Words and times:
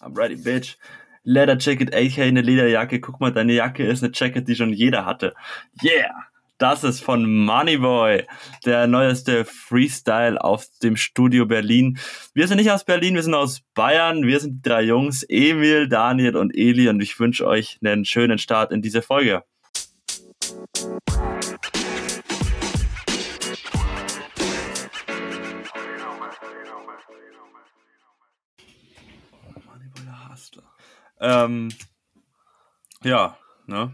I'm 0.00 0.16
ready, 0.16 0.36
bitch. 0.36 0.76
Leather 1.24 1.56
Jacket, 1.58 1.94
aka 1.94 2.22
eine 2.22 2.40
Lederjacke. 2.40 3.00
Guck 3.00 3.20
mal, 3.20 3.32
deine 3.32 3.52
Jacke 3.52 3.84
ist 3.84 4.02
eine 4.02 4.12
Jacket, 4.14 4.48
die 4.48 4.54
schon 4.54 4.72
jeder 4.72 5.04
hatte. 5.04 5.34
Yeah! 5.82 6.14
Das 6.58 6.82
ist 6.82 7.04
von 7.04 7.44
Moneyboy, 7.44 8.24
der 8.64 8.88
neueste 8.88 9.44
Freestyle 9.44 10.42
auf 10.42 10.66
dem 10.82 10.96
Studio 10.96 11.46
Berlin. 11.46 11.98
Wir 12.34 12.48
sind 12.48 12.56
nicht 12.56 12.72
aus 12.72 12.84
Berlin, 12.84 13.14
wir 13.14 13.22
sind 13.22 13.34
aus 13.34 13.60
Bayern. 13.74 14.26
Wir 14.26 14.40
sind 14.40 14.56
die 14.56 14.68
drei 14.68 14.82
Jungs, 14.82 15.22
Emil, 15.28 15.88
Daniel 15.88 16.36
und 16.36 16.56
Eli. 16.56 16.88
Und 16.88 17.00
ich 17.00 17.20
wünsche 17.20 17.46
euch 17.46 17.78
einen 17.84 18.04
schönen 18.04 18.38
Start 18.38 18.72
in 18.72 18.82
diese 18.82 19.02
Folge. 19.02 19.44
Ähm, 31.20 31.68
ja, 33.02 33.36
ne? 33.66 33.92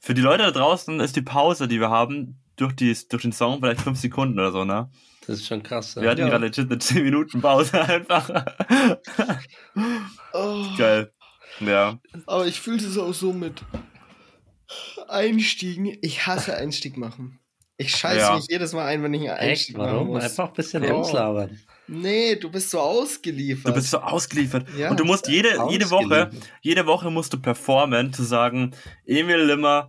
Für 0.00 0.14
die 0.14 0.20
Leute 0.22 0.42
da 0.44 0.50
draußen 0.50 0.98
ist 1.00 1.14
die 1.16 1.22
Pause, 1.22 1.68
die 1.68 1.78
wir 1.80 1.90
haben, 1.90 2.40
durch, 2.56 2.74
die, 2.74 2.96
durch 3.08 3.22
den 3.22 3.32
Song 3.32 3.60
vielleicht 3.60 3.80
fünf 3.82 3.98
Sekunden 3.98 4.38
oder 4.38 4.52
so, 4.52 4.64
ne? 4.64 4.90
Das 5.26 5.36
ist 5.38 5.46
schon 5.46 5.62
krass. 5.62 5.94
Wir 5.96 6.10
hatten 6.10 6.20
Ja. 6.22 6.28
gerade 6.28 6.46
legit 6.46 6.68
eine 6.70 6.78
10 6.78 7.04
Minuten 7.04 7.40
Pause 7.40 7.80
einfach. 7.82 8.28
Oh, 10.32 10.64
Geil. 10.76 11.12
Ja. 11.60 11.98
aber 12.26 12.46
ich 12.46 12.60
fühlte 12.60 12.86
es 12.86 12.98
auch 12.98 13.12
so 13.12 13.32
mit 13.32 13.62
Einstiegen. 15.08 15.96
Ich 16.02 16.26
hasse 16.26 16.56
Einstieg 16.56 16.96
machen. 16.96 17.38
Ich 17.76 17.94
scheiße 17.96 18.18
Ja. 18.20 18.34
mich 18.36 18.46
jedes 18.48 18.72
Mal 18.72 18.86
ein, 18.86 19.02
wenn 19.02 19.12
ich 19.14 19.22
einen 19.28 19.38
Echt? 19.38 19.50
Einstieg 19.50 19.76
machen 19.76 19.92
Warum? 19.92 20.08
muss. 20.08 20.24
Einfach 20.24 20.48
ein 20.48 20.54
bisschen 20.54 20.84
Oh. 20.90 20.94
auslabern. 21.00 21.58
Nee, 21.92 22.36
du 22.36 22.50
bist 22.50 22.70
so 22.70 22.78
ausgeliefert. 22.80 23.70
Du 23.70 23.74
bist 23.74 23.90
so 23.90 23.98
ausgeliefert. 23.98 24.66
Ja. 24.78 24.90
Und 24.90 24.98
du 24.98 25.04
musst 25.04 25.28
jede, 25.28 25.50
jede 25.68 25.90
Woche, 25.90 26.30
jede 26.62 26.86
Woche 26.86 27.10
musst 27.10 27.32
du 27.32 27.38
performen, 27.40 28.12
zu 28.12 28.22
sagen, 28.24 28.72
Emil 29.04 29.36
Limmer 29.42 29.88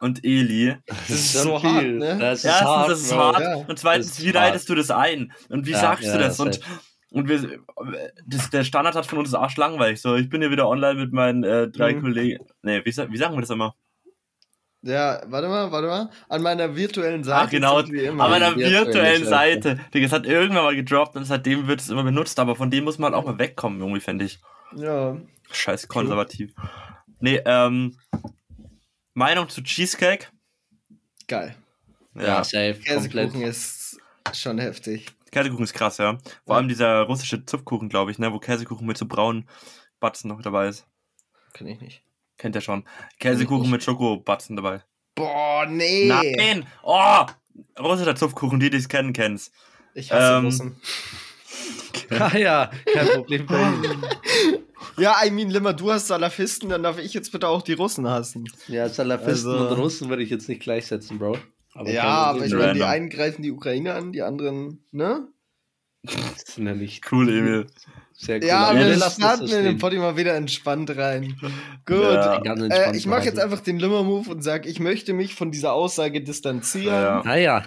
und 0.00 0.24
Eli. 0.24 0.76
Das 0.86 1.10
ist 1.10 1.32
so 1.34 1.62
hart, 1.62 1.84
ne? 1.84 2.16
Das 2.18 2.38
ist 2.38 2.44
Erstens, 2.46 2.68
hart, 2.68 2.88
das 2.90 3.00
ist 3.02 3.14
hart. 3.14 3.40
Ja. 3.40 3.54
Und 3.56 3.78
zweitens, 3.78 4.06
ist 4.18 4.24
wie 4.24 4.30
leitest 4.30 4.68
du 4.70 4.74
das 4.74 4.90
ein? 4.90 5.32
Und 5.50 5.66
wie 5.66 5.72
Ja, 5.72 5.80
sagst 5.80 6.04
ja, 6.06 6.12
du 6.14 6.18
das? 6.20 6.38
das 6.38 6.40
Und, 6.40 6.56
ist 6.56 6.64
und 7.10 7.28
wir, 7.28 7.58
das, 8.26 8.48
der 8.50 8.64
Standard 8.64 8.94
hat 8.94 9.04
von 9.04 9.18
uns 9.18 9.34
arschlangweilig. 9.34 10.00
So, 10.00 10.14
ich 10.16 10.28
bin 10.30 10.40
hier 10.40 10.50
wieder 10.50 10.68
online 10.68 10.94
mit 10.94 11.12
meinen 11.12 11.44
äh, 11.44 11.68
drei 11.68 11.92
Mhm. 11.94 12.00
Kollegen. 12.02 12.46
Nee, 12.62 12.78
wie, 12.84 12.86
wie 12.86 13.16
sagen 13.18 13.34
wir 13.34 13.40
das 13.40 13.50
immer? 13.50 13.74
Ja, 14.82 15.20
warte 15.26 15.48
mal, 15.48 15.70
warte 15.70 15.86
mal. 15.88 16.10
An 16.28 16.42
meiner 16.42 16.74
virtuellen 16.74 17.22
Seite. 17.22 17.44
Ach 17.46 17.50
genau, 17.50 17.80
immer. 17.80 18.24
an 18.24 18.30
meiner 18.30 18.56
virtuelle 18.56 18.86
virtuellen 18.86 19.24
Seite. 19.26 19.80
Digga, 19.92 20.06
es 20.06 20.12
hat 20.12 20.24
irgendwann 20.24 20.64
mal 20.64 20.74
gedroppt 20.76 21.16
und 21.16 21.24
seitdem 21.24 21.66
wird 21.68 21.80
es 21.80 21.90
immer 21.90 22.02
benutzt, 22.02 22.38
aber 22.38 22.56
von 22.56 22.70
dem 22.70 22.84
muss 22.84 22.98
man 22.98 23.12
halt 23.12 23.22
auch 23.22 23.26
mal 23.28 23.38
wegkommen, 23.38 23.80
irgendwie, 23.80 24.00
finde 24.00 24.24
ich. 24.24 24.40
Ja. 24.76 25.18
Scheiß 25.52 25.88
konservativ. 25.88 26.54
Nee, 27.18 27.42
ähm, 27.44 27.98
Meinung 29.12 29.48
zu 29.50 29.62
Cheesecake? 29.62 30.28
Geil. 31.28 31.54
Ja, 32.14 32.42
safe, 32.42 32.74
komplett. 32.86 33.12
Käsekuchen 33.12 33.42
ist 33.42 34.00
schon 34.32 34.58
heftig. 34.58 35.06
Käsekuchen 35.30 35.64
ist 35.64 35.74
krass, 35.74 35.98
ja. 35.98 36.16
Vor 36.44 36.54
Ja. 36.54 36.56
allem 36.56 36.68
dieser 36.68 37.02
russische 37.02 37.44
Zupfkuchen, 37.44 37.88
glaube 37.88 38.10
ich, 38.10 38.18
ne, 38.18 38.32
wo 38.32 38.38
Käsekuchen 38.38 38.86
mit 38.86 38.96
so 38.96 39.06
braunen 39.06 39.48
Batzen 40.00 40.28
noch 40.28 40.40
dabei 40.40 40.68
ist. 40.68 40.86
Kann 41.52 41.66
ich 41.66 41.80
nicht. 41.80 42.02
Kennt 42.40 42.54
ihr 42.54 42.62
schon. 42.62 42.84
Käsekuchen 43.18 43.70
mit 43.70 43.82
Schokobatzen 43.84 44.56
dabei. 44.56 44.82
Boah, 45.14 45.66
nee. 45.68 46.08
Nein! 46.08 46.64
Oh! 46.82 47.26
Russischer 47.78 48.16
Zupfkuchen, 48.16 48.58
die, 48.58 48.70
die 48.70 48.78
es 48.78 48.88
kennen, 48.88 49.12
kennen's. 49.12 49.50
Ich 49.92 50.10
hasse 50.10 50.38
Ähm, 50.38 50.44
Russen. 50.46 50.76
Ah 52.18 52.36
ja, 52.36 52.70
kein 52.92 53.06
Problem. 53.08 53.46
Ja, 54.96 55.16
I 55.24 55.30
mean, 55.30 55.50
Limmer, 55.50 55.72
du 55.74 55.92
hast 55.92 56.06
Salafisten, 56.08 56.70
dann 56.70 56.82
darf 56.82 56.98
ich 56.98 57.12
jetzt 57.14 57.30
bitte 57.32 57.46
auch 57.48 57.62
die 57.62 57.74
Russen 57.74 58.08
hassen. 58.08 58.50
ja, 58.68 58.88
Salafisten 58.88 59.50
Also- 59.52 59.68
und 59.68 59.78
Russen 59.78 60.08
würde 60.08 60.22
ich 60.22 60.30
jetzt 60.30 60.48
nicht 60.48 60.62
gleichsetzen, 60.62 61.18
Bro. 61.18 61.36
Aber 61.74 61.90
ja, 61.90 62.04
aber 62.04 62.44
ich 62.46 62.52
meine, 62.52 62.72
die 62.74 62.82
einen 62.82 63.08
greifen 63.10 63.42
die 63.42 63.50
Ukraine 63.52 63.94
an, 63.94 64.12
die 64.12 64.22
anderen, 64.22 64.82
ne? 64.90 65.28
Das 66.02 66.56
ja 66.56 66.74
nicht 66.74 67.10
Cool, 67.12 67.28
Emil. 67.28 67.66
sehr 68.14 68.38
cool. 68.38 68.44
Ja, 68.46 68.74
wir 68.74 68.96
starten 68.98 69.44
in 69.48 69.64
den. 69.64 69.78
Poddy 69.78 69.98
mal 69.98 70.16
wieder 70.16 70.34
entspannt 70.34 70.96
rein. 70.96 71.36
Gut. 71.86 72.00
Ja. 72.02 72.42
Äh, 72.42 72.96
ich 72.96 73.06
mache 73.06 73.24
jetzt 73.24 73.38
einfach 73.38 73.60
den 73.60 73.78
Limmer-Move 73.78 74.30
und 74.30 74.42
sage, 74.42 74.68
ich 74.68 74.80
möchte 74.80 75.12
mich 75.12 75.34
von 75.34 75.50
dieser 75.50 75.72
Aussage 75.74 76.22
distanzieren. 76.22 76.86
Ja. 76.94 77.20
Ah 77.24 77.36
ja. 77.36 77.64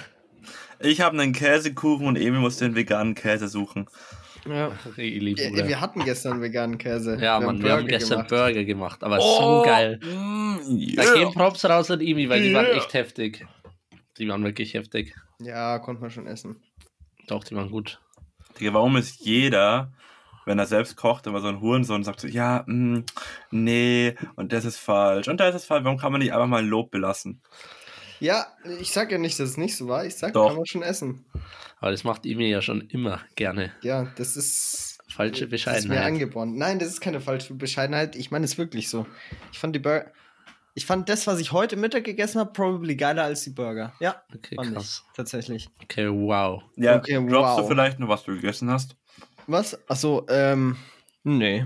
Ich 0.79 0.99
habe 1.01 1.19
einen 1.21 1.31
Käsekuchen 1.33 2.07
und 2.07 2.16
Emil 2.16 2.39
muss 2.39 2.57
den 2.57 2.75
veganen 2.75 3.13
Käse 3.16 3.47
suchen. 3.47 3.88
Ja. 4.50 4.71
Eli, 4.97 5.35
Ja, 5.38 5.50
Bruder. 5.50 5.67
wir 5.69 5.79
hatten 5.79 6.03
gestern 6.03 6.41
veganen 6.41 6.77
Käse. 6.77 7.17
Ja, 7.21 7.39
Wir 7.39 7.45
Mann, 7.45 7.55
haben 7.57 7.63
wir 7.63 7.71
haben 7.71 7.77
Burger 7.83 7.88
gestern 7.97 8.17
gemacht. 8.27 8.29
Burger 8.29 8.63
gemacht, 8.65 9.03
aber 9.03 9.21
so 9.21 9.61
geil. 9.63 10.00
Mm, 10.03 10.95
Da 10.95 11.03
yeah. 11.03 11.13
gehen 11.13 11.31
Props 11.33 11.63
raus 11.63 11.89
an 11.91 12.01
Imi, 12.01 12.27
weil 12.27 12.41
die 12.44 12.53
waren 12.53 12.65
Yeah. 12.65 12.75
echt 12.77 12.94
heftig. 12.94 13.45
Die 14.17 14.27
waren 14.27 14.44
wirklich 14.44 14.73
heftig. 14.73 15.15
Ja, 15.39 15.79
konnte 15.79 16.01
man 16.01 16.11
schon 16.11 16.27
essen. 16.27 16.61
Doch, 17.27 17.45
die 17.45 17.55
waren 17.55 17.69
gut. 17.71 18.01
Digga, 18.59 18.73
warum 18.73 18.95
ist 18.97 19.19
jeder, 19.21 19.91
wenn 20.45 20.59
er 20.59 20.65
selbst 20.65 20.95
kocht, 20.95 21.27
immer 21.27 21.39
so 21.41 21.47
ein 21.47 21.61
Hurensohn 21.61 21.97
und 21.97 22.03
sagt 22.03 22.19
so, 22.19 22.27
ja, 22.27 22.63
mm, 22.67 23.03
nee, 23.51 24.15
und 24.35 24.51
das 24.53 24.65
ist 24.65 24.77
falsch, 24.77 25.27
und 25.27 25.39
das 25.39 25.55
ist 25.55 25.65
falsch, 25.65 25.83
warum 25.83 25.97
kann 25.97 26.11
man 26.11 26.19
nicht 26.21 26.33
einfach 26.33 26.47
mal 26.47 26.65
Lob 26.65 26.91
belassen? 26.91 27.41
Ja, 28.19 28.47
ich 28.79 28.91
sag 28.91 29.11
ja 29.11 29.17
nicht, 29.17 29.37
dass 29.39 29.49
es 29.49 29.57
nicht 29.57 29.75
so 29.75 29.87
war. 29.89 30.05
Ich 30.05 30.15
sag, 30.15 30.31
Doch. 30.33 30.47
kann 30.47 30.55
man 30.55 30.65
schon 30.65 30.81
essen. 30.81 31.25
Aber 31.81 31.91
das 31.91 32.05
macht 32.05 32.25
Imi 32.25 32.49
ja 32.49 32.61
schon 32.61 32.79
immer 32.81 33.19
gerne. 33.35 33.71
Ja, 33.81 34.07
das 34.15 34.37
ist. 34.37 34.99
Falsche 35.09 35.31
Das 35.31 35.41
ist 35.41 35.43
mir 35.43 35.49
Bescheidenheit. 35.49 36.05
angeboren. 36.05 36.55
Nein, 36.57 36.79
das 36.79 36.87
ist 36.87 37.01
keine 37.01 37.19
falsche 37.19 37.53
Bescheidenheit. 37.53 38.15
Ich 38.15 38.31
meine 38.31 38.45
es 38.45 38.57
wirklich 38.57 38.87
so. 38.89 39.05
Ich 39.51 39.59
fand 39.59 39.75
die 39.75 39.79
Burger. 39.79 40.09
Ich 40.75 40.85
fand 40.88 41.07
das, 41.07 41.28
was 41.28 41.39
ich 41.39 41.51
heute 41.51 41.75
Mittag 41.75 42.03
gegessen 42.03 42.39
habe, 42.39 42.51
probably 42.51 42.95
geiler 42.95 43.23
als 43.23 43.44
die 43.44 43.51
Burger. 43.51 43.94
Ja, 44.00 44.23
Okay, 44.35 44.56
fand 44.56 44.73
krass. 44.73 45.03
ich. 45.07 45.16
Tatsächlich. 45.16 45.69
Okay, 45.84 46.07
wow. 46.09 46.63
Ja, 46.75 46.95
Okay, 46.97 47.23
glaubst 47.25 47.57
du 47.59 47.61
wow. 47.63 47.67
vielleicht 47.69 48.00
noch, 48.00 48.07
was 48.07 48.23
du 48.23 48.34
gegessen 48.34 48.72
hast? 48.72 48.95
Was? 49.45 49.78
Achso, 49.89 50.25
ähm. 50.29 50.78
Nee. 51.23 51.66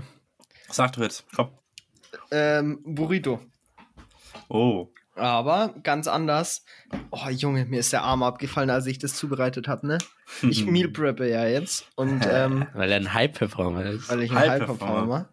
Sag 0.68 0.92
doch 0.92 1.02
jetzt, 1.02 1.24
komm. 1.34 1.50
Ähm, 2.30 2.80
Burrito. 2.84 3.40
Oh, 4.50 4.88
Aber 5.14 5.74
ganz 5.82 6.06
anders. 6.06 6.64
Oh, 7.10 7.28
Junge, 7.30 7.64
mir 7.66 7.80
ist 7.80 7.92
der 7.92 8.02
Arm 8.02 8.22
abgefallen, 8.22 8.70
als 8.70 8.86
ich 8.86 8.98
das 8.98 9.14
zubereitet 9.14 9.68
habe, 9.68 9.86
ne? 9.86 9.98
Ich 10.42 10.64
meal 10.66 10.88
preppe 10.88 11.28
ja 11.28 11.46
jetzt. 11.46 11.86
Und, 11.96 12.26
ähm, 12.30 12.66
Weil 12.74 12.90
er 12.92 12.96
ein 12.98 13.12
High-Performer 13.14 13.84
ist. 13.86 14.10
weil 14.10 14.22
ich 14.22 14.30
ein 14.30 14.36
High-Performer. 14.38 14.90
High-Performer. 14.90 15.28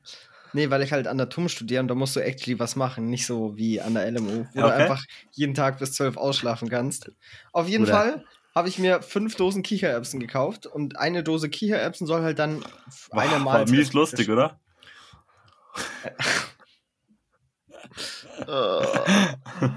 Nee, 0.55 0.69
weil 0.69 0.81
ich 0.83 0.93
halt 0.93 1.05
an 1.07 1.17
der 1.17 1.27
TUM 1.27 1.49
studiere 1.49 1.81
und 1.81 1.89
da 1.89 1.95
musst 1.95 2.15
du 2.15 2.21
actually 2.21 2.57
was 2.57 2.77
machen. 2.77 3.09
Nicht 3.09 3.25
so 3.25 3.57
wie 3.57 3.81
an 3.81 3.93
der 3.93 4.09
LMU, 4.09 4.45
wo 4.53 4.59
Ja, 4.59 4.67
du 4.67 4.73
okay. 4.73 4.83
einfach 4.83 5.03
jeden 5.33 5.53
Tag 5.53 5.79
bis 5.79 5.91
zwölf 5.91 6.15
ausschlafen 6.15 6.69
kannst. 6.69 7.11
Auf 7.51 7.67
jeden 7.67 7.83
Bruder. 7.83 7.97
Fall 7.97 8.25
habe 8.55 8.69
ich 8.69 8.79
mir 8.79 9.01
fünf 9.01 9.35
Dosen 9.35 9.63
Kichererbsen 9.63 10.17
gekauft 10.21 10.65
und 10.65 10.97
eine 10.97 11.23
Dose 11.23 11.49
Kichererbsen 11.49 12.07
soll 12.07 12.21
halt 12.21 12.39
dann 12.39 12.63
f- 12.87 13.09
eine 13.11 13.37
Mahlzeit. 13.39 13.75
mies 13.77 13.91
lustig, 13.91 14.29
oder? 14.29 14.57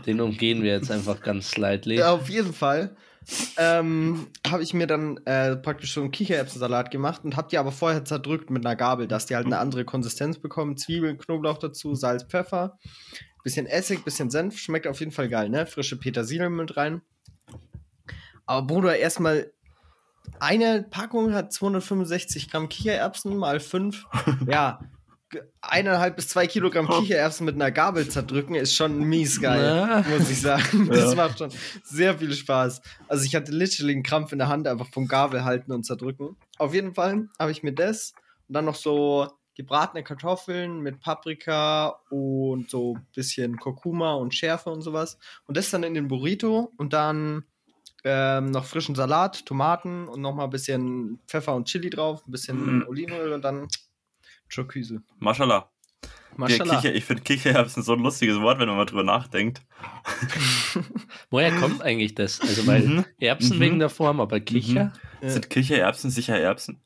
Den 0.07 0.21
umgehen 0.21 0.63
wir 0.63 0.73
jetzt 0.73 0.91
einfach 0.91 1.21
ganz 1.23 1.51
slightly. 1.51 1.97
Ja, 1.97 2.13
auf 2.13 2.29
jeden 2.29 2.53
Fall. 2.53 2.97
Ähm, 3.59 4.29
habe 4.47 4.63
ich 4.63 4.73
mir 4.73 4.87
dann 4.87 5.19
äh, 5.27 5.57
praktisch 5.57 5.93
so 5.93 6.01
einen 6.01 6.11
Kichererbsensalat 6.11 6.91
gemacht 6.91 7.25
und 7.25 7.37
habe 7.37 7.49
die 7.51 7.59
aber 7.59 7.73
vorher 7.73 8.05
zerdrückt 8.05 8.51
mit 8.51 8.65
einer 8.65 8.77
Gabel, 8.77 9.07
dass 9.07 9.27
die 9.27 9.37
halt 9.37 9.47
eine 9.47 9.59
andere 9.59 9.85
Konsistenz 9.85 10.39
bekommen. 10.39 10.77
Zwiebeln, 10.77 11.19
Knoblauch 11.19 11.59
dazu, 11.59 11.95
Salz, 11.95 12.25
Pfeffer, 12.25 12.79
bisschen 13.45 13.67
Essig, 13.67 14.05
bisschen 14.05 14.31
Senf. 14.31 14.59
Schmeckt 14.59 14.87
auf 14.87 15.01
jeden 15.01 15.13
Fall 15.13 15.29
geil, 15.29 15.51
ne? 15.51 15.67
Frische 15.67 15.99
Petersilie 15.99 16.49
mit 16.49 16.77
rein. 16.77 17.03
Aber 18.47 18.67
Bruder, 18.67 18.97
erstmal 18.97 19.53
eine 20.41 20.83
Packung 20.83 21.35
hat 21.35 21.53
265 21.53 22.51
Gramm 22.51 22.69
Kichererbsen 22.69 23.37
mal 23.37 23.61
5. 23.61 24.07
Ja, 24.47 24.81
eineinhalb 25.61 26.17
bis 26.17 26.29
zwei 26.29 26.47
Kilogramm 26.47 26.89
Kichererbsen 26.89 27.45
mit 27.45 27.55
einer 27.55 27.71
Gabel 27.71 28.09
zerdrücken 28.09 28.55
ist 28.55 28.75
schon 28.75 28.99
mies 29.05 29.41
geil, 29.41 29.63
Ja. 29.65 30.05
muss 30.09 30.31
ich 30.31 30.41
sagen. 30.41 30.89
Das 30.89 31.11
Ja. 31.11 31.15
macht 31.17 31.39
schon 31.39 31.51
sehr 31.85 32.19
viel 32.19 32.33
Spaß. 32.33 32.81
Also 33.09 33.25
ich 33.25 33.35
hatte 33.35 33.53
literally 33.53 33.93
einen 33.93 34.03
Krampf 34.03 34.33
in 34.33 34.39
der 34.39 34.49
Hand, 34.49 34.67
einfach 34.67 34.89
vom 34.93 35.07
Gabel 35.07 35.45
halten 35.45 35.73
und 35.73 35.85
zerdrücken. 35.85 36.37
Auf 36.59 36.75
jeden 36.75 36.95
Fall 36.95 37.29
habe 37.39 37.51
ich 37.51 37.63
mir 37.63 37.73
das 37.73 38.13
und 38.49 38.55
dann 38.55 38.65
noch 38.65 38.75
so 38.77 39.29
gebratene 39.55 40.05
Kartoffeln 40.05 40.81
mit 40.81 41.01
Paprika 41.01 42.01
und 42.11 42.71
so 42.71 42.95
ein 42.95 43.07
bisschen 43.15 43.57
Kurkuma 43.59 44.15
und 44.15 44.33
Schärfe 44.35 44.71
und 44.71 44.83
sowas. 44.83 45.19
Und 45.47 45.57
das 45.57 45.71
dann 45.71 45.83
in 45.83 45.95
den 45.95 46.09
Burrito 46.09 46.73
und 46.77 46.93
dann 46.93 47.45
ähm, 48.05 48.53
noch 48.53 48.65
frischen 48.65 48.95
Salat, 48.95 49.45
Tomaten 49.45 50.07
und 50.07 50.21
noch 50.21 50.33
mal 50.33 50.45
ein 50.45 50.51
bisschen 50.51 51.19
Pfeffer 51.27 51.57
und 51.57 51.67
Chili 51.67 51.91
drauf, 51.91 52.23
ein 52.27 52.31
bisschen 52.31 52.79
Mm. 52.79 52.85
Olivenöl 52.89 53.33
und 53.33 53.43
dann 53.43 53.67
Choküse. 54.53 55.03
Maschallah. 55.19 55.71
Maschallah. 56.37 56.77
Kicher, 56.81 56.95
ich 56.95 57.05
finde 57.05 57.23
Kichererbsen 57.23 57.83
so 57.83 57.95
ein 57.95 58.01
lustiges 58.01 58.41
Wort, 58.41 58.59
wenn 58.61 58.69
man 58.69 58.77
mal 58.77 58.85
drüber 58.85 59.03
nachdenkt. 59.03 59.63
Woher 61.31 61.51
kommt 61.57 61.83
eigentlich 61.83 62.15
das? 62.15 62.41
Also, 62.41 62.67
weil 62.67 62.83
Mhm. 62.87 63.05
Erbsen 63.19 63.57
Mhm. 63.57 63.61
wegen 63.61 63.79
der 63.81 63.89
Form, 63.91 64.21
aber 64.21 64.39
Kicher? 64.41 64.93
Ja. 65.21 65.29
Sind 65.31 65.51
Kichererbsen 65.51 66.11
sicher 66.11 66.39
Erbsen? 66.39 66.81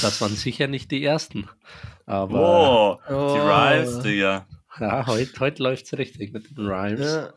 das 0.00 0.20
waren 0.20 0.34
sicher 0.34 0.66
nicht 0.68 0.90
die 0.90 1.04
ersten. 1.04 1.48
Aber 2.06 2.98
Oh, 3.08 3.34
die 3.34 3.38
Rhymes, 3.38 4.00
Digga. 4.00 4.46
ja, 4.78 5.06
heute 5.06 5.40
heut 5.40 5.58
läuft 5.58 5.86
es 5.86 5.98
richtig 5.98 6.32
mit 6.32 6.50
den 6.50 6.66
Rhymes. 6.66 7.00
Ja. 7.00 7.32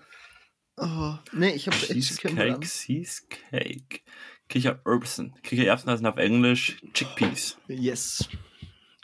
Oh, 0.78 1.16
nee, 1.32 1.52
ich 1.52 1.68
habe 1.68 1.78
echt 1.78 1.88
Cheesecake, 1.94 2.60
Cheesecake. 2.62 4.02
Kichererbsen. 4.50 5.34
Kichererbsen 5.44 5.90
heißen 5.92 6.06
auf 6.06 6.18
Englisch 6.18 6.78
Chickpeas. 6.94 7.58
Yes. 7.68 8.28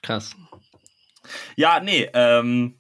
Krass. 0.02 0.36
Ja, 1.56 1.80
nee, 1.80 2.10
ähm. 2.14 2.76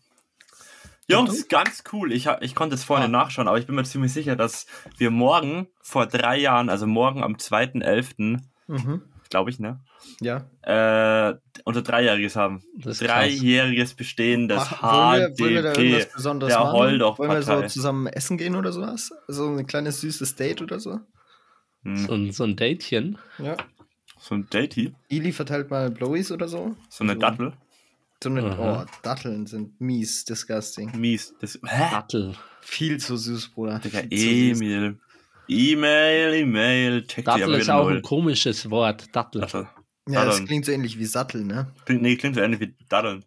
Jungs, 1.08 1.48
ganz 1.50 1.84
cool. 1.92 2.14
Ich, 2.14 2.28
ich 2.40 2.56
konnte 2.56 2.76
es 2.76 2.84
vorhin 2.86 3.08
Ah. 3.14 3.24
nachschauen, 3.24 3.48
aber 3.50 3.58
ich 3.58 3.66
bin 3.66 3.76
mir 3.76 3.84
ziemlich 3.84 4.14
sicher, 4.14 4.36
dass 4.38 4.66
wir 4.98 5.12
morgen 5.12 5.68
vor 5.82 6.06
drei 6.06 6.38
Jahren, 6.38 6.70
also 6.70 6.88
morgen 6.88 7.22
am 7.24 7.36
2.11., 7.36 8.40
Mhm. 8.68 9.02
glaube 9.30 9.50
ich, 9.50 9.60
ne? 9.60 9.82
Ja. 10.22 10.46
Äh, 10.62 11.36
unser 11.66 11.82
Dreijähriges 11.82 12.38
haben. 12.38 12.64
Das 12.78 12.94
ist 13.02 13.08
krass. 13.08 13.10
Dreijähriges 13.28 13.94
Bestehen 13.96 14.48
des 14.48 14.58
Mach- 14.72 14.84
wollen, 14.84 15.34
wir, 15.38 15.40
wollen 15.46 15.54
wir 15.56 15.62
da 15.64 15.72
HDP. 15.74 15.82
irgendwas 15.90 16.14
Besonderes 16.14 16.54
der 16.54 16.64
machen? 16.64 16.74
Wollen 17.18 17.32
wir 17.32 17.42
so 17.44 17.62
zusammen 17.68 18.08
essen 18.08 18.38
gehen 18.38 18.56
oder 18.56 18.72
sowas? 18.72 19.12
So 19.28 19.48
ein 19.50 19.68
kleines 19.68 20.00
süßes 20.02 20.36
Date 20.36 20.62
oder 20.62 20.80
so? 20.80 21.00
Hm, 21.84 21.96
So 21.98 22.14
ein, 22.14 22.32
so 22.32 22.44
ein 22.44 22.56
Datchen. 22.56 23.18
Ja. 23.40 23.58
So 24.20 24.36
ein 24.36 24.48
Datey, 24.52 24.94
Ili 25.10 25.32
verteilt 25.32 25.72
mal 25.72 25.90
Blowies 25.90 26.32
oder 26.32 26.48
so. 26.48 26.76
so 26.90 27.04
eine 27.04 27.14
So. 27.14 27.20
Dattel. 27.20 27.54
So 28.24 28.30
eine, 28.30 28.44
Aha. 28.52 28.84
oh, 28.86 28.92
Datteln 29.02 29.48
sind 29.48 29.82
mies, 29.82 30.26
disgusting. 30.26 30.92
Mies. 31.00 31.34
Das, 31.42 31.60
hä? 31.66 31.88
Dattel. 31.92 32.36
Viel 32.62 33.00
zu 33.00 33.18
süß, 33.18 33.50
Bruder. 33.50 33.80
Digga, 33.80 34.02
süß. 34.02 34.12
E-Mail. 34.12 35.00
E-Mail, 35.48 37.02
Dattel 37.02 37.56
ist 37.56 37.70
auch 37.70 37.88
ein 37.88 38.02
komisches 38.04 38.70
Wort. 38.70 39.08
Dattel. 39.16 39.42
Dattel. 39.42 39.68
Ja, 40.08 40.24
das 40.26 40.36
Datteln. 40.36 40.48
klingt 40.48 40.66
so 40.66 40.72
ähnlich 40.72 41.00
wie 41.00 41.06
Sattel, 41.06 41.44
ne? 41.44 41.72
Klingt, 41.86 42.02
nee, 42.04 42.16
klingt 42.16 42.36
so 42.36 42.42
ähnlich 42.42 42.60
wie 42.60 42.76
Datteln. 42.90 43.26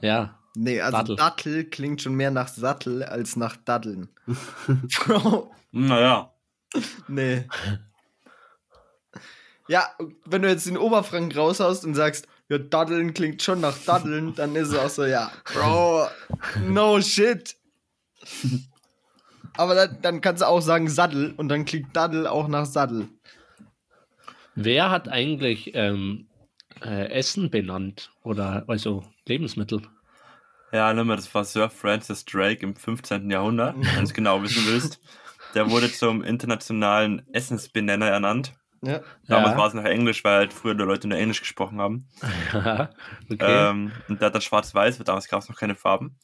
Ja. 0.00 0.38
Nee, 0.56 0.80
also 0.80 0.96
Dattel. 0.98 1.16
Dattel. 1.16 1.64
klingt 1.64 2.02
schon 2.02 2.14
mehr 2.14 2.30
nach 2.30 2.48
Sattel 2.48 3.02
als 3.02 3.36
nach 3.36 3.56
Daddeln. 3.56 4.08
Bro, 5.06 5.50
Naja. 5.72 6.32
Nee. 7.08 7.44
Ja, 9.68 9.88
wenn 10.24 10.42
du 10.42 10.48
jetzt 10.48 10.66
den 10.66 10.76
Oberfrank 10.76 11.36
raushaust 11.36 11.84
und 11.84 11.94
sagst, 11.94 12.26
ja, 12.48 12.58
Daddeln 12.58 13.14
klingt 13.14 13.42
schon 13.42 13.60
nach 13.60 13.78
Daddeln, 13.78 14.34
dann 14.34 14.56
ist 14.56 14.68
es 14.68 14.74
auch 14.74 14.88
so, 14.88 15.04
ja, 15.04 15.30
Bro, 15.44 16.08
no 16.66 17.00
shit. 17.00 17.56
Aber 19.56 19.74
dann, 19.74 19.98
dann 20.02 20.20
kannst 20.20 20.42
du 20.42 20.48
auch 20.48 20.60
sagen 20.60 20.88
Saddel 20.88 21.34
und 21.36 21.48
dann 21.48 21.64
klingt 21.64 21.94
Daddel 21.94 22.26
auch 22.26 22.48
nach 22.48 22.66
Saddel. 22.66 23.08
Wer 24.54 24.90
hat 24.90 25.08
eigentlich 25.08 25.74
ähm, 25.74 26.26
äh, 26.82 27.10
Essen 27.10 27.50
benannt? 27.50 28.10
Oder 28.22 28.64
also 28.66 29.04
Lebensmittel? 29.26 29.82
Ja, 30.72 30.92
nimm 30.92 31.06
mal, 31.06 31.16
das 31.16 31.32
war 31.34 31.44
Sir 31.44 31.70
Francis 31.70 32.24
Drake 32.24 32.64
im 32.64 32.76
15. 32.76 33.30
Jahrhundert, 33.30 33.76
wenn 33.76 33.96
du 33.96 34.02
es 34.02 34.14
genau 34.14 34.42
wissen 34.42 34.64
willst. 34.66 35.00
Der 35.54 35.70
wurde 35.70 35.90
zum 35.90 36.22
internationalen 36.22 37.22
Essensbenenner 37.32 38.06
ernannt. 38.06 38.54
Ja. 38.82 39.00
Damals 39.26 39.52
Ja. 39.52 39.58
war 39.58 39.66
es 39.66 39.74
noch 39.74 39.84
Englisch, 39.84 40.24
weil 40.24 40.36
halt 40.36 40.52
früher 40.52 40.74
die 40.74 40.84
Leute 40.84 41.06
nur 41.08 41.18
Englisch 41.18 41.40
gesprochen 41.40 41.80
haben. 41.80 42.08
okay. 42.54 43.36
Ähm, 43.70 43.92
und 44.08 44.20
der 44.20 44.26
hat 44.26 44.34
dann 44.34 44.42
schwarz-weiß, 44.42 44.98
weil 44.98 45.04
damals 45.04 45.28
gab 45.28 45.40
es 45.42 45.48
noch 45.48 45.56
keine 45.56 45.74
Farben. 45.74 46.18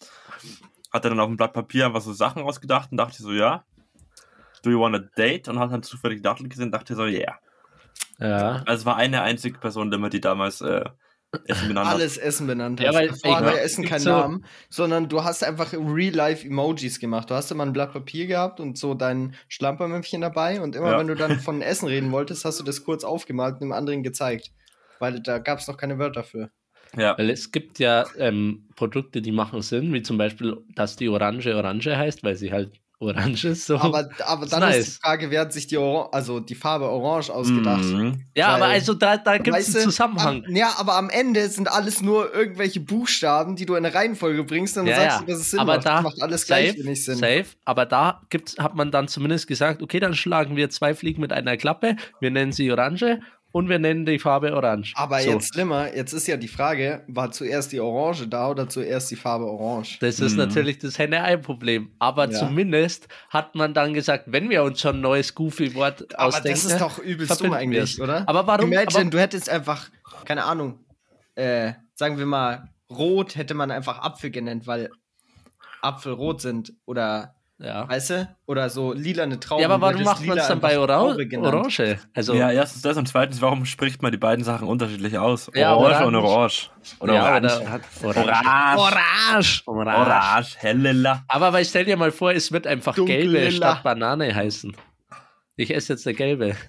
Hat 0.93 1.05
er 1.05 1.11
dann 1.11 1.20
auf 1.20 1.28
dem 1.28 1.37
Blatt 1.37 1.52
Papier 1.52 1.87
einfach 1.87 2.00
so 2.00 2.12
Sachen 2.12 2.43
ausgedacht 2.43 2.90
und 2.93 2.96
dachte 2.96 3.23
so, 3.23 3.32
ja, 3.32 3.64
do 4.62 4.70
you 4.70 4.81
want 4.81 4.96
a 4.96 5.00
date? 5.17 5.49
Und 5.49 5.58
hat 5.58 5.72
dann 5.72 5.82
zufällig 5.82 6.22
Dattel 6.22 6.49
gesehen 6.49 6.67
und 6.67 6.72
dachte 6.72 6.94
so, 6.94 7.05
yeah. 7.05 7.38
ja. 8.19 8.62
Also 8.67 8.81
es 8.81 8.84
war 8.87 8.96
eine 8.96 9.22
einzige 9.22 9.58
Person, 9.58 9.90
die 9.90 10.11
die 10.11 10.20
damals 10.20 10.61
äh, 10.62 10.84
Essen 11.46 11.69
benannt 11.69 11.87
hat. 11.88 11.94
Alles 11.94 12.17
Essen 12.19 12.46
benannt 12.46 12.81
Ja, 12.81 12.88
hast. 12.88 12.94
weil- 12.94 13.06
ich 13.06 13.12
hat 13.25 13.43
mein, 13.44 13.44
der 13.55 13.62
Essen 13.64 13.84
keinen 13.84 14.00
so- 14.00 14.11
Namen, 14.11 14.44
sondern 14.70 15.08
du 15.08 15.23
hast 15.25 15.44
einfach 15.44 15.73
Real-Life-Emojis 15.73 16.99
gemacht. 17.00 17.31
Du 17.31 17.34
hast 17.34 17.50
immer 17.50 17.64
ein 17.64 17.73
Blatt 17.73 17.93
Papier 17.93 18.26
gehabt 18.26 18.61
und 18.61 18.78
so 18.78 18.94
dein 18.94 19.34
Schlampermännchen 19.49 20.20
dabei 20.20 20.61
und 20.61 20.76
immer 20.76 20.93
Ja. 20.93 20.99
wenn 20.99 21.06
du 21.08 21.14
dann 21.14 21.38
von 21.40 21.62
Essen 21.62 21.88
reden 21.88 22.12
wolltest, 22.12 22.44
hast 22.44 22.61
du 22.61 22.64
das 22.64 22.84
kurz 22.84 23.05
aufgemalt 23.05 23.55
und 23.55 23.61
dem 23.62 23.73
anderen 23.73 24.02
gezeigt. 24.02 24.50
Weil 24.99 25.20
da 25.20 25.38
gab 25.38 25.58
es 25.58 25.69
noch 25.69 25.76
keine 25.76 25.99
Wörter 25.99 26.25
für. 26.25 26.50
Ja, 26.96 27.19
Weil 27.19 27.29
es 27.31 27.50
gibt 27.52 27.79
ja 27.81 28.05
ähm, 28.17 28.69
Produkte, 28.76 29.20
die 29.20 29.32
machen 29.32 29.61
Sinn, 29.61 29.93
wie 29.93 30.02
zum 30.02 30.17
Beispiel, 30.17 30.56
dass 30.75 30.96
die 30.96 31.08
Orange 31.08 31.55
Orange 31.55 31.94
heißt, 31.96 32.22
weil 32.25 32.37
sie 32.37 32.52
halt 32.52 32.81
orange 32.98 33.44
ist. 33.44 33.66
So. 33.66 33.76
Aber, 33.78 34.08
aber 34.25 34.44
Ist 34.44 34.52
dann 34.52 34.60
nice. 34.60 34.78
ist 34.78 34.96
die 34.96 35.00
Frage, 35.02 35.31
wer 35.31 35.43
hat 35.43 35.52
sich 35.52 35.66
die, 35.66 35.76
Oran 35.76 36.08
also 36.12 36.40
die 36.40 36.54
Farbe 36.54 36.88
Orange 36.88 37.31
ausgedacht? 37.31 37.84
Mhm. 37.84 38.25
ja, 38.34 38.48
aber 38.48 38.62
weil- 38.66 38.70
also 38.72 38.94
da, 38.94 39.16
da 39.19 39.37
gibt 39.38 39.54
es 39.56 39.75
einen 39.76 39.84
Zusammenhang. 39.84 40.44
Am, 40.46 40.56
ja, 40.56 40.72
aber 40.78 40.94
am 40.96 41.10
Ende 41.10 41.46
sind 41.48 41.70
alles 41.70 42.00
nur 42.00 42.34
irgendwelche 42.34 42.81
Buchstaben, 42.81 43.54
die 43.56 43.66
du 43.66 43.75
in 43.75 43.84
eine 43.84 43.94
Reihenfolge 43.94 44.44
bringst 44.44 44.76
und 44.78 44.87
dann 44.87 44.94
Ja, 44.94 45.00
sagst 45.00 45.20
ja. 45.20 45.26
du, 45.26 45.32
dass 45.32 45.40
es 45.40 45.50
Sinn 45.50 45.60
aber 45.60 45.75
macht. 45.75 45.87
da 45.87 45.94
Das 45.96 46.02
macht 46.04 46.22
alles 46.22 46.46
gleich 46.46 46.69
safe, 46.70 46.84
wenig 46.84 47.04
Sinn. 47.04 47.16
safe, 47.16 47.46
aber 47.64 47.84
da 47.87 48.22
gibt's, 48.31 48.56
hat 48.58 48.75
man 48.75 48.90
dann 48.90 49.08
zumindest 49.08 49.46
gesagt, 49.46 49.82
okay, 49.82 50.00
dann 50.00 50.14
schlagen 50.14 50.56
wir 50.56 50.70
zwei 50.70 50.94
Fliegen 50.94 51.20
mit 51.20 51.32
einer 51.32 51.56
Klappe, 51.56 51.96
wir 52.20 52.31
nennen 52.31 52.52
sie 52.52 52.70
Orange 52.72 53.20
und 53.52 53.69
wir 53.69 53.78
nennen 53.78 54.04
die 54.04 54.19
Farbe 54.19 54.54
Orange. 54.54 54.93
Aber 54.96 55.19
so, 55.20 55.31
jetzt 55.31 55.54
schlimmer, 55.54 55.94
jetzt 55.94 56.12
ist 56.12 56.26
ja 56.26 56.37
die 56.37 56.48
Frage, 56.48 57.02
war 57.08 57.31
zuerst 57.31 57.72
die 57.72 57.81
Orange 57.81 58.28
da 58.28 58.50
oder 58.50 58.69
zuerst 58.69 59.10
die 59.10 59.16
Farbe 59.16 59.46
Orange? 59.46 59.98
Das 60.00 60.20
ist 60.20 60.32
Mhm. 60.32 60.38
natürlich 60.38 60.78
das 60.78 60.98
Henne-Ei-Problem. 60.98 61.90
Aber 61.98 62.31
Ja. 62.31 62.38
zumindest 62.38 63.08
hat 63.31 63.54
man 63.54 63.72
dann 63.72 63.94
gesagt, 63.94 64.25
wenn 64.26 64.50
wir 64.50 64.62
uns 64.62 64.81
schon 64.81 64.96
ein 64.96 65.00
neues 65.00 65.34
Goofy-Wort 65.34 66.14
Aber 66.19 66.26
ausdenken. 66.26 66.50
das 66.50 66.64
ist 66.64 66.81
doch 66.81 66.98
übelst 66.98 67.31
dumm 67.40 67.50
verbinden 67.50 67.54
eigentlich, 67.76 67.98
wir's. 67.98 68.00
oder? 68.00 68.28
Aber 68.28 68.46
warum- 68.46 68.70
Imagine, 68.72 69.00
aber- 69.02 69.10
du 69.10 69.19
hättest 69.20 69.48
einfach, 69.48 69.88
keine 70.25 70.44
Ahnung, 70.44 70.81
äh, 71.34 71.72
sagen 71.94 72.19
wir 72.19 72.26
mal, 72.26 72.69
rot 72.90 73.37
hätte 73.37 73.54
man 73.54 73.70
einfach 73.70 74.00
Apfel 74.00 74.31
genannt, 74.31 74.66
weil 74.66 74.90
Apfel 75.82 76.12
rot 76.12 76.40
sind 76.43 76.72
oder, 76.84 77.36
ja. 77.58 77.88
weißt 77.88 78.11
du? 78.11 78.37
Oder 78.47 78.70
so 78.70 78.93
lilane 78.93 79.41
Trauben. 79.41 79.62
ja, 79.62 79.69
aber 79.69 79.81
warum 79.81 80.03
macht 80.03 80.25
man 80.26 80.38
es 80.38 80.49
dann 80.49 80.61
bei 80.61 80.79
Ora. 80.79 81.03
Orange? 81.03 81.99
Also, 82.14 82.35
ja, 82.35 82.50
erstens 82.50 82.82
das 82.82 82.97
und 82.97 83.06
zweitens, 83.06 83.41
warum 83.41 83.64
spricht 83.64 84.03
man 84.03 84.12
die 84.12 84.19
beiden 84.19 84.44
Sachen 84.44 84.69
unterschiedlich 84.69 85.19
aus? 85.19 85.50
Ja, 85.55 85.75
Orange 85.75 86.06
und 86.06 86.14
orange. 86.17 86.37
Orange. 86.37 86.70
Oder 87.00 87.14
ja, 87.14 87.23
Orange. 87.23 87.61
oder 87.61 87.70
hat 87.70 87.82
Orange. 88.03 88.79
Orange. 88.79 89.62
Orange. 89.67 89.99
Orange, 89.99 90.56
hellella. 90.58 91.25
Aber 91.29 91.53
weil 91.53 91.64
stell 91.64 91.85
dir 91.85 91.97
mal 91.97 92.12
vor, 92.12 92.32
es 92.32 92.53
wird 92.53 92.67
einfach 92.67 92.94
gelbe 92.94 93.12
Dunkellila. 93.12 93.50
statt 93.50 93.82
Banane 93.82 94.35
heißen. 94.35 94.76
Ich 95.58 95.75
esse 95.75 95.94
jetzt 95.94 96.06
eine 96.06 96.14
gelbe. 96.14 96.56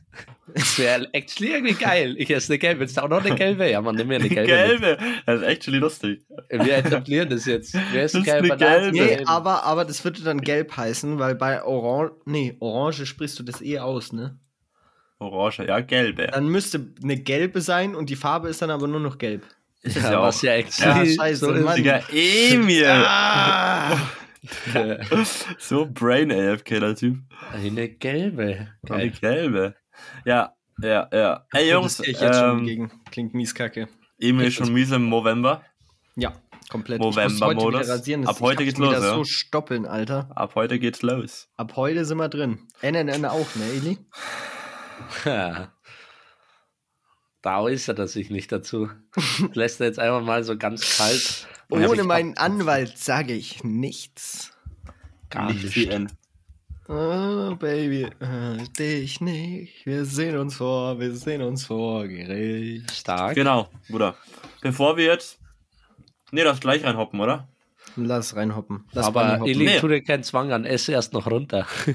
Das 0.56 0.80
wäre 0.80 1.13
actually 1.13 1.51
irgendwie 1.51 1.74
geil. 1.74 2.16
Ich 2.18 2.31
esse 2.31 2.54
eine 2.54 2.57
gelbe. 2.57 2.86
Jetzt 2.86 2.98
auch 2.98 3.10
noch 3.10 3.24
eine 3.24 3.36
gelbe. 3.36 3.69
Ja, 3.69 3.81
man, 3.81 3.95
nimm 3.95 4.07
mir 4.07 4.16
eine 4.16 4.30
gelbe. 4.30 4.48
gelbe. 4.48 4.98
Das 5.25 5.42
ist 5.42 5.45
echt 5.45 5.66
schon 5.66 5.74
lustig. 5.74 6.22
mit. 6.50 6.65
Wir 6.65 6.77
etablieren 6.77 7.29
das 7.29 7.46
jetzt. 7.46 7.74
Wir 7.91 8.03
essen 8.03 8.24
Das 8.24 8.27
ist 8.27 8.51
eine 8.51 8.58
gelbe. 8.58 8.91
Nee, 8.94 9.25
aber, 9.25 9.65
aber 9.65 9.84
das 9.84 10.06
würde 10.06 10.22
dann 10.24 10.39
gelb 10.39 10.77
heißen, 10.77 11.20
weil 11.20 11.36
bei 11.36 11.62
Orange, 11.63 12.13
nee, 12.24 12.56
Orange 12.62 13.06
sprichst 13.06 13.38
du 13.38 13.44
das 13.44 13.62
eh 13.62 13.79
aus, 13.79 14.13
ne? 14.13 14.39
Orange, 15.20 15.65
ja, 15.67 15.82
gelbe. 15.82 16.27
Dann 16.27 16.48
müsste 16.48 16.94
eine 17.03 17.17
gelbe 17.17 17.60
sein 17.60 17.94
und 17.94 18.10
die 18.10 18.15
Farbe 18.15 18.48
ist 18.48 18.62
dann 18.62 18.70
aber 18.70 18.88
nur 18.88 19.01
noch 19.01 19.17
gelb. 19.17 19.44
Ist 19.82 19.98
ja, 19.98 20.13
ja 20.13 20.22
was 20.22 20.41
ja 20.41 20.53
actually 20.53 21.10
Ja, 21.10 21.24
scheiße, 21.24 21.46
so 21.46 21.51
ist. 21.51 21.65
Mann. 21.65 21.84
Emil. 22.13 22.86
Ah! 22.88 23.98
So 25.58 25.86
Brain 25.86 26.32
AFK, 26.32 26.80
der 26.80 26.96
Typ. 26.96 27.18
Eine 27.51 27.89
gelbe. 27.89 28.68
Eine 28.89 29.10
Geil. 29.10 29.13
gelbe. 29.20 29.75
Ja, 30.25 30.56
ja, 30.82 31.10
ja. 31.12 31.46
Hey 31.51 31.72
Jungs, 31.72 31.98
das 31.98 32.08
ich 32.08 32.20
jetzt 32.20 32.39
schon 32.39 32.60
ähm, 32.60 32.66
gegen. 32.66 32.92
Klingt 33.12 33.34
mies 33.34 33.56
kacke. 33.56 33.88
Emil 34.20 34.48
ist 34.48 34.56
schon 34.56 34.74
mies 34.74 34.92
im 34.92 35.10
November. 35.10 35.63
Ja, 36.16 36.34
komplett. 36.70 37.00
November 37.00 37.25
ich 37.25 37.32
muss 37.34 37.42
heute 37.42 37.56
Modus. 37.56 37.82
wieder 37.82 37.94
rasieren. 37.94 38.27
Ab 38.27 38.36
ich 38.36 38.42
heute 38.42 38.66
geht's 38.66 38.77
schon 38.77 38.86
los, 38.86 38.94
ja. 38.96 39.16
so 39.16 39.24
stoppeln, 39.24 39.86
Alter. 39.86 40.30
Ab 40.36 40.54
heute 40.56 40.80
geht's 40.80 41.01
los. 41.01 41.50
Ab 41.58 41.75
heute 41.75 42.06
sind 42.06 42.18
wir 42.18 42.30
drin. 42.30 42.60
NNN 42.82 43.25
auch, 43.25 43.56
ne, 43.56 43.66
Eli? 43.75 43.98
Ja. 45.25 45.72
Da 47.44 47.62
äußert 47.62 48.00
er 48.00 48.08
sich 48.08 48.30
nicht 48.30 48.51
dazu. 48.51 48.89
Lässt 49.54 49.80
er 49.80 49.88
jetzt 49.88 50.00
einfach 50.00 50.22
mal 50.22 50.44
so 50.44 50.58
ganz 50.58 50.98
kalt. 50.98 51.48
Ja, 51.69 51.89
Ohne 51.89 52.03
meinen 52.03 52.38
Anwalt 52.38 52.97
sage 52.97 53.33
ich 53.33 53.63
nichts. 53.63 54.53
Gar 55.29 55.51
Nicht. 55.51 56.15
Oh, 56.88 57.53
Baby, 57.55 58.07
dich 58.79 59.19
nicht. 59.19 59.86
Wir 59.86 60.05
sehen 60.05 60.38
uns 60.38 60.55
vor, 60.55 60.97
wir 61.01 61.13
sehen 61.13 61.41
uns 61.41 61.65
vor 61.65 62.07
Gericht. 62.07 62.89
Stark. 62.91 63.36
Genau, 63.36 63.67
Bruder. 63.89 64.15
Bevor 64.62 64.95
wir 64.95 65.05
jetzt. 65.05 65.39
Nee, 66.31 66.43
das 66.45 66.62
gleich 66.62 66.86
reinhoppen, 66.86 67.19
oder? 67.19 67.50
Lass 67.97 68.36
reinhoppen. 68.38 68.86
Lass 68.93 69.05
Aber. 69.07 69.41
Eli, 69.45 69.65
Nee. 69.65 69.79
tu 69.79 69.89
dir 69.89 70.01
keinen 70.01 70.24
Zwang 70.24 70.53
an, 70.53 70.63
esse 70.63 70.93
erst 70.93 71.12
noch 71.12 71.27
runter. 71.29 71.65
Nee, 71.88 71.93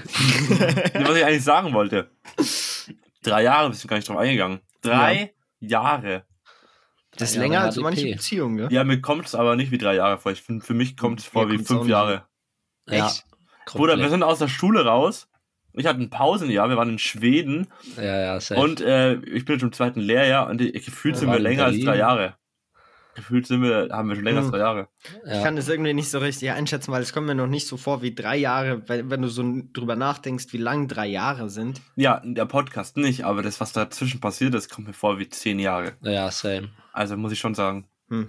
Was 1.06 1.16
ich 1.16 1.24
eigentlich 1.24 1.44
sagen 1.44 1.72
wollte. 1.72 2.10
Drei 3.22 3.44
Jahre 3.44 3.70
bist 3.70 3.82
du 3.84 3.88
gar 3.88 3.96
nicht 3.96 4.08
drauf 4.08 4.18
eingegangen. 4.18 4.60
Drei 4.82 5.32
Jahre. 5.60 6.24
Das 7.16 7.30
ist 7.30 7.36
Ja, 7.36 7.42
länger 7.42 7.60
als 7.62 7.74
so 7.74 7.82
manche 7.82 8.00
HDP. 8.02 8.12
Beziehung, 8.14 8.56
gell? 8.56 8.72
Ja, 8.72 8.84
mir 8.84 9.00
kommt 9.00 9.26
es 9.26 9.34
aber 9.34 9.54
nicht 9.56 9.70
wie 9.70 9.78
drei 9.78 9.94
Jahre 9.96 10.18
vor. 10.18 10.32
Ich 10.32 10.42
find, 10.42 10.64
für 10.64 10.74
mich 10.74 10.96
kommt 10.96 11.20
es 11.20 11.26
vor 11.26 11.46
Mir 11.46 11.58
wie 11.58 11.64
fünf. 11.64 11.86
Jahre. 11.86 12.24
Ja, 12.88 13.06
Echt? 13.06 13.24
Bruder, 13.66 13.92
wir 13.92 13.92
komplett. 13.94 14.10
sind 14.10 14.22
aus 14.22 14.38
der 14.38 14.48
Schule 14.48 14.84
raus. 14.84 15.28
Ich 15.74 15.86
hatte 15.86 16.00
ein 16.00 16.10
Pausenjahr, 16.10 16.68
wir 16.68 16.76
waren 16.76 16.90
in 16.90 16.98
Schweden 16.98 17.68
Ja, 17.96 18.02
ja, 18.20 18.40
safe. 18.40 18.60
und 18.60 18.80
äh, 18.82 19.14
ich 19.14 19.44
bin 19.46 19.54
jetzt 19.54 19.62
im 19.62 19.72
zweiten 19.72 20.00
Lehrjahr 20.00 20.48
und 20.50 20.60
ich, 20.60 20.84
gefühlt 20.84 21.16
sind 21.16 21.30
wir 21.30 21.38
länger 21.38 21.64
als 21.66 21.80
drei 21.80 21.96
Jahre. 21.96 22.34
Gefühlt 23.14 23.46
sind 23.46 23.62
wir, 23.62 23.88
haben 23.92 24.08
wir 24.08 24.14
schon 24.16 24.24
länger 24.24 24.38
als 24.38 24.46
Hm. 24.46 24.52
drei 24.52 24.58
Jahre. 24.60 24.88
Ich 25.26 25.32
ja. 25.32 25.42
kann 25.42 25.54
das 25.56 25.68
irgendwie 25.68 25.92
nicht 25.92 26.10
so 26.10 26.18
richtig 26.18 26.50
einschätzen, 26.50 26.92
weil 26.92 27.02
es 27.02 27.12
kommt 27.12 27.26
mir 27.26 27.34
noch 27.34 27.46
nicht 27.46 27.66
so 27.66 27.76
vor 27.76 28.00
wie 28.00 28.14
drei 28.14 28.36
Jahre, 28.36 28.88
weil, 28.88 29.10
wenn 29.10 29.20
du 29.22 29.28
so 29.28 29.44
drüber 29.72 29.96
nachdenkst, 29.96 30.46
wie 30.52 30.56
lang 30.58 30.88
drei 30.88 31.06
Jahre 31.08 31.50
sind. 31.50 31.80
Ja, 31.96 32.22
der 32.24 32.46
Podcast 32.46 32.96
nicht, 32.96 33.24
aber 33.24 33.42
das, 33.42 33.60
was 33.60 33.72
dazwischen 33.72 34.20
passiert 34.20 34.54
ist, 34.54 34.70
kommt 34.70 34.86
mir 34.86 34.94
vor 34.94 35.18
wie 35.18 35.28
zehn 35.28 35.58
Jahre. 35.58 35.92
ja, 36.00 36.30
same. 36.30 36.70
Also 36.94 37.16
muss 37.16 37.32
ich 37.32 37.38
schon 37.38 37.54
sagen. 37.54 37.86
Hm. 38.08 38.28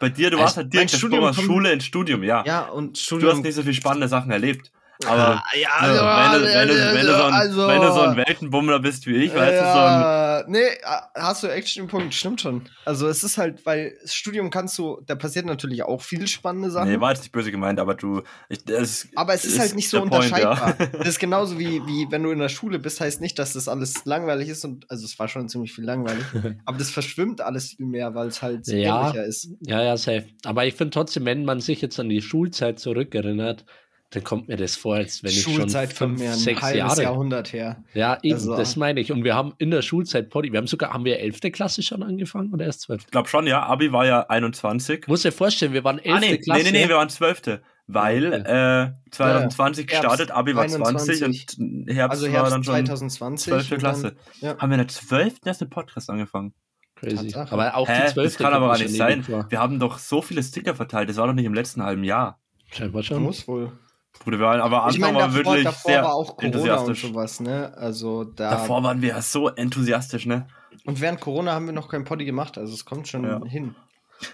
Bei 0.00 0.08
dir, 0.10 0.30
du 0.30 0.36
Also, 0.36 0.44
warst 0.44 0.56
halt 0.58 0.72
direkt 0.72 0.90
Studium 0.92 1.32
Schule 1.34 1.72
ins 1.72 1.84
Studium, 1.84 2.22
ja. 2.22 2.44
Ja, 2.46 2.68
und 2.68 2.96
Du 2.96 3.00
Studium. 3.00 3.32
hast 3.32 3.42
nicht 3.42 3.54
so 3.54 3.62
viele 3.62 3.74
spannende 3.74 4.08
Sachen 4.08 4.30
erlebt. 4.30 4.70
Aber 5.06 5.36
Ah, 5.36 5.42
ja, 5.56 5.68
also, 5.78 5.94
wenn, 6.02 6.40
du, 6.42 6.54
wenn, 6.54 6.68
du, 6.68 6.94
wenn, 6.94 7.06
du 7.06 7.12
so 7.16 7.22
ein, 7.22 7.32
also- 7.32 7.68
wenn 7.68 7.80
du 7.82 7.92
so 7.92 8.00
ein 8.00 8.16
Weltenbummler 8.16 8.80
bist 8.80 9.06
wie 9.06 9.14
ich, 9.16 9.34
weißt 9.34 9.52
du, 9.60 9.64
so 9.64 9.78
ein, 9.78 10.00
ja, 10.00 10.44
nee, 10.48 10.66
hast 11.14 11.42
du 11.44 11.46
echt 11.46 11.78
einen 11.78 11.86
Punkt, 11.88 12.12
stimmt 12.14 12.40
schon. 12.40 12.68
Also 12.84 13.06
es 13.06 13.22
ist 13.22 13.38
halt, 13.38 13.64
weil 13.64 13.96
das 14.02 14.14
Studium 14.14 14.50
kannst 14.50 14.76
du, 14.78 15.00
da 15.06 15.14
passiert 15.14 15.46
natürlich 15.46 15.84
auch 15.84 16.02
viel 16.02 16.26
spannende 16.26 16.70
Sachen. 16.70 16.90
Nee, 16.90 17.00
war 17.00 17.10
jetzt 17.12 17.20
nicht 17.20 17.32
böse 17.32 17.52
gemeint, 17.52 17.78
aber 17.78 17.94
du. 17.94 18.22
Ich, 18.48 18.64
das 18.64 19.06
aber 19.14 19.34
es 19.34 19.44
ist, 19.44 19.58
halt 19.60 19.74
nicht 19.76 19.88
so 19.88 19.98
der 20.00 20.06
Point, 20.10 20.24
unterscheidbar. 20.32 20.76
ja. 20.80 20.86
Das 20.98 21.08
ist 21.08 21.18
genauso 21.20 21.58
wie, 21.60 21.80
wie 21.86 22.06
wenn 22.10 22.22
du 22.24 22.30
in 22.32 22.38
der 22.40 22.48
Schule 22.48 22.78
bist, 22.80 23.00
heißt 23.00 23.20
nicht, 23.20 23.38
dass 23.38 23.52
das 23.52 23.68
alles 23.68 24.04
langweilig 24.04 24.48
ist 24.48 24.64
und 24.64 24.90
also 24.90 25.04
es 25.04 25.16
war 25.18 25.28
schon 25.28 25.48
ziemlich 25.48 25.72
viel 25.72 25.84
langweilig. 25.84 26.24
aber 26.64 26.76
das 26.78 26.90
verschwimmt 26.90 27.40
alles 27.40 27.74
viel 27.74 27.86
mehr, 27.86 28.14
weil 28.16 28.28
es 28.28 28.42
halt 28.42 28.66
Ja. 28.66 29.02
ähnlicher 29.10 29.24
ist. 29.24 29.48
Ja, 29.60 29.82
ja, 29.82 29.96
safe. 29.96 30.26
Aber 30.44 30.66
ich 30.66 30.74
finde 30.74 30.90
trotzdem, 30.90 31.24
wenn 31.24 31.44
man 31.44 31.60
sich 31.60 31.80
jetzt 31.82 32.00
an 32.00 32.08
die 32.08 32.20
Schulzeit 32.22 32.78
zurückerinnert, 32.80 33.64
dann 34.10 34.24
kommt 34.24 34.48
mir 34.48 34.56
das 34.56 34.74
vor, 34.76 34.94
als 34.96 35.22
wenn 35.22 35.30
ich 35.30 35.42
Schulzeit 35.42 35.90
schon 35.90 36.08
fünf, 36.10 36.20
mir 36.20 36.30
ein 36.30 36.38
sechs 36.38 36.62
halbes 36.62 36.78
Jahre. 36.78 37.02
Jahrhundert 37.02 37.52
her. 37.52 37.84
Ja, 37.92 38.18
eben, 38.22 38.34
Also- 38.34 38.56
das 38.56 38.76
meine 38.76 39.00
ich. 39.00 39.12
Und 39.12 39.22
wir 39.24 39.34
haben 39.34 39.52
in 39.58 39.70
der 39.70 39.82
Schulzeit 39.82 40.30
Poddy, 40.30 40.50
wir 40.52 40.58
haben 40.58 40.66
sogar, 40.66 40.94
haben 40.94 41.04
wir 41.04 41.20
11. 41.20 41.52
Klasse 41.52 41.82
schon 41.82 42.02
angefangen 42.02 42.52
oder 42.54 42.64
erst 42.64 42.82
12? 42.82 43.02
Ich 43.04 43.10
glaube 43.10 43.28
schon, 43.28 43.46
ja. 43.46 43.64
Abi 43.66 43.92
war 43.92 44.06
ja 44.06 44.20
21. 44.22 45.06
Muss 45.08 45.22
dir 45.22 45.32
vorstellen, 45.32 45.74
wir 45.74 45.84
waren 45.84 45.98
11. 45.98 46.16
Ah, 46.16 46.20
nee, 46.20 46.38
Klasse. 46.38 46.62
nee, 46.64 46.70
nee, 46.72 46.82
nee, 46.84 46.88
wir 46.88 46.96
waren 46.96 47.10
12. 47.10 47.60
Weil 47.90 48.32
äh, 48.32 49.10
2020 49.10 49.86
Herbst 49.90 50.02
gestartet, 50.02 50.30
Abi 50.30 50.54
war 50.54 50.62
21. 50.62 51.18
20 51.18 51.58
und 51.58 51.88
Herbst, 51.88 52.10
Also 52.10 52.26
war 52.26 52.32
Herbst 52.32 52.52
dann 52.52 52.64
schon 52.64 52.74
2020. 52.86 53.52
12. 53.52 53.72
und 53.72 53.78
Klasse. 53.78 54.02
Dann, 54.02 54.16
ja. 54.40 54.58
Haben 54.58 54.70
wir 54.70 54.74
in 54.74 54.86
der 54.86 54.88
12. 54.88 55.34
erst 55.44 55.70
Podcast 55.70 56.10
angefangen? 56.10 56.54
Crazy. 56.96 57.16
Tatsache. 57.28 57.52
Aber 57.52 57.76
auch 57.76 57.88
Hä? 57.88 58.06
die 58.08 58.12
12. 58.12 58.26
das 58.26 58.36
kann 58.38 58.52
aber 58.54 58.68
gar 58.68 58.78
nicht 58.78 58.94
sein. 58.94 59.22
vor. 59.22 59.46
Wir 59.50 59.58
haben 59.60 59.78
doch 59.78 59.98
so 59.98 60.20
viele 60.22 60.42
Sticker 60.42 60.74
verteilt. 60.74 61.08
Das 61.08 61.16
war 61.16 61.26
doch 61.26 61.34
nicht 61.34 61.44
im 61.46 61.54
letzten 61.54 61.82
halben 61.82 62.04
Jahr. 62.04 62.38
Scheinbar 62.72 63.02
schon. 63.02 63.22
Muss 63.22 63.46
wohl. 63.48 63.72
Bruder, 64.20 64.38
wir 64.38 64.46
waren 64.46 64.60
aber 64.60 64.84
am 64.84 64.90
Ich 64.90 65.00
waren 65.00 65.14
davor, 65.14 65.34
wirklich 65.34 65.64
davor 65.64 65.90
sehr 65.92 66.02
war 66.02 66.14
auch 66.14 66.36
Corona 66.36 66.40
und 66.40 66.44
enthusiastisch. 66.54 67.02
sowas, 67.02 67.40
ne? 67.40 67.72
Also 67.76 68.24
da. 68.24 68.50
Davor 68.50 68.82
waren 68.82 69.00
wir 69.02 69.10
ja 69.10 69.22
so 69.22 69.48
enthusiastisch, 69.48 70.26
ne? 70.26 70.48
Und 70.84 71.00
während 71.00 71.20
Corona 71.20 71.52
haben 71.52 71.66
wir 71.66 71.72
noch 71.72 71.88
kein 71.88 72.04
Poddy 72.04 72.24
gemacht, 72.24 72.58
also 72.58 72.72
es 72.74 72.84
kommt 72.84 73.08
schon 73.08 73.24
Ja. 73.24 73.40
hin. 73.44 73.74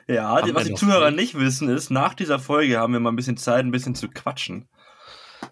Ja, 0.08 0.40
die, 0.40 0.54
was 0.54 0.64
die 0.64 0.74
Zuhörer 0.74 1.10
nicht. 1.10 1.34
nicht 1.34 1.44
wissen, 1.44 1.68
ist, 1.68 1.90
nach 1.90 2.14
dieser 2.14 2.38
Folge 2.38 2.78
haben 2.78 2.92
wir 2.94 3.00
mal 3.00 3.10
ein 3.12 3.16
bisschen 3.16 3.36
Zeit, 3.36 3.64
ein 3.64 3.70
bisschen 3.70 3.94
zu 3.94 4.08
quatschen. 4.08 4.66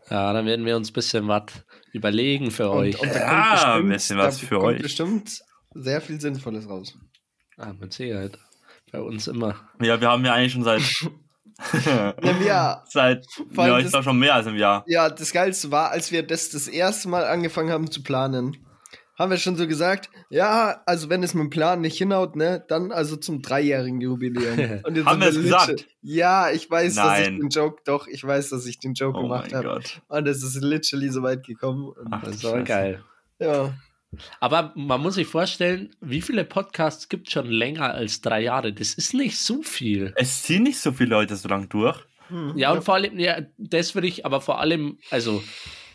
Ja, 0.09 0.33
dann 0.33 0.47
werden 0.47 0.65
wir 0.65 0.77
uns 0.77 0.91
ein 0.91 0.95
bisschen 0.95 1.29
was 1.29 1.45
überlegen 1.93 2.51
für 2.51 2.71
euch. 2.71 2.99
Und, 2.99 3.09
und 3.09 3.15
da 3.15 3.21
Ja, 3.21 3.27
kommt 3.27 3.53
ein 3.53 3.89
bestimmt, 3.89 3.89
bisschen 3.91 4.19
was 4.19 4.41
da 4.41 4.47
für 4.47 4.55
kommt 4.59 4.67
euch. 4.77 4.83
bestimmt 4.83 5.41
sehr 5.75 6.01
viel 6.01 6.19
Sinnvolles 6.21 6.67
raus. 6.69 6.97
ah, 7.59 7.73
mit 7.79 7.93
Sicherheit. 7.93 8.39
Bei 8.91 9.01
uns 9.01 9.27
immer. 9.27 9.57
Ja, 9.83 10.01
wir 10.01 10.09
haben 10.09 10.25
ja 10.25 10.33
eigentlich 10.35 10.53
schon 10.53 10.65
seit. 10.65 10.83
Ja, 11.85 12.15
ja, 12.45 12.85
seit. 12.89 13.27
Allem 13.57 13.71
Ja, 13.73 13.79
ich 13.79 13.85
das- 13.85 13.93
glaube 13.93 14.05
schon 14.05 14.19
mehr 14.19 14.35
als 14.35 14.47
im 14.47 14.57
Jahr. 14.57 14.85
ja, 14.87 15.09
das 15.11 15.33
Geilste 15.33 15.71
war, 15.71 15.91
als 15.91 16.13
wir 16.13 16.23
das 16.27 16.51
das 16.51 16.69
erste 16.69 17.09
Mal 17.09 17.25
angefangen 17.25 17.71
haben 17.71 17.91
zu 17.91 18.03
planen, 18.03 18.57
haben 19.19 19.31
wir 19.31 19.37
schon 19.37 19.57
so 19.57 19.69
gesagt, 19.69 20.09
ja, 20.31 20.81
also 20.87 21.09
wenn 21.11 21.23
es 21.23 21.35
mit 21.35 21.43
dem 21.45 21.51
Plan 21.51 21.81
nicht 21.83 21.99
hinhaut, 21.99 22.35
ne, 22.35 22.65
dann 22.69 22.91
also 22.93 23.15
zum 23.17 23.43
dreijährigen 23.43 24.01
Jubiläum. 24.01 24.81
Und 24.85 24.97
jetzt 24.97 25.07
Haben 25.07 25.21
wir 25.21 25.29
es 25.29 25.37
gesagt? 25.37 25.87
Ja, 26.01 26.51
ich 26.51 26.69
weiß, 26.71 26.95
dass 26.97 27.19
ich 27.21 27.27
Nein. 27.29 27.39
den 27.41 27.49
Joke, 27.51 27.83
doch, 27.85 28.07
ich 28.09 28.25
weiß, 28.25 28.49
dass 28.49 28.67
ich 28.67 28.79
den 28.81 28.95
Joke 28.95 29.19
Oh 29.19 29.23
gemacht 29.23 29.53
habe. 29.53 29.81
Und 30.09 30.27
es 30.27 30.43
ist 30.43 30.57
literally 30.63 31.11
so 31.11 31.23
weit 31.23 31.45
gekommen. 31.47 31.93
Ach, 32.11 32.23
Das 32.25 32.43
war 32.43 32.63
geil. 32.63 33.05
ja. 33.39 33.73
Aber 34.41 34.73
man 34.75 35.01
muss 35.01 35.15
sich 35.15 35.27
vorstellen, 35.27 35.91
wie 36.01 36.21
viele 36.21 36.45
Podcasts 36.45 37.09
gibt 37.09 37.29
es 37.29 37.33
schon 37.33 37.47
länger 37.47 37.95
als 37.95 38.21
drei 38.21 38.43
Jahre? 38.43 38.73
Das 38.73 38.95
ist 38.95 39.15
nicht 39.15 39.39
so 39.39 39.63
viel. 39.63 40.13
Es 40.17 40.43
ziehen 40.43 40.65
nicht 40.65 40.79
so 40.79 40.93
viele 40.93 41.11
Leute 41.11 41.37
so 41.37 41.49
lang 41.49 41.69
durch. 41.69 41.99
Hm, 42.29 42.57
Ja, 42.57 42.73
und 42.73 42.85
vor 42.85 42.95
allem, 42.95 43.19
ja, 43.19 43.39
das 43.59 43.95
würde 43.95 44.09
ich, 44.09 44.25
aber 44.27 44.41
vor 44.41 44.61
allem, 44.61 44.99
also, 45.11 45.43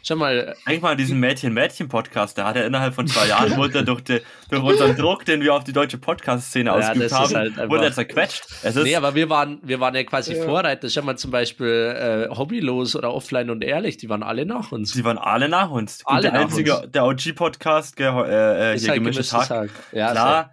schau 0.07 0.15
mal, 0.15 0.55
Denk 0.67 0.81
mal 0.81 0.91
an 0.91 0.97
diesen 0.97 1.19
Mädchen-Mädchen-Podcast, 1.19 2.37
der 2.37 2.45
hat 2.45 2.55
ja 2.55 2.63
innerhalb 2.63 2.95
von 2.95 3.07
zwei 3.07 3.27
Jahren, 3.27 3.55
wurde 3.57 3.79
er 3.79 3.83
durch, 3.83 4.01
die, 4.01 4.21
durch 4.49 4.63
unseren 4.63 4.95
Druck, 4.95 5.25
den 5.25 5.41
wir 5.41 5.53
auf 5.53 5.63
die 5.63 5.73
deutsche 5.73 5.97
Podcast-Szene 5.97 6.69
Ja, 6.69 6.75
ausgeübt 6.75 7.11
haben, 7.11 7.33
halt 7.35 7.69
wurde 7.69 7.85
er 7.85 7.91
zerquetscht. 7.93 8.45
Es 8.63 8.75
ist, 8.75 8.83
nee, 8.83 8.95
aber 8.95 9.15
wir 9.15 9.29
waren, 9.29 9.59
wir 9.63 9.79
waren 9.79 9.93
ja 9.95 10.03
quasi 10.03 10.33
Ja. 10.35 10.43
Vorreiter. 10.45 10.89
Schau 10.89 11.01
mal 11.01 11.17
zum 11.17 11.31
Beispiel 11.31 12.27
äh, 12.31 12.35
Hobbylos 12.35 12.95
oder 12.95 13.13
Offline 13.13 13.49
und 13.49 13.63
Ehrlich, 13.63 13.97
die 13.97 14.07
waren 14.09 14.23
alle 14.23 14.45
nach 14.45 14.71
uns. 14.71 14.93
sie 14.93 15.03
waren 15.03 15.17
alle 15.17 15.49
nach 15.49 15.69
uns. 15.69 16.01
Alle 16.05 16.21
der 16.21 16.31
nach 16.31 16.39
einzige, 16.41 16.77
uns. 16.79 16.91
der 16.91 17.05
OG-Podcast, 17.05 17.99
äh, 17.99 18.03
äh, 18.05 18.75
Ist 18.75 18.81
hier 18.83 18.91
halt 18.91 18.99
gemischtes 19.01 19.33
Hack. 19.33 19.49
Hack. 19.49 19.69
Ja, 19.91 20.11
Klar, 20.11 20.51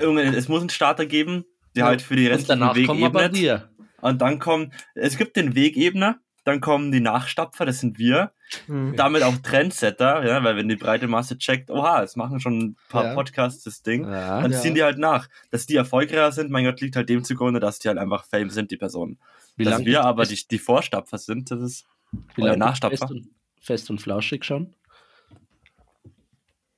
irgendwann- 0.00 0.34
es 0.34 0.48
muss 0.48 0.60
einen 0.60 0.70
Starter 0.70 1.06
geben, 1.06 1.44
der 1.76 1.82
Ja. 1.82 1.86
halt 1.88 2.02
für 2.02 2.16
die 2.16 2.26
restlichen 2.26 2.60
danach 2.60 2.74
Weg 2.74 2.86
kommen 2.86 3.04
aber 3.04 3.24
ebnet. 3.26 3.68
Und 4.00 4.22
dann 4.22 4.38
kommen, 4.38 4.72
es 4.94 5.18
gibt 5.18 5.36
den 5.36 5.54
Wegebner, 5.54 6.18
dann 6.48 6.60
kommen 6.60 6.90
die 6.90 7.00
Nachstapfer, 7.00 7.64
das 7.66 7.78
sind 7.80 7.98
wir. 7.98 8.32
Hm. 8.66 8.96
Damit 8.96 9.22
auch 9.22 9.36
Trendsetter, 9.36 10.26
ja, 10.26 10.42
weil 10.42 10.56
wenn 10.56 10.68
die 10.68 10.76
breite 10.76 11.06
Masse 11.06 11.38
checkt, 11.38 11.70
oha, 11.70 12.02
es 12.02 12.16
machen 12.16 12.40
schon 12.40 12.58
ein 12.58 12.76
paar 12.88 13.04
Ja. 13.04 13.14
Podcasts 13.14 13.62
das 13.64 13.82
Ding. 13.82 14.04
Ja. 14.04 14.40
Dann 14.40 14.50
Ja. 14.52 14.58
ziehen 14.60 14.74
die 14.74 14.82
halt 14.82 14.98
nach. 14.98 15.28
Dass 15.50 15.66
die 15.66 15.76
erfolgreicher 15.76 16.32
sind, 16.32 16.50
mein 16.50 16.64
Gott, 16.64 16.80
liegt 16.80 16.96
halt 16.96 17.08
dem 17.08 17.22
zugrunde, 17.22 17.60
dass 17.60 17.78
die 17.78 17.88
halt 17.88 17.98
einfach 17.98 18.24
Fame 18.24 18.50
sind, 18.50 18.70
die 18.70 18.76
Personen. 18.76 19.18
Wie 19.56 19.64
dass 19.64 19.74
lange 19.74 19.86
wir 19.86 20.04
aber 20.04 20.24
die, 20.24 20.40
die 20.50 20.58
Vorstapfer 20.58 21.18
sind, 21.18 21.50
das 21.50 21.60
ist 21.60 21.86
wie 22.34 22.42
lange 22.42 22.56
Nachstapfer. 22.58 22.96
Fest 22.98 23.10
und, 23.12 23.28
fest 23.60 23.90
und 23.90 24.00
flauschig 24.00 24.44
schon? 24.44 24.74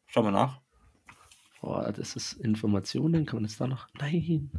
Schau 0.09 0.23
mal 0.23 0.33
nach. 0.33 0.61
Boah, 1.61 1.93
das 1.93 2.17
ist 2.17 2.33
Informationen, 2.33 3.27
kann 3.27 3.37
man 3.37 3.45
das 3.45 3.57
da 3.59 3.67
noch? 3.67 3.87
Nein, 4.01 4.51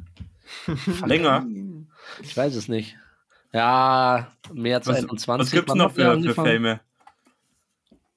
Länger. 1.06 1.46
ich 2.22 2.36
weiß 2.38 2.56
es 2.56 2.68
nicht. 2.68 2.96
Ja, 3.54 4.32
März 4.54 4.88
Was, 4.88 4.98
21. 4.98 5.28
was 5.40 5.52
gibt's 5.52 5.70
Wann 5.70 5.78
noch 5.78 5.86
haben 5.90 5.98
wir 5.98 6.04
für, 6.06 6.12
für 6.12 6.18
angefangen? 6.18 6.64
Fame? 6.64 6.80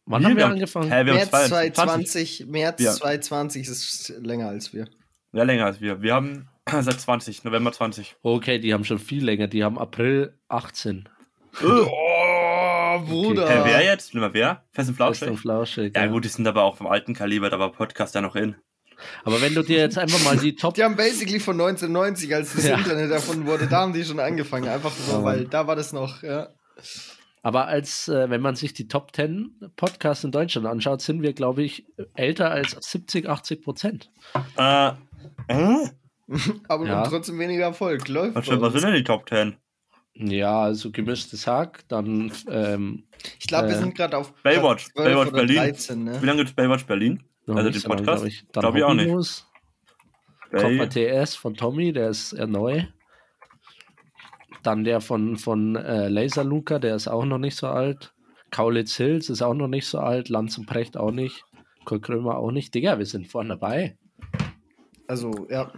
Wann 0.07 0.21
Wie? 0.23 0.25
haben 0.27 0.31
wir 0.33 0.37
Wir 0.37 0.45
haben- 0.45 0.53
angefangen? 0.53 0.93
Hä, 0.93 1.07
wir 1.07 1.15
März 1.15 1.31
22. 1.31 1.75
2020, 1.75 2.47
März 2.47 2.81
Ja. 2.83 2.93
2020 2.93 3.69
ist 3.69 4.09
länger 4.21 4.49
als 4.49 4.73
wir. 4.73 4.87
Ja, 5.33 5.43
länger 5.43 5.67
als 5.67 5.81
wir. 5.81 6.03
Wir 6.03 6.15
haben 6.15 6.49
seit 6.71 7.01
20, 7.01 7.45
November 7.45 7.73
20. 7.73 8.17
Okay, 8.23 8.59
die 8.59 8.73
haben 8.75 8.85
schon 8.85 8.99
viel 8.99 9.25
länger. 9.25 9.49
Die 9.49 9.65
haben 9.65 9.79
April 9.79 10.35
18. 10.49 11.09
Oh, 11.63 13.01
Bruder. 13.07 13.49
Hä, 13.49 13.61
wer 13.65 13.85
jetzt? 13.85 14.13
Nimm 14.15 14.21
mal 14.23 14.35
wer? 14.35 14.63
Fest 14.73 14.89
und 14.91 14.97
Fest 14.97 15.23
und 15.23 15.37
Flauschig? 15.37 15.41
flauschig. 15.41 15.97
Ja 15.97 16.07
gut, 16.07 16.25
die 16.25 16.29
sind 16.29 16.47
aber 16.47 16.63
auch 16.63 16.77
vom 16.77 16.87
alten 16.87 17.15
Kaliber, 17.15 17.49
da 17.51 17.59
war 17.59 17.73
Podcast 17.73 18.15
ja 18.15 18.21
noch 18.21 18.37
in. 18.37 18.57
Aber 19.25 19.41
wenn 19.41 19.55
du 19.55 19.63
dir 19.63 19.79
jetzt 19.79 19.99
einfach 19.99 20.23
mal 20.25 20.37
die 20.37 20.55
Top. 20.57 20.75
Die 20.75 20.85
haben 20.85 20.97
basically 20.97 21.41
von 21.41 21.55
1990, 21.61 22.35
als 22.35 22.55
das 22.55 22.65
Ja. 22.67 22.77
Internet 22.79 23.11
erfunden 23.11 23.47
wurde, 23.47 23.67
da 23.67 23.81
haben 23.81 23.93
die 23.93 24.05
schon 24.05 24.21
angefangen. 24.21 24.69
Einfach 24.69 24.93
so, 24.93 25.13
Ja. 25.13 25.25
weil 25.25 25.45
da 25.47 25.67
war 25.67 25.77
das 25.77 25.93
noch, 25.93 26.23
ja. 26.23 26.49
Aber 27.43 27.67
als, 27.67 28.09
äh, 28.09 28.31
wenn 28.31 28.41
man 28.41 28.57
sich 28.57 28.73
die 28.73 28.89
Top 28.89 29.15
10 29.15 29.61
Podcasts 29.77 30.25
in 30.25 30.33
Deutschland 30.33 30.67
anschaut, 30.67 31.03
sind 31.03 31.21
wir, 31.23 31.35
glaube 31.35 31.63
ich, 31.63 31.85
älter 32.15 32.51
als 32.51 32.71
70, 32.81 33.29
80 33.29 33.63
Prozent. 33.63 34.11
Äh, 34.57 34.93
äh? 35.49 35.89
Aber 36.69 36.87
Ja. 36.87 37.03
trotzdem 37.07 37.39
weniger 37.39 37.65
Erfolg. 37.65 38.09
Läuft. 38.09 38.35
Was, 38.37 38.49
was 38.49 38.73
sind 38.73 38.85
denn 38.85 38.95
die 38.95 39.05
Top 39.05 39.29
10? 39.29 39.57
Ja, 40.17 40.63
also 40.63 40.91
gemischtes 40.91 41.47
Hack, 41.47 41.81
dann 41.89 42.33
ähm, 42.49 43.05
Ich 43.41 43.47
glaube, 43.49 43.69
wir 43.69 43.75
Äh, 43.77 43.79
sind 43.81 43.95
gerade 43.97 44.17
auf 44.17 44.33
Baywatch, 44.43 44.85
Platz 44.93 44.95
12 44.95 45.15
Baywatch 45.15 45.33
Berlin. 45.33 45.57
13, 45.57 46.05
ne? 46.05 46.23
Wie 46.23 46.27
lange 46.27 46.39
gibt's 46.39 46.55
Baywatch 46.55 46.87
Berlin? 46.87 47.23
Noch 47.47 47.57
Also 47.57 47.69
nicht 47.69 47.77
den 47.77 47.83
so 47.83 47.89
Podcast? 47.89 48.23
glaub 48.23 48.27
ich. 48.29 48.47
Dann 48.53 48.61
Glaub 48.63 48.77
ich 48.77 48.85
auch 48.85 48.95
nicht. 48.95 49.45
Bay, 50.51 50.61
Copper 50.79 50.89
TS 50.89 51.35
von 51.35 51.55
Tommy, 51.55 51.93
der 51.93 52.11
ist 52.11 52.33
eher 52.33 52.47
neu. 52.47 52.85
Dann 54.63 54.85
der 54.85 55.01
von, 55.01 55.37
von 55.37 55.77
äh, 55.77 56.09
Laser 56.09 56.45
Luca, 56.45 56.79
der 56.79 56.95
ist 56.97 57.09
auch 57.09 57.25
noch 57.25 57.39
nicht 57.39 57.57
so 57.57 57.67
alt. 57.69 58.15
Kaulitz 58.51 58.97
Hills 58.97 59.29
ist 59.31 59.43
auch 59.43 59.55
noch 59.55 59.69
nicht 59.69 59.87
so 59.87 59.99
alt. 59.99 60.29
Lanz 60.29 60.57
und 60.59 60.67
Precht 60.67 60.97
auch 60.97 61.11
nicht. 61.11 61.45
Kurt 61.85 62.03
Krömer 62.03 62.37
auch 62.39 62.51
nicht. 62.51 62.75
Digga, 62.75 62.99
wir 62.99 63.05
sind 63.07 63.27
vorne 63.29 63.51
dabei. 63.51 63.99
Also, 65.07 65.47
ja. 65.51 65.73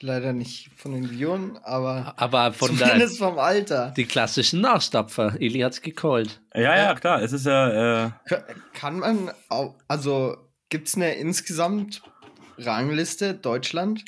Leider 0.00 0.32
nicht 0.32 0.70
von 0.76 0.92
den 0.92 1.10
Visionen, 1.10 1.56
aber 1.64 2.14
Aber 2.16 2.52
von 2.52 2.76
der, 2.78 2.86
zumindest 2.86 3.18
vom 3.18 3.36
Alter. 3.38 3.92
die 3.96 4.04
klassischen 4.04 4.60
Nachstapfer. 4.60 5.34
Eli 5.40 5.58
hat's 5.60 5.82
gecallt. 5.82 6.40
ja, 6.54 6.76
ja, 6.76 6.94
klar. 6.94 7.20
Es 7.20 7.32
ist 7.32 7.46
ja, 7.46 8.06
äh, 8.06 8.10
Ka- 8.28 8.44
Kann 8.74 9.00
man, 9.00 9.30
au- 9.48 9.74
also 9.88 10.36
gibt 10.68 10.88
es 10.88 10.94
eine 10.96 11.14
insgesamt 11.14 12.02
Rangliste 12.58 13.34
Deutschland? 13.34 14.04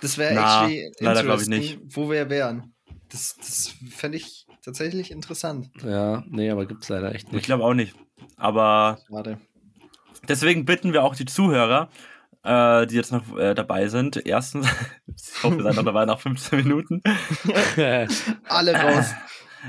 Das 0.00 0.18
wäre 0.18 0.34
actually 0.34 0.92
leider 1.00 1.22
glaub 1.22 1.40
ich 1.40 1.46
interesting, 1.46 1.88
wo 1.94 2.10
wir 2.10 2.28
wären. 2.28 2.74
Das, 3.08 3.36
das 3.36 3.74
fände 3.90 4.18
ich 4.18 4.46
tatsächlich 4.64 5.10
interessant. 5.10 5.70
Ja, 5.84 6.24
nee, 6.28 6.50
aber 6.50 6.66
gibt's 6.66 6.88
leider 6.88 7.14
echt 7.14 7.28
ich 7.28 7.32
nicht. 7.32 7.46
glaube 7.46 7.64
auch 7.64 7.74
nicht. 7.74 7.94
Aber 8.36 8.98
Schade. 9.08 9.38
deswegen 10.28 10.64
bitten 10.64 10.92
wir 10.92 11.04
auch 11.04 11.14
die 11.14 11.24
Zuhörer, 11.26 11.90
äh, 12.42 12.86
die 12.86 12.96
jetzt 12.96 13.12
noch 13.12 13.36
äh, 13.38 13.54
dabei 13.54 13.88
sind. 13.88 14.16
Erstens, 14.26 14.66
ich 15.06 15.42
hoffe, 15.42 15.56
ihr 15.56 15.62
seid 15.62 15.76
noch 15.76 15.84
dabei 15.84 16.04
nach 16.06 16.20
15 16.20 16.58
Minuten, 16.62 17.02
Alle 18.48 18.74
raus. 18.74 19.06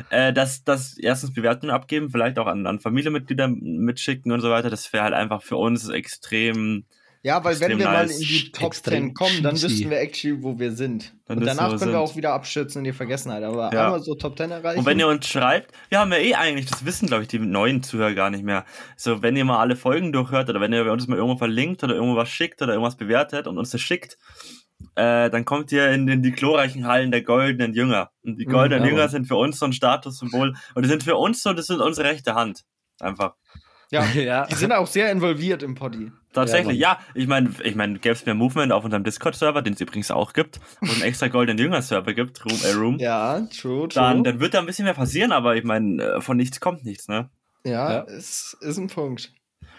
äh, 0.10 0.34
dass, 0.34 0.64
dass 0.64 0.98
erstens 0.98 1.34
Bewertungen 1.34 1.72
abgeben, 1.74 2.10
vielleicht 2.10 2.40
auch 2.40 2.48
an, 2.48 2.68
an 2.68 2.80
Familienmitglieder 2.80 3.48
mitschicken 3.48 4.32
und 4.32 4.42
so 4.42 4.50
weiter. 4.50 4.70
Das 4.70 4.92
wäre 4.94 5.04
halt 5.04 5.14
einfach 5.14 5.42
für 5.42 5.58
uns 5.58 5.88
extrem. 5.90 6.86
Ja, 7.24 7.44
weil 7.44 7.60
wenn 7.60 7.72
Extrem 7.72 7.80
wir 7.80 7.86
mal 7.88 8.06
nice. 8.06 8.20
in 8.20 8.28
die 8.28 8.52
Top 8.52 8.68
Extrem 8.68 9.04
10 9.08 9.14
kommen, 9.16 9.42
dann 9.42 9.56
cheesy. 9.56 9.70
wüssten 9.70 9.90
wir 9.90 10.00
actually, 10.00 10.44
wo 10.44 10.60
wir 10.60 10.72
sind. 10.74 11.16
Dann 11.26 11.40
und 11.40 11.46
danach 11.48 11.72
wir, 11.72 11.80
können 11.80 11.92
wir 11.92 11.98
wir 11.98 12.06
sind. 12.06 12.12
auch 12.14 12.16
wieder 12.18 12.34
abstürzen 12.34 12.80
in 12.82 12.84
die 12.84 12.94
Vergessenheit. 12.94 13.44
Aber 13.44 13.74
Ja. 13.74 13.86
einmal 13.86 14.00
so 14.00 14.14
Top 14.14 14.38
10 14.38 14.52
erreichen. 14.52 14.78
Und 14.78 14.86
wenn 14.86 15.00
ihr 15.00 15.08
uns 15.08 15.28
schreibt, 15.28 15.72
wir 15.90 15.98
haben 16.00 16.12
ja 16.12 16.20
eh 16.20 16.36
eigentlich, 16.36 16.68
das 16.68 16.86
wissen 16.86 17.08
glaube 17.08 17.24
ich 17.24 17.28
die 17.28 17.40
neuen 17.40 17.82
Zuhörer 17.82 18.14
gar 18.14 18.30
nicht 18.30 18.44
mehr. 18.44 18.64
So, 18.96 19.24
wenn 19.24 19.36
ihr 19.36 19.44
mal 19.44 19.58
alle 19.60 19.76
Folgen 19.76 20.12
durchhört 20.12 20.50
oder 20.52 20.62
wenn 20.62 20.72
ihr 20.72 20.84
bei 20.84 20.92
uns 20.92 21.08
mal 21.08 21.16
irgendwo 21.18 21.38
verlinkt 21.40 21.84
oder 21.84 21.96
irgendwo 21.96 22.16
was 22.16 22.30
schickt 22.30 22.62
oder 22.62 22.74
irgendwas 22.74 22.96
bewertet 22.96 23.48
und 23.48 23.58
uns 23.58 23.72
das 23.72 23.82
schickt, 23.82 24.20
äh, 24.96 25.30
dann 25.30 25.46
kommt 25.46 25.72
ihr 25.72 25.90
in, 25.92 26.08
in 26.08 26.22
die 26.22 26.32
glorreichen 26.32 26.86
Hallen 26.88 27.12
der 27.12 27.22
goldenen 27.24 27.74
Jünger. 27.74 28.12
Und 28.24 28.38
die 28.38 28.46
Mhm, 28.46 28.52
goldenen 28.52 28.84
aber- 28.84 28.92
Jünger 28.92 29.10
sind 29.10 29.28
für 29.28 29.36
uns 29.36 29.60
so 29.60 29.66
ein 29.66 29.74
Statussymbol 29.74 30.56
und 30.74 30.84
die 30.84 30.90
sind 30.90 31.04
für 31.04 31.16
uns 31.18 31.42
so, 31.44 31.54
das 31.54 31.68
sind 31.68 31.82
unsere 31.82 32.08
rechte 32.10 32.36
Hand. 32.36 32.64
Einfach. 33.00 33.36
ja, 33.92 34.04
ja. 34.16 34.46
die 34.48 34.56
sind 34.56 34.72
auch 34.72 34.88
sehr 34.88 35.12
involviert 35.12 35.64
im 35.64 35.76
Poddy. 35.76 36.12
Tatsächlich, 36.34 36.78
Ja, 36.78 36.94
ja. 36.94 37.00
ich 37.14 37.28
meine, 37.28 37.52
ich 37.64 37.76
meine, 37.76 37.98
gäbe 38.00 38.14
es 38.14 38.26
mehr 38.26 38.36
Movement 38.36 38.72
auf 38.74 38.84
unserem 38.84 39.04
Discord-Server, 39.06 39.62
den 39.62 39.74
es 39.74 39.82
übrigens 39.82 40.12
auch 40.12 40.34
gibt, 40.34 40.60
und 40.82 40.90
einen 40.92 41.02
extra 41.04 41.28
goldenen 41.30 41.58
Jünger-Server 41.60 42.14
gibt, 42.14 42.44
Room, 42.44 42.60
äh, 42.66 42.72
Room 42.74 42.98
Ja, 43.00 43.40
true, 43.42 43.88
true. 43.88 43.90
dann, 43.94 44.24
dann 44.26 44.40
wird 44.42 44.54
da 44.54 44.60
ein 44.60 44.66
bisschen 44.66 44.84
mehr 44.86 44.94
passieren, 44.96 45.32
aber 45.32 45.56
ich 45.56 45.64
meine, 45.64 46.04
äh, 46.04 46.22
von 46.22 46.36
nichts 46.36 46.60
kommt 46.60 46.84
nichts, 46.84 47.08
ne? 47.08 47.30
ja, 47.66 47.94
Ja. 47.94 48.00
Ist, 48.02 48.58
ist 48.60 48.78
ein 48.78 48.88
Punkt. 48.88 49.32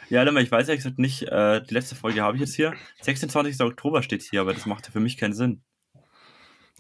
Ja, 0.08 0.22
Lemmer, 0.22 0.40
ich 0.40 0.50
weiß 0.52 0.68
ehrlich 0.68 0.82
gesagt 0.84 0.98
nicht, 0.98 1.22
äh, 1.24 1.62
die 1.64 1.74
letzte 1.74 1.96
Folge 1.96 2.22
habe 2.22 2.36
ich 2.36 2.40
jetzt 2.40 2.54
hier. 2.54 2.74
26. 3.02 3.60
Oktober 3.60 4.02
steht 4.02 4.22
hier, 4.22 4.40
aber 4.40 4.54
das 4.54 4.66
macht 4.66 4.86
ja 4.86 4.92
für 4.92 5.00
mich 5.00 5.16
keinen 5.16 5.32
Sinn. 5.34 5.62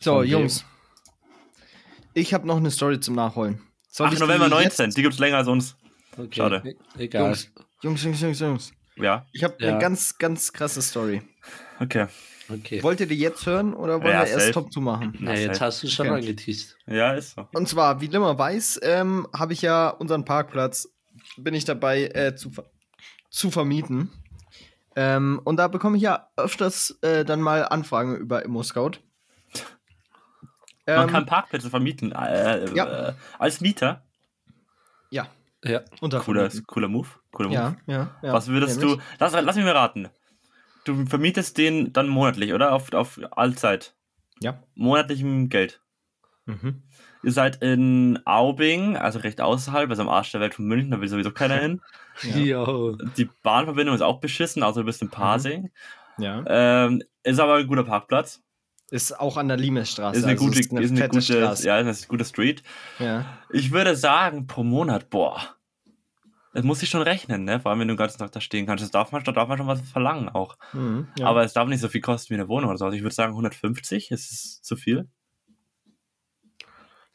So, 0.00 0.14
Von 0.16 0.22
wem? 0.24 0.30
Jungs. 0.30 0.64
Ich 2.14 2.32
habe 2.32 2.46
noch 2.46 2.56
eine 2.56 2.70
Story 2.70 3.00
zum 3.00 3.14
Nachholen. 3.14 3.60
Soll 3.88 4.06
8. 4.08 4.14
ich 4.14 4.20
November 4.20 4.44
die 4.46 4.50
19, 4.54 4.84
jetzt- 4.86 4.96
die 4.96 5.02
gibt's 5.02 5.18
länger 5.18 5.38
als 5.38 5.48
uns. 5.48 5.76
Okay. 6.16 6.28
Schade. 6.36 6.62
E- 6.96 7.02
Egal. 7.04 7.24
Jungs, 7.28 7.50
Jungs, 7.82 8.02
Jungs, 8.04 8.20
Jungs, 8.20 8.40
Jungs. 8.40 8.72
Ja, 8.96 9.26
Ich 9.32 9.44
habe 9.44 9.54
Ja. 9.58 9.70
eine 9.70 9.78
ganz, 9.78 10.16
ganz 10.16 10.52
krasse 10.52 10.80
Story. 10.82 11.22
okay. 11.80 12.06
Okay. 12.48 12.80
Wollt 12.84 13.00
ihr 13.00 13.08
die 13.08 13.18
jetzt 13.18 13.44
hören 13.44 13.74
oder 13.74 13.94
wollen 14.00 14.12
Ja, 14.12 14.24
wir 14.24 14.28
erst. 14.30 14.52
Top 14.52 14.72
zu 14.72 14.80
machen? 14.80 15.18
Ja, 15.20 15.34
jetzt 15.34 15.60
hast 15.60 15.82
du 15.82 15.88
schon 15.88 16.06
Okay. 16.06 16.20
angeteased. 16.20 16.76
Ja, 16.86 17.12
ist 17.14 17.34
so. 17.34 17.48
Und 17.52 17.68
zwar, 17.68 18.00
wie 18.00 18.06
Limmer 18.06 18.38
weiß, 18.38 18.78
ähm, 18.84 19.26
habe 19.36 19.52
ich 19.52 19.62
ja 19.62 19.88
unseren 19.88 20.24
Parkplatz, 20.24 20.88
bin 21.36 21.54
ich 21.54 21.64
dabei 21.64 22.04
äh, 22.06 22.36
zu, 22.36 22.50
ver 22.52 22.64
zu 23.36 23.50
vermieten. 23.50 24.10
Ähm, 24.96 25.40
und 25.44 25.56
da 25.58 25.68
bekomme 25.68 25.96
ich 25.98 26.02
ja 26.02 26.28
öfters 26.36 26.98
äh, 27.02 27.24
dann 27.24 27.42
mal 27.42 27.64
Anfragen 27.68 28.16
über 28.16 28.42
ImmoScout. 28.44 28.92
Man 30.86 31.04
Ähm, 31.04 31.08
kann 31.10 31.26
Parkplätze 31.26 31.68
vermieten, 31.68 32.12
äh, 32.12 32.72
Ja. 32.74 33.08
äh, 33.08 33.14
als 33.38 33.60
Mieter. 33.60 34.04
ja, 35.10 35.26
Ja. 35.64 35.80
unter 36.00 36.20
Cooler, 36.20 36.48
cooler 36.66 36.88
Move. 36.88 37.08
Cooler 37.32 37.48
Move. 37.48 37.58
Ja, 37.58 37.76
ja, 37.86 38.16
ja. 38.22 38.32
Was 38.32 38.46
würdest 38.48 38.78
nämlich. 38.80 38.96
du, 38.98 39.02
lass, 39.18 39.32
lass 39.32 39.56
mich 39.56 39.64
mal 39.64 39.72
raten. 39.76 40.08
Du 40.84 41.04
vermietest 41.06 41.58
den 41.58 41.92
dann 41.92 42.08
monatlich, 42.08 42.52
oder? 42.54 42.72
Auf, 42.72 42.92
auf 42.92 43.20
Allzeit. 43.32 43.94
Ja. 44.40 44.62
Monatlichem 44.74 45.48
Geld. 45.48 45.82
Mhm. 46.46 46.82
Ihr 47.26 47.32
seid 47.32 47.60
in 47.60 48.20
Aubing, 48.24 48.96
also 48.96 49.18
recht 49.18 49.40
außerhalb, 49.40 49.90
also 49.90 50.02
am 50.02 50.08
Arsch 50.08 50.30
der 50.30 50.40
Welt 50.40 50.54
von 50.54 50.64
München, 50.66 50.92
da 50.92 51.00
will 51.00 51.08
sowieso 51.08 51.32
keiner 51.32 51.56
hin. 51.60 51.80
Ja. 52.22 52.64
Die 53.16 53.28
Bahnverbindung 53.42 53.96
ist 53.96 54.00
auch 54.00 54.20
beschissen, 54.20 54.62
außer 54.62 54.80
du 54.80 54.86
bist 54.86 55.02
Mhm. 55.02 55.06
in 55.08 55.10
Pasing. 55.10 55.70
ja. 56.18 56.44
Ähm, 56.46 57.02
ist 57.24 57.40
aber 57.40 57.56
ein 57.56 57.66
guter 57.66 57.82
Parkplatz. 57.82 58.40
Ist 58.92 59.18
auch 59.18 59.36
an 59.36 59.48
der 59.48 59.56
Limesstraße. 59.56 60.18
Ist 60.18 60.24
eine 60.24 60.34
also 60.34 60.44
gute, 60.46 60.60
ist 60.60 60.70
eine 60.70 60.82
ist 60.82 60.92
eine 60.92 61.08
gute, 61.08 61.20
Straße. 61.22 61.66
ja, 61.66 61.80
ist 61.80 62.02
eine 62.02 62.08
gute 62.08 62.24
Street. 62.24 62.62
Ja. 63.00 63.24
Ich 63.50 63.72
würde 63.72 63.96
sagen, 63.96 64.46
pro 64.46 64.62
Monat, 64.62 65.10
boah. 65.10 65.40
Das 66.54 66.62
muss 66.64 66.82
ich 66.82 66.88
schon 66.88 67.02
rechnen, 67.02 67.44
ne? 67.44 67.58
Vor 67.60 67.72
allem, 67.72 67.80
wenn 67.80 67.88
du 67.88 67.94
den 67.94 67.98
ganzen 67.98 68.18
Tag 68.18 68.30
da 68.32 68.40
stehen 68.40 68.64
kannst. 68.66 68.84
Das 68.84 68.92
darf 68.92 69.10
man, 69.10 69.24
da 69.24 69.32
darf 69.32 69.48
man 69.48 69.58
schon 69.58 69.66
was 69.66 69.80
verlangen 69.90 70.28
auch. 70.28 70.56
Mhm, 70.72 71.08
ja. 71.18 71.26
Aber 71.26 71.42
es 71.42 71.52
darf 71.52 71.68
nicht 71.68 71.80
so 71.80 71.88
viel 71.88 72.00
kosten 72.00 72.30
wie 72.30 72.34
eine 72.38 72.48
Wohnung 72.48 72.70
oder 72.70 72.78
so. 72.78 72.84
Also 72.86 72.96
ich 72.96 73.02
würde 73.02 73.14
sagen, 73.14 73.32
150 73.32 74.12
ist 74.12 74.64
zu 74.64 74.76
viel. 74.76 75.08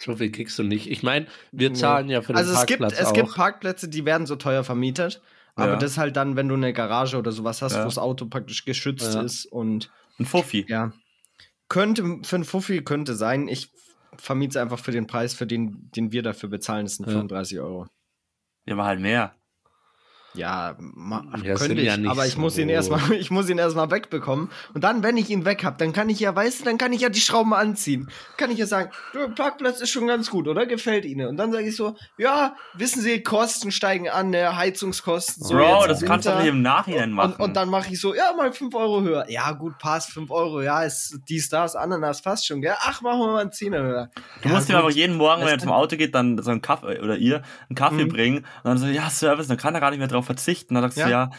So 0.03 0.15
viel 0.15 0.31
kriegst 0.31 0.57
du 0.57 0.63
nicht. 0.63 0.89
Ich 0.89 1.03
meine, 1.03 1.27
wir 1.51 1.69
Nee. 1.69 1.75
zahlen 1.75 2.09
ja 2.09 2.21
für 2.21 2.33
den 2.33 2.37
also 2.37 2.53
es 2.53 2.65
gibt, 2.65 2.79
Parkplatz 2.81 2.99
es 3.01 3.07
auch. 3.09 3.13
gibt 3.13 3.33
Parkplätze, 3.35 3.87
die 3.87 4.03
werden 4.05 4.25
so 4.25 4.35
teuer 4.35 4.63
vermietet. 4.63 5.21
Aber 5.55 5.73
Ja. 5.73 5.75
das 5.77 5.97
halt 5.97 6.15
dann, 6.15 6.35
wenn 6.35 6.47
du 6.47 6.55
eine 6.55 6.73
Garage 6.73 7.17
oder 7.17 7.31
sowas 7.31 7.61
hast, 7.61 7.73
Ja. 7.73 7.81
wo 7.81 7.85
das 7.85 7.97
Auto 7.97 8.25
praktisch 8.25 8.65
geschützt 8.65 9.13
Ja. 9.13 9.21
ist 9.21 9.45
und 9.45 9.91
Ein 10.19 10.25
Fuffi. 10.25 10.65
ja. 10.67 10.91
Könnte, 11.67 12.19
für 12.23 12.35
ein 12.37 12.43
Fuffi 12.43 12.83
könnte 12.83 13.15
sein. 13.15 13.47
Ich 13.47 13.69
vermiete 14.17 14.51
es 14.51 14.55
einfach 14.57 14.79
für 14.79 14.91
den 14.91 15.07
Preis, 15.07 15.33
für 15.33 15.45
den, 15.47 15.89
den 15.95 16.11
wir 16.11 16.23
dafür 16.23 16.49
bezahlen. 16.49 16.85
Das 16.85 16.95
sind 16.95 17.05
Ja. 17.07 17.13
35 17.13 17.59
Euro. 17.59 17.87
Ja, 18.65 18.73
aber 18.73 18.85
halt 18.85 18.99
mehr. 18.99 19.35
Ja, 20.33 20.75
ma, 20.79 21.23
Ja, 21.43 21.55
könnte 21.55 21.73
ich, 21.81 21.85
ja 21.87 21.97
nicht 21.97 22.09
aber 22.09 22.25
ich 22.25 22.37
muss 22.37 22.57
ihn 22.57 22.67
so. 22.69 22.73
erstmal, 22.73 23.11
ich 23.19 23.31
muss 23.31 23.49
ihn 23.49 23.57
erstmal 23.57 23.91
wegbekommen. 23.91 24.49
Und 24.73 24.83
dann, 24.83 25.03
wenn 25.03 25.17
ich 25.17 25.29
ihn 25.29 25.43
weg 25.45 25.63
habe, 25.65 25.75
dann 25.77 25.91
kann 25.93 26.07
ich 26.09 26.19
ja, 26.19 26.33
weißt 26.35 26.61
du, 26.61 26.65
dann 26.65 26.77
kann 26.77 26.93
ich 26.93 27.01
ja 27.01 27.09
die 27.09 27.19
Schrauben 27.19 27.53
anziehen. 27.53 28.09
Kann 28.37 28.49
ich 28.51 28.57
ja 28.57 28.65
sagen, 28.65 28.91
du, 29.13 29.29
Parkplatz 29.35 29.81
ist 29.81 29.89
schon 29.89 30.07
ganz 30.07 30.29
gut, 30.29 30.47
oder? 30.47 30.65
Gefällt 30.65 31.03
Ihnen? 31.05 31.27
Und 31.27 31.37
dann 31.37 31.51
sage 31.51 31.67
ich 31.67 31.75
so, 31.75 31.95
ja, 32.17 32.55
wissen 32.73 33.01
Sie, 33.01 33.21
Kosten 33.23 33.71
steigen 33.71 34.09
an, 34.09 34.29
ne, 34.29 34.55
Heizungskosten. 34.55 35.43
So 35.43 35.55
Bro, 35.55 35.85
jetzt 35.87 36.01
das 36.01 36.01
kannst 36.09 36.27
du 36.27 36.35
nicht 36.35 36.47
im 36.47 36.61
Nachhinein 36.61 37.11
machen. 37.11 37.33
Und, 37.33 37.39
und 37.41 37.53
dann 37.55 37.69
mache 37.69 37.91
ich 37.91 37.99
so, 37.99 38.15
ja, 38.15 38.31
mal 38.37 38.53
5 38.53 38.73
Euro 38.73 39.01
höher. 39.01 39.25
Ja, 39.29 39.51
gut, 39.51 39.77
passt, 39.79 40.11
5 40.11 40.31
Euro. 40.31 40.61
Ja, 40.61 40.83
ist 40.83 41.19
dies, 41.27 41.49
das, 41.49 41.75
Ananas, 41.75 42.21
fast 42.21 42.47
schon, 42.47 42.61
gell? 42.61 42.75
Ach, 42.79 43.01
machen 43.01 43.19
wir 43.19 43.27
mal 43.27 43.41
einen 43.41 43.51
Zehner 43.51 43.81
höher. 43.81 44.09
du 44.41 44.47
ja, 44.49 44.55
musst 44.55 44.69
ihm 44.69 44.75
aber 44.75 44.91
jeden 44.91 45.17
Morgen, 45.17 45.41
wenn 45.41 45.49
er 45.49 45.59
zum 45.59 45.71
Auto 45.71 45.97
geht, 45.97 46.15
dann 46.15 46.41
so 46.41 46.51
einen 46.51 46.61
Kaffee 46.61 46.99
oder 47.01 47.17
ihr 47.17 47.41
einen 47.69 47.75
Kaffee 47.75 48.05
Mhm. 48.05 48.09
bringen 48.09 48.37
und 48.37 48.45
dann 48.63 48.77
so, 48.77 48.87
ja, 48.87 49.09
Service, 49.09 49.47
dann 49.47 49.57
kann 49.57 49.75
er 49.75 49.81
gar 49.81 49.89
nicht 49.89 49.99
mehr 49.99 50.07
drauf 50.07 50.20
verzichten. 50.23 50.75
Dann 50.75 50.83
sagst 50.83 50.97
Ja. 50.97 51.05
du, 51.05 51.11
ja, 51.11 51.29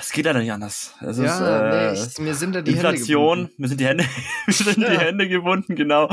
es 0.00 0.12
geht 0.12 0.26
ja 0.26 0.32
nicht 0.32 0.52
anders. 0.52 0.94
Es 1.00 1.18
ist, 1.18 1.24
ja, 1.24 1.88
äh, 1.88 1.92
nee, 1.92 2.00
ich, 2.00 2.18
mir 2.18 2.34
sind 2.34 2.54
da 2.54 2.62
die 2.62 2.72
Inflation, 2.72 3.38
Hände 3.38 3.52
mir 3.58 3.68
sind 3.68 3.80
die 3.80 3.86
Hände, 3.86 4.04
mir 4.46 4.52
sind 4.52 4.76
die 4.76 4.82
Ja. 4.82 5.00
Hände 5.00 5.28
gebunden, 5.28 5.74
genau. 5.74 6.08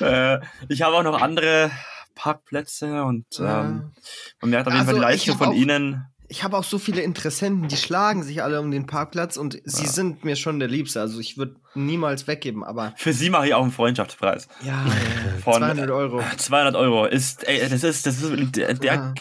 Äh, 0.00 0.38
ich 0.68 0.82
habe 0.82 0.96
auch 0.96 1.02
noch 1.02 1.20
andere 1.20 1.70
Parkplätze 2.14 3.02
und 3.04 3.26
Ja. 3.38 3.62
ähm, 3.62 3.92
man 4.40 4.50
merkt 4.50 4.68
auf 4.68 4.74
jeden 4.74 4.86
Also, 4.88 5.00
Fall 5.00 5.10
die 5.10 5.16
ich 5.16 5.26
Leistung 5.26 5.38
von 5.38 5.48
auch- 5.48 5.54
ihnen. 5.60 6.06
Ich 6.28 6.44
habe 6.44 6.56
auch 6.56 6.64
so 6.64 6.78
viele 6.78 7.02
Interessenten, 7.02 7.68
die 7.68 7.76
schlagen 7.76 8.22
sich 8.22 8.42
alle 8.42 8.58
um 8.60 8.70
den 8.70 8.86
Parkplatz 8.86 9.36
und 9.36 9.58
sie 9.64 9.84
Ja. 9.84 9.90
sind 9.90 10.24
mir 10.24 10.34
schon 10.36 10.60
der 10.60 10.68
Liebste. 10.68 10.98
Also 11.00 11.18
ich 11.20 11.36
würde 11.36 11.56
niemals 11.74 12.26
weggeben, 12.26 12.64
aber 12.64 12.94
Für 12.96 13.12
sie 13.12 13.28
mache 13.28 13.48
ich 13.48 13.54
auch 13.54 13.62
einen 13.62 13.70
Freundschaftspreis. 13.72 14.48
ja, 14.62 14.82
Von- 15.44 15.54
200 15.62 15.90
Euro. 15.90 16.22
200 16.38 16.74
Euro 16.76 17.04
ist, 17.04 17.46
ey, 17.46 17.68
das 17.68 17.82
ist, 17.82 18.06
das 18.06 18.22
ist 18.22 18.56
der, 18.56 18.72
der 18.74 19.14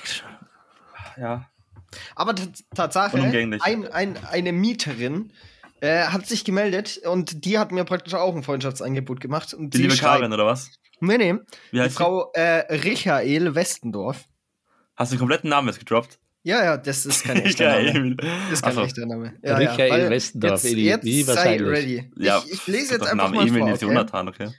Ja. 1.18 1.46
Ja. 1.94 2.00
Aber 2.16 2.36
Tatsache, 2.76 3.18
ein, 3.62 3.88
ein, 3.92 4.18
eine 4.26 4.52
Mieterin 4.54 5.32
äh, 5.82 6.04
hat 6.06 6.28
sich 6.28 6.44
gemeldet 6.46 7.00
und 7.06 7.46
die 7.46 7.58
hat 7.58 7.72
mir 7.72 7.84
praktisch 7.86 8.14
auch 8.14 8.36
ein 8.36 8.44
Freundschaftsangebot 8.44 9.20
gemacht. 9.20 9.54
Und 9.54 9.74
Die 9.74 9.78
sie 9.78 9.84
liebe 9.84 9.96
schreibt- 9.96 10.20
Karin, 10.20 10.34
oder 10.34 10.46
was? 10.46 10.72
Nee, 11.00 11.18
nee. 11.18 11.34
Wie 11.34 11.78
Die 11.78 11.82
heißt 11.82 11.92
sie? 11.92 12.04
Frau 12.04 12.32
äh, 12.34 12.74
Richael 12.76 13.56
Westendorf. 13.56 14.26
Hast 14.96 15.12
du 15.12 15.16
den 15.16 15.20
kompletten 15.20 15.50
Namen 15.50 15.68
jetzt 15.68 15.80
gedroppt? 15.80 16.20
Ja, 16.44 16.64
ja, 16.64 16.78
das 16.78 17.06
ist 17.06 17.24
kein 17.24 17.38
echter. 17.44 17.82
Name. 17.84 18.16
Das 18.16 18.28
ist 18.54 18.62
kein 18.62 18.70
Achso. 18.72 18.84
echter 18.84 19.06
Name. 19.06 19.34
Michael 19.42 19.90
weil 19.92 20.10
Westendorf, 20.10 20.64
jetzt, 20.64 20.76
jetzt 20.76 21.04
wie 21.06 21.24
sei 21.24 21.58
ready. 21.58 22.12
Ja, 22.18 22.42
ich, 22.46 22.54
ich 22.54 22.68
lese 22.68 22.94
jetzt 22.96 23.02
einfach 23.04 23.16
Name 23.32 23.36
mal 23.36 23.48
Emil 23.48 23.62
vor, 23.62 23.72
okay? 23.74 23.86
Jonathan, 23.86 24.28
okay? 24.28 24.50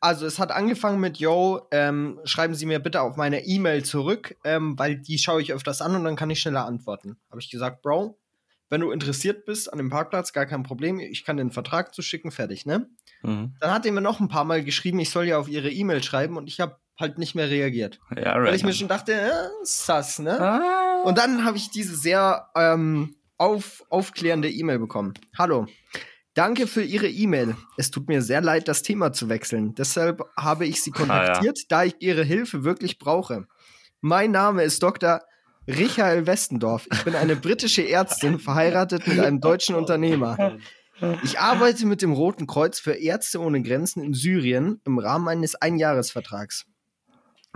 Also 0.00 0.26
es 0.26 0.38
hat 0.38 0.52
angefangen 0.52 1.00
mit, 1.00 1.18
yo, 1.18 1.66
ähm, 1.72 2.20
schreiben 2.24 2.54
Sie 2.54 2.66
mir 2.66 2.78
bitte 2.78 3.02
auf 3.02 3.16
meine 3.16 3.44
E-Mail 3.44 3.84
zurück, 3.84 4.36
ähm, 4.44 4.78
weil 4.78 4.96
die 4.96 5.18
schaue 5.18 5.42
ich 5.42 5.52
öfters 5.52 5.82
an 5.82 5.96
und 5.96 6.04
dann 6.04 6.14
kann 6.14 6.30
ich 6.30 6.40
schneller 6.40 6.66
antworten. 6.66 7.16
Habe 7.30 7.40
ich 7.40 7.50
gesagt, 7.50 7.82
Bro, 7.82 8.18
wenn 8.70 8.80
du 8.80 8.90
interessiert 8.90 9.44
bist 9.44 9.72
an 9.72 9.78
dem 9.78 9.90
Parkplatz, 9.90 10.32
gar 10.32 10.46
kein 10.46 10.62
Problem, 10.62 11.00
ich 11.00 11.24
kann 11.24 11.36
den 11.36 11.50
Vertrag 11.50 11.94
zuschicken, 11.94 12.30
fertig, 12.30 12.66
ne? 12.66 12.88
Mhm. 13.22 13.54
Dann 13.60 13.72
hat 13.72 13.86
er 13.86 13.92
mir 13.92 14.00
noch 14.00 14.20
ein 14.20 14.28
paar 14.28 14.44
Mal 14.44 14.62
geschrieben, 14.62 15.00
ich 15.00 15.10
soll 15.10 15.26
ja 15.26 15.38
auf 15.38 15.48
ihre 15.48 15.70
E-Mail 15.70 16.02
schreiben 16.02 16.36
und 16.36 16.46
ich 16.46 16.60
habe 16.60 16.76
halt 16.98 17.18
nicht 17.18 17.34
mehr 17.34 17.48
reagiert. 17.48 18.00
Ja, 18.16 18.34
Weil 18.34 18.42
right. 18.42 18.54
ich 18.54 18.64
mir 18.64 18.72
schon 18.74 18.88
dachte, 18.88 19.12
äh, 19.14 19.48
sass, 19.62 20.18
ne? 20.18 20.38
ah. 20.40 21.02
Und 21.04 21.18
dann 21.18 21.44
habe 21.44 21.56
ich 21.56 21.70
diese 21.70 21.96
sehr 21.96 22.50
ähm, 22.54 23.16
auf, 23.36 23.84
aufklärende 23.88 24.50
E-Mail 24.50 24.78
bekommen. 24.78 25.14
Hallo. 25.36 25.66
Danke 26.38 26.68
für 26.68 26.84
Ihre 26.84 27.08
E-Mail. 27.08 27.56
Es 27.76 27.90
tut 27.90 28.06
mir 28.06 28.22
sehr 28.22 28.40
leid, 28.40 28.68
das 28.68 28.82
Thema 28.82 29.12
zu 29.12 29.28
wechseln. 29.28 29.74
Deshalb 29.74 30.22
habe 30.36 30.66
ich 30.66 30.80
Sie 30.80 30.92
kontaktiert, 30.92 31.58
da 31.68 31.82
ich 31.82 31.96
Ihre 31.98 32.22
Hilfe 32.22 32.62
wirklich 32.62 33.00
brauche. 33.00 33.48
Mein 34.02 34.30
Name 34.30 34.62
ist 34.62 34.80
Dr. 34.80 35.20
Michael 35.66 36.28
Westendorf. 36.28 36.86
Ich 36.92 37.02
bin 37.02 37.16
eine 37.16 37.34
britische 37.34 37.88
Ärztin, 37.88 38.38
verheiratet 38.38 39.08
mit 39.08 39.18
einem 39.18 39.40
deutschen 39.40 39.74
Unternehmer. 39.74 40.58
Ich 41.24 41.40
arbeite 41.40 41.86
mit 41.86 42.02
dem 42.02 42.12
Roten 42.12 42.46
Kreuz 42.46 42.78
für 42.78 42.92
Ärzte 42.92 43.40
ohne 43.40 43.60
Grenzen 43.60 44.00
in 44.04 44.14
Syrien 44.14 44.80
im 44.84 45.00
Rahmen 45.00 45.26
eines 45.26 45.56
Einjahresvertrags. 45.56 46.66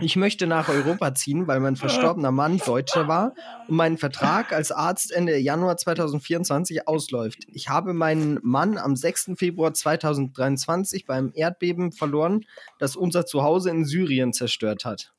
Ich 0.01 0.17
möchte 0.17 0.47
nach 0.47 0.69
Europa 0.69 1.15
ziehen, 1.15 1.47
weil 1.47 1.61
mein 1.61 1.77
verstorbener 1.77 2.33
Mann 2.33 2.59
Deutscher 2.59 3.07
war 3.09 3.35
und 3.69 3.77
mein 3.77 3.99
Vertrag 3.99 4.53
als 4.53 4.73
Arzt 4.73 5.13
Ende 5.13 5.37
Januar 5.37 5.77
2024 5.77 6.89
ausläuft. 6.89 7.41
Ich 7.49 7.69
habe 7.69 7.93
meinen 7.93 8.41
Mann 8.43 8.79
am 8.79 8.97
6. 8.97 9.33
Februar 9.37 9.75
2023 9.75 11.07
beim 11.07 11.31
Erdbeben 11.35 11.93
verloren, 11.93 12.45
das 12.79 12.97
unser 12.97 13.27
Zuhause 13.27 13.71
in 13.71 13.85
Syrien 13.85 14.33
zerstört 14.33 14.85
hat. 14.85 15.13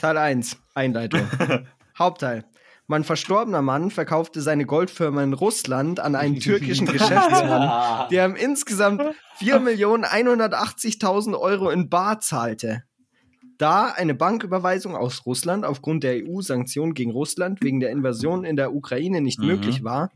Teil 0.00 0.16
1, 0.16 0.56
Einleitung. 0.74 1.28
Hauptteil. 1.98 2.44
Mein 2.90 3.04
verstorbener 3.04 3.62
Mann 3.62 3.92
verkaufte 3.92 4.42
seine 4.42 4.66
Goldfirma 4.66 5.22
in 5.22 5.32
Russland 5.32 6.00
an 6.00 6.16
einen 6.16 6.34
türkischen 6.40 6.88
Geschäftsmann, 6.88 8.08
der 8.10 8.26
ihm 8.26 8.34
insgesamt 8.34 9.00
4.180.000 9.38 11.38
Euro 11.38 11.70
in 11.70 11.88
Bar 11.88 12.18
zahlte. 12.18 12.82
Da 13.58 13.92
eine 13.92 14.14
Banküberweisung 14.14 14.96
aus 14.96 15.24
Russland 15.24 15.64
aufgrund 15.64 16.02
der 16.02 16.26
EU-Sanktionen 16.26 16.94
gegen 16.94 17.12
Russland 17.12 17.62
wegen 17.62 17.78
der 17.78 17.90
Invasion 17.90 18.44
in 18.44 18.56
der 18.56 18.74
Ukraine 18.74 19.20
nicht 19.20 19.38
Mhm. 19.38 19.46
möglich 19.46 19.84
war, 19.84 20.10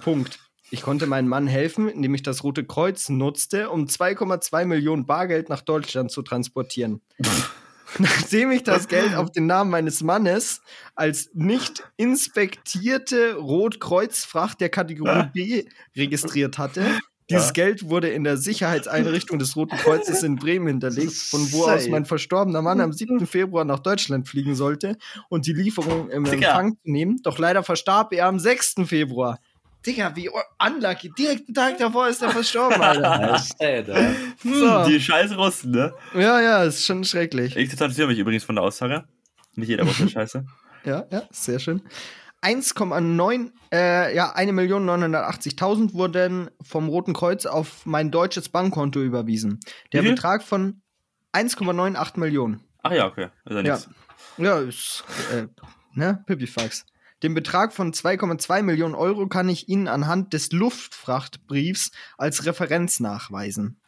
Punkt. 0.00 0.38
Ich 0.70 0.80
konnte 0.80 1.06
meinem 1.06 1.28
Mann 1.28 1.46
helfen, 1.46 1.90
indem 1.90 2.14
ich 2.14 2.22
das 2.22 2.42
Rote 2.42 2.64
Kreuz 2.64 3.10
nutzte, 3.10 3.68
um 3.68 3.86
2,2 3.86 4.64
Millionen 4.64 5.04
Bargeld 5.04 5.50
nach 5.50 5.60
Deutschland 5.60 6.10
zu 6.10 6.22
transportieren. 6.22 7.02
Nachdem 7.98 8.50
ich 8.50 8.62
das 8.62 8.88
Geld 8.88 9.14
auf 9.14 9.30
den 9.30 9.46
Namen 9.46 9.70
meines 9.70 10.02
Mannes 10.02 10.60
als 10.94 11.30
nicht 11.34 11.84
inspektierte 11.96 13.34
Rotkreuzfracht 13.34 14.60
der 14.60 14.68
Kategorie 14.68 15.28
B 15.32 15.64
registriert 15.96 16.58
hatte, 16.58 16.84
dieses 17.30 17.48
Ja. 17.48 17.52
Geld 17.52 17.88
wurde 17.88 18.08
in 18.08 18.24
der 18.24 18.36
Sicherheitseinrichtung 18.36 19.38
des 19.38 19.56
Roten 19.56 19.76
Kreuzes 19.76 20.22
in 20.22 20.36
Bremen 20.36 20.66
hinterlegt, 20.66 21.12
von 21.12 21.52
wo 21.52 21.64
aus 21.64 21.88
mein 21.88 22.04
verstorbener 22.04 22.62
Mann 22.62 22.80
am 22.80 22.92
7. 22.92 23.26
Februar 23.26 23.64
nach 23.64 23.78
Deutschland 23.80 24.28
fliegen 24.28 24.54
sollte 24.54 24.96
und 25.28 25.46
die 25.46 25.52
Lieferung 25.52 26.10
im. 26.10 26.24
Empfang 26.24 26.72
zu 26.72 26.90
nehmen. 26.90 27.20
Doch 27.22 27.38
leider 27.38 27.62
verstarb 27.62 28.12
er 28.12 28.26
am 28.26 28.38
6. 28.38 28.74
Februar. 28.86 29.38
Digga, 29.86 30.14
wie 30.14 30.30
unlucky. 30.64 31.10
Direkt 31.18 31.48
einen 31.48 31.54
Tag 31.54 31.78
davor 31.78 32.08
ist 32.08 32.22
er 32.22 32.30
verstorben, 32.30 32.80
Alter. 32.82 33.40
Ja. 33.60 34.14
Hm, 34.42 34.54
So. 34.54 34.84
Die 34.86 35.00
scheiß 35.00 35.36
Russen, 35.36 35.72
ne? 35.72 35.92
ja, 36.14 36.40
ja, 36.40 36.62
ist 36.64 36.84
schon 36.86 37.04
schrecklich. 37.04 37.56
Ich 37.56 37.68
distanziere 37.68 38.06
mich 38.06 38.18
übrigens 38.18 38.44
von 38.44 38.54
der 38.56 38.64
Aussage. 38.64 39.04
Nicht 39.54 39.68
jeder 39.68 39.84
Russe 39.84 40.08
scheiße. 40.08 40.44
Ja, 40.84 41.04
ja, 41.12 41.22
sehr 41.30 41.60
schön. 41.60 41.80
1,9, 42.42 43.52
äh, 43.72 44.14
ja, 44.16 44.34
1.980.000 44.34 45.94
wurden 45.94 46.50
vom 46.60 46.88
Roten 46.88 47.12
Kreuz 47.12 47.46
auf 47.46 47.86
mein 47.86 48.10
deutsches 48.10 48.48
Bankkonto 48.48 49.00
überwiesen. 49.00 49.60
Der? 49.92 50.02
Betrag 50.02 50.42
von 50.42 50.82
1,98 51.32 52.18
Millionen. 52.18 52.60
Ach 52.82 52.90
ja, 52.92 53.06
okay. 53.06 53.28
Ist 53.44 53.54
ja 53.54 53.60
Ja. 53.62 53.78
Ja, 54.38 54.58
ist, 54.58 55.04
äh, 55.32 55.46
ne, 55.94 56.22
Pipifax. 56.26 56.84
Den 57.22 57.34
Betrag 57.34 57.72
von 57.72 57.92
2,2 57.92 58.62
Millionen 58.62 58.94
Euro 58.94 59.28
kann 59.28 59.48
ich 59.48 59.68
Ihnen 59.68 59.88
anhand 59.88 60.32
des 60.32 60.50
Luftfrachtbriefs 60.50 61.92
als 62.18 62.46
Referenz 62.46 62.98
nachweisen. 62.98 63.80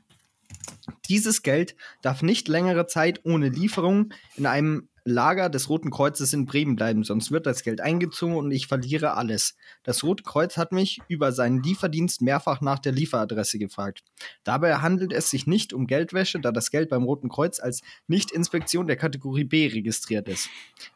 Dieses 1.08 1.42
Geld 1.42 1.74
darf 2.02 2.22
nicht 2.22 2.48
längere 2.48 2.86
Zeit 2.86 3.20
ohne 3.24 3.48
Lieferung 3.48 4.12
in 4.36 4.46
einem 4.46 4.88
Lager 5.04 5.50
des 5.50 5.68
Roten 5.68 5.90
Kreuzes 5.90 6.32
in 6.32 6.46
Bremen 6.46 6.76
bleiben, 6.76 7.04
sonst 7.04 7.30
wird 7.30 7.46
das 7.46 7.62
Geld 7.62 7.82
eingezogen 7.82 8.36
und 8.36 8.50
ich 8.50 8.66
verliere 8.66 9.14
alles. 9.14 9.54
Das 9.82 10.02
Rote 10.02 10.22
Kreuz 10.22 10.56
hat 10.56 10.72
mich 10.72 11.00
über 11.08 11.32
seinen 11.32 11.62
Lieferdienst 11.62 12.22
mehrfach 12.22 12.62
nach 12.62 12.78
der 12.78 12.92
Lieferadresse 12.92 13.58
gefragt. 13.58 14.02
Dabei 14.44 14.76
handelt 14.76 15.12
es 15.12 15.28
sich 15.28 15.46
nicht 15.46 15.74
um 15.74 15.86
Geldwäsche, 15.86 16.40
da 16.40 16.52
das 16.52 16.70
Geld 16.70 16.88
beim 16.88 17.04
Roten 17.04 17.28
Kreuz 17.28 17.60
als 17.60 17.82
Nicht-Inspektion 18.06 18.86
der 18.86 18.96
Kategorie 18.96 19.44
B 19.44 19.66
registriert 19.66 20.26
ist. 20.26 20.48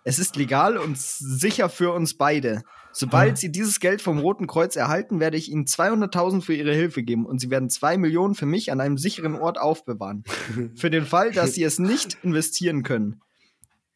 Es 0.04 0.18
ist 0.18 0.36
legal 0.36 0.78
und 0.78 0.96
sicher 0.98 1.68
für 1.68 1.92
uns 1.92 2.16
beide. 2.16 2.62
Sobald 2.92 3.36
Sie 3.36 3.52
dieses 3.52 3.78
Geld 3.78 4.00
vom 4.00 4.18
Roten 4.18 4.46
Kreuz 4.46 4.74
erhalten, 4.74 5.20
werde 5.20 5.36
ich 5.36 5.50
Ihnen 5.50 5.66
200.000 5.66 6.40
für 6.40 6.54
Ihre 6.54 6.74
Hilfe 6.74 7.02
geben 7.02 7.26
und 7.26 7.40
Sie 7.40 7.50
werden 7.50 7.68
2 7.68 7.98
Millionen 7.98 8.34
für 8.34 8.46
mich 8.46 8.72
an 8.72 8.80
einem 8.80 8.96
sicheren 8.96 9.36
Ort 9.36 9.60
aufbewahren. 9.60 10.24
für 10.74 10.90
den 10.90 11.04
Fall, 11.04 11.30
dass 11.32 11.54
Sie 11.54 11.62
es 11.62 11.78
nicht 11.78 12.16
investieren 12.22 12.82
können. 12.82 13.20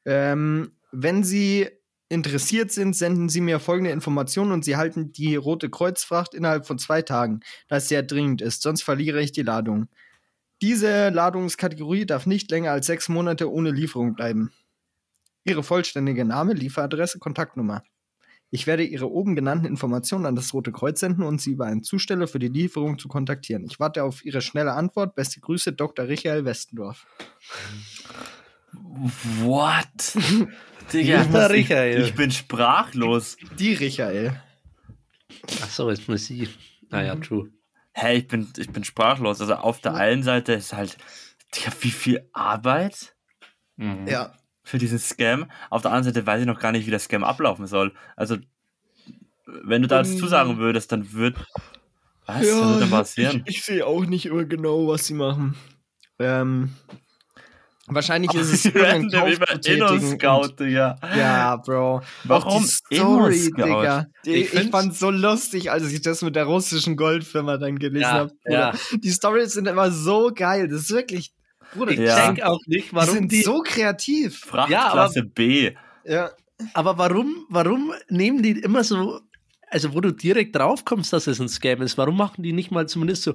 Ähm, 0.04 0.72
wenn 0.90 1.24
Sie 1.24 1.68
interessiert 2.08 2.70
sind, 2.70 2.94
senden 2.94 3.28
Sie 3.28 3.40
mir 3.40 3.58
folgende 3.58 3.90
Informationen 3.90 4.52
und 4.52 4.64
Sie 4.64 4.76
halten 4.76 5.12
die 5.12 5.36
Rote 5.36 5.70
Kreuzfracht 5.70 6.34
innerhalb 6.34 6.66
von 6.66 6.78
zwei 6.78 7.02
Tagen, 7.02 7.40
da 7.68 7.76
es 7.76 7.88
sehr 7.88 8.02
dringend 8.02 8.42
ist, 8.42 8.62
sonst 8.62 8.82
verliere 8.82 9.22
ich 9.22 9.32
die 9.32 9.42
Ladung. 9.42 9.88
Diese 10.60 11.08
Ladungskategorie 11.08 12.06
darf 12.06 12.26
nicht 12.26 12.50
länger 12.50 12.70
als 12.70 12.86
sechs 12.86 13.08
Monate 13.08 13.50
ohne 13.50 13.70
Lieferung 13.70 14.14
bleiben. 14.14 14.52
Ihre 15.44 15.62
vollständige 15.62 16.24
Name, 16.24 16.52
Lieferadresse, 16.52 17.18
Kontaktnummer. 17.18 17.82
Ich 18.50 18.66
werde 18.66 18.84
Ihre 18.84 19.10
oben 19.10 19.34
genannten 19.34 19.64
Informationen 19.64 20.26
an 20.26 20.36
das 20.36 20.52
Rote 20.52 20.70
Kreuz 20.70 21.00
senden 21.00 21.24
und 21.24 21.40
Sie 21.40 21.52
über 21.52 21.64
einen 21.64 21.82
Zusteller 21.82 22.28
für 22.28 22.38
die 22.38 22.48
Lieferung 22.48 22.98
zu 22.98 23.08
kontaktieren. 23.08 23.64
Ich 23.64 23.80
warte 23.80 24.04
auf 24.04 24.24
Ihre 24.24 24.42
schnelle 24.42 24.74
Antwort. 24.74 25.14
Beste 25.14 25.40
Grüße, 25.40 25.72
Dr. 25.72 26.04
Michael 26.04 26.44
Westendorf. 26.44 27.06
What? 28.72 29.86
Digga, 30.92 31.50
ich, 31.52 31.70
ich 31.70 32.14
bin 32.14 32.30
sprachlos. 32.30 33.36
Die 33.58 33.76
Michael. 33.76 34.40
Achso, 35.62 35.90
jetzt 35.90 36.08
muss 36.08 36.28
ich. 36.30 36.50
Naja, 36.90 37.14
Mhm. 37.14 37.22
true. 37.22 37.50
Hey, 37.92 38.18
ich 38.18 38.28
bin, 38.28 38.48
ich 38.56 38.70
bin 38.70 38.84
sprachlos. 38.84 39.40
Also 39.40 39.54
auf 39.54 39.80
der 39.80 39.94
einen 39.94 40.22
Seite 40.22 40.52
ist 40.54 40.72
halt, 40.72 40.96
Digga, 41.54 41.72
wie 41.80 41.90
viel 41.90 42.28
Arbeit 42.32 43.14
Mhm. 43.76 44.06
Ja. 44.06 44.34
für 44.62 44.78
diesen 44.78 44.98
Scam. 44.98 45.50
Auf 45.70 45.82
der 45.82 45.90
anderen 45.92 46.14
Seite 46.14 46.26
weiß 46.26 46.40
ich 46.40 46.46
noch 46.46 46.58
gar 46.60 46.72
nicht, 46.72 46.86
wie 46.86 46.90
der 46.90 46.98
Scam 47.00 47.24
ablaufen 47.24 47.66
soll. 47.66 47.94
Also, 48.16 48.36
wenn 49.46 49.82
du 49.82 49.88
da 49.88 49.98
jetzt 50.00 50.12
Ähm. 50.12 50.18
zusagen 50.18 50.58
würdest, 50.58 50.92
dann 50.92 51.12
wird. 51.12 51.36
Was? 52.26 52.42
Wird 52.42 52.80
denn 52.82 52.90
passieren? 52.90 53.42
Ich, 53.46 53.56
ich 53.56 53.64
sehe 53.64 53.86
auch 53.86 54.04
nicht 54.04 54.26
immer 54.26 54.44
genau, 54.44 54.86
was 54.88 55.06
sie 55.06 55.14
machen. 55.14 55.56
Ähm, 56.18 56.72
wahrscheinlich 57.88 58.32
ist 58.34 58.52
es 58.52 58.64
irgendein 58.66 59.36
Inno-Scout, 59.64 60.54
Digga. 60.58 60.96
Ja, 61.16 61.56
Bro. 61.56 62.02
Warum 62.24 62.62
die 62.62 62.96
Story? 62.96 63.50
Digga. 63.56 64.06
Die, 64.24 64.30
Ich 64.34 64.54
ich, 64.54 64.70
fand's 64.70 64.98
so 64.98 65.10
lustig, 65.10 65.70
als 65.70 65.90
ich 65.90 66.00
das 66.02 66.22
mit 66.22 66.36
der 66.36 66.44
russischen 66.44 66.96
Goldfirma 66.96 67.56
dann 67.58 67.78
gelesen 67.78 68.02
Ja, 68.02 68.10
habe. 68.12 68.32
ja. 68.46 68.72
Die 69.02 69.10
Stories 69.10 69.52
sind 69.52 69.66
immer 69.68 69.90
so 69.90 70.30
geil. 70.34 70.68
Das 70.68 70.82
ist 70.82 70.90
wirklich, 70.90 71.32
Bruder, 71.74 71.92
Ich 71.92 71.98
die, 71.98 72.04
Ja. 72.04 72.28
check 72.34 72.42
auch 72.44 72.60
nicht, 72.66 72.90
die 72.90 72.94
warum 72.94 73.14
sind 73.14 73.32
die. 73.32 73.42
so 73.42 73.60
kreativ. 73.62 74.40
Frachtklasse 74.40 75.22
B. 75.24 75.72
Ja. 76.04 76.30
aber 76.74 76.98
warum, 76.98 77.46
warum 77.48 77.92
nehmen 78.08 78.42
die 78.42 78.52
immer 78.60 78.84
so. 78.84 79.20
Also, 79.68 79.94
wo 79.94 80.00
du 80.02 80.12
direkt 80.12 80.54
drauf 80.54 80.84
kommst, 80.84 81.14
dass 81.14 81.26
es 81.26 81.40
ein 81.40 81.48
Scam 81.48 81.80
ist, 81.80 81.96
warum 81.96 82.16
machen 82.18 82.42
die 82.42 82.52
nicht 82.52 82.70
mal 82.70 82.86
zumindest 82.86 83.22
so, 83.22 83.34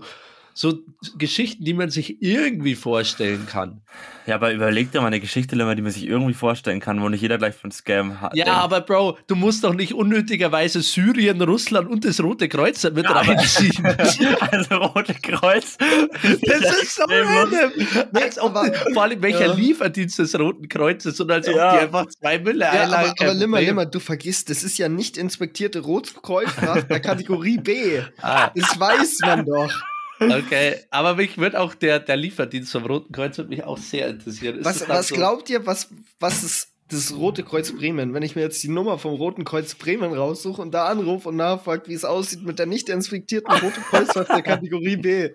so 0.58 0.80
Geschichten, 1.20 1.64
die 1.66 1.76
man 1.76 1.92
sich 1.92 2.20
irgendwie 2.22 2.74
vorstellen 2.74 3.46
kann? 3.48 3.82
Ja, 4.26 4.36
aber 4.36 4.52
überleg 4.52 4.92
dir 4.92 5.02
mal 5.02 5.08
eine 5.08 5.20
Geschichte, 5.20 5.56
die 5.56 5.64
man 5.64 5.92
sich 5.92 6.08
irgendwie 6.08 6.34
vorstellen 6.34 6.80
kann, 6.80 7.00
wo 7.02 7.08
nicht 7.10 7.22
jeder 7.22 7.38
gleich 7.38 7.54
von 7.56 7.72
Scam 7.72 8.20
hat. 8.22 8.36
Ja, 8.36 8.56
aber 8.56 8.82
Bro, 8.82 9.20
du 9.28 9.36
musst 9.36 9.64
doch 9.64 9.74
nicht 9.76 9.94
unnötigerweise 9.94 10.82
Syrien, 10.82 11.40
Russland 11.44 11.88
und 11.90 12.04
das 12.04 12.20
Rote 12.22 12.50
Kreuz 12.50 12.84
mit 12.92 13.08
reinziehen. 13.08 13.86
also 14.52 14.76
Rote 14.78 15.14
Kreuz. 15.14 15.78
Das 15.78 16.82
ist 16.82 16.96
so 16.96 17.04
random. 17.08 17.72
Als 18.14 18.40
ob 18.42 18.58
vor 18.94 19.04
allem 19.04 19.22
welcher 19.22 19.46
Ja. 19.48 19.54
Lieferdienst 19.54 20.18
des 20.20 20.38
Roten 20.40 20.68
Kreuzes 20.68 21.20
und 21.22 21.32
als 21.32 21.48
ob 21.48 21.56
Ja. 21.56 21.74
die 21.74 21.80
einfach 21.84 22.08
zwei 22.08 22.40
Mülle 22.40 22.66
Ja, 22.66 22.72
einlagen. 22.72 23.12
aber, 23.12 23.22
aber 23.30 23.34
Limmer, 23.36 23.62
Limmer, 23.62 23.86
du 23.86 24.00
vergisst, 24.00 24.50
das 24.50 24.64
ist 24.64 24.78
ja 24.80 24.90
nicht 24.90 25.18
inspektierte 25.18 25.80
Rotkreuzfracht 25.82 26.90
der 26.90 27.00
Kategorie 27.00 27.58
B. 27.60 28.02
Ah, 28.22 28.50
Das 28.56 28.80
weiß 28.80 29.20
man 29.22 29.46
doch. 29.46 29.72
Okay, 30.20 30.76
aber 30.90 31.16
mich 31.16 31.38
wird 31.38 31.56
auch 31.56 31.74
der, 31.74 32.00
der 32.00 32.18
Lieferdienst 32.18 32.72
vom 32.72 32.86
Roten 32.86 33.12
Kreuz 33.12 33.38
wird 33.38 33.50
mich 33.50 33.64
auch 33.64 33.78
sehr 33.78 34.08
interessieren. 34.10 34.60
Ist 34.60 34.66
Was, 34.66 34.88
was 34.90 35.08
so- 35.10 35.16
glaubt 35.16 35.50
ihr, 35.50 35.66
was, 35.66 35.90
was 36.20 36.44
ist 36.44 36.70
das 36.90 37.14
Rote 37.16 37.44
Kreuz 37.44 37.72
Bremen? 37.72 38.14
Wenn 38.14 38.24
ich 38.24 38.36
mir 38.36 38.42
jetzt 38.44 38.64
die 38.64 38.70
Nummer 38.70 38.98
vom 38.98 39.14
Roten 39.16 39.44
Kreuz 39.44 39.76
Bremen 39.76 40.14
raussuche 40.14 40.62
und 40.62 40.72
da 40.74 40.86
anrufe 40.86 41.30
und 41.30 41.36
nachfrage, 41.36 41.88
wie 41.88 41.94
es 41.94 42.06
aussieht 42.06 42.44
mit 42.44 42.60
der 42.60 42.66
nicht 42.66 42.90
inspektierten 42.90 43.54
Roten 43.54 43.82
Kreuzfahrt 43.82 44.30
der 44.30 44.42
Kategorie 44.42 44.98
B. 44.98 45.30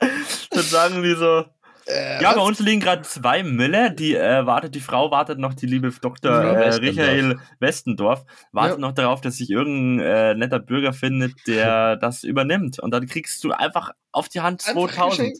Dann 0.50 0.62
sagen 0.64 1.02
die 1.02 1.14
so. 1.14 1.44
Äh, 1.88 2.22
Ja, 2.22 2.30
was? 2.30 2.36
bei 2.36 2.42
uns 2.42 2.60
liegen 2.60 2.80
gerade 2.80 3.02
zwei 3.02 3.42
Mülle. 3.42 3.90
Die 3.92 4.14
äh, 4.14 4.44
wartet, 4.46 4.74
die 4.74 4.80
Frau 4.80 5.10
wartet 5.10 5.38
noch, 5.38 5.54
die 5.54 5.66
liebe 5.66 5.90
Dr. 5.90 6.30
Äh, 6.32 6.56
Westendorf. 6.60 6.80
Michael 6.82 7.38
Westendorf, 7.60 8.24
wartet 8.52 8.76
Ja. 8.78 8.80
noch 8.80 8.92
darauf, 8.92 9.20
dass 9.20 9.36
sich 9.36 9.50
irgendein 9.50 10.06
äh, 10.06 10.34
netter 10.34 10.58
Bürger 10.58 10.92
findet, 10.92 11.32
der 11.46 11.96
das 12.00 12.24
übernimmt. 12.24 12.78
Und 12.78 12.90
dann 12.92 13.06
kriegst 13.06 13.42
du 13.44 13.52
einfach 13.52 13.90
auf 14.12 14.28
die 14.28 14.40
Hand 14.40 14.66
Einfach 14.68 14.92
2000. 14.94 15.10
geschenkt. 15.10 15.38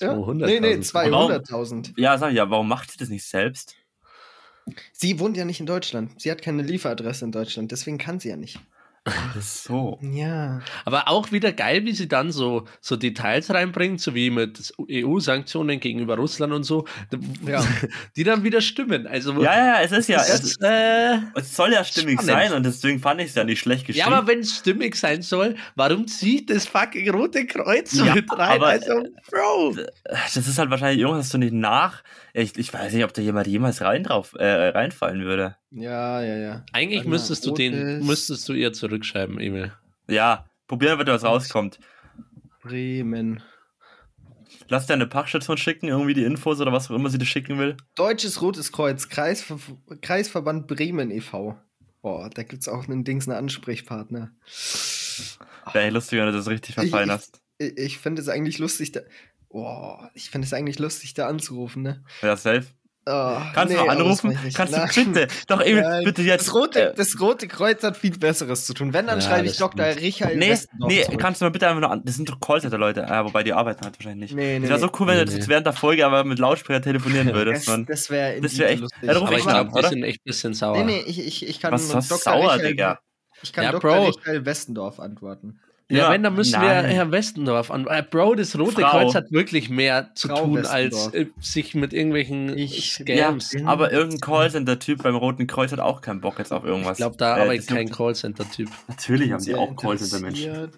Ja? 0.00 0.12
200.000. 0.14 0.46
Nee, 0.46 0.60
nee, 0.60 0.74
200.000. 0.74 1.92
Ja, 1.96 2.18
sag 2.18 2.30
ich 2.30 2.36
ja, 2.36 2.50
warum 2.50 2.68
macht 2.68 2.90
sie 2.90 2.98
das 2.98 3.08
nicht 3.08 3.24
selbst? 3.24 3.74
Sie 4.92 5.18
wohnt 5.20 5.36
ja 5.36 5.44
nicht 5.44 5.60
in 5.60 5.66
Deutschland. 5.66 6.20
Sie 6.20 6.30
hat 6.30 6.42
keine 6.42 6.62
Lieferadresse 6.62 7.24
in 7.24 7.32
Deutschland, 7.32 7.70
deswegen 7.72 7.98
kann 7.98 8.18
sie 8.18 8.28
ja 8.30 8.36
nicht. 8.36 8.58
Ach 9.06 9.40
so. 9.40 9.98
Ja. 10.02 10.60
Aber 10.84 11.08
auch 11.08 11.30
wieder 11.30 11.52
geil, 11.52 11.84
wie 11.84 11.92
sie 11.92 12.08
dann 12.08 12.32
so, 12.32 12.64
so 12.80 12.96
Details 12.96 13.50
reinbringt, 13.50 14.00
so 14.00 14.14
wie 14.14 14.30
mit 14.30 14.72
EU-Sanktionen 14.90 15.78
gegenüber 15.80 16.16
Russland 16.16 16.52
und 16.52 16.64
so, 16.64 16.84
Ja. 17.46 17.64
die 18.16 18.24
dann 18.24 18.42
wieder 18.42 18.60
stimmen. 18.60 19.06
Also, 19.06 19.32
Ja, 19.42 19.56
ja, 19.56 19.66
ja, 19.66 19.80
es 19.82 19.92
ist 19.92 20.08
ja, 20.08 20.18
es, 20.20 20.40
ist, 20.40 20.62
äh, 20.62 21.18
es 21.36 21.54
soll 21.54 21.72
ja 21.72 21.84
stimmig 21.84 22.20
spannend. 22.20 22.48
sein 22.48 22.52
und 22.54 22.66
deswegen 22.66 22.98
fand 22.98 23.20
ich 23.20 23.28
es 23.28 23.34
ja 23.36 23.44
nicht 23.44 23.60
schlecht 23.60 23.82
ja, 23.82 23.86
geschrieben. 23.94 24.12
aber 24.14 24.26
wenn 24.26 24.40
es 24.40 24.56
stimmig 24.56 24.96
sein 24.96 25.22
soll, 25.22 25.54
warum 25.76 26.06
zieht 26.08 26.50
das 26.50 26.66
fucking 26.66 27.08
Rote 27.10 27.46
Kreuz 27.46 27.92
so 27.92 28.04
Ja, 28.04 28.14
mit 28.14 28.30
rein? 28.32 28.56
aber, 28.60 28.66
also, 28.66 29.04
Bro. 29.30 29.76
das 30.04 30.36
ist 30.36 30.58
halt 30.58 30.70
wahrscheinlich 30.70 31.00
irgendwas, 31.00 31.26
das 31.26 31.32
du 31.32 31.38
nicht 31.38 31.52
nach. 31.54 32.02
Ich, 32.38 32.58
ich 32.58 32.70
weiß 32.74 32.92
nicht, 32.92 33.02
ob 33.04 33.14
da 33.14 33.22
jemand 33.22 33.46
jemals 33.46 33.80
rein 33.80 34.02
drauf, 34.04 34.34
äh, 34.38 34.44
reinfallen 34.68 35.24
würde. 35.24 35.56
Ja, 35.70 36.20
ja, 36.22 36.36
ja. 36.36 36.64
Eigentlich 36.72 37.00
Anna 37.00 37.08
müsstest 37.10 37.46
du 37.46 37.52
den, 37.54 38.04
müsstest 38.04 38.46
du 38.46 38.52
ihr 38.52 38.74
zurückschreiben, 38.74 39.40
Emil. 39.40 39.72
Ja, 40.06 40.44
probieren 40.68 40.98
wir, 40.98 41.06
was 41.06 41.24
rauskommt. 41.24 41.78
Bremen. 42.62 43.42
Lass 44.68 44.86
dir 44.86 44.92
eine 44.94 45.06
Packstation 45.06 45.56
schicken, 45.56 45.86
irgendwie 45.88 46.12
die 46.12 46.24
Infos 46.24 46.60
oder 46.60 46.72
was 46.72 46.90
auch 46.90 46.94
immer 46.94 47.08
sie 47.08 47.16
dir 47.16 47.24
schicken 47.24 47.58
will. 47.58 47.76
Deutsches 47.94 48.42
Rotes 48.42 48.70
Kreuz, 48.70 49.08
Kreisver 49.08 49.58
Kreisverband 50.02 50.66
Bremen 50.66 51.10
e.V. 51.10 51.56
Boah, 52.02 52.28
da 52.28 52.42
gibt's 52.42 52.68
auch 52.68 52.86
einen 52.86 53.04
Dings, 53.04 53.26
einen 53.28 53.38
Ansprechpartner. 53.38 54.30
Wäre 55.72 55.84
echt 55.86 55.94
lustig, 55.94 56.18
wenn 56.18 56.26
du 56.26 56.32
das 56.32 56.48
richtig 56.48 56.74
verfallen 56.74 57.08
Ich- 57.08 57.14
hast. 57.14 57.40
Ich, 57.58 57.78
ich 57.78 57.98
finde 57.98 58.20
es 58.20 58.28
eigentlich 58.28 58.58
lustig, 58.58 58.92
da. 58.92 59.00
Boah, 59.56 60.10
ich 60.12 60.28
finde 60.28 60.46
es 60.46 60.52
eigentlich 60.52 60.78
lustig, 60.78 61.14
da 61.14 61.28
anzurufen, 61.28 61.82
ne? 61.82 62.04
Ja, 62.20 62.36
safe. 62.36 62.66
Oh, 63.08 63.36
Kannst 63.54 63.72
nee, 63.72 63.80
du 63.80 63.88
anrufen? 63.88 64.38
Kannst 64.52 64.76
du 64.76 65.04
bitte? 65.04 65.28
Doch, 65.46 65.60
Emil, 65.62 65.80
Nein. 65.80 66.04
bitte 66.04 66.20
jetzt. 66.22 66.48
Das 66.48 66.54
rote, 66.54 66.90
äh, 66.90 66.94
das 66.94 67.18
rote 67.18 67.48
Kreuz 67.48 67.82
hat 67.82 67.96
viel 67.96 68.10
Besseres 68.18 68.66
zu 68.66 68.74
tun. 68.74 68.92
Wenn, 68.92 69.06
dann 69.06 69.20
Ja, 69.20 69.26
schreibe 69.26 69.46
ich 69.46 69.56
Dr. 69.56 69.86
stimmt. 69.92 70.02
Richard 70.02 70.34
Nee, 70.36 70.58
nee, 70.88 71.04
zurück. 71.04 71.18
kannst 71.20 71.40
du 71.40 71.46
mal 71.46 71.50
bitte 71.50 71.68
einfach 71.68 71.80
nur 71.80 71.90
an. 71.90 72.02
Das 72.04 72.16
sind 72.16 72.28
doch 72.28 72.38
Callcenter-Leute. 72.40 73.06
Ja, 73.08 73.24
wobei 73.24 73.44
die 73.44 73.54
arbeiten 73.54 73.82
halt 73.84 73.96
wahrscheinlich 73.98 74.32
nicht. 74.32 74.34
Nee, 74.36 74.58
nee, 74.58 74.60
das 74.68 74.68
wäre 74.68 74.80
so 74.80 74.90
cool, 75.00 75.06
wenn 75.06 75.16
Nee, 75.18 75.24
du 75.24 75.30
nee. 75.30 75.36
jetzt 75.38 75.48
während 75.48 75.64
der 75.66 75.72
Folge 75.72 76.04
aber 76.04 76.24
mit 76.24 76.38
Lautsprecher 76.38 76.82
telefonieren 76.82 77.28
würdest. 77.32 77.66
Das, 77.68 77.80
das 77.86 78.10
wäre 78.10 78.40
das 78.42 78.58
wär 78.58 78.68
echt- 78.70 78.80
lustig. 78.80 79.02
Ja, 79.04 79.12
ruf 79.12 79.22
Aber 79.22 79.32
ich 79.32 79.38
ich 79.38 79.46
glaube, 79.46 79.88
sind 79.88 80.02
echt 80.02 80.18
ein 80.20 80.24
bisschen 80.26 80.52
sauer. 80.54 80.76
Nee, 80.78 80.84
nee, 80.84 81.04
ich, 81.06 81.24
ich, 81.24 81.48
ich 81.48 81.60
kann 81.60 81.72
Was 81.72 81.88
Dr. 81.88 82.02
sauer, 82.18 82.54
Richard, 82.54 82.64
Digga? 82.70 82.98
Ich 83.40 83.52
kann 83.52 83.64
Ja, 83.64 83.70
Dr. 83.72 83.88
Bro. 83.92 84.06
Richard 84.08 84.44
Westendorf 84.44 84.98
antworten. 84.98 85.60
Ja, 85.88 85.98
Ja, 85.98 86.10
wenn, 86.10 86.22
dann 86.24 86.34
müssen 86.34 86.60
nein. 86.60 86.84
wir 86.84 86.90
Herr 86.92 87.12
Westendorf 87.12 87.70
an. 87.70 87.86
Äh, 87.86 88.02
Bro, 88.10 88.34
das 88.34 88.58
Rote 88.58 88.80
Frau. 88.80 88.90
Kreuz 88.90 89.14
hat 89.14 89.30
wirklich 89.30 89.70
mehr 89.70 90.10
zu 90.16 90.26
Frau 90.26 90.44
tun, 90.44 90.66
als 90.66 91.08
äh, 91.14 91.26
sich 91.40 91.76
mit 91.76 91.92
irgendwelchen 91.92 92.58
Ich- 92.58 92.98
Ja, 93.06 93.28
Scams. 93.28 93.50
bin- 93.50 93.68
aber 93.68 93.92
irgendein 93.92 94.20
Callcenter-Typ 94.20 95.04
beim 95.04 95.14
Roten 95.14 95.46
Kreuz 95.46 95.70
hat 95.70 95.78
auch 95.78 96.00
keinen 96.00 96.20
Bock 96.20 96.38
jetzt 96.40 96.52
auf 96.52 96.64
irgendwas. 96.64 96.92
ich 96.98 97.02
glaube, 97.04 97.16
da 97.18 97.38
Äh, 97.38 97.42
arbeitet 97.42 97.68
kein 97.68 97.88
Callcenter-Typ. 97.88 98.68
Natürlich 98.88 99.30
haben 99.30 99.44
die 99.44 99.54
auch 99.54 99.76
Callcenter-Menschen. 99.76 100.70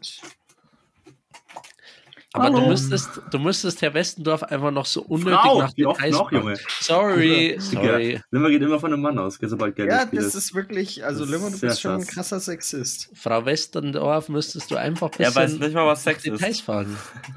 Aber 2.41 2.61
du 2.61 2.67
müsstest, 2.67 3.21
du 3.31 3.39
müsstest 3.39 3.83
Herr 3.83 3.95
Westendorf 3.95 4.43
einfach 4.43 4.71
noch 4.71 4.87
so 4.87 5.03
unnötig 5.03 5.39
Frau, 5.41 5.63
nach 5.63 5.77
wie 5.77 5.87
oft 5.87 5.99
Details 6.01 6.15
noch. 6.15 6.33
Junge? 6.33 6.55
Sorry, 6.81 7.57
sorry. 7.59 8.21
Limmer 8.31 8.49
geht 8.51 8.63
immer 8.63 8.81
von 8.81 8.93
einem 8.93 9.03
Mann 9.03 9.19
aus, 9.19 9.39
sobald 9.41 9.77
Geld 9.77 9.91
Ja, 9.91 10.05
das 10.07 10.35
ist 10.35 10.55
wirklich, 10.55 11.05
also 11.05 11.21
Das 11.25 11.31
Limmer, 11.31 11.51
du 11.51 11.59
bist 11.61 11.81
schon 11.81 11.93
ein 11.93 12.01
krass. 12.01 12.15
krasser 12.15 12.41
Sexist. 12.41 13.11
Frau 13.15 13.45
Westendorf 13.45 14.29
müsstest 14.29 14.71
du 14.71 14.77
einfach 14.77 15.11
ein 15.19 15.25
Er 15.25 15.35
weiß 15.35 15.59
nicht 15.59 15.75
mal, 15.75 15.87
was 15.87 16.03
Sex 16.05 16.25
ist. 16.25 16.33
Details 16.41 16.61
fragen. 16.61 16.97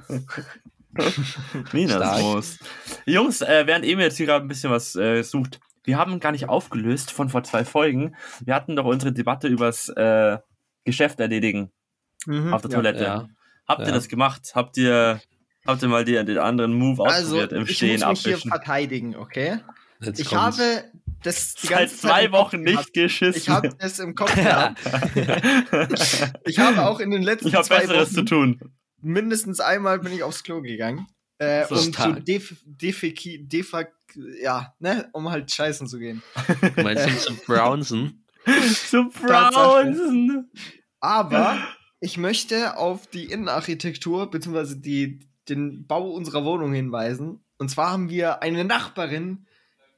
Minus. 1.72 2.60
Jungs, 3.06 3.42
äh, 3.42 3.64
während 3.66 3.86
Emil 3.86 4.06
jetzt 4.06 4.18
hier 4.18 4.26
gerade 4.26 4.46
ein 4.46 4.48
bisschen 4.48 4.72
was 4.72 4.96
äh, 4.96 5.22
sucht, 5.24 5.60
wir 5.84 5.98
haben 5.98 6.20
gar 6.20 6.32
nicht 6.32 6.50
aufgelöst 6.50 7.12
von 7.12 7.30
vor 7.30 7.44
zwei 7.44 7.66
Folgen. 7.66 8.16
Wir 8.44 8.54
hatten 8.56 8.76
doch 8.76 8.86
unsere 8.86 9.12
Debatte 9.12 9.48
übers 9.48 9.90
äh, 9.90 10.38
Geschäft 10.84 11.20
erledigen 11.20 11.72
Mhm, 12.28 12.54
auf 12.54 12.62
der 12.62 12.70
ja. 12.70 12.76
Toilette. 12.78 13.04
Ja. 13.04 13.28
Habt 13.72 13.82
Ja. 13.82 13.88
ihr 13.88 13.94
das 13.94 14.08
gemacht? 14.10 14.52
Habt 14.54 14.78
ihr, 14.78 15.22
habt 15.66 15.82
ihr 15.82 15.88
mal 15.88 16.04
die, 16.06 16.14
den 16.14 16.38
anderen 16.38 16.74
Move 16.74 17.04
Also, 17.06 17.36
ausprobiert 17.38 17.52
im 17.54 17.64
ich 17.64 17.78
Stehen 17.78 18.00
muss 18.02 18.10
mich 18.10 18.20
hier 18.24 18.32
abwischen? 18.34 18.52
verteidigen, 18.52 19.16
okay? 19.16 19.60
Jetzt 20.02 20.20
Ich 20.20 20.28
kommt's. 20.28 20.60
habe 20.60 20.84
das 21.24 21.56
die 21.56 21.68
Seit 21.68 21.78
ganze 21.80 21.96
Zeit 21.98 22.12
zwei 22.12 22.32
Wochen 22.32 22.62
nicht 22.62 22.94
geschissen. 22.94 23.40
Ich 23.42 23.50
habe 23.50 23.70
es 23.78 24.00
im 24.00 24.16
Kopf 24.16 24.34
gehabt. 24.36 24.80
Ich 26.46 26.60
habe 26.60 26.86
auch 26.86 27.00
in 27.00 27.12
den 27.12 27.22
letzten 27.22 27.48
Ich 27.48 27.56
habe 27.56 27.66
zwei 27.66 27.80
Besseres 27.82 28.10
zu 28.10 28.18
Wochen 28.18 28.26
tun. 28.26 28.60
mindestens 29.02 29.60
einmal 29.60 30.00
bin 30.00 30.12
ich 30.14 30.24
aufs 30.24 30.44
Klo 30.44 30.62
gegangen. 30.62 31.08
Äh, 31.38 31.66
So 31.68 31.76
um 31.76 31.82
zu 31.82 31.94
stark. 31.94 32.26
def, 32.26 32.56
defeki, 32.66 33.48
defak, 33.48 33.92
ja, 34.42 34.74
ne, 34.80 35.10
um 35.14 35.30
halt 35.32 35.52
scheißen 35.52 35.88
zu 35.88 35.98
gehen. 36.00 36.22
Meinst 36.76 37.08
du 37.08 37.18
zum 37.18 37.38
Brownsen? 37.46 38.26
Zu 38.90 39.10
Tatsache. 39.10 39.84
Bronzen. 39.86 40.52
Aber 41.00 41.58
ich 42.02 42.18
möchte 42.18 42.78
auf 42.78 43.08
die 43.08 43.26
Innenarchitektur 43.26 44.30
bzw. 44.30 44.76
Die, 44.76 45.20
den 45.48 45.86
Bau 45.86 46.10
unserer 46.10 46.44
Wohnung 46.44 46.74
hinweisen. 46.74 47.46
Und 47.58 47.70
zwar 47.70 47.92
haben 47.92 48.10
wir 48.10 48.42
eine 48.42 48.66
Nachbarin, 48.66 49.46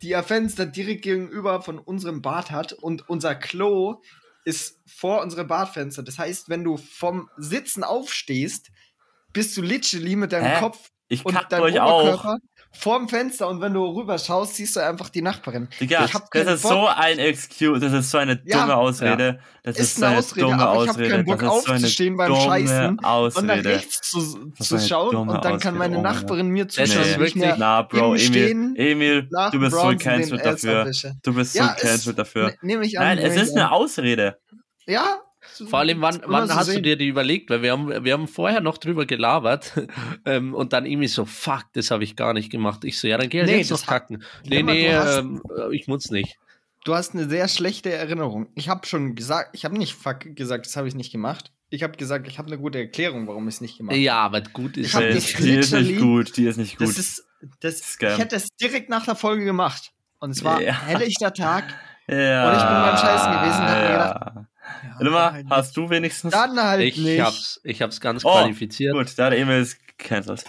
die 0.01 0.09
ihr 0.09 0.21
Fenster 0.21 0.65
direkt 0.65 1.03
gegenüber 1.03 1.61
von 1.61 1.79
unserem 1.79 2.21
Bad 2.21 2.51
hat 2.51 2.73
und 2.73 3.07
unser 3.09 3.35
Klo 3.35 4.01
ist 4.43 4.81
vor 4.85 5.21
unserem 5.21 5.47
Badfenster. 5.47 6.03
Das 6.03 6.19
heißt, 6.19 6.49
wenn 6.49 6.65
du 6.65 6.75
vom 6.75 7.29
Sitzen 7.37 7.85
aufstehst, 7.85 8.71
bist 9.31 9.55
du 9.55 9.61
literally 9.61 10.17
mit 10.17 10.33
deinem 10.33 10.55
Hä? 10.55 10.59
Kopf 10.59 10.91
Ich 11.07 11.25
und 11.25 11.33
deinem 11.49 11.63
euch 11.63 11.79
auch. 11.79 12.35
Vorm 12.75 13.07
Fenster 13.07 13.47
und 13.47 13.61
wenn 13.61 13.73
du 13.73 13.85
rüber 13.85 14.17
schaust, 14.17 14.55
siehst 14.55 14.75
du 14.75 14.79
einfach 14.79 15.09
die 15.09 15.21
Nachbarin. 15.21 15.69
Digga, 15.79 16.05
Ich 16.05 16.13
hab 16.13 16.29
das 16.31 16.47
ist 16.47 16.63
Bock. 16.63 16.71
so 16.71 16.87
ein 16.87 17.19
Excuse, 17.19 17.79
das 17.79 17.93
ist 17.93 18.09
so 18.11 18.17
eine 18.17 18.41
Ja. 18.45 18.61
dumme 18.61 18.75
Ausrede. 18.75 19.39
Das 19.61 19.77
Ist 19.77 19.81
ist, 19.91 19.97
so 19.97 20.05
eine 20.05 20.17
Ausrede, 20.17 20.41
dumme 20.47 20.67
aber 20.67 20.73
ich 20.83 20.89
hab 20.89 20.95
Ausrede. 20.95 21.09
keinen 21.09 21.25
Bock 21.25 21.39
das 21.39 21.55
ist 21.57 21.65
so 21.65 21.71
aufzustehen 21.73 22.17
beim 22.17 22.35
Scheißen 22.35 22.89
Und 22.89 23.01
nach 23.01 23.09
Ausrede. 23.09 23.69
rechts 23.69 24.01
zu, 24.09 24.51
Das 24.57 24.67
zu 24.67 24.75
ist 24.75 24.89
schauen 24.89 25.15
und 25.15 25.27
dann 25.29 25.41
kann 25.43 25.53
Ausrede, 25.53 25.71
meine 25.77 25.93
mein 25.95 26.03
Nachbarin 26.03 26.47
mir 26.49 26.65
Das 26.65 26.73
zuschauen. 26.75 27.01
ist 27.03 27.11
ich 27.11 27.17
wirklich- 27.19 27.35
mir 27.35 27.55
Na, 27.57 27.83
Bro, 27.83 28.15
Emil, 28.15 28.73
Emil, 28.75 29.29
du 29.51 29.59
bist 29.59 29.71
so 29.71 29.77
Bronson 29.81 29.89
den 29.89 29.99
cancelled 29.99 30.45
dafür. 30.45 30.91
Du 31.23 31.33
bist 31.35 31.55
Ja, 31.55 31.75
so 31.77 31.87
cancelled 31.87 32.17
dafür. 32.19 32.53
Ne- 32.61 32.83
ich 32.85 32.99
an. 32.99 33.05
Nein, 33.05 33.17
es 33.19 33.35
ist 33.41 33.55
eine. 33.55 33.71
Ausrede. 33.71 34.37
Ja. 34.87 35.19
Vor 35.69 35.79
allem, 35.79 36.01
wann, 36.01 36.21
wann 36.25 36.53
hast 36.53 36.67
du 36.69 36.73
sehen. 36.73 36.83
dir 36.83 36.95
die 36.97 37.07
überlegt? 37.07 37.49
Weil 37.49 37.61
wir 37.61 37.71
haben, 37.71 38.03
wir 38.03 38.13
haben 38.13 38.27
vorher 38.27 38.61
noch 38.61 38.77
drüber 38.77 39.05
gelabert 39.05 39.73
ähm, 40.25 40.53
und 40.53 40.73
dann 40.73 40.85
irgendwie 40.85 41.07
so, 41.07 41.25
fuck, 41.25 41.65
das 41.73 41.91
habe 41.91 42.03
ich 42.03 42.15
gar 42.15 42.33
nicht 42.33 42.51
gemacht. 42.51 42.83
Ich 42.85 42.99
so, 42.99 43.07
ja, 43.07 43.17
dann 43.17 43.29
geh 43.29 43.39
halt 43.39 43.49
Nee, 43.49 43.57
jetzt 43.57 43.71
das 43.71 43.81
noch 43.81 43.87
kacken. 43.87 44.23
Nee, 44.45 44.57
Ja, 44.57 44.63
nee, 44.63 44.87
du 44.91 44.97
hast- 44.99 45.17
ähm, 45.19 45.41
äh, 45.57 45.75
ich 45.75 45.87
muss 45.87 46.09
nicht. 46.11 46.37
Du 46.85 46.93
hast 46.95 47.13
eine 47.13 47.29
sehr 47.29 47.47
schlechte 47.47 47.91
Erinnerung. 47.93 48.47
Ich 48.55 48.67
habe 48.67 48.85
schon 48.85 49.15
gesagt, 49.15 49.51
ich 49.53 49.63
habe 49.63 49.77
nicht 49.77 49.93
fuck 49.93 50.35
gesagt, 50.35 50.65
das 50.65 50.75
habe 50.75 50.87
ich 50.87 50.95
nicht 50.95 51.11
gemacht. 51.11 51.51
Ich 51.69 51.81
habe 51.81 51.97
gesagt, 51.97 52.27
ich 52.27 52.37
habe 52.37 52.47
eine 52.49 52.57
gute 52.59 52.77
Erklärung, 52.77 53.27
warum 53.27 53.47
ich 53.47 53.55
es 53.55 53.61
nicht 53.61 53.77
gemacht 53.77 53.93
habe. 53.93 54.03
Ja, 54.03 54.17
aber 54.19 54.41
gut 54.41 54.77
ist 54.77 54.93
es. 54.93 55.33
die 55.37 55.55
ist 55.55 55.71
nicht 55.73 55.99
gut, 55.99 56.35
die 56.37 56.45
ist 56.45 56.57
nicht 56.57 56.77
gut. 56.77 56.89
Das 56.89 56.97
ist, 56.99 57.25
das, 57.61 57.77
Scam. 57.79 58.11
ich 58.13 58.19
hätte 58.19 58.35
es 58.35 58.47
direkt 58.61 58.89
nach 58.89 59.05
der 59.05 59.15
Folge 59.15 59.45
gemacht. 59.45 59.91
Und 60.19 60.31
es 60.31 60.43
war 60.43 60.61
Ja. 60.61 60.73
helllichter 60.73 61.33
Tag. 61.33 61.63
ja. 62.07 62.49
Und 62.49 62.57
ich 62.57 62.63
bin 62.63 62.73
beim 62.73 62.97
Scheißen 62.97 63.31
gewesen 63.31 63.61
und 63.61 63.69
hab 63.69 63.77
mir 63.81 63.89
ja. 63.89 64.47
Ja, 64.83 64.95
Warte 64.99 65.33
halt 65.33 65.45
hast 65.49 65.77
du 65.77 65.89
wenigstens? 65.89 66.31
Dann 66.33 66.61
halt 66.61 66.81
Ich 66.81 66.97
nicht. 66.97 67.19
hab's, 67.21 67.59
ich 67.63 67.81
hab's 67.81 68.01
ganz 68.01 68.23
Oh, 68.25 68.31
qualifiziert. 68.31 68.93
Gut, 68.93 69.13
da 69.17 69.25
hat 69.27 69.33
Emil 69.33 69.55
es 69.61 69.77
cancelled. 69.97 70.43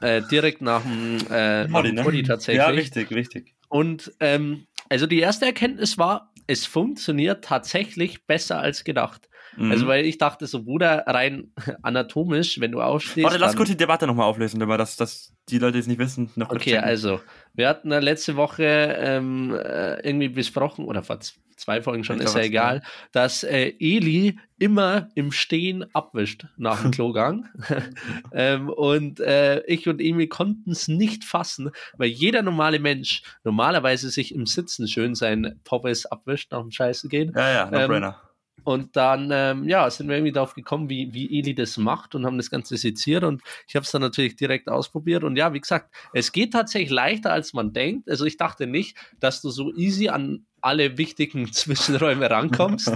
Äh, 0.00 0.22
direkt 0.22 0.62
nach 0.62 0.82
dem, 0.82 1.18
äh, 1.30 1.66
dem 1.66 1.94
ne? 1.94 2.22
Tatsächlich. 2.24 2.56
Ja, 2.66 2.74
wichtig, 2.74 3.10
wichtig. 3.10 3.54
Und 3.68 4.12
ähm, 4.20 4.66
also 4.88 5.06
die 5.06 5.20
erste 5.20 5.46
Erkenntnis 5.46 5.96
war, 5.96 6.32
es 6.46 6.66
funktioniert 6.66 7.44
tatsächlich 7.44 8.26
besser 8.26 8.58
als 8.58 8.84
gedacht. 8.84 9.28
Mhm. 9.56 9.70
Also 9.70 9.86
weil 9.86 10.04
ich 10.04 10.18
dachte 10.18 10.46
so, 10.46 10.64
Bruder, 10.64 11.04
rein 11.06 11.52
anatomisch, 11.82 12.60
wenn 12.60 12.72
du 12.72 12.80
aufstehst. 12.80 13.24
Warte, 13.24 13.38
lass 13.38 13.56
kurz 13.56 13.68
die 13.68 13.76
Debatte 13.76 14.06
nochmal 14.06 14.26
auflösen, 14.26 14.60
damit 14.60 14.78
dass, 14.80 14.96
dass 14.96 15.32
die 15.48 15.58
Leute, 15.58 15.74
die 15.74 15.78
es 15.80 15.86
nicht 15.86 15.98
wissen, 15.98 16.30
noch 16.36 16.48
kurz 16.48 16.62
Okay, 16.62 16.70
checken. 16.72 16.84
also 16.84 17.20
wir 17.54 17.68
hatten 17.68 17.90
ja 17.90 17.98
letzte 17.98 18.36
Woche 18.36 18.64
ähm, 18.64 19.54
äh, 19.54 20.00
irgendwie 20.06 20.28
besprochen, 20.28 20.86
oder 20.86 21.02
vor 21.02 21.18
zwei 21.62 21.82
Folgen 21.82 22.04
schon, 22.04 22.16
Ich 22.16 22.24
ist 22.24 22.34
ja 22.34 22.42
egal, 22.42 22.82
dass 23.12 23.44
äh, 23.44 23.72
Eli 23.78 24.38
immer 24.58 25.08
im 25.14 25.32
Stehen 25.32 25.84
abwischt 25.94 26.46
nach 26.56 26.82
dem 26.82 26.90
Klogang. 26.92 27.48
ähm, 28.32 28.68
und 28.68 29.20
äh, 29.20 29.62
ich 29.66 29.88
und 29.88 30.00
Emil 30.00 30.28
konnten 30.28 30.72
es 30.72 30.88
nicht 30.88 31.24
fassen, 31.24 31.70
weil 31.96 32.08
jeder 32.08 32.42
normale 32.42 32.78
Mensch 32.78 33.22
normalerweise 33.44 34.10
sich 34.10 34.34
im 34.34 34.46
Sitzen 34.46 34.88
schön 34.88 35.14
sein 35.14 35.60
Pommes 35.64 36.06
abwischt 36.06 36.52
nach 36.52 36.60
dem 36.60 36.70
Scheißen 36.70 37.08
gehen. 37.08 37.32
Ja, 37.34 37.50
ja, 37.50 37.64
Ähm, 37.66 37.72
No-Brainer. 37.72 38.20
Und 38.64 38.96
dann, 38.96 39.30
ähm, 39.32 39.68
ja, 39.68 39.90
sind 39.90 40.08
wir 40.08 40.16
irgendwie 40.16 40.32
darauf 40.32 40.54
gekommen, 40.54 40.88
wie, 40.88 41.12
wie 41.12 41.38
Eli 41.38 41.54
das 41.54 41.76
macht 41.78 42.14
und 42.14 42.24
haben 42.24 42.36
das 42.36 42.50
Ganze 42.50 42.76
seziert 42.76 43.24
und 43.24 43.42
ich 43.66 43.74
habe 43.74 43.84
es 43.84 43.90
dann 43.90 44.02
natürlich 44.02 44.36
direkt 44.36 44.68
ausprobiert 44.68 45.24
und 45.24 45.36
ja, 45.36 45.52
wie 45.52 45.60
gesagt, 45.60 45.92
es 46.12 46.30
geht 46.30 46.52
tatsächlich 46.52 46.90
leichter, 46.90 47.32
als 47.32 47.54
man 47.54 47.72
denkt. 47.72 48.08
Also 48.08 48.24
ich 48.24 48.36
dachte 48.36 48.68
nicht, 48.68 48.96
dass 49.18 49.42
du 49.42 49.50
so 49.50 49.74
easy 49.74 50.10
an 50.10 50.46
alle 50.60 50.96
wichtigen 50.96 51.52
Zwischenräume 51.52 52.30
rankommst, 52.30 52.92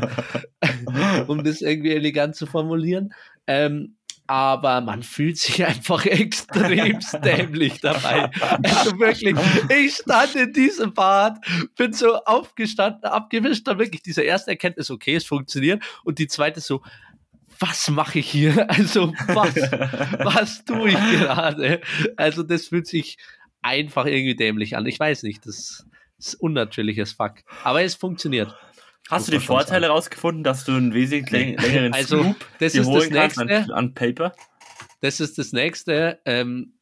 um 1.26 1.42
das 1.42 1.62
irgendwie 1.62 1.90
elegant 1.90 2.36
zu 2.36 2.46
formulieren. 2.46 3.12
Ähm, 3.48 3.95
aber 4.26 4.80
man 4.80 5.02
fühlt 5.02 5.38
sich 5.38 5.64
einfach 5.66 6.04
extrem 6.06 6.98
dämlich 7.24 7.80
dabei. 7.80 8.30
Also 8.62 8.98
wirklich, 8.98 9.36
ich 9.68 9.94
stand 9.94 10.34
in 10.34 10.52
diesem 10.52 10.92
Bad, 10.92 11.38
bin 11.76 11.92
so 11.92 12.16
aufgestanden, 12.24 13.04
abgewischt, 13.04 13.66
dann 13.66 13.78
wirklich 13.78 14.02
diese 14.02 14.22
erste 14.22 14.50
Erkenntnis, 14.50 14.90
okay, 14.90 15.14
es 15.14 15.24
funktioniert 15.24 15.82
und 16.04 16.18
die 16.18 16.28
zweite 16.28 16.60
so, 16.60 16.82
was 17.58 17.88
mache 17.90 18.18
ich 18.18 18.30
hier? 18.30 18.66
Also 18.76 19.12
was, 19.28 19.54
was 19.54 20.64
tue 20.64 20.90
ich 20.90 20.94
gerade? 20.94 21.80
Also 22.16 22.42
das 22.42 22.66
fühlt 22.66 22.86
sich 22.86 23.16
einfach 23.62 24.06
irgendwie 24.06 24.36
dämlich 24.36 24.76
an. 24.76 24.86
Ich 24.86 25.00
weiß 25.00 25.22
nicht, 25.22 25.46
das 25.46 25.86
ist 26.18 26.34
unnatürliches 26.34 27.12
Fuck. 27.12 27.36
Aber 27.64 27.82
es 27.82 27.94
funktioniert. 27.94 28.54
Hast 29.10 29.28
du 29.28 29.32
die 29.32 29.40
Vorteile 29.40 29.88
rausgefunden, 29.88 30.42
dass 30.42 30.64
du 30.64 30.72
einen 30.72 30.92
wesentlich 30.92 31.30
längeren 31.60 31.92
also, 31.92 32.22
Scoop 32.22 32.36
das 32.58 32.74
ist 32.74 32.86
holen 32.86 33.12
das 33.12 33.34
kannst 33.34 33.38
nächste. 33.38 33.72
an, 33.74 33.78
an 33.78 33.94
Paper? 33.94 34.32
Das 35.00 35.20
ist 35.20 35.38
das 35.38 35.52
nächste. 35.52 36.20
Ähm, 36.24 36.72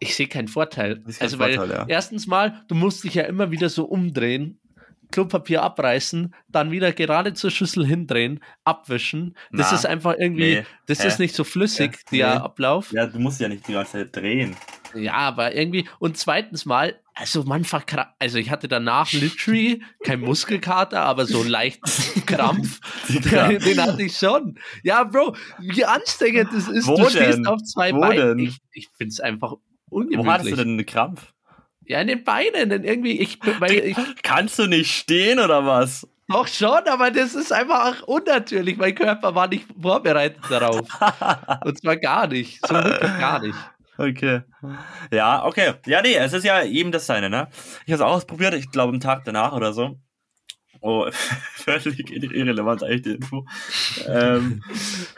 ich 0.00 0.16
sehe 0.16 0.26
keinen 0.28 0.48
Vorteil. 0.48 0.96
Keinen 0.96 1.14
Also, 1.20 1.38
weil 1.38 1.54
Vorteil, 1.54 1.76
ja. 1.76 1.84
erstens 1.88 2.26
mal, 2.26 2.64
du 2.68 2.74
musst 2.74 3.04
dich 3.04 3.14
ja 3.14 3.24
immer 3.24 3.50
wieder 3.50 3.68
so 3.68 3.84
umdrehen, 3.84 4.58
Klopapier 5.12 5.62
abreißen, 5.62 6.34
dann 6.48 6.70
wieder 6.70 6.92
gerade 6.92 7.34
zur 7.34 7.50
Schüssel 7.50 7.86
hindrehen, 7.86 8.40
abwischen. 8.64 9.36
Das 9.52 9.70
Na, 9.70 9.76
ist 9.76 9.86
einfach 9.86 10.14
irgendwie, 10.18 10.56
nee. 10.56 10.66
das 10.86 11.02
Hä? 11.02 11.08
ist 11.08 11.18
nicht 11.18 11.34
so 11.34 11.44
flüssig, 11.44 11.98
Ja, 12.10 12.28
der 12.28 12.34
nee. 12.34 12.40
Ablauf. 12.44 12.92
Ja, 12.92 13.06
du 13.06 13.18
musst 13.18 13.40
ja 13.40 13.48
nicht 13.48 13.66
die 13.68 13.72
ganze 13.72 13.92
Zeit 13.92 14.16
drehen. 14.16 14.56
Ja, 14.94 15.14
aber 15.14 15.54
irgendwie, 15.54 15.88
und 15.98 16.16
zweitens 16.16 16.64
mal, 16.64 16.98
also 17.20 17.44
man 17.44 17.64
verkrampft, 17.64 18.14
also 18.18 18.38
ich 18.38 18.50
hatte 18.50 18.66
danach 18.66 19.12
literally 19.12 19.82
kein 20.04 20.20
Muskelkater, 20.20 21.02
aber 21.02 21.26
so 21.26 21.40
einen 21.40 21.50
leichten 21.50 21.86
Krampf, 22.26 22.80
Ja. 23.30 23.48
den, 23.52 23.80
hatte 23.82 24.02
ich 24.02 24.16
schon. 24.16 24.58
Ja, 24.82 25.04
Bro, 25.04 25.36
wie 25.58 25.84
anstrengend 25.84 26.48
das 26.52 26.66
ist, 26.68 26.86
Wo 26.86 26.96
du 26.96 27.10
stehst 27.10 27.38
denn? 27.38 27.46
auf 27.46 27.62
zwei 27.62 27.92
Wo 27.92 28.00
Beinen. 28.00 28.38
denn? 28.38 28.46
Ich, 28.46 28.58
ich 28.72 28.88
finde 28.96 29.12
es 29.12 29.20
einfach 29.20 29.52
Wo 29.90 30.00
hattest 30.00 30.14
du 30.14 30.18
ungemütlich. 30.18 30.54
denn 30.56 30.68
einen 30.68 30.86
Krampf? 30.86 31.32
Ja, 31.84 32.00
in 32.00 32.06
den 32.06 32.24
Beinen, 32.24 32.70
denn 32.70 32.84
irgendwie, 32.84 33.18
ich, 33.20 33.38
weil 33.58 33.72
ich, 33.72 33.96
Kannst 34.22 34.58
du 34.58 34.66
nicht 34.66 34.90
stehen 34.94 35.40
oder 35.40 35.66
was? 35.66 36.06
doch 36.28 36.46
schon, 36.46 36.86
aber 36.88 37.10
das 37.10 37.34
ist 37.34 37.52
einfach 37.52 38.02
unnatürlich. 38.04 38.76
Mein 38.76 38.94
Körper 38.94 39.34
war 39.34 39.48
nicht 39.48 39.66
vorbereitet 39.82 40.40
darauf. 40.48 40.86
Und 41.64 41.78
zwar 41.80 41.96
gar 41.96 42.28
nicht, 42.28 42.64
so 42.66 42.72
wirklich 42.74 43.18
gar 43.18 43.40
nicht. 43.42 43.58
Okay. 44.00 44.40
Ja, 45.12 45.44
okay. 45.44 45.74
Ja, 45.84 46.00
nee, 46.00 46.14
es 46.14 46.32
ist 46.32 46.44
ja 46.44 46.62
jedem 46.62 46.90
das 46.90 47.04
seine, 47.04 47.28
ne? 47.28 47.48
Ich 47.84 47.92
habe 47.92 47.96
es 47.96 48.00
auch 48.00 48.14
ausprobiert, 48.14 48.54
ich 48.54 48.70
glaube 48.70 48.94
am 48.94 49.00
Tag 49.00 49.24
danach 49.26 49.52
oder 49.52 49.74
so. 49.74 49.98
Oh, 50.82 51.06
völlig 51.54 52.10
irrelevant 52.10 52.82
eigentlich 52.82 53.02
die 53.02 53.10
Info. 53.12 53.46
ähm, 54.06 54.62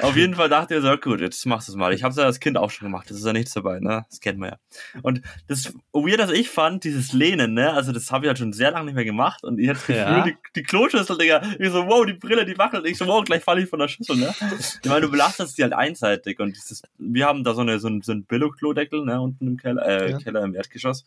auf 0.00 0.16
jeden 0.16 0.34
Fall 0.34 0.48
dachte 0.48 0.74
ich 0.74 0.82
so, 0.82 0.96
gut, 0.96 1.20
jetzt 1.20 1.44
machst 1.46 1.68
du 1.68 1.72
es 1.72 1.76
mal. 1.76 1.92
Ich 1.94 2.02
habe 2.02 2.10
es 2.10 2.16
ja 2.18 2.24
als 2.24 2.40
Kind 2.40 2.58
auch 2.58 2.70
schon 2.70 2.86
gemacht, 2.86 3.08
das 3.10 3.18
ist 3.18 3.24
ja 3.26 3.32
nichts 3.32 3.52
dabei, 3.54 3.78
ne? 3.78 4.04
Das 4.10 4.20
kennt 4.20 4.38
man 4.38 4.50
ja. 4.50 4.56
Und 5.02 5.22
das 5.46 5.72
Weird, 5.92 6.18
das 6.18 6.30
ich 6.32 6.48
fand, 6.50 6.84
dieses 6.84 7.12
Lehnen, 7.12 7.54
ne? 7.54 7.72
Also 7.72 7.92
das 7.92 8.10
habe 8.10 8.24
ich 8.24 8.28
halt 8.28 8.38
schon 8.38 8.52
sehr 8.52 8.72
lange 8.72 8.86
nicht 8.86 8.94
mehr 8.96 9.04
gemacht 9.04 9.44
und 9.44 9.58
ich 9.60 9.68
hatte 9.68 9.78
das 9.78 9.86
Gefühl, 9.86 10.02
Ja. 10.02 10.24
die, 10.24 10.36
die 10.56 10.62
Kloschüssel, 10.64 11.16
Digga, 11.18 11.42
ich 11.58 11.70
so, 11.70 11.86
wow, 11.86 12.04
die 12.04 12.14
Brille, 12.14 12.44
die 12.44 12.58
wackelt. 12.58 12.84
Ich 12.86 12.98
so, 12.98 13.06
wow, 13.06 13.24
gleich 13.24 13.44
falle 13.44 13.62
ich 13.62 13.68
von 13.68 13.78
der 13.78 13.88
Schüssel, 13.88 14.16
ne? 14.16 14.34
Ich 14.82 14.88
meine, 14.88 15.02
du 15.02 15.10
belastest 15.10 15.56
die 15.58 15.62
halt 15.62 15.74
einseitig 15.74 16.40
und 16.40 16.56
dieses, 16.56 16.82
wir 16.98 17.26
haben 17.26 17.44
da 17.44 17.54
so, 17.54 17.60
eine, 17.60 17.78
so 17.78 17.86
einen, 17.88 18.02
so 18.02 18.12
einen 18.12 18.24
Billo-Klodeckel, 18.24 19.04
ne, 19.04 19.20
unten 19.20 19.46
im 19.46 19.56
Keller, 19.58 19.86
äh, 19.86 20.10
Ja. 20.10 20.18
Keller 20.18 20.42
im 20.42 20.54
Erdgeschoss. 20.54 21.04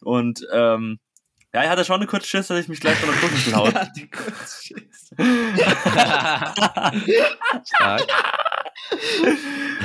Und, 0.00 0.46
ähm, 0.52 0.98
ja, 1.54 1.62
ich 1.62 1.68
hatte 1.68 1.84
schon 1.84 1.96
eine 1.96 2.06
kurze 2.06 2.26
Schiss, 2.28 2.48
dass 2.48 2.58
ich 2.60 2.68
mich 2.68 2.80
gleich 2.80 2.96
von 2.98 3.08
der 3.08 3.18
Kloschüssel 3.20 3.54
haut. 3.56 3.72
Ja, 3.74 3.84
die 3.96 4.08
Kurzschiss. 4.10 5.10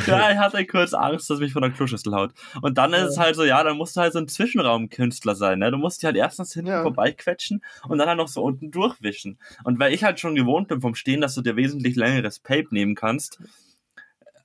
Ja, 0.08 0.32
ich 0.32 0.38
hatte 0.38 0.66
kurz 0.66 0.94
Angst, 0.94 1.30
dass 1.30 1.40
mich 1.40 1.54
von 1.54 1.62
der 1.62 1.72
Kloschüssel 1.72 2.14
haut. 2.14 2.32
Und 2.62 2.78
dann 2.78 2.94
ist 2.94 3.04
es 3.12 3.18
halt 3.18 3.36
so, 3.36 3.44
ja, 3.44 3.64
dann 3.64 3.78
musst 3.78 3.96
du 3.96 4.02
halt 4.02 4.14
so 4.14 4.20
ein 4.20 4.28
Zwischenraumkünstler 4.28 5.36
sein, 5.36 5.60
ne? 5.60 5.72
Du 5.72 5.78
musst 5.78 6.02
dich 6.02 6.06
halt 6.06 6.16
erstens 6.16 6.54
hinten 6.54 6.70
Ja. 6.72 6.82
vorbeiquetschen 6.82 7.64
und 7.88 7.98
dann 7.98 8.08
halt 8.08 8.18
noch 8.18 8.28
so 8.28 8.42
unten 8.42 8.72
durchwischen. 8.72 9.40
Und 9.64 9.80
weil 9.80 9.94
ich 9.94 10.04
halt 10.04 10.20
schon 10.20 10.36
gewohnt 10.36 10.68
bin 10.68 10.82
vom 10.82 10.96
Stehen, 10.96 11.22
dass 11.22 11.36
du 11.36 11.42
dir 11.42 11.56
wesentlich 11.56 11.96
längeres 11.96 12.40
Pape 12.40 12.68
nehmen 12.72 12.96
kannst, 12.96 13.40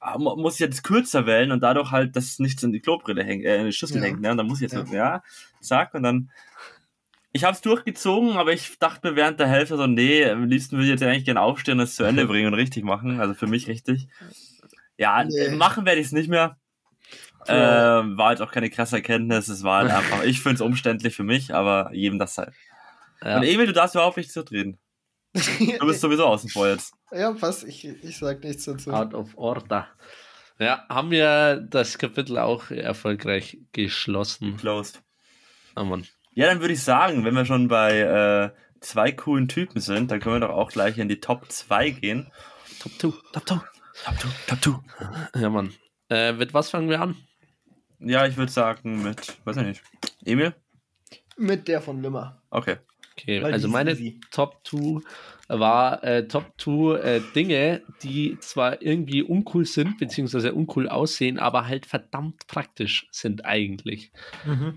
äh, 0.02 0.18
mu- 0.18 0.36
muss 0.36 0.54
ich 0.54 0.60
jetzt 0.60 0.84
kürzer 0.84 1.26
wählen 1.26 1.50
und 1.52 1.60
dadurch 1.62 1.90
halt, 1.90 2.14
dass 2.16 2.38
nichts 2.38 2.62
in 2.62 2.72
die 2.72 2.80
Klobrille 2.80 3.24
hängt, 3.24 3.44
äh, 3.44 3.58
in 3.60 3.66
die 3.66 3.72
Schüssel 3.72 3.98
Ja. 3.98 4.04
hängt, 4.04 4.20
ne? 4.20 4.30
Und 4.32 4.36
dann 4.38 4.46
muss 4.46 4.58
ich 4.58 4.70
jetzt, 4.70 4.74
Ja. 4.74 4.84
so, 4.86 4.94
ja, 4.94 5.22
zack, 5.60 5.94
und 5.94 6.02
dann 6.02 6.30
ich 7.34 7.44
habe 7.44 7.52
es 7.54 7.60
durchgezogen, 7.60 8.36
aber 8.38 8.52
ich 8.52 8.78
dachte 8.78 9.10
mir 9.10 9.16
während 9.16 9.38
der 9.40 9.48
Hälfte 9.48 9.76
so, 9.76 9.86
nee, 9.86 10.24
am 10.24 10.44
liebsten 10.44 10.76
würde 10.76 10.84
ich 10.86 10.90
jetzt 10.92 11.02
eigentlich 11.02 11.24
gerne 11.26 11.40
aufstehen 11.42 11.78
und 11.78 11.84
es 11.84 11.96
zu 11.96 12.04
Ende 12.04 12.26
bringen 12.26 12.46
und 12.46 12.54
richtig 12.54 12.84
machen. 12.84 13.20
Also 13.20 13.34
für 13.34 13.46
mich 13.48 13.66
richtig. 13.68 14.08
Ja, 14.96 15.24
Nee. 15.24 15.50
machen 15.50 15.84
werde 15.84 16.00
ich 16.00 16.06
es 16.06 16.12
nicht 16.12 16.28
mehr. 16.30 16.56
Ähm, 17.46 18.16
war 18.16 18.28
halt 18.28 18.40
auch 18.40 18.52
keine 18.52 18.70
krasse 18.70 18.96
Erkenntnis. 18.96 19.48
Es 19.48 19.62
war 19.64 19.82
halt 19.82 19.90
einfach, 19.92 20.22
ich 20.24 20.40
finde 20.40 20.54
es 20.54 20.60
umständlich 20.62 21.14
für 21.14 21.24
mich, 21.24 21.52
aber 21.52 21.92
jedem 21.92 22.18
das 22.18 22.38
halt. 22.38 22.54
Ja. 23.22 23.36
Und 23.36 23.42
Emil, 23.42 23.66
du 23.66 23.72
darfst 23.72 23.94
überhaupt 23.94 24.16
nicht 24.16 24.32
zurückreden. 24.32 24.78
Du 25.32 25.86
bist 25.86 26.00
sowieso 26.00 26.24
außen 26.26 26.48
vor 26.48 26.68
jetzt. 26.68 26.94
ja, 27.10 27.32
passt. 27.32 27.64
Ich, 27.64 27.84
ich 27.84 28.16
sag 28.16 28.42
nichts 28.44 28.64
dazu. 28.64 28.92
Out 28.92 29.12
of 29.12 29.36
order. 29.36 29.88
Ja, 30.60 30.86
haben 30.88 31.10
wir 31.10 31.56
das 31.56 31.98
Kapitel 31.98 32.38
auch 32.38 32.70
erfolgreich 32.70 33.58
geschlossen. 33.72 34.56
Closed. 34.56 35.02
Oh 35.74 35.82
Mann. 35.82 36.06
Ja, 36.34 36.46
dann 36.46 36.60
würde 36.60 36.74
ich 36.74 36.82
sagen, 36.82 37.24
wenn 37.24 37.34
wir 37.34 37.44
schon 37.44 37.68
bei 37.68 38.00
äh, 38.00 38.50
zwei 38.80 39.12
coolen 39.12 39.48
Typen 39.48 39.80
sind, 39.80 40.10
dann 40.10 40.20
können 40.20 40.36
wir 40.36 40.48
doch 40.48 40.54
auch 40.54 40.70
gleich 40.70 40.98
in 40.98 41.08
die 41.08 41.20
Top 41.20 41.50
2 41.50 41.90
gehen. 41.90 42.30
Top 42.80 42.92
2, 42.98 43.08
Top 43.32 43.48
2. 43.48 43.54
Top 44.04 44.18
2, 44.18 44.28
Top 44.56 44.82
2. 45.32 45.40
Ja, 45.40 45.50
Mann. 45.50 45.72
Äh, 46.10 46.32
mit 46.32 46.52
was 46.52 46.70
fangen 46.70 46.90
wir 46.90 47.00
an? 47.00 47.16
Ja, 48.00 48.26
ich 48.26 48.36
würde 48.36 48.52
sagen 48.52 49.02
mit, 49.02 49.36
weiß 49.44 49.58
ich 49.58 49.66
nicht. 49.66 49.82
Emil? 50.24 50.54
Mit 51.36 51.68
der 51.68 51.80
von 51.80 52.02
Limmer. 52.02 52.42
Okay. 52.50 52.76
Okay, 53.16 53.42
Weil 53.42 53.52
also 53.52 53.68
meine 53.68 53.92
easy. 53.92 54.20
Top 54.32 54.58
2 54.64 55.00
war 55.48 56.02
äh, 56.02 56.26
Top 56.26 56.52
2 56.58 56.98
äh, 56.98 57.20
Dinge, 57.34 57.82
die 58.02 58.38
zwar 58.40 58.82
irgendwie 58.82 59.22
uncool 59.22 59.66
sind, 59.66 59.98
beziehungsweise 59.98 60.52
uncool 60.52 60.88
aussehen, 60.88 61.38
aber 61.38 61.68
halt 61.68 61.86
verdammt 61.86 62.48
praktisch 62.48 63.06
sind 63.12 63.44
eigentlich. 63.44 64.10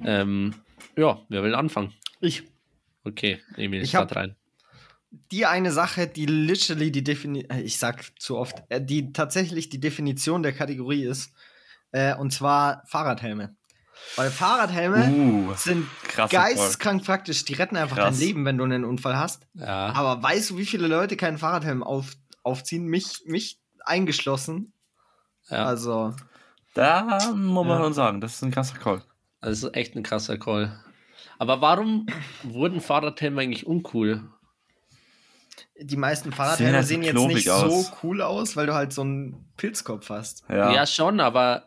Ähm, 0.06 0.54
ja, 0.96 1.20
wer 1.30 1.44
will 1.44 1.56
anfangen? 1.56 1.94
Ich. 2.22 2.44
Okay, 3.04 3.40
Emil, 3.56 3.82
Ich 3.84 3.90
start 3.90 4.12
hab- 4.12 4.18
rein. 4.18 4.36
Die 5.32 5.46
eine 5.46 5.72
Sache, 5.72 6.08
die 6.08 6.26
literally 6.26 6.92
die 6.92 7.04
Definition, 7.04 7.58
ich 7.60 7.78
sag 7.80 8.20
zu 8.20 8.38
oft, 8.38 8.62
äh, 8.70 8.82
die 8.84 9.14
tatsächlich 9.14 9.70
die 9.70 9.80
Definition 9.80 10.44
der 10.44 10.52
Kategorie 10.54 11.04
ist, 11.06 11.32
äh, 11.92 12.14
und 12.16 12.32
zwar 12.34 12.84
Fahrradhelme. 12.86 13.56
Weil 14.16 14.30
Fahrradhelme 14.30 15.10
Uh, 15.10 15.54
sind 15.56 15.88
krass. 16.04 16.30
geisteskrank 16.30 17.04
praktisch. 17.04 17.46
Die 17.46 17.54
retten 17.54 17.78
einfach 17.78 17.96
Krass. 17.98 18.18
dein 18.20 18.28
Leben, 18.28 18.46
wenn 18.46 18.58
du 18.58 18.64
einen 18.66 18.84
Unfall 18.86 19.18
hast. 19.18 19.48
Ja, 19.56 19.88
Aber 19.94 20.22
weißt 20.22 20.52
du, 20.52 20.58
wie 20.58 20.66
viele 20.66 20.88
Leute 20.88 21.16
keinen 21.18 21.38
Fahrradhelm 21.40 21.82
auf, 21.82 22.14
aufziehen? 22.44 22.86
Mich, 22.86 23.22
mich 23.26 23.60
eingeschlossen. 23.86 24.74
ja. 25.50 25.66
Also, 25.66 26.14
Da 26.76 27.32
muss 27.34 27.66
man 27.66 27.70
Ja. 27.70 27.84
schon 27.86 27.94
sagen, 27.94 28.22
das 28.22 28.36
ist 28.36 28.44
ein 28.44 28.52
krasser 28.52 28.78
Call. 28.78 29.02
Das 29.42 29.64
ist 29.64 29.76
echt 29.76 29.96
ein 29.96 30.04
krasser 30.04 30.38
Call. 30.38 30.84
Aber 31.40 31.62
warum 31.62 32.08
wurden 32.44 32.82
Fahrradhelme 32.82 33.42
eigentlich 33.42 33.66
uncool? 33.68 34.30
die 35.80 35.96
meisten 35.98 36.30
Sehen 36.30 36.34
Fahrradhelme 36.34 36.74
halt 36.78 36.86
so 36.86 36.88
sehen 36.90 37.04
jetzt 37.04 37.28
nicht 37.28 37.50
aus. 37.50 37.88
so 37.88 37.92
cool 38.04 38.22
aus, 38.22 38.56
weil 38.56 38.66
du 38.66 38.74
halt 38.74 38.94
so 38.94 39.02
einen 39.02 39.46
Pilzkopf 39.58 40.10
hast. 40.10 40.44
Ja. 40.50 40.72
Ja, 40.74 40.86
schon, 40.88 41.20
aber 41.20 41.66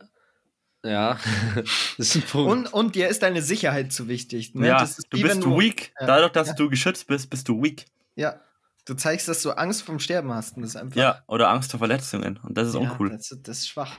ja, 0.85 1.17
das 1.97 2.09
ist 2.09 2.17
ein 2.17 2.23
Punkt. 2.23 2.51
Und, 2.51 2.73
und 2.73 2.95
dir 2.95 3.09
ist 3.09 3.23
deine 3.23 3.43
Sicherheit 3.43 3.93
zu 3.93 4.09
wichtig. 4.09 4.55
Ne? 4.55 4.69
Ja, 4.69 4.79
Das 4.81 4.99
ist 4.99 5.07
du 5.13 5.21
bist 5.21 5.45
wenn 5.45 5.57
weak. 5.59 5.93
Ja. 6.01 6.07
Dadurch, 6.07 6.33
dass 6.33 6.49
Ja. 6.49 6.55
du 6.55 6.69
geschützt 6.71 7.07
bist, 7.07 7.31
bist 7.31 7.49
du 7.49 7.63
weak. 7.63 7.85
Ja, 8.17 8.41
du 8.87 8.95
zeigst, 8.95 9.29
dass 9.29 9.43
du 9.43 9.51
Angst 9.53 9.83
vom 9.83 10.01
Sterben 10.01 10.33
hast. 10.33 10.57
Und 10.57 10.63
das 10.63 10.71
ist 10.71 10.77
einfach. 10.77 10.97
Ja, 10.97 11.23
oder 11.29 11.51
Angst 11.51 11.71
vor 11.71 11.79
Verletzungen. 11.79 12.39
Und 12.43 12.57
das 12.57 12.69
ist 12.69 12.75
ja, 12.75 12.81
uncool. 12.81 13.11
Das, 13.11 13.37
das 13.43 13.59
ist 13.59 13.69
schwach. 13.69 13.97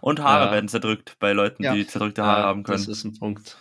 Und 0.00 0.20
Haare 0.20 0.46
Ja. 0.46 0.52
werden 0.52 0.68
zerdrückt 0.68 1.16
bei 1.18 1.32
Leuten, 1.32 1.62
Ja. 1.64 1.74
die 1.74 1.86
zerdrückte 1.86 2.24
Haare 2.24 2.40
Ja, 2.40 2.46
haben 2.46 2.62
können. 2.62 2.78
Das 2.78 2.88
ist 2.88 3.04
ein 3.04 3.18
Punkt. 3.18 3.56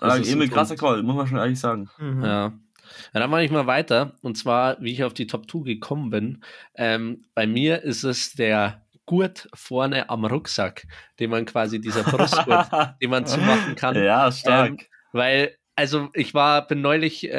Ah, 0.00 0.16
ist 0.16 0.26
ein 0.28 0.32
Emil, 0.34 0.48
krasser 0.48 0.76
Punkt. 0.76 0.94
Call, 0.94 1.02
muss 1.02 1.16
man 1.16 1.26
schon 1.26 1.38
ehrlich 1.38 1.60
sagen. 1.60 1.90
Mhm. 1.98 2.24
Ja. 2.24 2.52
ja, 3.14 3.20
dann 3.20 3.30
mache 3.30 3.44
ich 3.44 3.50
mal 3.50 3.66
weiter. 3.66 4.12
Und 4.22 4.36
zwar, 4.38 4.80
wie 4.80 4.92
ich 4.92 5.04
auf 5.04 5.14
die 5.14 5.26
Top 5.26 5.50
2 5.50 5.64
gekommen 5.64 6.10
bin. 6.10 6.44
Ähm, 6.74 7.24
bei 7.34 7.46
mir 7.46 7.82
ist 7.82 8.02
es 8.04 8.32
der 8.32 8.82
Gurt 9.04 9.48
vorne 9.54 10.08
am 10.08 10.24
Rucksack, 10.24 10.86
den 11.20 11.30
man 11.30 11.44
quasi, 11.44 11.80
dieser 11.80 12.04
Brustgurt, 12.04 12.68
den 13.02 13.10
man 13.10 13.26
zumachen 13.26 13.74
kann. 13.76 13.96
Ja, 13.96 14.30
stark. 14.32 14.70
Ähm, 14.70 14.78
weil 15.12 15.56
also 15.74 16.10
ich 16.14 16.34
war, 16.34 16.66
bin 16.66 16.80
neulich 16.82 17.24
äh, 17.30 17.32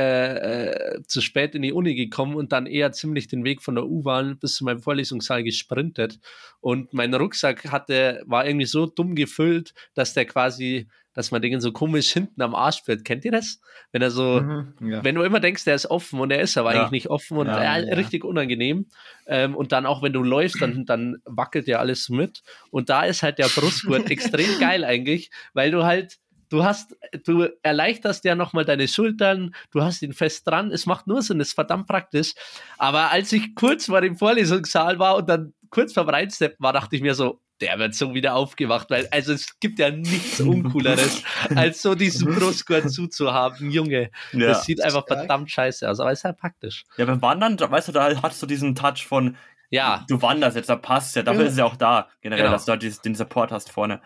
äh, 0.66 1.02
zu 1.08 1.22
spät 1.22 1.54
in 1.56 1.62
die 1.62 1.72
Uni 1.74 1.96
gekommen 1.96 2.36
und 2.36 2.52
dann 2.52 2.66
eher 2.66 2.92
ziemlich 2.92 3.28
den 3.28 3.44
Weg 3.44 3.62
von 3.62 3.76
der 3.76 3.86
U-Bahn 3.86 4.38
bis 4.40 4.56
zu 4.56 4.64
meinem 4.66 4.80
Vorlesungssaal 4.80 5.44
gesprintet. 5.44 6.20
Und 6.60 6.94
mein 6.94 7.14
Rucksack 7.14 7.72
hatte, 7.72 8.24
war 8.26 8.46
irgendwie 8.46 8.66
so 8.66 8.86
dumm 8.88 9.16
gefüllt, 9.16 9.74
dass 9.94 10.14
der 10.14 10.26
quasi, 10.26 10.88
dass 11.14 11.30
man 11.30 11.44
den 11.44 11.62
so 11.62 11.72
komisch 11.72 12.10
hinten 12.12 12.42
am 12.42 12.56
Arsch 12.56 12.82
führt. 12.84 13.06
Kennt 13.06 13.24
ihr 13.24 13.32
das? 13.32 13.60
Wenn 13.92 14.02
er 14.02 14.10
so, 14.10 14.42
Mhm, 14.42 14.74
ja. 14.82 15.04
wenn 15.04 15.14
du 15.14 15.22
immer 15.22 15.40
denkst, 15.40 15.64
der 15.66 15.76
ist 15.76 15.86
offen 15.92 16.20
und 16.20 16.32
er 16.32 16.42
ist 16.42 16.58
aber 16.58 16.74
Ja. 16.74 16.80
eigentlich 16.80 17.04
nicht 17.04 17.10
offen 17.12 17.38
und 17.38 17.48
Ja, 17.48 17.78
äh, 17.78 17.94
richtig 17.94 18.24
unangenehm. 18.24 18.88
Ähm, 19.28 19.56
und 19.56 19.72
dann 19.72 19.86
auch, 19.86 20.02
wenn 20.02 20.14
du 20.14 20.24
läufst, 20.24 20.60
dann, 20.60 20.86
dann 20.86 21.18
wackelt 21.26 21.68
ja 21.68 21.78
alles 21.78 22.10
mit. 22.10 22.42
Und 22.72 22.90
da 22.90 23.04
ist 23.04 23.22
halt 23.22 23.38
der 23.38 23.48
Brustgurt 23.48 24.10
extrem 24.12 24.58
geil 24.60 24.84
eigentlich, 24.84 25.30
weil 25.54 25.70
du 25.70 25.84
halt, 25.84 26.18
du 26.54 26.64
hast, 26.64 26.96
du 27.26 27.48
erleichterst 27.64 28.24
ja 28.26 28.36
nochmal 28.36 28.64
deine 28.64 28.88
Schultern, 28.88 29.56
du 29.72 29.82
hast 29.82 30.02
ihn 30.04 30.14
fest 30.14 30.48
dran, 30.48 30.72
es 30.72 30.86
macht 30.86 31.08
nur 31.08 31.22
Sinn, 31.24 31.40
ist 31.40 31.54
verdammt 31.54 31.88
praktisch. 31.88 32.34
Aber 32.78 33.12
als 33.12 33.32
ich 33.32 33.56
kurz 33.56 33.88
vor 33.88 34.02
dem 34.02 34.16
Vorlesungssaal 34.16 35.00
war 35.00 35.16
und 35.16 35.28
dann 35.28 35.54
kurz 35.72 35.94
vorm 35.94 36.10
Reinsteppen 36.10 36.64
war, 36.64 36.72
dachte 36.74 36.96
ich 36.96 37.02
mir 37.02 37.16
so, 37.16 37.40
der 37.60 37.80
wird 37.80 37.96
so 37.96 38.14
wieder 38.14 38.36
aufgewacht, 38.36 38.90
weil 38.92 39.08
also 39.12 39.34
es 39.34 39.60
gibt 39.60 39.80
ja 39.80 39.90
nichts 39.90 40.40
Uncooleres, 40.42 41.24
als 41.56 41.82
so 41.82 41.96
diesen 41.96 42.36
Brustgurt 42.36 42.92
zuzuhaben, 42.92 43.72
Junge. 43.72 44.12
Ja. 44.34 44.48
Das 44.50 44.66
sieht 44.66 44.84
einfach 44.84 45.06
verdammt 45.08 45.50
scheiße 45.50 45.90
aus, 45.90 46.00
aber 46.00 46.12
ist 46.12 46.24
halt 46.24 46.38
praktisch. 46.38 46.84
ja, 46.98 47.06
beim 47.06 47.22
Wandern, 47.22 47.58
weißt 47.60 47.88
du, 47.88 47.92
da 47.94 48.22
hast 48.22 48.42
du 48.44 48.46
diesen 48.46 48.76
Touch 48.76 49.06
von, 49.08 49.38
Ja, 49.70 50.06
du 50.08 50.22
wanderst 50.22 50.56
jetzt, 50.56 50.70
da 50.70 50.76
passt 50.76 51.16
ja, 51.16 51.24
dafür 51.24 51.42
Ja. 51.42 51.48
ist 51.48 51.54
es 51.54 51.60
ja 51.60 51.66
auch 51.66 51.78
da, 51.78 52.10
generell, 52.22 52.44
Genau. 52.44 52.54
dass 52.54 52.66
du 52.66 52.72
halt 52.74 53.06
den 53.06 53.16
Support 53.16 53.52
hast 53.52 53.72
vorne. 53.72 54.02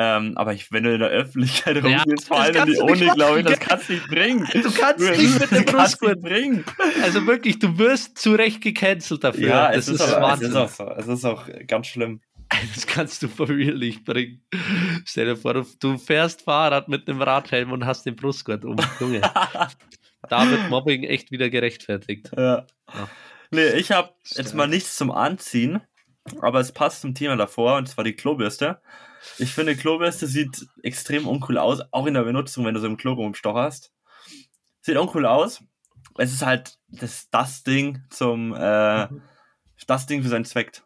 Ähm, 0.00 0.34
aber 0.36 0.52
ich, 0.54 0.70
wenn 0.70 0.84
du 0.84 0.94
in 0.94 1.00
der 1.00 1.08
Öffentlichkeit 1.08 1.74
Ja, 1.74 1.82
rumgehst, 1.82 2.28
vor 2.28 2.38
allem 2.38 2.54
in 2.54 2.66
die 2.72 2.78
Uni, 2.78 3.10
glaube 3.16 3.40
ich, 3.40 3.46
das 3.46 3.58
kannst 3.58 3.88
du 3.88 3.94
nicht 3.94 4.06
bringen. 4.06 4.48
du 4.52 4.70
kannst 4.70 5.00
Du 5.00 5.10
nicht 5.10 5.40
mit 5.40 5.50
dem 5.50 5.64
Brustgurt. 5.64 6.20
bringen. 6.22 6.64
Also 7.02 7.26
wirklich, 7.26 7.58
du 7.58 7.76
wirst 7.78 8.16
zu 8.16 8.34
Recht 8.34 8.60
gecancelt 8.60 9.24
dafür. 9.24 9.48
Ja, 9.48 9.68
das 9.72 9.88
es 9.88 9.94
ist, 9.94 10.00
ist, 10.02 10.12
aber, 10.14 10.26
es 10.26 10.30
Wahnsinn. 10.30 10.50
ist 10.50 10.56
auch 10.56 10.68
so. 10.68 10.90
Es 10.96 11.08
ist 11.08 11.24
auch 11.24 11.48
ganz 11.66 11.88
schlimm. 11.88 12.20
Das 12.74 12.86
kannst 12.86 13.22
du 13.24 13.28
for 13.28 13.48
real 13.48 13.74
nicht 13.76 14.04
bringen. 14.04 14.40
Stell 15.04 15.26
dir 15.26 15.36
vor, 15.36 15.66
du, 15.80 15.98
fährst 15.98 16.42
Fahrrad 16.42 16.88
mit 16.88 17.06
einem 17.08 17.20
Radhelm 17.20 17.72
und 17.72 17.84
hast 17.84 18.06
den 18.06 18.14
Brustgurt 18.16 18.64
um. 18.64 18.76
Junge. 19.00 19.20
da 20.30 20.48
wird 20.50 20.70
Mobbing 20.70 21.02
echt 21.02 21.30
wieder 21.32 21.50
gerechtfertigt. 21.50 22.30
Ja. 22.36 22.66
Ja. 22.94 23.08
Nee, 23.50 23.70
ich 23.72 23.90
habe 23.90 24.12
jetzt 24.24 24.54
mal 24.54 24.68
nichts 24.68 24.96
zum 24.96 25.10
Anziehen, 25.10 25.80
aber 26.40 26.60
es 26.60 26.70
passt 26.72 27.00
zum 27.02 27.14
Thema 27.14 27.36
davor, 27.36 27.76
und 27.76 27.88
zwar 27.88 28.04
die 28.04 28.14
Klobürste. 28.14 28.80
Ich 29.38 29.52
finde, 29.52 29.76
Klobürste 29.76 30.26
sieht 30.26 30.66
extrem 30.82 31.26
uncool 31.26 31.58
aus, 31.58 31.80
auch 31.90 32.06
in 32.06 32.14
der 32.14 32.22
Benutzung, 32.24 32.64
wenn 32.64 32.74
du 32.74 32.80
so 32.80 32.86
im 32.86 32.96
Klo 32.96 33.12
rumstocherst. 33.14 33.92
Sieht 34.82 34.96
uncool 34.96 35.26
aus. 35.26 35.62
Es 36.16 36.32
ist 36.32 36.44
halt 36.44 36.78
das, 36.88 37.28
das 37.30 37.62
Ding 37.62 38.02
zum, 38.10 38.54
äh, 38.54 39.06
Mhm. 39.06 39.22
das 39.86 40.06
Ding 40.06 40.22
für 40.22 40.28
seinen 40.28 40.44
Zweck. 40.44 40.82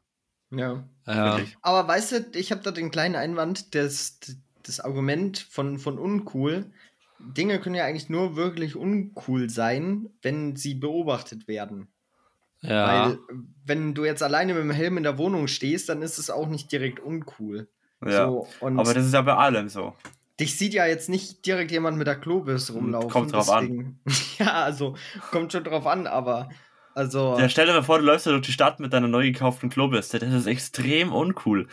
ja. 0.50 0.84
Ja. 1.06 1.36
Wirklich. 1.36 1.56
Aber 1.62 1.88
weißt 1.88 2.12
du, 2.12 2.26
ich 2.38 2.52
habe 2.52 2.62
da 2.62 2.70
den 2.70 2.90
kleinen 2.92 3.16
Einwand, 3.16 3.74
das, 3.74 4.20
das 4.62 4.78
Argument 4.78 5.38
von, 5.38 5.78
von 5.80 5.98
uncool. 5.98 6.70
Dinge 7.18 7.58
können 7.60 7.74
ja 7.74 7.84
eigentlich 7.86 8.08
nur 8.08 8.36
wirklich 8.36 8.76
uncool 8.76 9.50
sein, 9.50 10.10
wenn 10.22 10.54
sie 10.54 10.74
beobachtet 10.74 11.48
werden. 11.48 11.88
ja. 12.60 12.86
Weil, 12.86 13.18
wenn 13.64 13.94
du 13.94 14.04
jetzt 14.04 14.22
alleine 14.22 14.54
mit 14.54 14.62
dem 14.62 14.70
Helm 14.70 14.96
in 14.96 15.02
der 15.02 15.18
Wohnung 15.18 15.48
stehst, 15.48 15.88
dann 15.88 16.02
ist 16.02 16.18
es 16.18 16.30
auch 16.30 16.46
nicht 16.48 16.70
direkt 16.70 17.00
uncool. 17.00 17.68
Ja. 18.06 18.26
So, 18.26 18.46
aber 18.60 18.94
das 18.94 19.06
ist 19.06 19.14
ja 19.14 19.22
bei 19.22 19.34
allem 19.34 19.68
so. 19.68 19.94
dich 20.40 20.56
sieht 20.58 20.74
ja 20.74 20.86
jetzt 20.86 21.08
nicht 21.08 21.44
direkt 21.46 21.70
jemand 21.70 21.98
mit 21.98 22.06
der 22.06 22.16
Klobürste 22.16 22.72
rumlaufen. 22.72 23.10
Kommt 23.10 23.32
drauf 23.32 23.50
an. 23.50 23.98
Ja, 24.38 24.64
also 24.64 24.96
kommt 25.30 25.52
schon 25.52 25.64
drauf 25.64 25.86
an, 25.86 26.06
aber 26.06 26.48
also 26.94 27.36
Ja, 27.38 27.48
stell 27.48 27.66
dir 27.66 27.72
mal 27.74 27.82
vor, 27.82 27.98
du 27.98 28.04
läufst 28.04 28.26
da 28.26 28.30
durch 28.32 28.46
die 28.46 28.52
Stadt 28.52 28.80
mit 28.80 28.92
deiner 28.92 29.08
neu 29.08 29.30
gekauften 29.30 29.70
Klobürste. 29.70 30.18
Das 30.18 30.32
ist 30.32 30.46
extrem 30.46 31.12
uncool. 31.12 31.68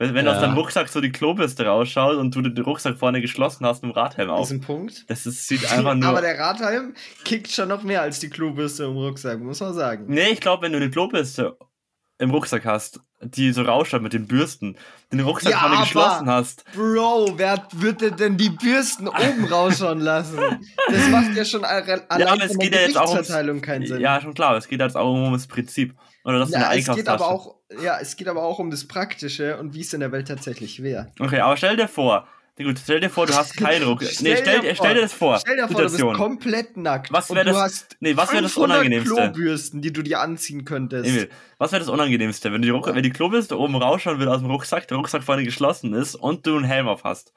Wenn, 0.00 0.14
wenn 0.14 0.26
Ja. 0.26 0.34
aus 0.34 0.40
deinem 0.40 0.54
Rucksack 0.56 0.88
so 0.88 1.00
die 1.00 1.10
Klobürste 1.10 1.66
rausschaut 1.66 2.16
und 2.18 2.32
du 2.34 2.40
den 2.42 2.62
Rucksack 2.62 2.96
vorne 2.98 3.20
geschlossen 3.20 3.66
hast 3.66 3.82
mit 3.82 3.92
dem 3.92 3.98
Radhelm 3.98 4.30
auf. 4.30 4.44
ist 4.46 4.52
ein 4.52 4.60
Punkt. 4.60 5.04
Das 5.10 5.26
ist, 5.26 5.48
sieht 5.48 5.64
einfach 5.72 5.94
nur. 5.94 6.08
aber 6.08 6.20
der 6.20 6.38
Radhelm 6.38 6.94
kickt 7.24 7.50
schon 7.50 7.68
noch 7.68 7.82
mehr 7.82 8.02
als 8.02 8.20
die 8.20 8.30
Klobürste 8.30 8.84
im 8.84 8.92
Rucksack, 8.96 9.40
muss 9.40 9.58
man 9.60 9.74
sagen. 9.74 10.04
nee, 10.06 10.28
ich 10.30 10.40
glaube, 10.40 10.62
wenn 10.62 10.72
du 10.72 10.78
eine 10.78 10.90
Klobürste 10.90 11.56
im 12.18 12.30
Rucksack 12.30 12.64
hast, 12.64 13.00
die 13.22 13.52
so 13.52 13.62
rausschaut 13.62 14.02
mit 14.02 14.12
den 14.12 14.26
Bürsten, 14.26 14.76
den 15.12 15.20
Rucksack 15.20 15.52
Ja, 15.52 15.58
vorne 15.60 15.78
geschlossen 15.78 16.28
hast. 16.28 16.64
Bro, 16.74 17.34
wer 17.36 17.66
würde 17.72 18.10
denn 18.12 18.36
die 18.36 18.50
Bürsten 18.50 19.08
oben 19.08 19.44
rausschauen 19.50 20.00
lassen? 20.00 20.38
Das 20.90 21.08
macht 21.10 21.34
ja 21.36 21.44
schon 21.44 21.64
alle- 21.64 22.10
allein 22.10 22.28
aber 22.28 22.44
es 22.44 22.58
geht 22.58 22.74
ja 22.74 22.80
jetzt 22.80 22.96
auch 22.98 23.12
ums- 23.14 23.62
keinen 23.62 23.86
Sinn. 23.86 24.00
Ja, 24.00 24.20
schon 24.20 24.34
klar, 24.34 24.56
es 24.56 24.66
geht 24.68 24.80
jetzt 24.80 24.96
auch 24.96 25.12
um 25.12 25.32
das 25.32 25.46
Prinzip. 25.46 25.94
Oder 26.24 26.40
das 26.40 26.48
ist 26.50 26.54
Ja, 26.56 26.68
eine 26.68 26.80
es 26.80 26.86
geht 26.92 27.08
aber 27.08 27.28
auch, 27.28 27.54
ja, 27.82 27.98
es 28.00 28.16
geht 28.16 28.28
aber 28.28 28.42
auch 28.42 28.58
um 28.58 28.70
das 28.70 28.86
Praktische 28.86 29.56
und 29.58 29.74
wie 29.74 29.80
es 29.80 29.92
in 29.92 30.00
der 30.00 30.12
Welt 30.12 30.28
tatsächlich 30.28 30.82
wäre. 30.82 31.10
Okay, 31.20 31.40
aber 31.40 31.56
stell 31.56 31.76
dir 31.76 31.88
vor, 31.88 32.26
gut, 32.64 32.78
stell 32.82 33.00
dir 33.00 33.10
vor, 33.10 33.26
du 33.26 33.34
hast 33.34 33.56
keinen 33.56 33.84
Rucksack. 33.84 34.20
nee, 34.22 34.36
stell, 34.36 34.60
dir- 34.60 34.74
stell 34.74 34.94
dir 34.94 35.00
das 35.02 35.12
vor. 35.12 35.38
Stell 35.38 35.56
dir 35.56 35.68
vor, 35.68 35.76
du 35.76 35.82
bist 35.84 35.94
Situation. 35.96 36.16
komplett 36.16 36.76
nackt. 36.76 37.12
Was 37.12 37.30
und 37.30 37.36
wär 37.36 37.44
du 37.44 37.50
das- 37.52 37.60
hast 37.62 37.96
nee, 38.00 38.16
was 38.16 38.32
wär 38.32 38.42
das 38.42 38.52
500 38.52 38.78
Unangenehmste? 38.78 39.14
Klobürsten, 39.14 39.82
die 39.82 39.92
du 39.92 40.02
dir 40.02 40.20
anziehen 40.20 40.64
könntest. 40.64 41.08
Emil, 41.08 41.28
was 41.58 41.72
wäre 41.72 41.80
das 41.80 41.88
Unangenehmste, 41.88 42.52
wenn 42.52 42.62
die, 42.62 42.70
Ruck 42.70 42.86
wenn 42.94 43.02
die 43.02 43.10
Klobürste 43.10 43.58
oben 43.58 43.76
rausschauen 43.76 44.18
würde 44.18 44.32
aus 44.32 44.40
dem 44.40 44.50
Rucksack, 44.50 44.88
der 44.88 44.96
Rucksack 44.96 45.22
vorne 45.22 45.44
geschlossen 45.44 45.94
ist 45.94 46.14
und 46.14 46.46
du 46.46 46.56
einen 46.56 46.64
Helm 46.64 46.88
auf 46.88 47.04
hast? 47.04 47.32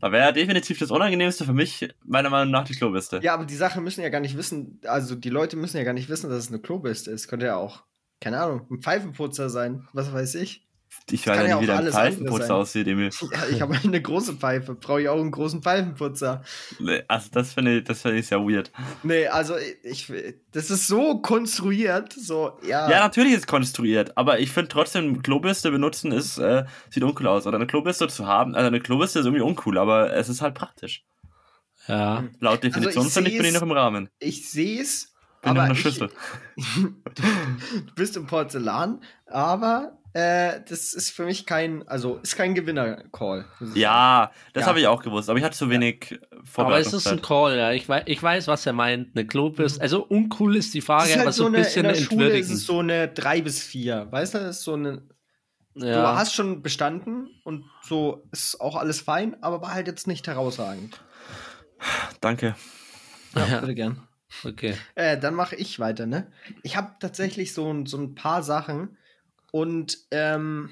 Da 0.00 0.10
wäre 0.10 0.32
definitiv 0.32 0.78
das 0.80 0.90
Unangenehmste 0.90 1.44
für 1.44 1.52
mich, 1.52 1.88
meiner 2.04 2.28
Meinung 2.28 2.50
nach, 2.50 2.64
die 2.64 2.74
Klobürste. 2.74 3.20
Ja, 3.22 3.34
aber 3.34 3.44
die 3.44 3.54
Sachen 3.54 3.84
müssen 3.84 4.00
ja 4.02 4.08
gar 4.08 4.18
nicht 4.20 4.36
wissen, 4.36 4.80
also 4.84 5.14
die 5.14 5.30
Leute 5.30 5.56
müssen 5.56 5.76
ja 5.76 5.84
gar 5.84 5.92
nicht 5.92 6.08
wissen, 6.08 6.28
dass 6.28 6.40
es 6.40 6.48
eine 6.48 6.58
Klobürste 6.58 7.12
ist. 7.12 7.28
Könnte 7.28 7.46
ja 7.46 7.54
auch, 7.56 7.84
keine 8.20 8.40
Ahnung, 8.40 8.66
ein 8.70 8.80
Pfeifenputzer 8.82 9.48
sein, 9.48 9.86
was 9.92 10.12
weiß 10.12 10.34
ich. 10.36 10.66
Ich 11.10 11.26
weiß 11.26 11.36
ja 11.36 11.54
nicht, 11.56 11.62
wie 11.62 11.66
dein 11.66 11.90
Pfeifenputzer 11.90 12.54
aussieht, 12.54 12.86
Emil. 12.86 13.10
Ja, 13.32 13.46
ich 13.50 13.60
habe 13.60 13.78
eine 13.82 14.00
große 14.00 14.34
Pfeife, 14.34 14.74
brauche 14.74 15.02
ich 15.02 15.08
auch 15.08 15.20
einen 15.20 15.30
großen 15.30 15.62
Pfeifenputzer. 15.62 16.42
Nee, 16.78 17.02
Also 17.08 17.28
das 17.32 17.54
finde 17.54 17.78
ich, 17.78 17.84
das 17.84 18.02
finde 18.02 18.18
ich 18.18 18.26
sehr 18.26 18.40
weird. 18.40 18.70
Nee, 19.02 19.26
also 19.26 19.54
ich, 19.82 20.12
das 20.52 20.70
ist 20.70 20.86
so 20.86 21.20
konstruiert, 21.20 22.12
so, 22.12 22.58
ja. 22.66 22.90
Ja, 22.90 23.00
natürlich 23.00 23.32
ist 23.32 23.40
es 23.40 23.46
konstruiert, 23.46 24.16
aber 24.16 24.38
ich 24.38 24.50
finde 24.50 24.68
trotzdem, 24.68 25.22
Klobürste 25.22 25.70
benutzen 25.70 26.12
ist, 26.12 26.38
äh, 26.38 26.64
sieht 26.90 27.02
uncool 27.02 27.26
aus. 27.26 27.46
Oder 27.46 27.56
eine 27.56 27.66
Klobürste 27.66 28.08
zu 28.08 28.26
haben, 28.26 28.54
also 28.54 28.66
eine 28.68 28.80
Klobürste 28.80 29.18
ist 29.18 29.26
irgendwie 29.26 29.42
uncool, 29.42 29.78
aber 29.78 30.12
es 30.14 30.28
ist 30.28 30.40
halt 30.40 30.54
praktisch. 30.54 31.04
Ja. 31.88 32.24
Laut 32.40 32.62
Definition 32.62 33.06
ich 33.06 33.12
finde 33.12 33.30
ich, 33.30 33.36
bin 33.38 33.46
ich 33.46 33.54
noch 33.54 33.62
im 33.62 33.72
Rahmen. 33.72 34.08
Ich 34.18 34.50
sehe 34.50 34.80
es, 34.80 35.12
Bin 35.42 35.50
in 35.52 35.56
aber 35.58 35.62
einer 35.62 35.74
ich, 35.74 35.80
Schüssel. 35.80 36.10
du 36.76 37.94
bist 37.96 38.16
im 38.16 38.26
Porzellan, 38.26 39.02
aber 39.26 39.98
äh, 40.14 40.60
das 40.68 40.92
ist 40.94 41.10
für 41.10 41.24
mich 41.24 41.46
kein, 41.46 41.86
also 41.88 42.16
ist 42.18 42.36
kein 42.36 42.54
Gewinner-Call. 42.54 43.44
Ja, 43.74 44.30
das 44.52 44.62
Ja. 44.62 44.66
habe 44.68 44.80
ich 44.80 44.86
auch 44.86 45.02
gewusst, 45.02 45.30
aber 45.30 45.38
ich 45.38 45.44
hatte 45.44 45.56
zu 45.56 45.70
wenig 45.70 46.18
Aber 46.56 46.78
es 46.78 46.92
ist 46.92 47.06
ein. 47.06 47.22
Call, 47.22 47.56
ja. 47.56 47.72
Ich 47.72 47.88
weiß, 47.88 48.02
ich 48.06 48.22
weiß, 48.22 48.46
was 48.48 48.66
er 48.66 48.72
meint. 48.74 49.16
Eine 49.16 49.26
Klobürste. 49.26 49.80
Also 49.80 50.04
uncool 50.04 50.56
ist 50.56 50.74
die 50.74 50.78
Das 50.80 50.86
Frage, 50.86 51.08
ist 51.10 51.16
aber 51.16 51.24
halt 51.26 51.34
so 51.34 51.42
so 51.44 51.48
ein 51.48 51.54
eine, 51.54 51.64
bisschen 51.64 51.84
in 51.86 51.92
der 51.94 52.00
Schule 52.00 52.28
ist 52.38 52.50
es 52.50 52.66
so 52.66 52.78
eine 52.80 53.08
3 53.08 53.40
bis 53.42 53.62
4. 53.62 54.08
Weißt 54.10 54.34
du, 54.34 54.38
das 54.38 54.58
ist 54.58 54.64
so 54.64 54.74
eine. 54.74 55.02
Du 55.74 55.86
Ja. 55.86 56.16
hast 56.16 56.34
schon 56.34 56.60
bestanden 56.62 57.30
und 57.44 57.64
so 57.82 58.28
ist 58.30 58.60
auch 58.60 58.76
alles 58.76 59.00
fein, 59.00 59.42
aber 59.42 59.62
war 59.62 59.72
halt 59.72 59.86
jetzt 59.86 60.06
nicht 60.06 60.26
herausragend. 60.26 61.00
Danke. 62.20 62.54
Ja, 63.34 63.46
Ja. 63.46 63.60
bitte 63.60 63.74
gern. 63.74 64.06
Okay. 64.44 64.74
Äh, 64.94 65.18
dann 65.18 65.34
mache 65.34 65.56
ich 65.56 65.78
weiter, 65.78 66.06
ne? 66.06 66.30
Ich 66.62 66.76
habe 66.76 66.92
tatsächlich 67.00 67.52
so, 67.54 67.70
ein- 67.72 67.86
so 67.86 67.98
ein 67.98 68.14
paar 68.14 68.42
Sachen 68.42 68.96
und 69.52 69.96
ähm, 70.10 70.70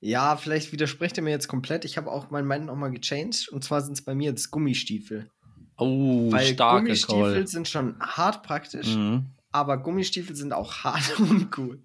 ja, 0.00 0.36
vielleicht 0.36 0.72
widerspricht 0.72 1.16
er 1.16 1.22
mir 1.24 1.30
jetzt 1.30 1.48
komplett. 1.48 1.84
Ich 1.86 1.96
habe 1.96 2.10
auch 2.12 2.30
meinen 2.30 2.46
Mind 2.48 2.66
nochmal 2.66 2.90
gechanged 2.90 3.48
und 3.50 3.64
zwar 3.64 3.80
sind 3.80 3.94
es 3.94 4.02
bei 4.04 4.14
mir 4.14 4.30
jetzt 4.30 4.50
Gummistiefel. 4.50 5.30
Oh, 5.78 6.30
Weil 6.30 6.44
starker 6.54 6.82
Gummistiefel 6.82 7.32
Call. 7.34 7.46
sind 7.46 7.68
schon 7.68 7.98
hart 8.00 8.42
praktisch, 8.42 8.88
Mhm. 8.94 9.30
aber 9.52 9.78
Gummistiefel 9.78 10.36
sind 10.36 10.52
auch 10.52 10.84
hart 10.84 11.18
uncool. 11.20 11.82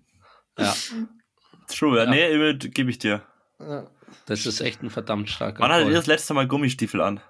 Ja, 0.60 0.76
True, 1.68 1.98
ja. 1.98 2.04
Ja. 2.06 2.10
nee, 2.12 2.54
gebe 2.54 2.90
ich 2.90 3.00
dir. 3.00 3.22
Ja, 3.60 3.90
das 4.26 4.46
ist 4.46 4.60
echt 4.62 4.84
ein 4.84 4.90
verdammt 4.90 5.30
starker 5.30 5.60
Wann 5.60 5.72
hattet 5.72 5.88
ihr 5.88 5.94
das 5.94 6.08
letzte 6.08 6.34
Mal 6.34 6.48
Gummistiefel 6.48 7.00
an? 7.02 7.22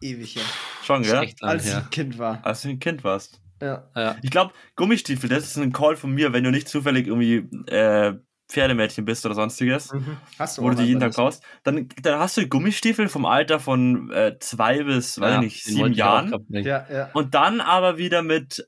ewig 0.00 0.36
her. 0.36 0.44
Schon, 0.84 1.02
gell? 1.02 1.12
lang 1.14 1.34
Als 1.40 1.64
ich 1.66 1.70
her. 1.72 1.78
ein 1.78 1.90
Kind 1.90 2.18
war. 2.18 2.38
Als 2.46 2.62
du 2.62 2.68
ein 2.68 2.78
Kind 2.78 3.02
warst. 3.04 3.40
Ja. 3.60 3.88
Ja. 3.96 4.16
Ich 4.22 4.30
glaube, 4.30 4.52
Gummistiefel, 4.76 5.28
das 5.28 5.44
ist 5.44 5.56
ein 5.56 5.72
Call 5.72 5.96
von 5.96 6.12
mir, 6.12 6.32
wenn 6.32 6.44
du 6.44 6.50
nicht 6.50 6.68
zufällig 6.68 7.06
irgendwie 7.06 7.48
äh, 7.72 8.14
Pferdemädchen 8.48 9.04
bist 9.04 9.26
oder 9.26 9.34
sonstiges, 9.34 9.92
Hast 10.38 10.56
du 10.58 10.62
wo 10.62 10.70
du 10.70 10.76
die 10.76 10.84
jeden 10.84 11.00
Tag 11.00 11.12
brauchst, 11.14 11.42
dann, 11.64 11.88
dann 12.02 12.18
hast 12.18 12.36
du 12.36 12.48
Gummistiefel 12.48 13.08
vom 13.08 13.26
Alter 13.26 13.60
von 13.60 14.10
äh, 14.10 14.38
zwei 14.38 14.82
bis, 14.84 15.20
weiß 15.20 15.34
ich 15.34 15.40
nicht, 15.40 15.64
sieben 15.64 15.92
Jahren. 15.92 16.34
nicht. 16.48 16.64
Ja, 16.66 16.86
ja. 16.90 17.10
Und 17.12 17.34
dann 17.34 17.60
aber 17.60 17.98
wieder 17.98 18.22
mit 18.22 18.66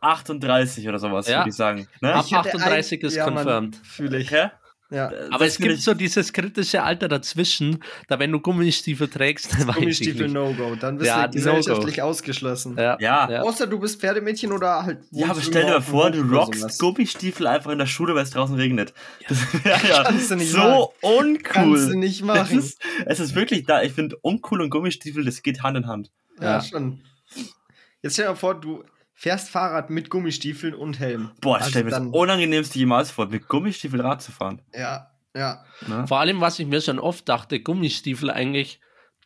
38 0.00 0.88
oder 0.88 0.98
sowas, 0.98 1.28
Ja. 1.28 1.38
würde 1.38 1.50
ich 1.50 1.56
sagen. 1.56 1.86
Ne? 2.00 2.12
Ab 2.14 2.24
Ich 2.26 2.32
hätte 2.32 2.56
38 2.56 3.02
ist 3.02 3.14
ja, 3.14 3.24
confirmed. 3.24 3.76
Fühle 3.76 4.18
ich. 4.18 4.30
Hä? 4.30 4.50
Ja. 4.92 5.10
Aber 5.30 5.44
Das 5.46 5.54
es 5.54 5.58
gibt 5.58 5.78
so 5.80 5.94
dieses 5.94 6.32
kritische 6.34 6.82
Alter 6.82 7.08
dazwischen, 7.08 7.82
da 8.08 8.18
wenn 8.18 8.30
du 8.30 8.40
Gummistiefel 8.40 9.08
trägst, 9.08 9.52
dann 9.54 9.60
weiß 9.66 9.74
ich 9.76 9.80
Gummistiefel. 9.80 10.28
No-Go. 10.28 10.74
Dann 10.76 10.98
bist 10.98 11.08
Ja, 11.08 11.26
du 11.26 11.32
gesellschaftlich 11.34 11.96
No-Go. 11.96 12.08
ausgeschlossen. 12.10 12.76
Ja, 12.76 12.98
Ja. 13.00 13.30
ja. 13.30 13.40
Außer 13.42 13.66
du 13.66 13.80
bist 13.80 14.00
Pferdemädchen 14.00 14.52
oder 14.52 14.84
halt. 14.84 14.98
Ja, 15.10 15.30
aber 15.30 15.40
stell 15.40 15.64
dir 15.64 15.70
mal 15.72 15.80
vor, 15.80 16.10
du 16.10 16.20
rockst. 16.20 16.78
Gummistiefel 16.78 17.46
einfach 17.46 17.70
in 17.72 17.78
der 17.78 17.86
Schule, 17.86 18.14
weil 18.14 18.24
es 18.24 18.30
draußen 18.30 18.54
regnet. 18.56 18.92
Das 19.28 19.64
wäre 19.64 19.88
ja 19.88 20.02
Kannst 20.04 20.30
du 20.30 20.36
nicht 20.36 20.50
so 20.52 20.92
uncool. 21.00 21.38
Kannst 21.42 21.90
du 21.90 21.98
nicht 21.98 22.20
Es 22.20 22.26
machen. 22.26 22.58
ist, 22.58 22.78
es 23.06 23.18
ist 23.18 23.34
wirklich 23.34 23.64
da. 23.64 23.82
Ich 23.82 23.92
finde, 23.92 24.16
uncool 24.20 24.60
und 24.60 24.68
Gummistiefel, 24.68 25.24
das 25.24 25.42
geht 25.42 25.62
Hand 25.62 25.78
in 25.78 25.86
Hand. 25.86 26.10
Ja, 26.38 26.58
Ja. 26.58 26.60
schon. 26.62 27.00
Jetzt 28.02 28.14
stell 28.14 28.24
dir 28.26 28.30
mal 28.32 28.36
vor, 28.36 28.60
du 28.60 28.84
fährst 29.22 29.50
Fahrrad 29.50 29.88
mit 29.88 30.10
Gummistiefeln 30.10 30.74
und 30.74 30.98
Helm. 30.98 31.30
Boah, 31.40 31.58
das 31.58 31.66
Also 31.66 31.70
stell 31.70 31.84
mir 31.84 31.90
das 31.90 32.00
unangenehmste 32.00 32.76
jemals 32.76 33.12
vor, 33.12 33.28
mit 33.28 33.46
Gummistiefel 33.46 34.00
Rad 34.00 34.20
zu 34.20 34.32
fahren. 34.32 34.62
Ja, 34.74 35.12
ja. 35.36 35.64
Ne? 35.86 36.08
Vor 36.08 36.18
allem, 36.18 36.40
was 36.40 36.58
ich 36.58 36.66
mir 36.66 36.80
schon 36.80 36.98
oft 36.98 37.28
dachte, 37.28 37.60
Gummistiefel 37.60 38.32
eigentlich 38.32 38.80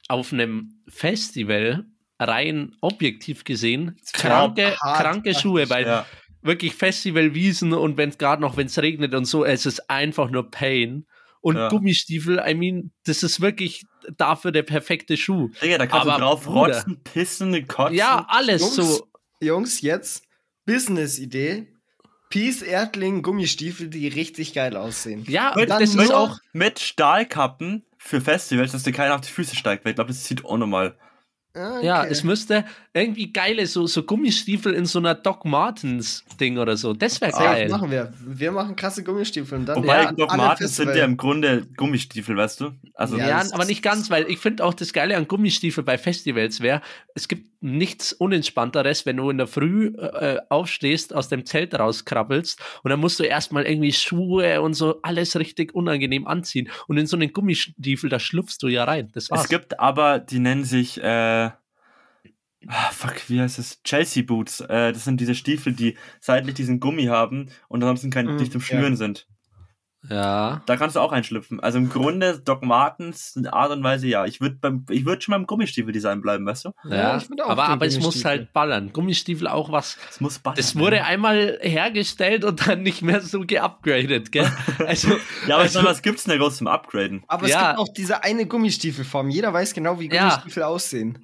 auf 0.09 0.35
einem 0.35 0.83
Festival 0.87 1.87
rein 2.21 2.77
objektiv 2.83 3.45
gesehen, 3.45 3.97
kranke, 4.13 4.77
hart 4.79 5.01
kranke 5.01 5.35
Schuhe, 5.35 5.71
weil 5.71 5.87
Ja. 5.87 6.07
wirklich 6.43 6.75
Festivalwiesen 6.75 7.73
und 7.73 7.97
wenn 7.97 8.11
es 8.11 8.19
gerade 8.19 8.43
noch, 8.43 8.59
wenn 8.59 8.67
es 8.67 8.79
regnet 8.79 9.15
und 9.15 9.25
so, 9.25 9.47
es 9.47 9.65
ist 9.65 9.89
einfach 9.89 10.31
nur 10.31 10.51
Pain. 10.51 11.07
Und 11.41 11.57
Ja. 11.57 11.69
Gummistiefel, 11.71 12.43
I 12.47 12.55
mean, 12.55 12.93
das 13.07 13.23
ist 13.23 13.41
wirklich 13.41 13.85
dafür 14.19 14.53
der 14.53 14.63
perfekte 14.63 15.17
Schuh. 15.17 15.49
Digga, 15.63 15.79
da 15.79 15.87
kannst 15.87 16.07
Aber 16.07 16.19
du 16.19 16.21
drauf 16.21 16.47
rotzen, 16.47 17.03
pissen, 17.03 17.67
kotzen. 17.67 17.97
Ja, 17.97 18.27
alles 18.29 18.61
Jungs, 18.61 18.77
so. 18.77 19.09
Jungs, 19.41 19.81
jetzt 19.81 20.25
Business-Idee. 20.65 21.73
Peace 22.29 22.63
Erdling 22.63 23.23
Gummistiefel, 23.23 23.89
die 23.89 24.09
richtig 24.09 24.53
geil 24.53 24.77
aussehen. 24.77 25.25
Ja, 25.29 25.53
Mit, 25.55 25.71
das 25.71 25.95
mit, 25.95 26.07
ist 26.07 26.13
auch. 26.13 26.39
mit 26.53 26.81
Stahlkappen 26.81 27.85
für 27.99 28.21
Festivals, 28.21 28.73
dass 28.73 28.83
dir 28.83 28.93
keiner 28.93 29.15
auf 29.15 29.21
die 29.21 29.31
Füße 29.31 29.55
steigt, 29.55 29.85
weil 29.85 29.91
ich 29.91 29.97
glaube, 29.97 30.09
das 30.09 30.25
sieht 30.25 30.45
unnormal. 30.45 30.99
Ah, 31.57 31.81
Ja, 31.81 32.01
okay. 32.03 32.13
es 32.13 32.23
müsste 32.23 32.65
irgendwie 32.93 33.33
geile, 33.33 33.67
so, 33.67 33.87
so 33.87 34.03
Gummistiefel 34.03 34.75
in 34.75 34.87
so 34.87 34.99
einer 34.99 35.15
Doc 35.15 35.45
Martens 35.45 36.25
Ding 36.41 36.59
oder 36.59 36.77
so. 36.77 36.93
Das 36.93 37.21
wäre 37.21 37.33
geil. 37.33 37.69
machen 37.69 37.91
wir. 37.91 38.13
Wir 38.25 38.53
machen 38.53 38.77
krasse 38.77 39.03
Gummistiefel 39.03 39.59
und 39.59 39.67
dann 39.67 39.77
Wobei 39.77 40.03
ja, 40.03 40.13
Doc 40.13 40.37
Martens 40.37 40.77
sind 40.77 40.95
ja 40.95 41.05
im 41.05 41.17
Grunde 41.17 41.67
Gummistiefel, 41.77 42.37
weißt 42.37 42.61
du? 42.61 42.73
Also, 42.95 43.17
Ja, 43.17 43.29
Ja, 43.29 43.39
das 43.39 43.53
aber 43.53 43.65
nicht 43.65 43.83
ganz, 43.83 44.11
weil 44.11 44.31
ich 44.31 44.39
finde 44.39 44.65
auch 44.65 44.75
das 44.75 44.93
Geile 44.93 45.17
an 45.17 45.29
Gummistiefel 45.29 45.83
bei 45.85 45.99
Festivals 45.99 46.61
wäre, 46.61 46.83
es 47.15 47.29
gibt 47.29 47.57
nichts 47.63 48.13
Unentspannteres, 48.13 49.07
wenn 49.07 49.17
du 49.17 49.31
in 49.31 49.39
der 49.39 49.47
Früh 49.47 49.89
äh, 49.97 50.39
aufstehst, 50.49 51.15
aus 51.15 51.29
dem 51.29 51.47
Zelt 51.47 51.75
rauskrabbelst 51.75 52.61
und 52.83 52.91
dann 52.91 53.01
musst 53.01 53.19
du 53.19 53.25
erstmal 53.25 53.65
irgendwie 53.65 53.93
Schuhe 53.93 54.61
und 54.61 54.75
so 54.75 55.01
alles 55.03 55.37
richtig 55.37 55.75
unangenehm 55.75 56.27
anziehen. 56.27 56.69
Und 56.87 56.99
in 56.99 57.07
so 57.07 57.17
einen 57.17 57.33
Gummistiefel, 57.33 58.11
da 58.11 58.19
schlupfst 58.19 58.59
du 58.61 58.69
ja 58.69 58.85
rein. 58.85 59.11
Das 59.13 59.31
war's. 59.31 59.43
es 59.45 59.49
gibt 59.49 59.81
aber, 59.81 60.19
die 60.19 60.39
nennen 60.39 60.65
sich, 60.65 61.03
äh, 61.03 61.46
ah, 62.69 62.91
fuck, 62.93 63.29
wie 63.29 63.41
heißt 63.41 63.59
es? 63.59 63.83
Chelsea 63.83 64.23
Boots. 64.23 64.61
Äh, 64.61 64.93
das 64.93 65.05
sind 65.05 65.21
diese 65.21 65.35
Stiefel, 65.35 65.73
die 65.73 65.97
seitlich 66.21 66.55
diesen 66.55 66.81
Gummi 66.81 67.05
haben 67.07 67.51
und 67.69 67.83
ansonsten 67.83 68.11
kein, 68.11 68.27
Mhm, 68.27 68.37
nicht 68.37 68.53
zum 68.53 68.61
ja. 68.61 68.67
Schnüren 68.67 68.97
sind. 68.97 69.27
ja. 70.09 70.63
Da 70.67 70.77
kannst 70.77 70.95
du 70.95 71.01
auch 71.01 71.11
einschlüpfen. 71.11 71.59
Also 71.61 71.79
im 71.79 71.89
Grunde, 71.89 72.39
Doc 72.45 72.63
Martens, 72.65 73.35
in 73.35 73.47
Art 73.49 73.73
und 73.73 73.83
Weise, 73.83 74.07
ja. 74.07 74.25
Ich 74.25 74.41
würde 74.41 74.55
beim, 74.61 74.85
ich 74.91 75.05
würde 75.05 75.21
schon 75.23 75.33
beim 75.33 75.47
Gummistiefeldesign 75.47 76.21
bleiben, 76.23 76.47
weißt 76.47 76.67
du? 76.67 76.71
Ja, 76.89 76.97
Ja, 76.97 77.17
ich 77.17 77.25
find 77.27 77.43
auch 77.43 77.49
aber, 77.51 77.65
aber 77.69 77.87
es 77.87 77.99
muss 77.99 78.25
halt 78.25 78.53
ballern. 78.53 78.93
Gummistiefel 78.93 79.49
auch 79.49 79.73
was. 79.73 79.97
Das 80.07 80.21
muss 80.21 80.39
ballern. 80.39 80.57
Das 80.59 80.77
wurde 80.77 81.03
einmal 81.05 81.59
hergestellt 81.61 82.45
und 82.45 82.69
dann 82.69 82.83
nicht 82.83 83.03
mehr 83.03 83.21
so 83.21 83.41
geupgradet, 83.41 84.31
gell? 84.31 84.49
Also, 84.87 85.09
Ja, 85.49 85.57
aber 85.57 85.63
also, 85.65 85.83
was 85.83 86.03
gibt's 86.03 86.23
denn 86.25 86.33
da 86.33 86.39
groß 86.45 86.59
zum 86.59 86.69
Upgraden? 86.69 87.25
Aber 87.27 87.49
Ja. 87.49 87.61
es 87.63 87.67
gibt 87.69 87.79
auch 87.81 87.93
diese 87.93 88.23
eine 88.23 88.47
Gummistiefelform. 88.47 89.29
Jeder 89.31 89.53
weiß 89.53 89.75
genau, 89.75 89.99
wie 89.99 90.09
Ja. 90.09 90.29
Gummistiefel 90.29 90.63
aussehen. 90.63 91.19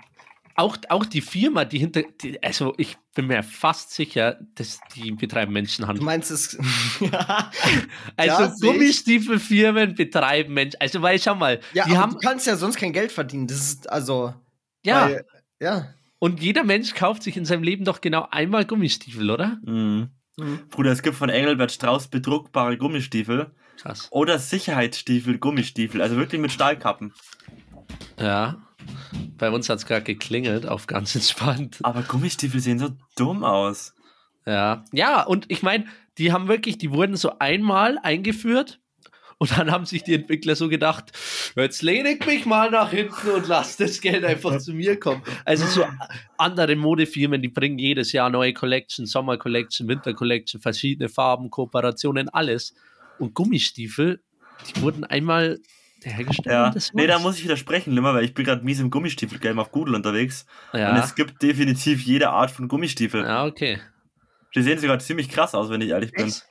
Auch, 0.57 0.76
auch 0.88 1.05
die 1.07 1.20
Firma, 1.20 1.64
die 1.64 1.78
hinter, 1.78 2.03
die, 2.22 2.42
also 2.42 2.74
ich 2.78 2.96
bin 3.14 3.26
mir 3.26 3.42
fast 3.42 3.92
sicher, 3.92 4.38
dass 4.55 4.80
die 4.94 5.12
betreiben 5.12 5.50
Du 5.50 5.55
Menschenhandel. 5.55 6.05
meinst 6.05 6.30
es. 6.30 6.59
Also 8.16 8.42
Ja, 8.42 8.53
ich. 8.55 8.61
Gummistiefelfirmen 8.61 9.94
betreiben 9.94 10.55
Menschen. 10.55 10.80
Also 10.80 11.03
weil 11.03 11.20
schau 11.20 11.34
mal, 11.34 11.61
ja, 11.72 11.84
die 11.84 11.92
aber 11.92 12.00
haben 12.00 12.12
du 12.12 12.18
kannst 12.18 12.46
ja 12.46 12.57
sonst 12.57 12.76
kein 12.76 12.92
Geld 12.92 13.12
verdienen. 13.12 13.46
Das 13.46 13.59
ist 13.59 13.90
also. 13.90 14.34
ja 14.84 15.07
Weil, 15.07 15.24
ja. 15.61 15.88
und 16.18 16.40
jeder 16.42 16.64
Mensch 16.64 16.94
kauft 16.94 17.22
sich 17.22 17.36
in 17.36 17.44
seinem 17.44 17.62
Leben 17.62 17.84
doch 17.84 18.00
genau 18.00 18.26
einmal 18.30 18.64
Gummistiefel, 18.64 19.30
oder? 19.30 19.59
Mhm. 19.64 20.11
Mhm. 20.38 20.61
Bruder, 20.70 20.92
es 20.92 21.03
gibt 21.03 21.16
von 21.16 21.28
Engelbert 21.28 21.72
Strauß 21.72 22.09
bedruckbare 22.09 22.78
Gummistiefel 22.78 23.50
Krass. 23.76 24.09
oder 24.11 24.38
Sicherheitsstiefel, 24.38 25.38
Gummistiefel, 25.38 26.00
also 26.00 26.16
wirklich 26.16 26.40
mit 26.40 26.53
Stahlkappen. 26.53 27.12
Ja. 28.18 28.57
Bei 29.39 29.51
uns 29.51 29.68
hat 29.68 29.78
es 29.78 29.87
gerade 29.87 30.05
geklingelt, 30.05 30.66
auf 30.66 30.87
ganz 30.87 31.14
entspannt. 31.14 31.78
Aber 31.83 32.03
Gummistiefel 32.03 32.61
sehen 32.61 32.78
so 32.78 32.91
dumm 33.16 33.45
aus. 33.45 33.95
Ja. 34.47 34.85
Ja, 34.93 35.22
und 35.22 35.47
ich 35.49 35.62
meine, 35.62 35.87
die 36.18 36.33
haben 36.33 36.49
wirklich, 36.49 36.78
die 36.78 36.93
wurden 36.93 37.16
so 37.16 37.39
einmal 37.39 37.99
eingeführt 38.03 38.80
und 39.39 39.59
dann 39.59 39.72
haben 39.72 39.87
sich 39.87 40.05
die 40.05 40.14
Entwickler 40.14 40.55
so 40.55 40.68
gedacht, 40.68 41.11
jetzt 41.57 41.83
lehne 41.83 42.12
ich 42.12 42.24
mich 42.24 42.47
mal 42.47 42.70
nach 42.70 42.91
hinten 42.91 43.30
und 43.30 43.49
lass 43.49 43.76
das 43.76 44.01
Geld 44.01 44.24
einfach 44.24 44.59
zu 44.59 44.72
mir 44.72 45.01
kommen. 45.01 45.22
Also 45.45 45.66
so 45.66 45.85
andere 46.39 46.76
Modefirmen, 46.76 47.43
die 47.43 47.49
bringen 47.49 47.78
jedes 47.78 48.12
Jahr 48.12 48.30
neue 48.30 48.53
Collection, 48.53 49.05
Sommer 49.07 49.39
Collection, 49.39 49.89
Winter 49.89 50.14
Collection, 50.14 50.61
verschiedene 50.61 51.09
Farben, 51.09 51.51
Kooperationen, 51.51 52.28
alles. 52.28 52.74
Und 53.18 53.35
Gummistiefel, 53.35 54.22
die 54.68 54.80
wurden 54.80 55.03
einmal 55.03 55.59
hergestellt. 56.11 56.53
Ja, 56.53 56.66
und 56.66 56.76
das 56.76 56.92
nee, 56.92 57.07
da 57.07 57.18
muss 57.18 57.38
ich 57.38 57.44
widersprechen, 57.44 57.92
Limmer, 57.92 58.14
weil 58.14 58.24
ich 58.24 58.34
bin 58.34 58.44
gerade 58.44 58.64
mies 58.64 58.80
im 58.80 58.90
Gummistiefelgame 58.90 59.61
auf 59.61 59.70
Google 59.70 59.94
unterwegs. 59.94 60.46
Und 60.72 60.80
ja. 60.80 60.98
es 60.98 61.14
gibt 61.14 61.42
definitiv 61.42 62.03
jede 62.03 62.30
Art 62.30 62.50
von 62.50 62.68
Gummistiefel. 62.68 63.22
ja, 63.22 63.44
okay. 63.44 63.80
Die 64.55 64.62
sehen 64.62 64.78
sogar 64.78 64.98
ziemlich 64.98 65.28
krass 65.28 65.55
aus, 65.55 65.70
wenn 65.70 65.80
ich 65.80 65.90
ehrlich 65.90 66.12
bin. 66.12 66.26
Echt? 66.26 66.46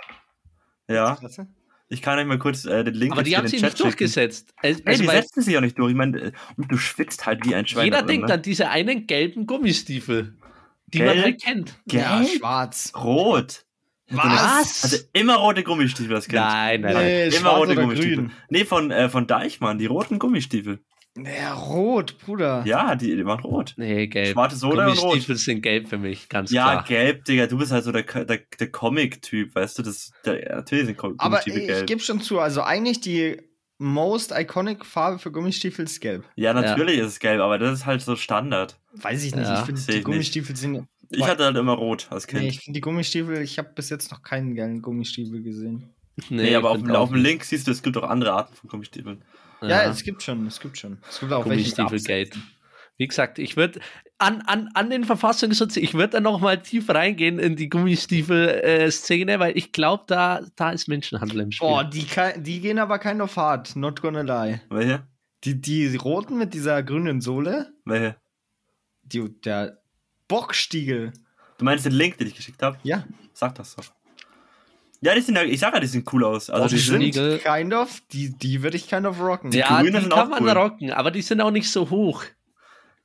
Ja, 0.88 1.16
Klasse. 1.16 1.48
ich 1.90 2.02
kann 2.02 2.18
euch 2.18 2.26
mal 2.26 2.40
kurz 2.40 2.66
äh, 2.66 2.84
den 2.84 2.96
Link 2.96 3.12
Aber 3.14 3.22
jetzt 3.22 3.28
die 3.28 3.34
in 3.34 3.38
haben 3.38 3.48
Chat 3.48 3.62
nicht 3.64 3.80
durchgesetzt. 3.80 4.54
Also, 4.58 4.82
Hey, 4.86 4.98
die 4.98 5.06
setzen 5.06 5.42
sich 5.42 5.56
auch 5.58 5.62
nicht 5.62 5.78
durch. 5.78 5.92
Ich 5.92 5.98
meine, 5.98 6.20
äh, 6.20 6.32
und 6.58 6.72
du 6.72 6.78
schwitzt 6.78 7.26
halt 7.26 7.46
wie 7.46 7.56
ein 7.56 7.68
Schwein. 7.68 7.86
jeder 7.86 8.02
denkt 8.02 8.28
ne? 8.28 8.34
an 8.34 8.42
diese 8.42 8.70
einen 8.70 9.08
gelben 9.08 9.46
Gummistiefel, 9.46 10.36
die 10.88 10.98
Gelb? 10.98 11.16
man 11.16 11.24
halt 11.24 11.42
kennt. 11.42 11.80
Ja, 11.92 12.20
Gelb? 12.20 12.38
schwarz. 12.38 12.92
Rot. 12.96 13.66
Was? 14.12 14.84
Also 14.84 14.98
immer 15.14 15.36
rote 15.36 15.64
Gummistiefel, 15.64 16.14
das 16.16 16.26
Kind. 16.26 16.36
Nein, 16.42 16.82
nein, 16.82 16.94
Nee, 16.96 17.20
nein. 17.24 17.28
Immer 17.28 17.32
schwarz 17.40 17.58
rote 17.60 17.76
Gummistiefel. 17.76 18.16
grün? 18.16 18.32
Nee, 18.50 18.66
von, 18.66 18.92
äh, 18.92 19.10
von 19.10 19.28
Deichmann, 19.28 19.78
die 19.78 19.86
roten 19.86 20.20
Gummistiefel. 20.20 20.80
Ja, 21.18 21.54
rot, 21.56 22.18
Bruder. 22.20 22.64
Ja, 22.66 22.96
die, 22.96 23.16
die 23.16 23.26
waren 23.26 23.42
rot. 23.42 23.74
Nee, 23.76 24.08
gelb. 24.08 24.30
Schwarze 24.34 24.56
Soda 24.56 24.86
und 24.88 24.92
rot. 24.94 25.00
Gummistiefel 25.00 25.36
sind 25.36 25.62
gelb 25.62 25.90
für 25.90 25.98
mich, 25.98 26.30
ganz 26.30 26.52
Ja, 26.52 26.72
klar. 26.72 26.84
gelb, 26.86 27.26
Digga, 27.26 27.48
du 27.48 27.58
bist 27.58 27.72
halt 27.74 27.84
so 27.84 27.92
der, 27.92 28.04
der, 28.04 28.40
der 28.60 28.72
Comic-Typ, 28.72 29.54
weißt 29.54 29.78
du? 29.80 29.84
Das, 29.84 30.12
der, 30.26 30.42
ja, 30.42 30.56
natürlich 30.56 30.86
sind 30.86 30.98
Gummistiefel 30.98 31.26
Aber 31.34 31.46
ich 31.48 31.54
gelb. 31.68 31.88
gebe 31.88 32.02
schon 32.02 32.22
zu, 32.22 32.40
also 32.40 32.62
eigentlich 32.62 33.02
die 33.02 33.42
most 33.78 34.32
iconic 34.34 34.86
Farbe 34.86 35.20
für 35.20 35.32
Gummistiefel 35.32 35.84
ist 35.86 36.00
gelb. 36.00 36.24
Ja, 36.36 36.54
natürlich 36.54 37.00
ist 37.00 37.08
es 37.08 37.20
gelb, 37.20 37.42
aber 37.42 37.58
das 37.58 37.80
ist 37.80 37.86
halt 37.86 38.02
so 38.02 38.16
Standard. 38.16 38.80
Weiß 38.94 39.24
ich 39.26 39.36
nicht. 39.36 39.48
Ja, 39.48 39.60
ich 39.60 39.66
finde, 39.66 39.82
die 39.82 39.92
ich 39.98 40.04
Gummistiefel 40.04 40.56
sind. 40.56 40.86
Ich 41.12 41.26
hatte 41.26 41.46
halt 41.46 41.58
immer 41.58 41.74
rot 41.74 42.08
als 42.10 42.28
Kind. 42.28 42.42
Nee, 42.42 42.48
Nee, 42.48 42.54
ich 42.54 42.62
finde 42.62 42.78
die 42.78 42.82
Gummistiefel, 42.82 43.42
ich 43.42 43.58
habe 43.58 43.70
bis 43.76 43.90
jetzt 43.90 44.12
noch 44.12 44.24
keinen 44.24 44.56
geilen 44.56 44.82
Gummistiefel 44.82 45.42
gesehen. 45.42 45.94
Nee, 46.30 46.56
aber 46.56 46.76
ich 46.76 46.84
auf, 46.84 46.90
auf 46.90 47.10
dem. 47.10 47.18
Link 47.22 47.44
siehst 47.44 47.68
du, 47.68 47.72
es 47.72 47.82
gibt 47.82 47.98
auch 47.98 48.10
andere 48.10 48.34
Arten 48.34 48.54
von 48.54 48.70
Gummistiefeln. 48.70 49.24
Ja, 49.62 49.84
es 49.84 50.04
gibt 50.04 50.24
schon, 50.24 50.46
es 50.48 50.60
gibt 50.60 50.78
schon. 50.78 50.98
Es 51.10 51.20
gibt 51.20 51.32
auch 51.32 51.44
Gummistiefelgate. 51.44 52.38
Wie 52.98 53.08
gesagt, 53.08 53.40
ich 53.40 53.58
würde 53.58 53.80
an, 54.18 54.42
an, 54.42 54.70
an 54.74 54.90
den 54.90 55.06
Verfassungsschutz, 55.06 55.78
ich 55.78 55.94
würde 55.94 56.10
da 56.10 56.20
nochmal 56.20 56.62
tief 56.62 56.90
reingehen 56.90 57.40
in 57.40 57.56
die 57.56 57.70
Gummistiefel-Szene, 57.70 59.40
weil 59.40 59.58
ich 59.58 59.72
glaube, 59.72 60.04
da, 60.08 60.42
da 60.56 60.72
ist 60.72 60.88
Menschenhandel 60.88 61.40
im 61.42 61.52
Spiel. 61.52 61.68
Boah, 61.68 61.84
die, 61.84 62.06
die 62.38 62.60
gehen 62.60 62.78
aber 62.78 63.00
kind 63.00 63.22
of 63.22 63.36
hard, 63.36 63.76
not 63.76 64.02
gonna 64.02 64.22
lie. 64.22 64.62
Welche? 64.70 65.08
Die, 65.44 65.60
die 65.60 65.96
roten 65.96 66.38
mit 66.38 66.54
dieser 66.54 66.84
grünen 66.84 67.22
Sohle, 67.22 67.74
Welche? 67.86 68.18
die, 69.02 69.42
der 69.42 69.81
Bockstiegel. 70.32 71.12
Du 71.58 71.66
meinst 71.66 71.86
den 71.86 71.92
Link, 71.94 72.18
den 72.18 72.28
ich 72.28 72.36
geschickt 72.36 72.64
habe? 72.64 72.78
Ja, 72.84 73.04
Sag 73.34 73.56
das 73.56 73.76
doch. 73.76 73.86
Ja, 75.04 75.16
die 75.16 75.22
sind 75.22 75.36
ja, 75.36 75.44
ich 75.44 75.60
sag 75.60 75.74
ja, 75.74 75.80
die 75.80 75.88
sind 75.88 76.12
cool 76.14 76.24
aus. 76.24 76.50
Also 76.50 76.68
die 76.68 76.76
Bockstiegel. 76.76 77.00
sind, 77.02 77.02
Igel. 77.02 77.40
kind 77.40 77.74
of, 77.74 78.02
die, 78.12 78.38
die 78.38 78.62
würde 78.64 78.78
ich 78.78 78.88
kind 78.88 79.06
of 79.06 79.20
rocken. 79.20 79.52
ja, 79.52 79.82
Grünen 79.82 79.96
die 79.96 80.02
sind 80.02 80.14
kann 80.14 80.30
man 80.30 80.44
cool. 80.44 80.50
rocken, 80.52 80.92
aber 80.92 81.12
die 81.12 81.22
sind 81.22 81.42
auch 81.42 81.50
nicht 81.52 81.70
so 81.72 81.90
hoch. 81.90 82.24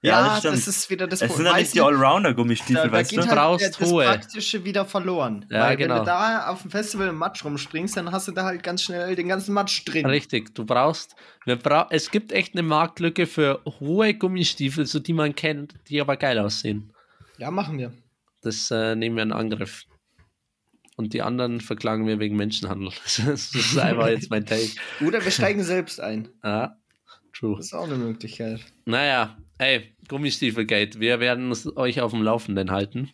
ja, 0.02 0.20
Ja, 0.20 0.34
das 0.34 0.42
das 0.42 0.68
ist 0.68 0.90
wieder 0.90 1.06
das 1.06 1.22
es 1.22 1.34
sind 1.34 1.46
ja 1.46 1.52
Weißt 1.52 1.60
nicht 1.62 1.74
die 1.74 1.78
du, 1.78 1.84
Allrounder-Gummistiefel, 1.86 2.92
weißt 2.92 3.12
du? 3.16 3.20
halt 3.22 3.30
brauchst 3.30 3.64
der, 3.64 3.70
das 3.70 3.90
hohe. 3.90 4.04
Praktische 4.04 4.62
wieder 4.64 4.84
verloren. 4.84 5.46
Ja, 5.50 5.60
Weil 5.62 5.70
wenn 5.78 5.88
genau. 5.88 5.98
du 6.00 6.04
da 6.04 6.48
auf 6.48 6.60
dem 6.62 6.70
Festival 6.70 7.08
im 7.08 7.16
Matsch 7.16 7.42
rumspringst, 7.44 7.96
dann 7.96 8.12
hast 8.12 8.28
du 8.28 8.32
da 8.32 8.44
halt 8.44 8.62
ganz 8.62 8.82
schnell 8.82 9.16
den 9.16 9.28
ganzen 9.28 9.54
Matsch 9.54 9.82
drin. 9.86 10.04
Richtig, 10.06 10.54
du 10.54 10.66
brauchst, 10.66 11.16
wir 11.46 11.56
bra 11.56 11.86
es 11.90 12.10
gibt 12.10 12.30
echt 12.32 12.52
eine 12.54 12.62
Marktlücke 12.62 13.26
für 13.26 13.62
hohe 13.80 14.12
Gummistiefel, 14.14 14.84
so 14.86 14.98
die 14.98 15.14
man 15.14 15.34
kennt, 15.34 15.74
die 15.88 15.98
aber 16.00 16.16
geil 16.18 16.38
aussehen. 16.38 16.92
Ja, 17.38 17.50
machen 17.50 17.78
wir. 17.78 17.92
Das 18.42 18.70
äh, 18.70 18.94
nehmen 18.94 19.16
wir 19.16 19.22
in 19.22 19.32
Angriff. 19.32 19.84
und 20.96 21.12
die 21.12 21.22
anderen 21.22 21.60
verklagen 21.60 22.06
wir 22.06 22.18
wegen 22.18 22.36
Menschenhandel. 22.36 22.90
Das 23.04 23.54
ist 23.54 23.78
einfach 23.78 24.08
jetzt 24.08 24.30
mein 24.30 24.46
Take. 24.46 24.70
Oder 25.04 25.22
wir 25.24 25.30
steigen 25.30 25.62
selbst 25.62 26.00
ein. 26.00 26.28
Ja, 26.42 26.76
true. 27.36 27.56
Das 27.56 27.66
ist 27.66 27.74
auch 27.74 27.84
eine 27.84 27.96
Möglichkeit. 27.96 28.60
Naja, 28.86 29.36
ey, 29.58 29.94
Gummistiefelgate, 30.08 31.00
wir 31.00 31.20
werden 31.20 31.52
euch 31.76 32.00
auf 32.00 32.12
dem 32.12 32.22
Laufenden 32.22 32.70
halten. 32.70 33.10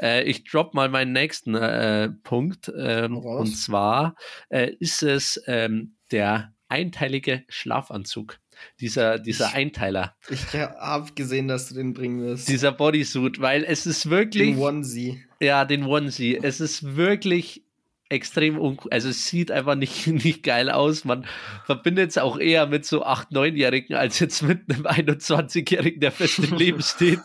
Äh, 0.00 0.22
ich 0.24 0.44
drop 0.44 0.74
mal 0.74 0.88
meinen 0.88 1.12
nächsten 1.12 1.54
äh, 1.54 2.10
Punkt. 2.22 2.70
Ähm, 2.76 3.16
und 3.16 3.56
zwar 3.56 4.14
äh, 4.50 4.70
ist 4.78 5.02
es 5.02 5.42
ähm, 5.46 5.96
der 6.12 6.52
einteilige 6.68 7.44
Schlafanzug. 7.48 8.38
Dieser, 8.80 9.18
dieser 9.18 9.52
Einteiler, 9.54 10.16
Ich 10.30 10.52
habe 10.54 11.12
gesehen, 11.14 11.48
dass 11.48 11.68
du 11.68 11.74
den 11.74 11.92
bringen 11.94 12.20
wirst. 12.22 12.48
dieser 12.48 12.72
Bodysuit, 12.72 13.40
weil 13.40 13.64
es 13.64 13.86
ist 13.86 14.10
wirklich. 14.10 14.54
Den 14.54 14.58
Onesie. 14.62 15.24
Ja, 15.40 15.64
den 15.64 15.84
Onesie. 15.84 16.38
Es 16.42 16.60
ist 16.60 16.96
wirklich 16.96 17.62
extrem 18.10 18.58
uncool. 18.58 18.92
Also 18.92 19.08
es 19.08 19.26
sieht 19.26 19.50
einfach 19.50 19.74
nicht, 19.74 20.06
nicht 20.24 20.42
geil 20.42 20.70
aus. 20.70 21.04
Man 21.04 21.26
verbindet 21.64 22.10
es 22.10 22.18
auch 22.18 22.38
eher 22.38 22.66
mit 22.66 22.84
so 22.84 23.04
8-, 23.04 23.30
9-Jährigen 23.32 23.94
als 23.96 24.18
jetzt 24.20 24.42
mit 24.42 24.70
einem 24.70 24.86
21-Jährigen, 24.86 26.00
der 26.00 26.12
fest 26.12 26.38
im 26.40 26.56
Leben 26.56 26.82
steht. 26.82 27.18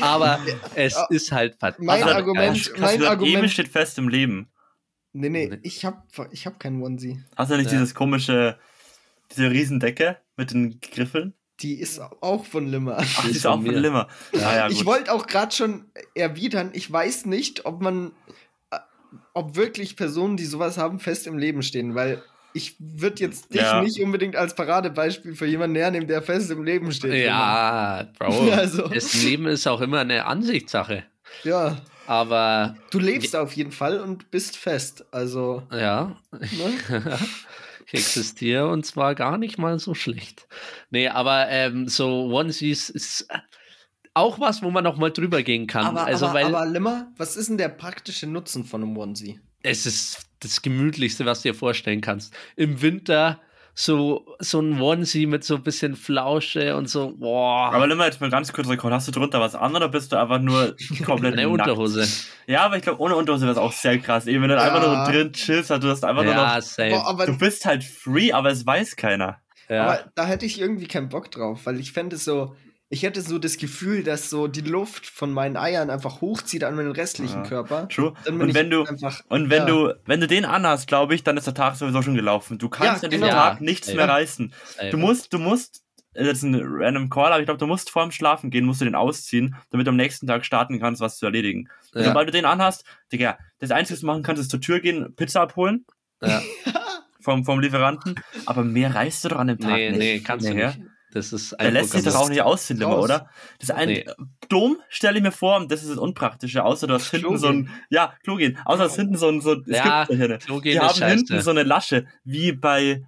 Aber 0.00 0.38
es 0.74 0.94
Ja. 0.94 1.06
ist 1.10 1.32
halt 1.32 1.56
verdammt. 1.58 1.84
Mein 1.86 2.02
du- 2.02 2.06
Argument- 2.14 2.66
du 2.76 2.80
mein 2.80 2.98
gesagt, 2.98 3.10
Argument- 3.10 3.36
Emil 3.38 3.48
steht 3.48 3.68
fest 3.68 3.98
im 3.98 4.08
Leben. 4.08 4.48
Nee, 5.14 5.30
nee, 5.30 5.48
Nee. 5.48 5.58
ich 5.62 5.84
hab, 5.86 6.06
ich 6.30 6.46
hab 6.46 6.60
keinen 6.60 6.82
Onesie. 6.82 7.20
Hast 7.34 7.50
du 7.50 7.56
nicht 7.56 7.72
Ja. 7.72 7.78
dieses 7.78 7.94
komische, 7.94 8.58
diese 9.34 9.50
Riesendecke 9.50 10.18
mit 10.38 10.52
den 10.52 10.80
Griffeln? 10.80 11.34
Die 11.60 11.74
ist 11.74 12.00
auch 12.00 12.44
von 12.46 12.68
Limmer. 12.70 12.98
Ach, 13.00 13.24
die 13.24 13.30
ist 13.30 13.38
ist 13.38 13.46
auch 13.46 13.56
von 13.56 13.64
von 13.66 13.74
mir. 13.74 13.80
Limmer. 13.80 14.08
Ja, 14.32 14.54
ja, 14.56 14.68
ich 14.68 14.78
gut. 14.78 14.86
wollte 14.86 15.12
auch 15.12 15.26
gerade 15.26 15.54
schon 15.54 15.84
erwidern, 16.14 16.70
ich 16.72 16.90
weiß 16.90 17.26
nicht, 17.26 17.66
ob 17.66 17.82
man, 17.82 18.12
äh, 18.70 18.78
ob 19.34 19.56
wirklich 19.56 19.96
Personen, 19.96 20.36
die 20.36 20.44
sowas 20.46 20.78
haben, 20.78 21.00
fest 21.00 21.26
im 21.26 21.36
Leben 21.36 21.62
stehen, 21.62 21.94
weil 21.96 22.22
ich 22.54 22.76
würde 22.78 23.20
jetzt 23.24 23.52
dich 23.52 23.60
Ja. 23.60 23.82
nicht 23.82 24.00
unbedingt 24.00 24.36
als 24.36 24.54
Paradebeispiel 24.54 25.34
für 25.34 25.46
jemanden 25.46 25.76
hernehmen, 25.76 26.06
der 26.08 26.22
fest 26.22 26.50
im 26.50 26.62
Leben 26.64 26.92
steht. 26.92 27.24
Ja, 27.24 28.08
Bro. 28.18 28.48
Also. 28.52 28.88
Das 28.88 29.20
Leben 29.22 29.46
ist 29.46 29.66
auch 29.66 29.80
immer 29.80 30.00
eine 30.00 30.26
Ansichtssache. 30.26 31.04
Ja, 31.44 31.76
Aber 32.06 32.76
du 32.90 32.98
lebst 33.00 33.36
auf 33.36 33.52
jeden 33.52 33.70
Fall 33.72 34.00
und 34.00 34.30
bist 34.30 34.56
fest. 34.56 35.04
Also, 35.10 35.62
ja, 35.70 36.16
ne? 36.32 37.18
existiere 37.92 38.68
und 38.68 38.84
zwar 38.84 39.14
gar 39.14 39.38
nicht 39.38 39.58
mal 39.58 39.78
so 39.78 39.94
schlecht. 39.94 40.48
Nee, 40.90 41.08
aber 41.08 41.48
ähm, 41.48 41.88
so 41.88 42.32
Onesies 42.32 42.90
ist 42.90 43.28
auch 44.14 44.40
was, 44.40 44.62
wo 44.62 44.70
man 44.70 44.84
noch 44.84 44.96
mal 44.96 45.10
drüber 45.10 45.42
gehen 45.42 45.66
kann. 45.66 45.86
aber, 45.86 46.04
also, 46.04 46.26
aber, 46.26 46.34
weil 46.34 46.54
aber 46.54 46.66
Limmer, 46.66 47.12
was 47.16 47.36
ist 47.36 47.48
denn 47.48 47.58
der 47.58 47.68
praktische 47.68 48.26
Nutzen 48.26 48.64
von 48.64 48.82
einem 48.82 48.96
Onesie? 48.96 49.40
es 49.62 49.86
ist 49.86 50.26
das 50.40 50.62
Gemütlichste, 50.62 51.26
was 51.26 51.42
du 51.42 51.50
dir 51.50 51.54
vorstellen 51.54 52.00
kannst. 52.00 52.34
Im 52.56 52.80
Winter 52.80 53.40
so, 53.80 54.34
so 54.40 54.58
ein 54.60 54.80
Onesie 54.80 55.26
mit 55.26 55.44
so 55.44 55.54
ein 55.54 55.62
bisschen 55.62 55.94
Flausche 55.94 56.74
und 56.74 56.90
so, 56.90 57.14
boah, 57.16 57.70
Aber 57.72 57.86
Limmer, 57.86 58.06
jetzt 58.06 58.20
mal 58.20 58.28
ganz 58.28 58.52
kurz 58.52 58.68
Rekord. 58.68 58.92
Hast 58.92 59.06
du 59.06 59.12
drunter 59.12 59.38
was 59.40 59.54
an 59.54 59.76
oder 59.76 59.88
bist 59.88 60.10
du 60.10 60.16
einfach 60.16 60.40
nur 60.40 60.74
komplett 61.06 61.34
eine 61.34 61.42
nackt? 61.46 61.68
Unterhose. 61.70 62.04
Ja, 62.48 62.62
aber 62.62 62.76
ich 62.76 62.82
glaube, 62.82 63.00
ohne 63.00 63.14
Unterhose 63.14 63.42
wäre 63.42 63.52
es 63.52 63.58
auch 63.58 63.70
sehr 63.70 63.96
krass. 64.00 64.26
Eben, 64.26 64.42
wenn 64.42 64.48
du 64.50 64.56
Ja. 64.56 64.62
einfach 64.62 64.84
nur 64.84 65.04
drin 65.04 65.32
chillst, 65.32 65.70
halt, 65.70 65.84
du 65.84 65.90
hast 65.90 66.04
einfach 66.04 66.24
nur 66.24 66.32
Ja, 66.32 66.56
noch. 66.56 66.62
safe. 66.62 66.90
Boah, 66.90 67.06
aber, 67.06 67.26
Du 67.26 67.38
bist 67.38 67.66
halt 67.66 67.84
free, 67.84 68.32
aber 68.32 68.50
es 68.50 68.66
weiß 68.66 68.96
keiner. 68.96 69.38
ja. 69.68 69.84
aber 69.84 70.10
da 70.16 70.26
hätte 70.26 70.44
ich 70.44 70.60
irgendwie 70.60 70.88
keinen 70.88 71.08
Bock 71.08 71.30
drauf, 71.30 71.60
weil 71.66 71.78
ich 71.78 71.92
fände 71.92 72.16
es 72.16 72.24
so, 72.24 72.56
ich 72.90 73.02
hätte 73.02 73.20
so 73.20 73.38
das 73.38 73.58
Gefühl, 73.58 74.02
dass 74.02 74.30
so 74.30 74.48
die 74.48 74.62
Luft 74.62 75.06
von 75.06 75.30
meinen 75.32 75.56
Eiern 75.56 75.90
einfach 75.90 76.20
hochzieht 76.22 76.64
an 76.64 76.74
meinen 76.74 76.92
restlichen 76.92 77.42
Ja. 77.44 77.48
Körper. 77.48 77.88
True. 77.88 78.14
Und 78.26 78.54
wenn 78.54 78.70
du, 78.70 78.84
einfach. 78.84 79.20
und 79.28 79.50
wenn 79.50 79.66
ja. 79.66 79.66
du, 79.66 79.94
wenn 80.06 80.20
du 80.20 80.26
den 80.26 80.44
anhast, 80.44 80.86
glaube 80.86 81.14
ich, 81.14 81.22
dann 81.22 81.36
ist 81.36 81.46
der 81.46 81.54
Tag 81.54 81.76
sowieso 81.76 82.00
schon 82.02 82.14
gelaufen. 82.14 82.56
Du 82.58 82.68
kannst 82.68 83.02
Ja, 83.02 83.06
an 83.06 83.10
diesem 83.10 83.26
genau. 83.26 83.36
Tag 83.36 83.60
nichts 83.60 83.92
mehr 83.92 84.08
reißen. 84.08 84.54
Du 84.90 84.96
musst, 84.96 85.32
du 85.34 85.38
musst, 85.38 85.82
das 86.14 86.28
ist 86.38 86.42
ein 86.44 86.58
random 86.62 87.10
Call, 87.10 87.30
aber 87.32 87.40
ich 87.40 87.44
glaube, 87.46 87.58
du 87.58 87.66
musst 87.66 87.90
vorm 87.90 88.10
Schlafen 88.10 88.50
gehen, 88.50 88.64
musst 88.64 88.80
du 88.80 88.86
den 88.86 88.94
ausziehen, 88.94 89.54
damit 89.70 89.86
du 89.86 89.90
am 89.90 89.96
nächsten 89.96 90.26
Tag 90.26 90.44
starten 90.46 90.80
kannst, 90.80 91.00
was 91.02 91.18
zu 91.18 91.26
erledigen. 91.26 91.68
Sobald 91.92 92.28
du 92.28 92.32
den 92.32 92.44
anhast, 92.46 92.84
Digga, 93.12 93.38
das 93.58 93.70
Einzige, 93.70 93.96
was 93.96 94.00
du 94.00 94.06
machen 94.06 94.22
kannst, 94.22 94.40
ist 94.40 94.50
zur 94.50 94.60
Tür 94.60 94.80
gehen, 94.80 95.14
Pizza 95.14 95.42
abholen 95.42 95.84
Ja. 96.22 96.40
vom, 97.20 97.44
vom 97.44 97.60
Lieferanten, 97.60 98.14
aber 98.46 98.64
mehr 98.64 98.94
reißt 98.94 99.24
du 99.24 99.28
doch 99.28 99.38
an 99.38 99.48
dem 99.48 99.58
Tag 99.58 99.72
Nee, 99.72 99.90
nicht. 99.90 99.98
nee, 99.98 100.20
kannst 100.20 100.46
du 100.48 100.54
Nee, 100.54 100.66
nicht. 100.66 100.80
Das 101.12 101.32
ist 101.32 101.56
Der 101.58 101.70
lässt 101.70 101.92
sich 101.92 102.02
doch 102.04 102.14
auch 102.16 102.28
nicht 102.28 102.42
ausziehen, 102.42 102.80
immer, 102.80 102.98
oder? 102.98 103.30
Das 103.60 103.70
ein 103.70 103.88
Nee. 103.88 104.06
Dom 104.48 104.78
stelle 104.88 105.16
ich 105.16 105.22
mir 105.22 105.32
vor, 105.32 105.66
das 105.68 105.82
ist 105.82 105.90
das 105.90 105.98
Unpraktische, 105.98 106.64
außer 106.64 106.86
du 106.86 106.94
hast 106.94 107.10
Klo 107.10 107.20
hinten 107.30 107.38
so 107.38 107.48
ein, 107.48 107.70
ja, 107.90 108.14
Klo 108.24 108.36
gehen, 108.36 108.58
außer 108.64 108.78
du 108.84 108.84
hast 108.90 108.96
hinten 108.96 109.16
so 109.16 109.28
ein, 109.28 109.40
so, 109.40 109.54
es 109.54 109.66
Ja, 109.66 110.04
gibt 110.04 110.18
Klo 110.44 110.60
die 110.60 110.70
gehen 110.70 110.80
haben 110.80 110.90
ist 110.90 111.02
hinten 111.04 111.26
scheiße. 111.28 111.42
so 111.42 111.50
eine 111.50 111.62
Lasche, 111.62 112.06
wie 112.24 112.52
bei 112.52 113.04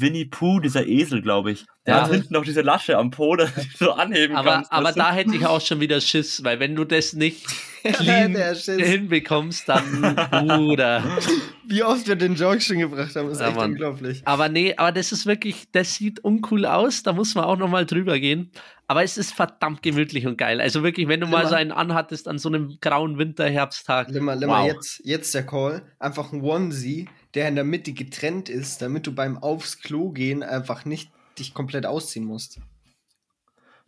Winnie 0.00 0.24
Pooh, 0.26 0.60
dieser 0.60 0.86
Esel, 0.86 1.20
glaube 1.22 1.52
ich. 1.52 1.64
Der 1.86 1.96
Ja. 1.96 2.02
hat 2.04 2.12
hinten 2.12 2.32
noch 2.34 2.44
diese 2.44 2.62
Lasche 2.62 2.96
am 2.96 3.10
Po, 3.10 3.36
dass 3.36 3.52
du 3.54 3.60
so 3.76 3.92
anheben 3.92 4.36
aber, 4.36 4.52
kannst. 4.52 4.72
aber 4.72 4.92
da 4.92 5.12
hätte 5.12 5.34
ich 5.34 5.44
auch 5.46 5.60
schon 5.60 5.80
wieder 5.80 6.00
Schiss, 6.00 6.42
weil 6.44 6.60
wenn 6.60 6.74
du 6.76 6.84
das 6.84 7.12
nicht 7.12 7.44
clean 7.82 8.36
hinbekommst, 8.78 9.68
dann 9.68 10.16
Bruder. 10.30 11.02
Wie 11.66 11.82
oft 11.82 12.06
wir 12.06 12.16
den 12.16 12.34
Joke 12.34 12.60
schon 12.60 12.78
gebracht 12.78 13.14
haben, 13.16 13.30
ist 13.30 13.40
Ja, 13.40 13.48
echt 13.48 13.56
Mann. 13.56 13.70
unglaublich. 13.72 14.22
Aber 14.24 14.48
nee, 14.48 14.74
aber 14.76 14.92
das 14.92 15.12
ist 15.12 15.26
wirklich, 15.26 15.64
das 15.72 15.94
sieht 15.94 16.20
uncool 16.24 16.66
aus, 16.66 17.02
da 17.02 17.12
muss 17.12 17.34
man 17.34 17.44
auch 17.44 17.56
nochmal 17.56 17.86
drüber 17.86 18.18
gehen. 18.18 18.50
Aber 18.88 19.02
es 19.02 19.16
ist 19.16 19.32
verdammt 19.32 19.82
gemütlich 19.82 20.26
und 20.26 20.36
geil. 20.36 20.60
Also 20.60 20.82
wirklich, 20.82 21.08
wenn 21.08 21.20
du 21.20 21.26
mal 21.26 21.38
Limmer. 21.38 21.48
so 21.48 21.54
einen 21.54 21.72
anhattest 21.72 22.28
an 22.28 22.38
so 22.38 22.48
einem 22.50 22.76
grauen 22.80 23.16
Winter-Herbsttag. 23.18 24.10
Limmer, 24.10 24.36
Limmer, 24.36 24.60
Wow. 24.60 24.66
jetzt, 24.66 25.00
jetzt 25.04 25.34
der 25.34 25.46
Call. 25.46 25.82
Einfach 25.98 26.32
ein 26.32 26.42
Onesie, 26.42 27.08
der 27.34 27.48
in 27.48 27.54
der 27.54 27.64
Mitte 27.64 27.92
getrennt 27.92 28.48
ist, 28.48 28.82
damit 28.82 29.06
du 29.06 29.14
beim 29.14 29.38
aufs 29.38 29.80
Klo 29.80 30.10
gehen 30.10 30.42
einfach 30.42 30.84
nicht 30.84 31.10
dich 31.38 31.54
komplett 31.54 31.86
ausziehen 31.86 32.24
musst. 32.26 32.58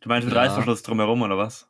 Du 0.01 0.09
meinst 0.09 0.27
mit 0.27 0.35
Ja. 0.35 0.43
Reißverschluss 0.43 0.83
drumherum, 0.83 1.23
oder 1.23 1.37
was? 1.39 1.67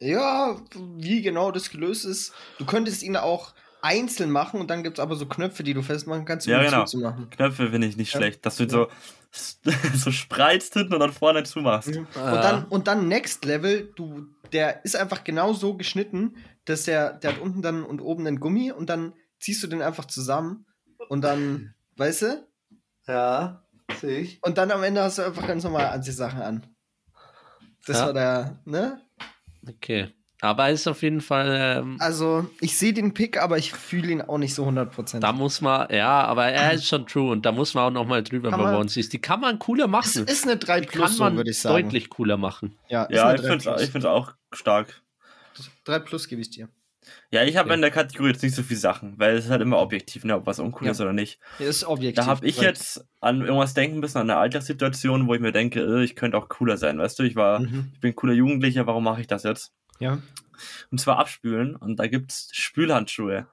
Ja, 0.00 0.60
wie 0.96 1.22
genau 1.22 1.50
das 1.50 1.70
gelöst 1.70 2.04
ist. 2.04 2.32
Du 2.58 2.64
könntest 2.66 3.02
ihn 3.02 3.16
auch 3.16 3.54
einzeln 3.80 4.30
machen 4.30 4.60
und 4.60 4.70
dann 4.70 4.82
gibt 4.82 4.98
es 4.98 5.02
aber 5.02 5.14
so 5.14 5.26
Knöpfe, 5.26 5.62
die 5.62 5.74
du 5.74 5.82
festmachen 5.82 6.24
kannst, 6.24 6.46
um 6.46 6.52
Ja, 6.52 6.60
ihn 6.62 6.70
genau. 6.70 6.84
zuzumachen. 6.84 7.28
Knöpfe 7.30 7.70
finde 7.70 7.86
ich 7.86 7.96
nicht 7.96 8.12
Ja. 8.12 8.20
schlecht, 8.20 8.44
dass 8.46 8.56
du 8.56 8.64
ihn 8.64 8.70
so, 8.70 8.88
so 9.94 10.10
spreizt 10.10 10.74
hinten 10.74 10.94
und 10.94 11.00
dann 11.00 11.12
vorne 11.12 11.42
zumachst. 11.44 11.88
Mhm. 11.90 12.06
Ah. 12.14 12.32
Und, 12.34 12.44
dann, 12.44 12.64
und 12.66 12.86
dann 12.86 13.08
Next 13.08 13.44
Level, 13.44 13.92
du, 13.94 14.26
der 14.52 14.84
ist 14.84 14.96
einfach 14.96 15.22
genau 15.24 15.52
so 15.52 15.76
geschnitten, 15.76 16.36
dass 16.64 16.84
der, 16.84 17.12
der 17.14 17.34
hat 17.34 17.40
unten 17.40 17.62
dann 17.62 17.84
und 17.84 18.00
oben 18.00 18.26
einen 18.26 18.40
Gummi 18.40 18.72
und 18.72 18.88
dann 18.88 19.12
ziehst 19.38 19.62
du 19.62 19.66
den 19.66 19.82
einfach 19.82 20.06
zusammen 20.06 20.66
und 21.08 21.20
dann, 21.22 21.74
weißt 21.96 22.22
du? 22.22 22.46
Ja, 23.06 23.64
sehe 24.00 24.20
ich. 24.20 24.38
Und 24.42 24.58
dann 24.58 24.70
am 24.70 24.82
Ende 24.82 25.02
hast 25.02 25.18
du 25.18 25.22
einfach 25.22 25.46
ganz 25.46 25.64
normal 25.64 25.86
Anziehsachen 25.86 26.40
an. 26.42 26.66
Das 27.86 27.98
Ja. 27.98 28.06
war 28.06 28.12
der, 28.14 28.60
ne? 28.64 29.00
Okay. 29.68 30.08
Aber 30.40 30.68
ist 30.68 30.86
auf 30.86 31.00
jeden 31.02 31.22
Fall, 31.22 31.78
ähm, 31.78 31.96
Also, 32.00 32.50
ich 32.60 32.76
sehe 32.76 32.92
den 32.92 33.14
Pick, 33.14 33.40
aber 33.40 33.56
ich 33.56 33.72
fühle 33.72 34.10
ihn 34.12 34.20
auch 34.20 34.36
nicht 34.36 34.54
so 34.54 34.66
100%. 34.66 35.22
da 35.22 35.32
muss 35.32 35.62
man, 35.62 35.90
ja, 35.90 36.22
aber 36.24 36.46
er 36.46 36.72
ist 36.72 36.86
schon 36.86 37.06
true 37.06 37.30
und 37.30 37.46
da 37.46 37.52
muss 37.52 37.72
man 37.72 37.84
auch 37.84 37.90
nochmal 37.90 38.22
drüber 38.22 38.50
Kann 38.50 38.60
man- 38.60 38.74
Onesies. 38.74 39.08
Die 39.08 39.20
kann 39.20 39.40
man 39.40 39.58
cooler 39.58 39.84
es 39.86 39.90
machen. 39.90 40.26
ist 40.26 40.44
eine 40.44 40.58
3 40.58 40.80
Die 40.80 40.86
Plus, 40.88 41.16
so, 41.16 41.24
würde 41.34 41.50
ich 41.50 41.58
sagen. 41.60 41.84
deutlich 41.84 42.10
cooler 42.10 42.36
machen. 42.36 42.76
Ja, 42.88 43.04
ist 43.04 43.16
Ja, 43.16 43.32
ich 43.34 43.40
3 43.40 43.56
finde 43.86 43.98
es 43.98 44.04
auch 44.04 44.32
stark. 44.52 45.00
3 45.84 45.98
Plus 46.00 46.28
gebe 46.28 46.42
ich 46.42 46.50
dir. 46.50 46.68
Ja, 47.30 47.42
ich 47.44 47.56
habe 47.56 47.68
Ja. 47.70 47.74
in 47.74 47.80
der 47.80 47.90
Kategorie 47.90 48.30
jetzt 48.30 48.42
nicht 48.42 48.54
so 48.54 48.62
viele 48.62 48.80
Sachen, 48.80 49.18
weil 49.18 49.36
es 49.36 49.44
ist 49.46 49.50
halt 49.50 49.62
immer 49.62 49.78
objektiv, 49.78 50.24
ne, 50.24 50.36
ob 50.36 50.46
was 50.46 50.58
uncool 50.58 50.86
Ja. 50.86 50.92
ist 50.92 51.00
oder 51.00 51.12
nicht. 51.12 51.38
Ja, 51.58 51.66
ist 51.66 51.84
objektiv. 51.84 52.24
Da 52.24 52.26
habe 52.30 52.46
ich 52.46 52.58
jetzt 52.60 53.04
an 53.20 53.40
irgendwas 53.42 53.74
denken 53.74 54.00
müssen, 54.00 54.18
an 54.18 54.30
eine 54.30 54.38
Alltagssituation, 54.38 55.26
wo 55.26 55.34
ich 55.34 55.40
mir 55.40 55.52
denke, 55.52 55.80
äh, 55.80 56.04
ich 56.04 56.16
könnte 56.16 56.36
auch 56.36 56.48
cooler 56.48 56.76
sein, 56.76 56.98
weißt 56.98 57.18
du? 57.18 57.22
Ich 57.24 57.36
war, 57.36 57.60
Mhm. 57.60 57.90
ich 57.94 58.00
bin 58.00 58.12
ein 58.12 58.16
cooler 58.16 58.32
Jugendlicher, 58.34 58.86
warum 58.86 59.04
mache 59.04 59.20
ich 59.20 59.26
das 59.26 59.42
jetzt? 59.42 59.72
Ja. 60.00 60.18
Und 60.90 60.98
zwar 60.98 61.18
abspülen 61.18 61.76
und 61.76 61.96
da 61.98 62.06
gibt's 62.06 62.48
Spülhandschuhe. 62.52 63.46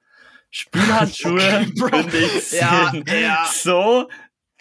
Spülhandschuhe 0.49 1.39
Okay, 1.81 2.03
finde 2.03 2.17
ich 2.37 2.51
Ja, 2.51 2.91
ja. 2.93 3.45
so 3.51 4.09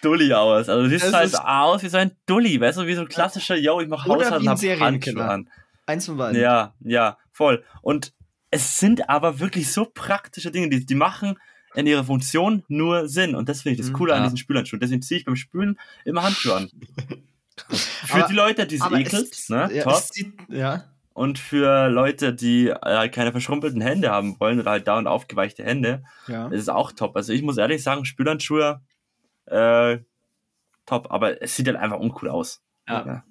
dulli 0.03 0.33
aus. 0.33 0.69
Also 0.69 0.85
du 0.85 0.89
siehst 0.89 1.05
Das 1.07 1.13
halt 1.13 1.27
ist- 1.27 1.35
aus 1.41 1.83
wie 1.83 1.89
so 1.89 1.99
ein 1.99 2.13
Dulli, 2.27 2.61
weißt 2.61 2.79
du, 2.79 2.87
wie 2.87 2.95
so 2.95 3.03
ein 3.03 3.09
klassischer, 3.09 3.57
yo, 3.57 3.81
ich 3.81 3.89
mach 3.89 4.07
Oder 4.07 4.27
Haushalt 4.27 4.43
und 4.43 4.49
hab 4.49 4.81
Handschuhe 4.81 5.25
an. 5.25 5.51
Eins 5.87 6.07
von 6.07 6.17
beiden. 6.17 6.41
Ja, 6.41 6.75
ja, 6.81 7.19
voll. 7.33 7.65
Und 7.83 8.13
es 8.51 8.79
sind 8.79 9.09
aber 9.09 9.39
wirklich 9.41 9.71
so 9.73 9.85
praktische 9.85 10.51
Dinge, 10.51 10.69
die, 10.69 10.85
die 10.85 10.95
machen 10.95 11.39
in 11.75 11.87
ihrer 11.87 12.03
Funktion 12.05 12.65
nur 12.69 13.09
Sinn. 13.09 13.35
Und 13.37 13.49
das 13.49 13.63
finde 13.63 13.75
ich 13.75 13.81
das 13.81 13.91
Mhm, 13.91 13.95
Coole 13.95 14.13
an 14.15 14.19
ja. 14.21 14.25
diesen 14.25 14.39
Spülhandschuhen. 14.39 14.81
Deswegen 14.81 15.03
ziehe 15.03 15.19
ich 15.21 15.25
beim 15.25 15.37
Spülen 15.37 15.79
immer 16.05 16.23
Handschuhe 16.25 16.55
an. 16.57 16.71
Für 17.69 18.15
Aber- 18.15 18.29
die 18.29 18.35
Leute, 18.35 18.67
die 18.67 18.77
es 18.77 18.85
ekelt, 18.91 19.45
ne? 19.51 19.69
ja, 19.73 19.85
top. 19.85 19.95
sieht, 20.13 20.33
ja. 20.49 20.85
Und 21.13 21.39
für 21.39 21.89
Leute, 21.89 22.33
die 22.33 22.69
äh, 22.69 23.09
keine 23.11 23.33
verschrumpelten 23.33 23.81
Hände 23.83 24.11
haben 24.11 24.41
wollen 24.41 24.59
oder 24.61 24.71
halt 24.71 24.89
dauernd 24.89 25.07
aufgeweichte 25.07 25.63
Hände, 25.63 26.03
ja. 26.29 26.49
ist 26.49 26.63
es 26.63 26.69
auch 26.71 26.93
top. 26.93 27.15
Also 27.17 27.33
ich 27.35 27.43
muss 27.43 27.59
ehrlich 27.59 27.83
sagen, 27.83 28.05
Spülhandschuhe, 28.07 28.81
äh, 29.47 29.99
top. 30.87 31.11
Aber 31.11 31.43
es 31.43 31.55
sieht 31.57 31.67
halt 31.67 31.77
einfach 31.77 31.99
uncool 31.99 32.31
aus. 32.31 32.63
Ja. 32.89 33.25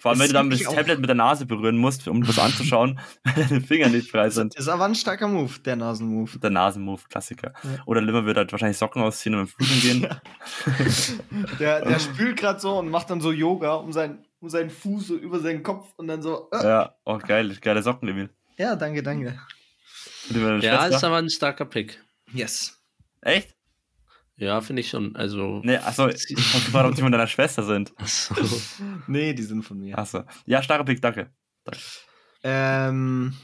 Vor 0.00 0.10
allem, 0.12 0.20
wenn 0.20 0.26
du 0.28 0.32
dann 0.32 0.50
das 0.50 0.66
auch- 0.66 0.74
Tablet 0.74 0.98
mit 0.98 1.08
der 1.08 1.14
Nase 1.14 1.44
berühren 1.44 1.76
musst, 1.76 2.08
um 2.08 2.26
was 2.26 2.38
anzuschauen, 2.38 2.98
weil 3.24 3.44
deine 3.44 3.60
Finger 3.60 3.88
nicht 3.90 4.10
frei 4.10 4.30
sind. 4.30 4.54
Ist 4.54 4.68
aber 4.68 4.86
ein 4.86 4.94
starker 4.94 5.28
Move, 5.28 5.58
der 5.64 5.76
Nasenmove. 5.76 6.38
Der 6.38 6.50
Nasenmove, 6.50 7.06
Klassiker. 7.08 7.52
Ja. 7.62 7.82
Oder 7.86 8.00
Limmer 8.00 8.24
wird 8.24 8.38
halt 8.38 8.50
wahrscheinlich 8.50 8.78
Socken 8.78 9.02
ausziehen 9.02 9.34
und 9.34 9.40
im 9.42 9.46
Flügeln 9.46 9.80
gehen. 10.00 10.20
Der, 11.58 11.84
der 11.84 11.98
spült 11.98 12.38
gerade 12.38 12.58
so 12.60 12.78
und 12.78 12.88
macht 12.90 13.10
dann 13.10 13.20
so 13.20 13.30
Yoga 13.30 13.74
um, 13.74 13.92
sein, 13.92 14.24
um 14.40 14.48
seinen 14.48 14.70
Fuß 14.70 15.08
so 15.08 15.16
über 15.16 15.38
seinen 15.40 15.62
Kopf 15.62 15.92
und 15.96 16.08
dann 16.08 16.22
so. 16.22 16.48
Äh. 16.50 16.64
Ja, 16.64 16.94
oh 17.04 17.18
geil, 17.18 17.56
geile 17.60 17.82
Socken, 17.82 18.08
Emil. 18.08 18.30
Ja, 18.56 18.76
danke, 18.76 19.02
danke. 19.02 19.38
Ja, 20.30 20.58
Schwester? 20.60 20.96
ist 20.96 21.04
aber 21.04 21.16
ein 21.16 21.28
starker 21.30 21.64
Pick. 21.64 22.02
Yes. 22.32 22.78
Echt? 23.20 23.54
Ja, 24.40 24.62
finde 24.62 24.80
ich 24.80 24.88
schon. 24.88 25.14
Also. 25.16 25.60
Nee, 25.62 25.76
achso, 25.76 26.08
ich 26.08 26.22
hab 26.54 26.64
gefragt, 26.64 26.88
ob 26.88 26.94
die 26.94 27.02
von 27.02 27.12
deiner 27.12 27.26
Schwester 27.26 27.62
sind. 27.62 27.92
So. 28.02 28.34
Nee, 29.06 29.34
die 29.34 29.42
sind 29.42 29.62
von 29.62 29.78
mir. 29.78 29.98
Achso. 29.98 30.22
Ja, 30.46 30.62
starker 30.62 30.84
Pick, 30.84 31.02
danke. 31.02 31.30
Ähm, 32.42 33.34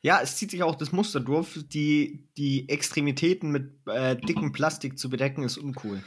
ja, 0.00 0.20
es 0.20 0.36
zieht 0.36 0.50
sich 0.50 0.64
auch 0.64 0.74
das 0.74 0.90
Muster 0.90 1.20
durch. 1.20 1.68
Die, 1.68 2.28
die 2.36 2.68
Extremitäten 2.68 3.52
mit 3.52 3.74
äh, 3.86 4.16
dickem 4.16 4.50
Plastik 4.50 4.98
zu 4.98 5.08
bedecken, 5.08 5.44
ist 5.44 5.56
uncool. 5.56 6.02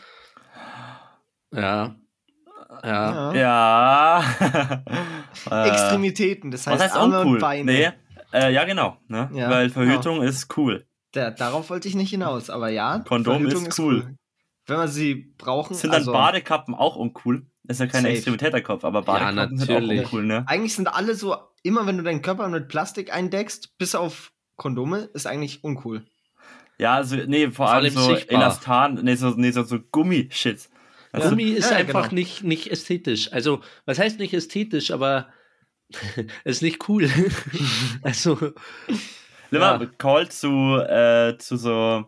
Ja. 1.54 1.96
Ja. 2.84 3.34
Ja. 3.34 4.24
äh, 5.50 5.70
Extremitäten, 5.70 6.52
das 6.52 6.68
heißt, 6.68 6.76
was 6.76 6.84
heißt 6.84 6.96
Arme 6.98 7.20
uncool? 7.20 7.36
und 7.36 7.40
Beine. 7.40 7.72
Nee, 7.72 7.90
äh, 8.34 8.52
ja, 8.52 8.66
genau. 8.66 8.98
Ne? 9.08 9.30
Ja, 9.34 9.50
Weil 9.50 9.70
Verhütung 9.70 10.22
ist 10.22 10.58
cool. 10.58 10.86
Da, 11.18 11.32
darauf 11.32 11.72
wollte 11.72 11.88
ich 11.88 11.96
nicht 11.96 12.12
hinaus, 12.12 12.52
aber 12.52 12.70
ja. 12.70 13.00
Kondom 13.00 13.42
Verhütung 13.42 13.66
ist 13.66 13.80
cool. 13.80 14.16
Wenn 14.68 14.78
wir 14.78 14.88
sie 14.88 15.34
brauchen. 15.40 15.74
Sind 15.74 15.90
dann 15.90 16.02
also, 16.02 16.12
Badekappen 16.12 16.76
auch 16.76 16.96
uncool? 16.96 17.48
Ist 17.68 17.80
ja 17.80 17.88
kein 17.88 18.04
Safe. 18.04 18.14
Extremitäterkopf, 18.14 18.86
aber 18.86 19.02
Badekappen 19.02 19.58
sind 19.58 19.72
auch 19.72 19.82
uncool, 19.82 20.26
ne? 20.26 20.44
Eigentlich 20.48 20.76
sind 20.76 20.88
alle 20.88 21.16
so, 21.16 21.36
immer 21.64 21.88
wenn 21.88 21.98
du 21.98 22.04
deinen 22.04 22.22
Körper 22.22 22.48
mit 22.50 22.68
Plastik 22.68 23.12
eindeckst, 23.12 23.80
bis 23.80 23.96
auf 23.96 24.32
Kondome, 24.58 25.10
ist 25.16 25.26
eigentlich 25.26 25.64
uncool. 25.64 26.06
Ja, 26.78 26.94
also, 26.94 27.16
nee, 27.16 27.46
vor, 27.46 27.66
Vor 27.66 27.70
allem 27.70 27.86
allem 27.86 27.94
so 27.96 28.14
sichtbar. 28.14 28.40
Elastan, 28.40 29.00
nee, 29.02 29.16
so, 29.16 29.32
nee, 29.32 29.50
so, 29.50 29.64
so 29.64 29.80
Gummi-Shit. 29.80 30.70
Also, 31.12 31.30
Gummi 31.30 31.46
ist 31.46 31.72
ja, 31.72 31.78
einfach 31.78 32.10
genau. 32.10 32.20
nicht, 32.20 32.44
nicht 32.44 32.72
ästhetisch. 32.72 33.34
Also, 33.34 33.62
was 33.86 33.98
heißt 33.98 34.20
nicht 34.20 34.36
ästhetisch, 34.36 34.92
aber 34.92 35.30
ist 36.44 36.62
nicht 36.62 36.88
cool. 36.88 37.10
also, 38.04 38.54
Limmer, 39.50 39.80
ja. 39.82 39.86
Call 39.98 40.30
zu, 40.30 40.76
äh, 40.88 41.38
zu 41.38 41.58
so 41.58 42.06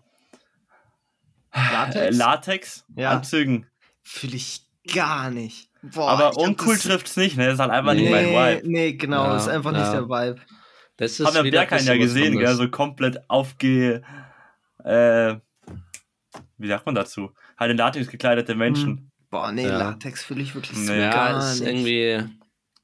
äh, 1.52 1.72
Latex? 1.72 2.18
Latex-Anzügen. 2.18 3.66
Fühle 4.04 4.36
ich 4.36 4.62
gar 4.94 5.30
nicht. 5.32 5.70
Boah, 5.82 6.10
aber 6.12 6.38
uncool 6.38 6.74
das- 6.76 6.84
trifft's 6.84 7.16
nicht, 7.18 7.38
ne? 7.38 7.46
Das 7.46 7.54
ist 7.56 7.60
halt 7.60 7.72
einfach 7.72 7.94
nicht 7.94 8.10
nee, 8.10 8.32
mein 8.34 8.58
Vibe. 8.58 8.68
Nee, 8.70 8.94
genau, 8.94 9.26
Ja, 9.26 9.38
ist 9.38 9.48
einfach 9.48 9.72
ja. 9.72 9.80
nicht 9.80 9.94
der 9.94 10.10
Vibe. 10.10 10.42
das 10.98 11.20
ist 11.20 11.26
Haben 11.26 11.36
wir 11.36 11.44
wieder 11.46 11.60
Berghain 11.60 11.86
ja 11.86 11.96
gesehen, 11.98 12.38
gell? 12.38 12.56
So 12.56 12.70
komplett 12.70 13.30
aufge. 13.30 14.02
Äh, 14.84 15.36
wie 16.58 16.68
sagt 16.68 16.86
man 16.86 16.96
dazu? 16.96 17.32
Halt 17.58 17.72
in 17.72 17.78
Latex 17.78 18.08
gekleidete 18.10 18.56
Menschen. 18.56 19.12
Boah, 19.30 19.52
nee, 19.52 19.68
Ja. 19.68 19.78
Latex 19.78 20.24
fühle 20.24 20.42
ich 20.42 20.54
wirklich 20.56 20.78
so. 20.78 20.92
Ja, 20.92 21.12
gar 21.12 21.40
ist 21.40 21.60
nicht. 21.62 21.70
irgendwie 21.70 22.30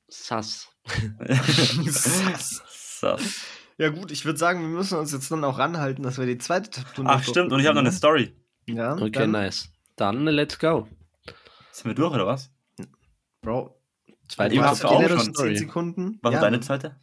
sass. 0.08 0.70
so. 3.02 3.18
Ja 3.78 3.90
gut, 3.90 4.12
ich 4.12 4.24
würde 4.26 4.40
sagen, 4.40 4.62
wir 4.62 4.70
müssen 4.70 4.98
uns 4.98 5.12
jetzt 5.12 5.30
dann 5.32 5.44
auch 5.44 5.58
ranhalten, 5.60 6.04
dass 6.04 6.18
wir 6.18 6.26
die 6.26 6.38
zweite 6.38 6.70
Tattoo 6.70 7.04
Ach, 7.06 7.24
stimmt, 7.24 7.52
und 7.52 7.60
ich 7.60 7.66
habe 7.66 7.76
noch 7.76 7.82
eine 7.82 7.92
Story. 7.92 8.34
Ja, 8.68 8.94
Okay, 8.94 9.10
dann, 9.12 9.32
nice. 9.32 9.70
Dann 9.96 10.26
let's 10.26 10.58
go. 10.58 10.88
Sind 11.72 11.86
wir 11.86 11.94
durch, 11.96 12.14
oder 12.14 12.26
was? 12.26 12.52
Bro, 13.42 13.80
Zweite 14.28 14.62
hast 14.64 14.86
auch 14.86 15.00
die 15.02 15.08
schon. 15.08 15.18
letzten 15.18 15.36
10 15.36 15.56
Sekunden. 15.58 16.20
Was 16.22 16.32
ja. 16.32 16.40
ist 16.40 16.44
deine 16.44 16.60
zweite? 16.62 17.00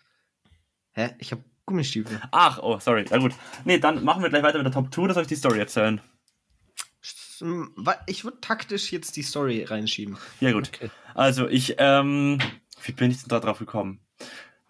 Hä? 0.93 1.11
Ich 1.19 1.31
habe 1.31 1.45
Gummistiefel. 1.67 2.21
Ach, 2.33 2.59
oh, 2.63 2.79
sorry. 2.81 3.05
Ja, 3.09 3.19
gut. 3.19 3.33
Nee, 3.65 3.79
dann 3.79 4.03
machen 4.03 4.23
wir 4.23 4.31
gleich 4.31 4.43
weiter 4.43 4.59
mit 4.59 4.67
der 4.67 4.73
Top 4.73 4.93
2, 4.93 5.03
oder 5.03 5.15
soll 5.15 5.23
ich 5.23 5.29
die 5.29 5.37
Story 5.37 5.59
erzählen? 5.59 6.01
Hm, 7.39 7.75
Ich 8.07 8.25
würde 8.25 8.41
taktisch 8.41 8.93
jetzt 8.93 9.17
die 9.17 9.23
Story 9.23 9.65
reinschieben. 9.65 10.17
Ja, 10.41 10.53
gut. 10.53 10.71
Okay. 10.75 10.91
Also, 11.15 11.49
ich, 11.49 11.77
ähm, 11.79 12.39
wie 12.83 12.93
bin 12.93 13.11
ich 13.11 13.19
denn 13.19 13.29
da 13.29 13.41
drauf 13.41 13.59
gekommen? 13.59 14.01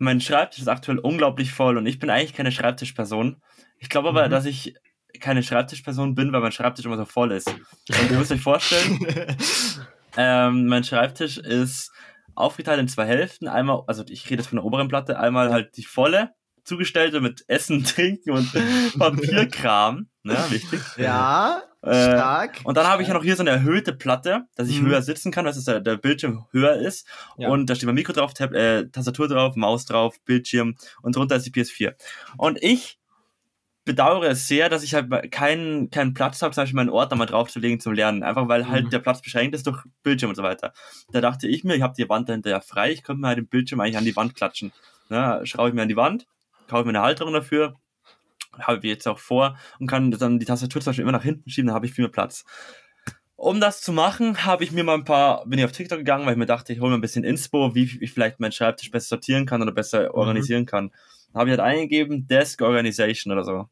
Mein 0.02 0.20
Schreibtisch 0.20 0.60
ist 0.62 0.68
aktuell 0.68 0.98
unglaublich 0.98 1.52
voll 1.52 1.76
und 1.78 1.86
ich 1.86 1.98
bin 2.00 2.10
eigentlich 2.10 2.34
keine 2.34 2.50
Schreibtischperson. 2.52 3.40
Ich 3.78 3.88
glaube 3.88 4.08
aber, 4.08 4.26
Mhm. 4.26 4.30
dass 4.30 4.44
ich 4.46 4.74
keine 5.20 5.42
Schreibtischperson 5.42 6.14
bin, 6.14 6.32
weil 6.32 6.40
mein 6.40 6.50
Schreibtisch 6.52 6.84
immer 6.84 6.96
so 6.96 7.04
voll 7.04 7.30
ist. 7.32 7.48
Und 7.48 8.10
ihr 8.10 8.18
müsst 8.18 8.32
euch 8.32 8.40
vorstellen, 8.40 8.98
ähm, 10.16 10.66
mein 10.66 10.82
Schreibtisch 10.84 11.38
ist 11.38 11.92
aufgeteilt 12.34 12.80
in 12.80 12.88
zwei 12.88 13.06
Hälften. 13.06 13.46
Einmal, 13.46 13.82
also 13.86 14.04
ich 14.08 14.24
rede 14.30 14.42
jetzt 14.42 14.48
von 14.48 14.56
der 14.56 14.64
oberen 14.64 14.88
Platte, 14.88 15.18
einmal 15.18 15.52
halt 15.52 15.76
die 15.76 15.84
volle, 15.84 16.30
zugestellte 16.64 17.20
mit 17.20 17.44
Essen, 17.48 17.84
Trinken 17.84 18.30
und 18.32 18.50
Papierkram. 18.98 20.08
Ne, 20.24 20.36
wichtig. 20.50 20.80
ja, 20.96 21.62
Äh, 21.82 21.94
stark. 22.12 22.60
Und 22.64 22.76
dann 22.76 22.86
habe 22.86 23.02
ich 23.02 23.08
ja 23.08 23.14
noch 23.14 23.22
hier 23.24 23.34
so 23.36 23.42
eine 23.42 23.50
erhöhte 23.50 23.92
Platte, 23.92 24.44
dass 24.54 24.68
ich 24.68 24.80
Mhm. 24.80 24.86
höher 24.88 25.02
sitzen 25.02 25.32
kann, 25.32 25.44
dass 25.44 25.62
der, 25.64 25.80
der 25.80 25.96
Bildschirm 25.96 26.46
höher 26.52 26.74
ist. 26.76 27.06
Ja. 27.38 27.48
Und 27.48 27.66
da 27.68 27.74
steht 27.74 27.86
mein 27.86 27.96
Mikro 27.96 28.12
drauf, 28.12 28.34
Tab 28.34 28.52
äh, 28.54 28.86
Tastatur 28.88 29.26
drauf, 29.28 29.56
Maus 29.56 29.84
drauf, 29.84 30.16
Bildschirm 30.24 30.76
und 31.02 31.16
drunter 31.16 31.36
ist 31.36 31.46
die 31.46 31.50
PS4. 31.50 31.94
Und 32.36 32.62
ich 32.62 32.98
bedauere 33.84 34.30
es 34.30 34.46
sehr, 34.46 34.68
dass 34.68 34.84
ich 34.84 34.94
halt 34.94 35.32
keinen, 35.32 35.90
keinen 35.90 36.14
Platz 36.14 36.40
habe, 36.40 36.54
zum 36.54 36.62
Beispiel 36.62 36.76
meinen 36.76 36.88
Ordner 36.90 37.16
mal 37.16 37.26
draufzulegen 37.26 37.80
zum 37.80 37.94
Lernen. 37.94 38.22
Einfach 38.22 38.46
weil 38.46 38.68
halt 38.68 38.84
Mhm. 38.86 38.90
der 38.90 39.00
Platz 39.00 39.20
beschränkt 39.20 39.56
ist 39.56 39.66
durch 39.66 39.82
Bildschirm 40.04 40.28
und 40.30 40.36
so 40.36 40.44
weiter. 40.44 40.72
Da 41.10 41.20
dachte 41.20 41.48
ich 41.48 41.64
mir, 41.64 41.74
ich 41.74 41.82
habe 41.82 41.94
die 41.98 42.08
Wand 42.08 42.28
dahinter 42.28 42.50
ja 42.50 42.60
frei, 42.60 42.92
ich 42.92 43.02
könnte 43.02 43.20
mir 43.22 43.26
halt 43.28 43.38
den 43.38 43.48
Bildschirm 43.48 43.80
eigentlich 43.80 43.96
an 43.98 44.04
die 44.04 44.14
Wand 44.14 44.36
klatschen. 44.36 44.72
Ne, 45.08 45.40
schraube 45.44 45.70
ich 45.70 45.74
mir 45.74 45.82
an 45.82 45.88
die 45.88 45.96
Wand, 45.96 46.26
kaufe 46.68 46.84
mir 46.84 46.90
eine 46.90 47.02
Halterung 47.02 47.32
dafür, 47.34 47.74
habe 48.58 48.78
ich 48.78 48.84
jetzt 48.84 49.08
auch 49.08 49.18
vor 49.18 49.56
und 49.78 49.86
kann 49.86 50.10
dann 50.10 50.38
die 50.38 50.46
Tastatur 50.46 50.80
zum 50.80 50.90
Beispiel 50.90 51.02
immer 51.02 51.12
nach 51.12 51.22
hinten 51.22 51.48
schieben, 51.50 51.68
dann 51.68 51.74
habe 51.74 51.86
ich 51.86 51.92
viel 51.92 52.04
mehr 52.04 52.12
Platz. 52.12 52.44
Um 53.36 53.60
das 53.60 53.80
zu 53.80 53.92
machen, 53.92 54.44
habe 54.44 54.62
ich 54.62 54.70
mir 54.70 54.84
mal 54.84 54.94
ein 54.94 55.04
paar, 55.04 55.44
bin 55.46 55.58
ich 55.58 55.64
auf 55.64 55.72
TikTok 55.72 55.98
gegangen, 55.98 56.26
weil 56.26 56.32
ich 56.32 56.38
mir 56.38 56.46
dachte, 56.46 56.72
ich 56.72 56.80
hole 56.80 56.90
mir 56.90 56.98
ein 56.98 57.00
bisschen 57.00 57.24
Inspo, 57.24 57.74
wie 57.74 57.98
ich 58.00 58.12
vielleicht 58.12 58.38
meinen 58.38 58.52
Schreibtisch 58.52 58.90
besser 58.90 59.08
sortieren 59.08 59.46
kann 59.46 59.62
oder 59.62 59.72
besser 59.72 60.14
organisieren 60.14 60.64
kann. 60.64 60.92
Dann 61.32 61.40
habe 61.40 61.50
ich 61.50 61.58
halt 61.58 61.68
eingegeben, 61.68 62.28
Desk 62.28 62.62
Organization 62.62 63.32
oder 63.32 63.42
so. 63.42 63.68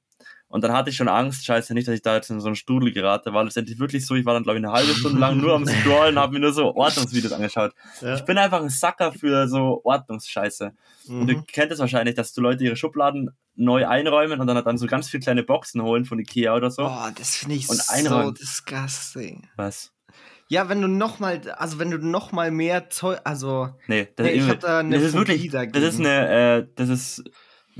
Und 0.51 0.62
dann 0.64 0.72
hatte 0.72 0.90
ich 0.90 0.96
schon 0.96 1.07
Angst, 1.09 1.44
scheiße, 1.46 1.72
nicht, 1.74 1.86
dass 1.88 1.94
ich 1.94 2.03
da 2.03 2.16
jetzt 2.16 2.28
in 2.28 2.40
so 2.40 2.46
einen 2.48 2.57
Strudel 2.57 2.92
gerate, 2.92 3.32
war 3.32 3.44
letztendlich 3.44 3.78
wirklich 3.78 4.05
so, 4.05 4.16
ich 4.16 4.24
war 4.26 4.34
dann, 4.34 4.42
glaube 4.42 4.59
ich, 4.59 4.64
eine 4.64 4.72
halbe 4.74 4.92
Stunde 4.94 5.18
lang 5.20 5.38
nur 5.40 5.55
am 5.55 5.64
Scrollen, 5.64 6.18
habe 6.18 6.32
mir 6.32 6.40
nur 6.40 6.53
so 6.53 6.74
Ordnungsvideos 6.74 7.32
angeschaut. 7.32 7.72
Ja. 8.01 8.16
Ich 8.16 8.22
bin 8.24 8.36
einfach 8.36 8.61
ein 8.61 8.68
Sacker 8.68 9.12
für 9.12 9.46
so 9.48 9.80
Ordnungsscheiße. 9.84 10.72
Und 11.09 11.20
Mhm. 11.22 11.26
du 11.28 11.42
kennt 11.44 11.70
es 11.72 11.78
wahrscheinlich, 11.78 12.16
dass 12.16 12.32
du 12.34 12.40
Leute 12.42 12.64
ihre 12.64 12.74
Schubladen 12.76 13.30
neu 13.55 13.86
einräumen 13.86 14.40
und 14.40 14.46
dann, 14.48 14.62
dann 14.64 14.76
so 14.76 14.86
ganz 14.86 15.09
viele 15.09 15.22
kleine 15.22 15.42
Boxen 15.44 15.82
holen 15.82 16.05
von 16.05 16.18
Ikea 16.18 16.55
oder 16.55 16.70
so. 16.70 16.82
Boah, 16.82 17.12
das 17.16 17.36
finde 17.36 17.55
ich 17.55 17.68
Und 17.70 17.80
so 17.80 17.92
einräumen. 17.92 18.34
disgusting. 18.34 19.48
Was? 19.57 19.92
Ja, 20.48 20.68
wenn 20.68 20.82
du 20.82 20.88
noch 20.88 21.20
mal, 21.20 21.40
also 21.59 21.78
wenn 21.78 21.92
du 21.92 21.98
noch 21.98 22.32
mal 22.32 22.51
mehr 22.51 22.90
Zeug, 22.90 23.20
also 23.22 23.68
Nee, 23.86 24.09
das, 24.16 24.26
Nee, 24.26 24.32
ich 24.32 24.42
ist, 24.42 24.48
hab 24.48 24.61
da 24.61 24.78
eine 24.80 24.96
das 24.96 25.05
ist 25.05 25.14
wirklich, 25.14 25.42
das 25.44 25.53
dagegen. 25.53 25.84
ist 25.84 25.98
eine, 26.01 26.28
äh, 26.59 26.66
das 26.74 26.88
ist, 26.88 27.24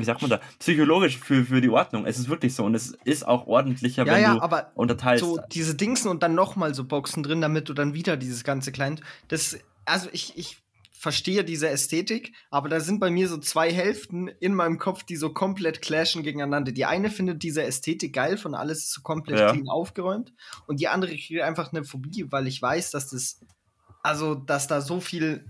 wie 0.01 0.05
sagt 0.05 0.23
man 0.23 0.31
da, 0.31 0.41
psychologisch 0.59 1.19
für, 1.19 1.45
für 1.45 1.61
die 1.61 1.69
Ordnung. 1.69 2.07
Es 2.07 2.19
ist 2.19 2.29
wirklich 2.29 2.55
so 2.55 2.65
und 2.65 2.75
es 2.75 2.97
ist 3.05 3.27
auch 3.27 3.47
ordentlicher, 3.47 4.05
ja, 4.07 4.13
wenn 4.15 4.23
ja, 4.23 4.35
du 4.35 4.41
aber 4.43 4.73
unterteilst. 4.75 5.25
so 5.25 5.39
diese 5.53 5.75
Dingsen 5.75 6.11
und 6.11 6.23
dann 6.23 6.35
noch 6.35 6.57
mal 6.57 6.75
so 6.75 6.85
Boxen 6.85 7.23
drin, 7.23 7.41
damit 7.41 7.69
du 7.69 7.75
dann 7.75 7.95
wieder 7.95 8.17
dieses 8.17 8.45
ganze 8.45 8.73
klein, 8.73 9.01
das, 9.29 9.59
also 9.85 10.09
ich, 10.13 10.37
ich 10.37 10.59
verstehe 11.01 11.45
diese 11.45 11.71
Ästhetik, 11.71 12.35
aber 12.51 12.69
da 12.69 12.79
sind 12.79 13.01
bei 13.01 13.11
mir 13.11 13.27
so 13.27 13.39
zwei 13.39 13.73
Hälften 13.73 14.29
in 14.29 14.55
meinem 14.55 14.77
Kopf, 14.77 15.03
die 15.03 15.17
so 15.17 15.33
komplett 15.33 15.81
clashen 15.81 16.23
gegeneinander. 16.23 16.73
Die 16.73 16.85
eine 16.85 17.11
findet 17.11 17.43
diese 17.43 17.63
Ästhetik 17.63 18.13
geil, 18.13 18.37
von 18.37 18.55
alles 18.55 18.81
ist 18.81 18.93
so 18.93 19.01
komplett 19.01 19.39
Ja. 19.39 19.51
clean 19.51 19.69
aufgeräumt 19.69 20.35
und 20.67 20.79
die 20.79 20.89
andere 20.89 21.13
kriegt 21.13 21.41
einfach 21.41 21.73
eine 21.73 21.85
Phobie, 21.85 22.27
weil 22.31 22.47
ich 22.47 22.61
weiß, 22.61 22.91
dass 22.91 23.09
das, 23.09 23.41
also, 24.03 24.35
dass 24.35 24.67
da 24.67 24.83
so 24.83 25.01
viel 25.01 25.47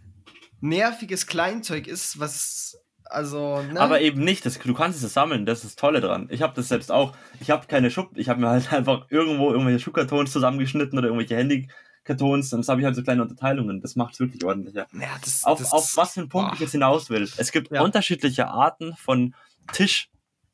nerviges 0.61 1.27
Kleinzeug 1.27 1.89
ist, 1.89 2.21
was, 2.21 2.80
also, 3.11 3.63
ne? 3.63 3.81
Aber 3.81 4.01
eben 4.01 4.23
nicht, 4.25 4.45
das, 4.47 4.59
du 4.59 4.75
kannst 4.75 5.03
es 5.03 5.13
sammeln, 5.13 5.47
das 5.47 5.59
ist 5.59 5.65
das 5.65 5.77
Tolle 5.77 6.01
dran. 6.01 6.29
Ich 6.31 6.43
habe 6.43 6.55
das 6.55 6.69
selbst 6.69 6.91
auch. 6.93 7.15
Ich 7.41 7.51
habe 7.51 7.67
keine 7.67 7.91
Schub, 7.91 8.11
ich 8.15 8.29
habe 8.29 8.41
mir 8.41 8.49
halt 8.49 8.73
einfach 8.73 9.07
irgendwo 9.11 9.51
irgendwelche 9.51 9.81
Schuhkartons 9.81 10.33
zusammengeschnitten 10.33 10.99
oder 10.99 11.09
irgendwelche 11.09 11.37
Handykartons 11.37 12.53
und 12.53 12.61
das 12.61 12.69
habe 12.69 12.81
ich 12.81 12.85
halt 12.85 12.97
so 12.97 13.03
kleine 13.03 13.23
Unterteilungen. 13.23 13.81
Das 13.81 13.97
macht 13.97 14.15
es 14.15 14.21
wirklich 14.21 14.45
ordentlicher. 14.45 14.87
ja, 14.93 15.09
das, 15.25 15.45
Auf, 15.45 15.59
das, 15.59 15.73
auf 15.73 15.97
was 15.97 16.13
für 16.15 16.21
einen 16.21 16.29
Punkt 16.29 16.49
boah. 16.51 16.55
ich 16.55 16.61
jetzt 16.61 16.73
hinaus 16.73 17.11
will. 17.11 17.29
Es 17.37 17.53
gibt 17.53 17.71
Ja. 17.71 17.83
unterschiedliche 17.83 18.49
Arten 18.49 18.95
von 18.97 19.35
Tisch 19.73 20.09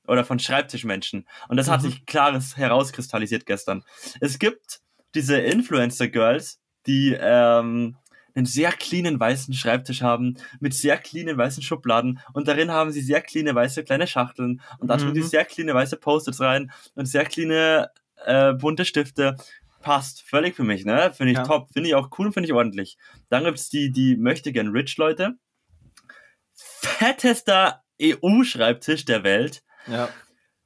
oder 0.09 0.25
von 0.25 0.39
Schreibtischmenschen. 0.39 1.27
Und 1.49 1.57
das 1.57 1.69
hat 1.69 1.83
Mhm. 1.83 1.87
sich 1.87 2.07
klares 2.07 2.57
herauskristallisiert 2.57 3.45
gestern. 3.47 3.83
Es 4.21 4.39
gibt 4.39 4.81
diese 5.15 5.39
Influencer-Girls, 5.39 6.61
die 6.87 7.17
ähm, 7.19 7.97
einen 8.37 8.47
sehr 8.47 8.71
cleanen 8.71 9.19
weißen 9.19 9.53
Schreibtisch 9.55 10.03
haben, 10.03 10.37
mit 10.61 10.75
sehr 10.75 10.99
cleanen 10.99 11.37
weißen 11.37 11.63
Schubladen 11.63 12.21
und 12.35 12.47
darin 12.47 12.71
haben 12.71 12.93
sie 12.93 13.01
sehr 13.01 13.21
cleane 13.23 13.55
weiße 13.55 13.83
kleine 13.83 14.07
Schachteln 14.07 14.61
und 14.79 14.89
da 14.89 14.97
tun 14.99 15.15
die 15.15 15.21
Mhm. 15.21 15.27
sehr 15.27 15.45
cleane 15.45 15.75
weiße 15.75 15.97
Post-its 15.97 16.41
rein 16.41 16.71
und 16.95 17.07
sehr 17.07 17.25
cleane 17.25 17.91
äh, 18.25 18.53
bunte 18.53 18.85
Stifte. 18.85 19.37
Passt 19.83 20.23
völlig 20.23 20.57
für 20.57 20.65
mich, 20.65 20.85
ne? 20.85 21.13
Finde 21.13 21.33
ich 21.33 21.39
Ja. 21.39 21.45
top, 21.45 21.69
finde 21.73 21.89
ich 21.89 21.95
auch 21.95 22.11
cool, 22.19 22.33
finde 22.33 22.49
ich 22.49 22.53
ordentlich. 22.53 22.97
Dann 23.29 23.45
gibt's 23.45 23.69
die, 23.71 23.91
die 23.93 24.17
möchte 24.17 24.53
gern 24.53 24.69
Rich 24.69 24.97
Leute, 24.97 25.35
fettester 26.55 27.83
EU-Schreibtisch 28.01 29.05
der 29.05 29.23
Welt 29.25 29.63
Ja. 29.87 30.09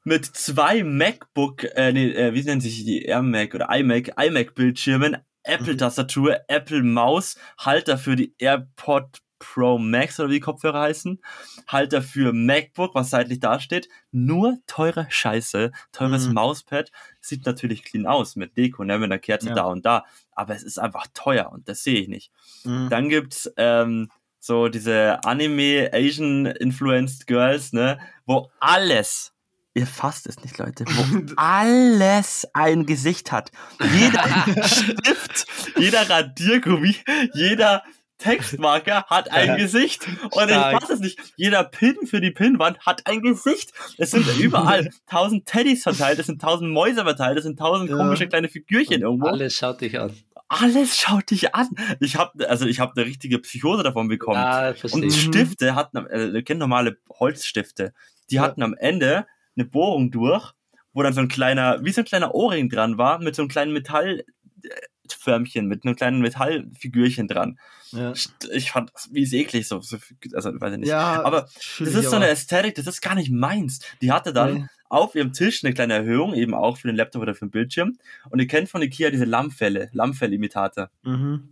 mit 0.05 0.25
zwei 0.25 0.83
MacBook, 0.83 1.65
äh, 1.65 1.93
nee, 1.93 2.11
äh, 2.13 2.35
wie 2.35 2.43
nennen 2.43 2.61
sich 2.61 2.85
die 2.85 3.05
AirMac 3.05 3.55
oder 3.55 3.69
iMac, 3.71 4.13
iMac-Bildschirmen, 4.17 5.19
Apple-Tastatur, 5.45 6.39
Apple-Maus, 6.49 7.37
Halter 7.59 7.99
für 7.99 8.17
die 8.17 8.35
AirPod 8.39 9.19
Pro 9.39 9.79
Max 9.79 10.21
oder 10.21 10.29
wie 10.29 10.35
die 10.35 10.41
Kopfhörer 10.41 10.81
heißen, 10.83 11.19
Halter 11.67 12.03
für 12.03 12.35
MacBook, 12.35 12.95
was 12.95 13.09
seitlich 13.09 13.41
dasteht, 13.41 13.89
nur 14.13 14.59
teure 14.67 15.07
Scheiße, 15.09 15.73
teures 15.93 16.27
Mhm. 16.29 16.35
Mauspad, 16.35 16.93
sieht 17.23 17.47
natürlich 17.47 17.83
clean 17.85 18.07
aus 18.07 18.37
mit 18.37 18.59
Deko, 18.59 18.85
ne, 18.85 18.99
mit 18.99 19.07
einer 19.11 19.19
Kerze 19.19 19.49
Ja. 19.49 19.55
da 19.55 19.63
und 19.65 19.87
da, 19.87 20.05
aber 20.33 20.55
es 20.55 20.63
ist 20.63 20.79
einfach 20.79 21.07
teuer 21.15 21.51
und 21.53 21.69
das 21.71 21.83
sehe 21.83 22.01
ich 22.01 22.09
nicht. 22.09 22.31
Mhm. 22.65 22.89
Dann 22.91 23.09
gibt's 23.09 23.51
ähm, 23.57 24.11
so 24.39 24.69
diese 24.69 25.25
Anime 25.25 25.89
Asian 25.93 26.45
Influenced 26.45 27.27
Girls, 27.27 27.73
ne, 27.73 27.99
wo 28.27 28.51
alles, 28.61 29.33
ihr 29.81 29.87
fasst 29.87 30.27
es 30.29 30.39
nicht, 30.45 30.59
Leute, 30.59 30.85
wo 30.87 31.33
alles 31.37 32.47
ein 32.55 32.87
Gesicht 32.87 33.33
hat. 33.33 33.51
Jeder 33.99 34.23
Stift, 34.69 35.47
jeder 35.77 36.09
Radiergummi, 36.09 36.95
jeder 37.35 37.83
Textmarker 38.19 39.05
hat 39.07 39.31
ein 39.33 39.49
Ja. 39.49 39.57
Gesicht. 39.57 40.07
Und 40.07 40.45
ich 40.51 40.51
Stark. 40.55 40.81
fasse 40.83 40.93
es 40.93 41.01
nicht. 41.01 41.19
Jeder 41.37 41.65
Pin 41.65 41.97
für 42.05 42.21
die 42.21 42.31
Pinwand 42.31 42.79
hat 42.81 43.07
ein 43.07 43.23
Gesicht. 43.23 43.73
Es 43.97 44.11
sind 44.11 44.27
überall 44.39 44.91
tausend 45.11 45.47
Teddys 45.47 45.83
verteilt, 45.83 46.19
es 46.19 46.27
sind 46.27 46.41
tausend 46.41 46.71
Mäuse 46.71 47.03
verteilt, 47.03 47.39
es 47.39 47.45
sind 47.45 47.59
tausend 47.59 47.89
Ja. 47.91 47.97
komische 47.97 48.29
kleine 48.29 48.49
Figürchen 48.49 49.01
irgendwo 49.01 49.27
Alles 49.29 49.55
schaut 49.57 49.81
dich 49.81 49.99
an. 49.99 50.13
alles 50.49 50.99
schaut 50.99 51.31
dich 51.31 51.55
an. 51.55 51.69
Ich 52.01 52.17
habe 52.17 52.47
also 52.49 52.67
ich 52.67 52.79
habe 52.79 52.93
eine 52.95 53.07
richtige 53.07 53.39
Psychose 53.39 53.83
davon 53.83 54.09
bekommen. 54.09 54.37
Ja, 54.37 54.75
und 54.93 55.03
ich. 55.03 55.23
Stifte 55.23 55.75
hatten, 55.75 56.05
äh, 56.07 56.27
ihr 56.27 56.43
kennt 56.43 56.61
normale 56.61 56.99
Holzstifte, 57.19 57.95
die 58.31 58.39
hatten 58.41 58.63
am 58.63 58.75
Ende 58.75 59.27
eine 59.57 59.65
Bohrung 59.67 60.11
durch, 60.11 60.53
wo 60.93 61.03
dann 61.03 61.13
so 61.13 61.21
ein 61.21 61.29
kleiner, 61.29 61.79
wie 61.85 61.91
so 61.93 62.01
ein 62.01 62.05
kleiner 62.07 62.35
Ohrring 62.35 62.69
dran 62.69 62.99
war, 62.99 63.19
mit 63.21 63.35
so 63.37 63.43
einem 63.43 63.49
kleinen 63.49 63.73
Metallförmchen, 63.73 65.67
mit 65.67 65.85
einem 65.85 65.97
kleinen 65.97 66.21
Metallfigürchen 66.21 67.29
dran. 67.29 67.59
ja. 67.93 68.13
Ich 68.53 68.71
fand 68.71 68.91
das 68.95 69.09
wie 69.13 69.25
eklig 69.37 69.67
so, 69.69 69.81
so 69.81 69.99
also 70.35 70.51
weiß 70.61 70.73
ich 70.75 70.79
nicht. 70.81 70.89
ja, 70.89 71.23
Aber 71.25 71.49
das 71.79 71.95
ist 71.95 72.11
so 72.11 72.17
eine 72.17 72.29
Ästhetik, 72.29 72.75
das 72.77 72.87
ist 72.87 73.01
gar 73.01 73.15
nicht 73.15 73.31
meins. 73.31 73.81
Die 74.01 74.13
hatte 74.13 74.33
dann 74.33 74.55
Nee. 74.55 74.67
auf 74.89 75.15
ihrem 75.15 75.33
Tisch 75.33 75.65
eine 75.65 75.75
kleine 75.75 75.95
Erhöhung, 75.95 76.35
eben 76.35 76.55
auch 76.55 76.77
für 76.79 76.89
den 76.89 76.97
Laptop 76.97 77.23
oder 77.23 77.35
für 77.35 77.47
den 77.47 77.51
Bildschirm. 77.51 77.97
Und 78.31 78.39
ihr 78.41 78.47
kennt 78.47 78.69
von 78.69 78.83
Ikea 78.83 79.11
diese 79.11 79.25
Lammfelle, 79.25 79.89
Lammfell-Imitator. 79.93 80.91
Mhm. 81.03 81.49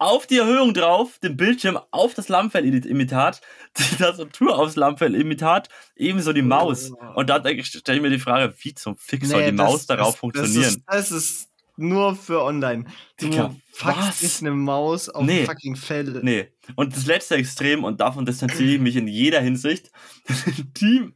Auf 0.00 0.26
die 0.28 0.38
Erhöhung 0.38 0.74
drauf, 0.74 1.18
den 1.18 1.36
Bildschirm 1.36 1.78
auf 1.90 2.14
das 2.14 2.28
Lammfell-Imitat, 2.28 3.40
die 3.78 3.96
Tastatur 3.96 4.56
aufs 4.58 4.76
Lammfell-Imitat, 4.76 5.68
ebenso 5.96 6.32
die 6.32 6.42
Maus. 6.42 6.92
Oh. 6.92 7.14
Und 7.16 7.30
da 7.30 7.40
stelle 7.40 7.96
ich 7.96 8.02
mir 8.02 8.10
die 8.10 8.18
Frage, 8.20 8.54
wie 8.60 8.74
zum 8.74 8.96
Fick 8.96 9.26
soll 9.26 9.40
Nee, 9.42 9.50
die 9.50 9.56
das- 9.56 9.66
Maus 9.66 9.86
darauf 9.86 10.12
das, 10.12 10.20
funktionieren? 10.20 10.82
Das 10.86 11.10
ist, 11.10 11.10
das 11.10 11.10
ist 11.10 11.48
nur 11.76 12.16
für 12.16 12.42
online. 12.42 12.84
Du 13.18 13.28
Digga, 13.28 13.54
fuckst 13.72 13.98
was? 13.98 14.22
nicht 14.22 14.40
eine 14.42 14.50
Maus 14.52 15.08
auf 15.08 15.24
Nee. 15.24 15.44
fucking 15.44 15.76
Fell. 15.76 16.20
Nee. 16.22 16.48
Und 16.76 16.94
das 16.96 17.06
letzte 17.06 17.36
Extrem, 17.36 17.84
und 17.84 18.00
davon 18.00 18.24
distanziere 18.26 18.74
ich 18.74 18.80
mich 18.80 18.96
in 18.96 19.06
jeder 19.08 19.40
Hinsicht, 19.40 19.90
die, 20.80 21.12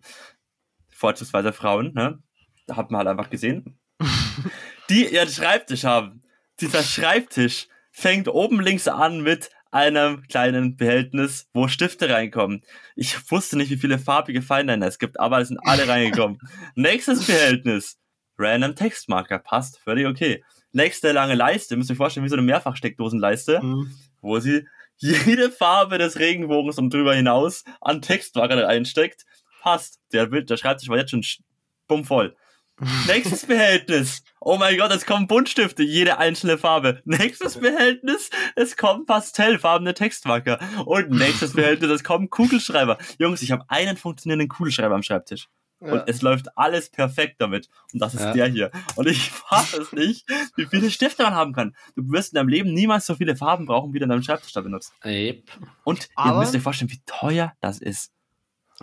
vorzugsweise 0.90 1.52
Frauen, 1.52 1.92
ne, 1.94 2.20
da 2.66 2.76
hat 2.76 2.90
man 2.90 2.98
halt 3.00 3.08
einfach 3.08 3.30
gesehen, 3.30 3.76
die 4.88 5.06
ihren 5.12 5.28
Schreibtisch 5.28 5.84
haben. 5.84 6.22
Dieser 6.60 6.82
Schreibtisch 6.82 7.66
fängt 7.92 8.26
oben 8.28 8.60
links 8.60 8.88
an 8.88 9.20
mit 9.22 9.50
einem 9.70 10.22
kleinen 10.28 10.76
Behältnis, 10.76 11.48
wo 11.54 11.68
Stifte 11.68 12.08
reinkommen. 12.10 12.62
Ich 12.96 13.30
wusste 13.30 13.56
nicht, 13.56 13.70
wie 13.70 13.76
viele 13.76 13.98
farbige 13.98 14.42
Feinliner 14.42 14.86
es 14.86 14.98
gibt, 14.98 15.18
aber 15.20 15.40
es 15.40 15.48
sind 15.48 15.58
alle 15.64 15.86
reingekommen. 15.88 16.38
Nächstes 16.74 17.26
Behältnis. 17.26 17.98
Random 18.38 18.74
Textmarker. 18.74 19.38
Passt. 19.38 19.78
Völlig 19.78 20.06
okay. 20.06 20.42
Nächste 20.72 21.12
lange 21.12 21.34
Leiste. 21.34 21.76
Müsst 21.76 21.90
ihr 21.90 21.92
euch 21.94 21.98
vorstellen, 21.98 22.24
wie 22.24 22.30
so 22.30 22.34
eine 22.36 22.42
Mehrfachsteckdosenleiste 22.42 23.60
Mhm. 23.62 23.94
wo 24.20 24.40
sie 24.40 24.66
jede 24.98 25.50
Farbe 25.50 25.98
des 25.98 26.18
Regenbogens 26.18 26.78
und 26.78 26.92
drüber 26.92 27.14
hinaus 27.14 27.64
an 27.80 28.02
Textmarker 28.02 28.62
reinsteckt. 28.64 29.24
Passt. 29.62 30.00
Der, 30.12 30.26
Bild, 30.26 30.48
der 30.50 30.56
Schreibtisch 30.56 30.88
war 30.88 30.96
jetzt 30.98 31.10
schon 31.10 31.22
sch- 31.22 31.40
bummvoll. 31.88 32.36
Nächstes 33.06 33.46
Behältnis. 33.46 34.22
Oh 34.44 34.56
mein 34.58 34.76
Gott, 34.76 34.90
es 34.90 35.06
kommen 35.06 35.28
Buntstifte, 35.28 35.84
jede 35.84 36.18
einzelne 36.18 36.58
Farbe. 36.58 37.00
Nächstes 37.04 37.60
Behältnis, 37.60 38.28
es 38.56 38.76
kommen 38.76 39.06
pastellfarbene 39.06 39.94
Textmarker. 39.94 40.58
Und 40.84 41.10
nächstes 41.10 41.52
Behältnis, 41.54 41.90
es 41.90 42.02
kommen 42.02 42.28
Kugelschreiber. 42.28 42.98
Jungs, 43.18 43.40
ich 43.42 43.52
habe 43.52 43.64
einen 43.68 43.96
funktionierenden 43.96 44.48
Kugelschreiber 44.48 44.96
am 44.96 45.04
Schreibtisch. 45.04 45.48
Ja. 45.80 45.92
Und 45.92 46.02
es 46.08 46.22
läuft 46.22 46.56
alles 46.58 46.90
perfekt 46.90 47.36
damit. 47.38 47.68
Und 47.92 48.00
das 48.02 48.14
ist 48.14 48.20
Ja. 48.22 48.32
der 48.32 48.46
hier. 48.48 48.70
Und 48.96 49.06
ich 49.06 49.30
fasse 49.30 49.80
es 49.82 49.92
nicht, 49.92 50.28
wie 50.56 50.66
viele 50.66 50.90
Stifte 50.90 51.22
man 51.22 51.34
haben 51.34 51.52
kann. 51.52 51.76
Du 51.94 52.02
wirst 52.10 52.32
in 52.32 52.36
deinem 52.36 52.48
Leben 52.48 52.72
niemals 52.74 53.06
so 53.06 53.14
viele 53.14 53.36
Farben 53.36 53.66
brauchen, 53.66 53.92
wie 53.92 53.98
du 54.00 54.04
in 54.04 54.10
deinem 54.10 54.22
Schreibtisch 54.24 54.52
da 54.52 54.60
benutzt. 54.60 54.92
Yep. 55.04 55.44
Und 55.84 56.04
ihr 56.04 56.08
Aber- 56.16 56.40
müsst 56.40 56.54
euch 56.54 56.62
vorstellen, 56.62 56.90
wie 56.90 57.00
teuer 57.06 57.52
das 57.60 57.78
ist. 57.80 58.10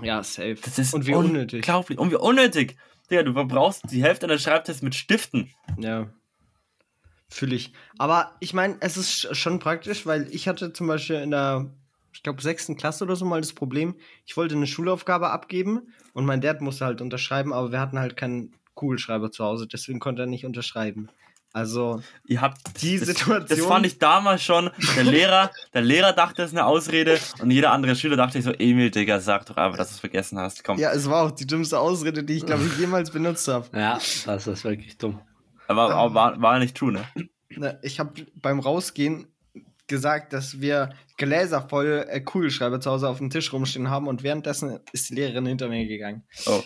ja, 0.01 0.24
safe. 0.24 0.55
Das 0.64 0.80
ist 0.80 0.93
Und 0.93 1.05
wie 1.07 1.14
unnötig. 1.16 1.60
unglaublich. 1.60 1.99
Und 1.99 2.12
wie 2.12 2.16
unnötig. 2.16 2.78
Digga, 3.10 3.24
du 3.24 3.34
verbrauchst 3.34 3.84
die 3.91 4.03
Hälfte 4.03 4.28
deines 4.28 4.43
Schreibtisches 4.43 4.82
mit 4.82 4.95
Stiften. 4.95 5.49
Ja. 5.78 6.07
Fühle 7.30 7.55
ich. 7.55 7.74
Aber 7.97 8.36
ich 8.39 8.53
meine, 8.53 8.78
es 8.80 8.97
ist 8.97 9.12
sch- 9.12 9.36
schon 9.36 9.60
praktisch, 9.60 10.05
weil 10.05 10.28
ich 10.34 10.47
hatte 10.47 10.74
zum 10.74 10.88
Beispiel 10.88 11.18
in 11.18 11.32
der, 11.32 11.70
ich 12.12 12.24
glaube, 12.24 12.41
sechsten 12.41 12.76
Klasse 12.76 13.03
oder 13.03 13.16
so 13.16 13.26
mal 13.26 13.41
das 13.41 13.53
Problem, 13.53 13.95
ich 14.26 14.36
wollte 14.36 14.55
eine 14.55 14.66
Schulaufgabe 14.68 15.30
abgeben 15.30 15.93
und 16.14 16.26
mein 16.26 16.41
Dad 16.41 16.62
musste 16.62 16.86
halt 16.86 17.01
unterschreiben, 17.01 17.53
aber 17.53 17.72
wir 17.72 17.80
hatten 17.80 17.99
halt 17.99 18.18
keinen 18.18 18.55
Kugelschreiber 18.74 19.32
zu 19.32 19.43
Hause, 19.43 19.68
deswegen 19.68 19.99
konnte 19.99 20.24
er 20.24 20.28
nicht 20.28 20.45
unterschreiben. 20.45 21.10
Also, 21.51 22.01
Ihr 22.27 22.41
habt 22.41 22.59
Die 22.81 22.99
das, 22.99 23.07
Situation- 23.07 23.45
Das 23.49 23.59
fand 23.65 23.85
ich 23.85 23.97
damals 23.97 24.43
schon. 24.43 24.69
Der 24.95 25.03
Lehrer, 25.03 25.49
der 25.73 25.81
Lehrer 25.81 26.13
dachte, 26.13 26.43
es 26.43 26.51
ist 26.51 26.57
eine 26.57 26.65
Ausrede 26.65 27.17
und 27.41 27.49
jeder 27.49 27.71
andere 27.71 27.95
Schüler 27.95 28.15
dachte 28.17 28.33
sich 28.33 28.43
so, 28.45 28.51
Emil, 28.51 28.91
Digga, 28.91 29.19
sag 29.19 29.45
doch 29.47 29.57
einfach, 29.57 29.77
dass 29.77 29.87
du 29.89 29.93
es 29.95 29.99
vergessen 29.99 30.37
hast. 30.37 30.63
Komm. 30.63 30.77
ja, 30.77 30.91
es 30.91 31.09
war 31.09 31.25
auch 31.25 31.31
die 31.31 31.47
dümmste 31.47 31.79
Ausrede, 31.79 32.23
die 32.23 32.37
ich, 32.37 32.45
glaube 32.45 32.63
ich, 32.65 32.77
jemals 32.77 33.09
benutzt 33.09 33.47
habe. 33.47 33.65
Ja, 33.77 33.99
das 34.25 34.45
ist 34.47 34.63
wirklich 34.63 34.97
dumm. 34.99 35.19
Aber, 35.67 35.93
aber 35.93 36.13
war, 36.13 36.41
war 36.41 36.59
nicht 36.59 36.77
true, 36.77 36.91
ne? 36.91 37.03
Na, 37.49 37.73
Ich 37.81 37.99
habe 37.99 38.25
beim 38.41 38.59
Rausgehen 38.59 39.27
gesagt, 39.87 40.33
dass 40.33 40.61
wir 40.61 40.91
Gläser 41.17 41.67
voll 41.67 42.05
äh, 42.07 42.21
Kugelschreiber 42.21 42.79
zu 42.79 42.91
Hause 42.91 43.09
auf 43.09 43.17
dem 43.17 43.31
Tisch 43.31 43.51
rumstehen 43.51 43.89
haben 43.89 44.07
und 44.07 44.21
währenddessen 44.21 44.79
ist 44.93 45.09
die 45.09 45.15
Lehrerin 45.15 45.47
hinter 45.47 45.67
mir 45.67 45.87
gegangen. 45.87 46.23
Oh. 46.45 46.61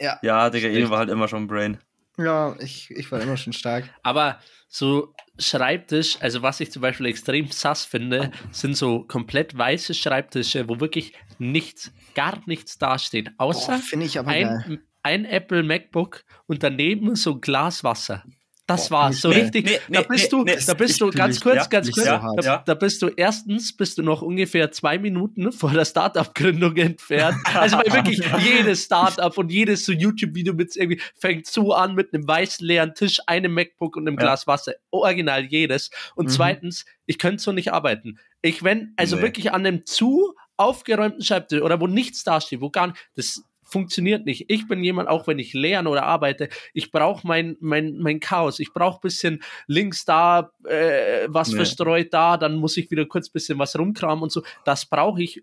Ja. 0.00 0.18
Ja, 0.22 0.50
Digga. 0.50 0.66
Emil 0.68 0.90
war 0.90 0.98
halt 0.98 1.08
immer 1.10 1.28
schon 1.28 1.44
ein 1.44 1.46
Brain. 1.46 1.78
Ja, 2.16 2.56
ich, 2.60 2.90
ich 2.90 3.10
war 3.10 3.20
immer 3.20 3.36
schon 3.36 3.52
stark. 3.52 3.84
Aber 4.02 4.38
so 4.68 5.14
Schreibtisch, 5.36 6.18
also 6.20 6.42
was 6.42 6.60
ich 6.60 6.70
zum 6.70 6.82
Beispiel 6.82 7.06
extrem 7.06 7.50
sass 7.50 7.84
finde, 7.84 8.30
sind 8.52 8.76
so 8.76 9.02
komplett 9.02 9.58
weiße 9.58 9.94
Schreibtische, 9.94 10.68
wo 10.68 10.78
wirklich 10.78 11.12
nichts, 11.38 11.92
gar 12.14 12.40
nichts 12.46 12.78
dasteht, 12.78 13.32
außer 13.38 13.78
Finde 13.78 14.06
ich 14.06 14.18
aber 14.18 14.30
geil. 14.30 14.64
ein, 14.64 14.78
ein 15.02 15.24
Apple 15.24 15.64
MacBook 15.64 16.24
und 16.46 16.62
daneben 16.62 17.16
so 17.16 17.32
ein 17.32 17.40
Glas 17.40 17.82
Wasser. 17.82 18.24
Das 18.66 18.88
Boah, 18.88 18.94
war 18.96 19.08
nicht 19.10 19.20
so 19.20 19.28
geil. 19.30 19.42
richtig. 19.42 19.66
Nee, 19.66 19.78
da 19.90 20.00
nee, 20.00 20.06
bist 20.08 20.24
nee, 20.24 20.28
du, 20.38 20.44
nee, 20.44 20.56
da 20.66 20.74
bist 20.74 21.00
du 21.00 21.10
ganz 21.10 21.40
kurz, 21.40 21.56
ja, 21.56 21.66
ganz 21.66 21.92
kurz. 21.92 22.06
so 22.06 22.10
da. 22.10 22.34
Ja. 22.42 22.62
da 22.64 22.74
bist 22.74 23.02
du 23.02 23.08
erstens 23.08 23.76
bist 23.76 23.98
du 23.98 24.02
noch 24.02 24.22
ungefähr 24.22 24.70
zwei 24.72 24.98
Minuten 24.98 25.52
vor 25.52 25.70
der 25.72 25.84
Startup-Gründung 25.84 26.74
entfernt. 26.76 27.36
Also 27.54 27.76
weil 27.78 27.92
wirklich 27.92 28.22
jedes 28.42 28.84
Startup 28.84 29.36
und 29.36 29.50
jedes 29.52 29.84
so 29.84 29.92
YouTube-Video 29.92 30.54
mit 30.54 30.74
irgendwie 30.76 31.00
fängt 31.14 31.46
so 31.46 31.74
an 31.74 31.94
mit 31.94 32.14
einem 32.14 32.26
weißen 32.26 32.66
leeren 32.66 32.94
Tisch, 32.94 33.18
einem 33.26 33.52
MacBook 33.52 33.96
und 33.96 34.08
einem 34.08 34.16
Ja. 34.16 34.22
Glas 34.24 34.46
Wasser. 34.46 34.72
Original 34.90 35.44
jedes. 35.44 35.90
Und 36.14 36.26
Mhm. 36.26 36.30
zweitens, 36.30 36.84
ich 37.04 37.18
könnte 37.18 37.42
so 37.42 37.52
nicht 37.52 37.72
arbeiten. 37.72 38.18
Ich 38.40 38.62
wenn 38.64 38.94
also 38.96 39.16
Nee. 39.16 39.22
wirklich 39.22 39.52
an 39.52 39.66
einem 39.66 39.84
zu 39.84 40.34
aufgeräumten 40.56 41.22
Schreibtisch 41.22 41.60
oder 41.60 41.80
wo 41.80 41.86
nichts 41.86 42.24
dasteht, 42.24 42.60
wo 42.60 42.70
gar 42.70 42.86
nicht, 42.88 42.98
das 43.14 43.42
funktioniert 43.74 44.24
nicht. 44.24 44.46
Ich 44.48 44.66
bin 44.68 44.82
jemand, 44.82 45.08
auch 45.08 45.26
wenn 45.26 45.38
ich 45.38 45.52
lerne 45.52 45.88
oder 45.90 46.04
arbeite, 46.04 46.48
ich 46.72 46.90
brauche 46.90 47.26
mein, 47.26 47.56
mein, 47.60 47.98
mein 47.98 48.20
Chaos. 48.20 48.60
Ich 48.60 48.72
brauche 48.72 49.00
bisschen 49.00 49.42
links 49.66 50.04
da, 50.04 50.50
äh, 50.64 51.26
was 51.28 51.50
Nee. 51.50 51.56
verstreut 51.56 52.14
da, 52.14 52.36
dann 52.38 52.56
muss 52.56 52.76
ich 52.76 52.90
wieder 52.90 53.04
kurz 53.04 53.28
bisschen 53.28 53.58
was 53.58 53.76
rumkramen 53.78 54.22
und 54.22 54.30
so. 54.32 54.42
Das 54.64 54.86
brauche 54.86 55.22
ich 55.22 55.42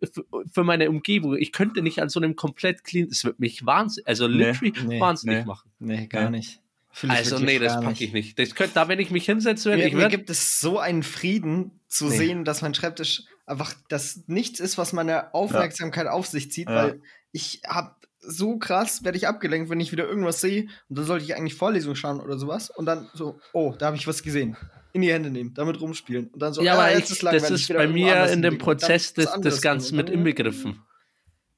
für, 0.51 0.63
meine 0.63 0.89
Umgebung. 0.89 1.37
Ich 1.37 1.51
könnte 1.51 1.81
nicht 1.81 2.01
an 2.01 2.09
so 2.09 2.19
einem 2.19 2.35
komplett 2.35 2.83
clean, 2.83 3.07
es 3.11 3.23
wird 3.25 3.39
mich 3.39 3.65
wahnsinnig, 3.65 4.07
also 4.07 4.25
literally 4.27 4.73
Nee. 4.87 4.99
wahnsinnig 4.99 5.39
Nee. 5.39 5.45
machen. 5.45 5.69
Nee, 5.79 6.07
gar 6.07 6.23
Ja. 6.23 6.29
nicht. 6.29 6.59
Also 7.07 7.37
nee, 7.39 7.59
das 7.59 7.79
packe 7.79 8.03
ich 8.03 8.11
nicht. 8.13 8.37
Das 8.39 8.55
könnte, 8.55 8.73
da, 8.75 8.87
wenn 8.87 8.99
ich 8.99 9.11
mich 9.11 9.25
hinsetze, 9.25 9.69
Mir, 9.75 9.85
ich 9.87 9.93
mir 9.93 9.99
werd, 10.01 10.11
gibt 10.11 10.29
es 10.29 10.59
so 10.59 10.79
einen 10.79 11.03
Frieden 11.03 11.71
zu 11.87 12.05
Nee. 12.09 12.17
sehen, 12.17 12.45
dass 12.45 12.61
mein 12.61 12.73
Schreibtisch 12.73 13.23
einfach 13.45 13.73
das 13.89 14.23
nichts 14.27 14.59
ist, 14.59 14.77
was 14.77 14.93
meine 14.93 15.33
Aufmerksamkeit 15.33 16.07
auf 16.07 16.27
sich 16.27 16.51
zieht, 16.51 16.69
Ja. 16.69 16.75
weil 16.75 17.01
ich 17.33 17.61
habe 17.65 17.95
so 18.21 18.57
krass 18.57 19.03
werde 19.03 19.17
ich 19.17 19.27
abgelenkt, 19.27 19.69
wenn 19.69 19.79
ich 19.79 19.91
wieder 19.91 20.07
irgendwas 20.07 20.41
sehe 20.41 20.67
und 20.89 20.97
dann 20.97 21.05
sollte 21.05 21.25
ich 21.25 21.35
eigentlich 21.35 21.55
Vorlesung 21.55 21.95
schauen 21.95 22.19
oder 22.21 22.37
sowas 22.37 22.69
und 22.69 22.85
dann 22.85 23.09
so, 23.13 23.39
oh, 23.53 23.73
da 23.77 23.87
habe 23.87 23.97
ich 23.97 24.07
was 24.07 24.23
gesehen. 24.23 24.55
in 24.93 25.01
die 25.01 25.11
Hände 25.11 25.29
nehmen, 25.29 25.53
damit 25.53 25.79
rumspielen 25.79 26.27
und 26.27 26.41
dann 26.41 26.53
so, 26.53 26.61
ja, 26.61 26.73
ah, 26.73 26.79
aber 26.79 26.91
jetzt 26.91 27.11
ich, 27.11 27.23
ist 27.23 27.23
das 27.23 27.49
ist 27.49 27.67
bei 27.73 27.87
mir 27.87 28.25
in 28.27 28.41
dem 28.41 28.57
Prozess 28.57 29.13
des, 29.13 29.31
des 29.39 29.61
Ganzen 29.61 29.95
mit 29.95 30.09
inbegriffen. 30.09 30.81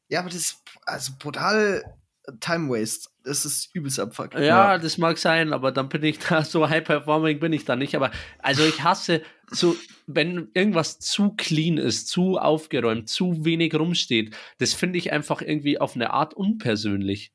Ja, 0.08 0.20
aber 0.20 0.30
das 0.30 0.38
ist 0.38 0.58
also 0.86 1.14
brutal 1.18 1.84
Time 2.40 2.70
Waste. 2.70 3.10
Das 3.24 3.46
ist 3.46 3.70
übelst 3.74 4.00
abfuck. 4.00 4.34
Ja, 4.34 4.42
Ja. 4.42 4.78
das 4.78 4.98
mag 4.98 5.18
sein, 5.18 5.54
aber 5.54 5.72
dann 5.72 5.90
bin 5.90 6.04
ich 6.04 6.20
da 6.30 6.44
so 6.44 6.70
high 6.70 6.84
performing 6.84 7.40
bin 7.40 7.54
ich 7.54 7.66
da 7.66 7.76
nicht. 7.76 7.96
Aber 7.96 8.12
also 8.40 8.64
ich 8.66 8.84
hasse 8.84 9.22
so, 9.50 9.76
wenn 10.08 10.50
irgendwas 10.54 11.00
zu 11.00 11.34
clean 11.38 11.78
ist, 11.78 12.08
zu 12.10 12.38
aufgeräumt, 12.38 13.08
zu 13.10 13.46
wenig 13.46 13.74
rumsteht, 13.76 14.36
das 14.58 14.74
finde 14.74 14.98
ich 14.98 15.12
einfach 15.12 15.42
irgendwie 15.42 15.80
auf 15.80 15.96
eine 15.96 16.12
Art 16.12 16.34
unpersönlich. 16.34 17.32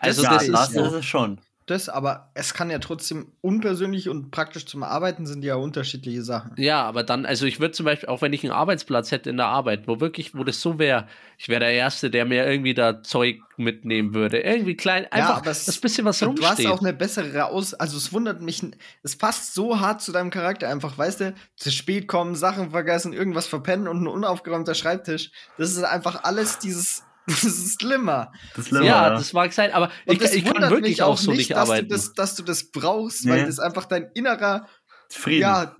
Also 0.00 0.22
ja, 0.22 0.34
das, 0.34 0.46
das 0.48 0.68
ist 0.68 0.74
so. 0.74 0.96
ist 0.96 1.04
schon. 1.04 1.40
Das, 1.66 1.88
aber 1.88 2.30
es 2.34 2.54
kann 2.54 2.70
ja 2.70 2.78
trotzdem 2.78 3.32
unpersönlich 3.40 4.08
und 4.08 4.30
praktisch 4.30 4.66
zum 4.66 4.84
Arbeiten 4.84 5.26
sind 5.26 5.42
ja 5.42 5.56
unterschiedliche 5.56 6.22
Sachen. 6.22 6.52
Ja, 6.56 6.84
aber 6.84 7.02
dann, 7.02 7.26
also 7.26 7.44
ich 7.44 7.58
würde 7.58 7.72
zum 7.72 7.86
Beispiel, 7.86 8.08
auch 8.08 8.22
wenn 8.22 8.32
ich 8.32 8.44
einen 8.44 8.52
Arbeitsplatz 8.52 9.10
hätte 9.10 9.30
in 9.30 9.36
der 9.36 9.46
Arbeit, 9.46 9.88
wo 9.88 9.98
wirklich, 9.98 10.36
wo 10.36 10.44
das 10.44 10.60
so 10.60 10.78
wäre, 10.78 11.08
ich 11.38 11.48
wäre 11.48 11.58
der 11.58 11.72
Erste, 11.72 12.08
der 12.08 12.24
mir 12.24 12.46
irgendwie 12.46 12.72
da 12.72 13.02
Zeug 13.02 13.40
mitnehmen 13.56 14.14
würde. 14.14 14.38
Irgendwie 14.38 14.76
klein, 14.76 15.06
einfach 15.10 15.38
aber 15.38 15.50
es- 15.50 15.64
das 15.66 15.78
bisschen 15.78 16.04
was 16.04 16.20
Du 16.20 16.26
hast 16.26 16.38
rumsteht. 16.40 16.66
auch 16.68 16.80
eine 16.80 16.92
bessere 16.92 17.46
Aus. 17.46 17.74
Also, 17.74 17.96
es 17.96 18.12
wundert 18.12 18.40
mich. 18.42 18.62
Es 19.02 19.16
passt 19.16 19.52
so 19.54 19.80
hart 19.80 20.00
zu 20.02 20.12
deinem 20.12 20.30
Charakter 20.30 20.68
einfach, 20.68 20.96
weißt 20.96 21.20
du? 21.20 21.34
Zu 21.56 21.72
spät 21.72 22.06
kommen, 22.06 22.36
Sachen 22.36 22.70
vergessen, 22.70 23.12
irgendwas 23.12 23.48
verpennen 23.48 23.88
und 23.88 24.02
ein 24.04 24.06
unaufgeräumter 24.06 24.74
Schreibtisch. 24.76 25.32
Das 25.58 25.72
ist 25.72 25.82
einfach 25.82 26.22
alles 26.22 26.60
dieses. 26.60 27.02
Das 27.42 27.42
ist 27.42 27.80
schlimmer. 27.80 28.32
Das 28.54 28.66
ist 28.66 28.68
schlimmer, 28.68 28.84
ja, 28.86 29.08
ja. 29.08 29.10
das 29.10 29.32
mag 29.32 29.52
sein, 29.52 29.72
aber 29.72 29.90
ich, 30.04 30.20
ich 30.20 30.44
kann 30.44 30.62
wirklich 30.62 30.82
mich 30.82 31.02
auch 31.02 31.18
so 31.18 31.32
nicht 31.32 31.50
dass 31.50 31.58
arbeiten. 31.58 31.88
Du 31.88 31.94
das, 31.94 32.12
dass 32.12 32.36
du 32.36 32.44
das 32.44 32.70
brauchst, 32.70 33.24
Nee. 33.24 33.32
weil 33.32 33.46
das 33.46 33.58
einfach 33.58 33.86
dein 33.86 34.10
innerer. 34.14 34.68
Frieden. 35.10 35.42
Ja, 35.42 35.76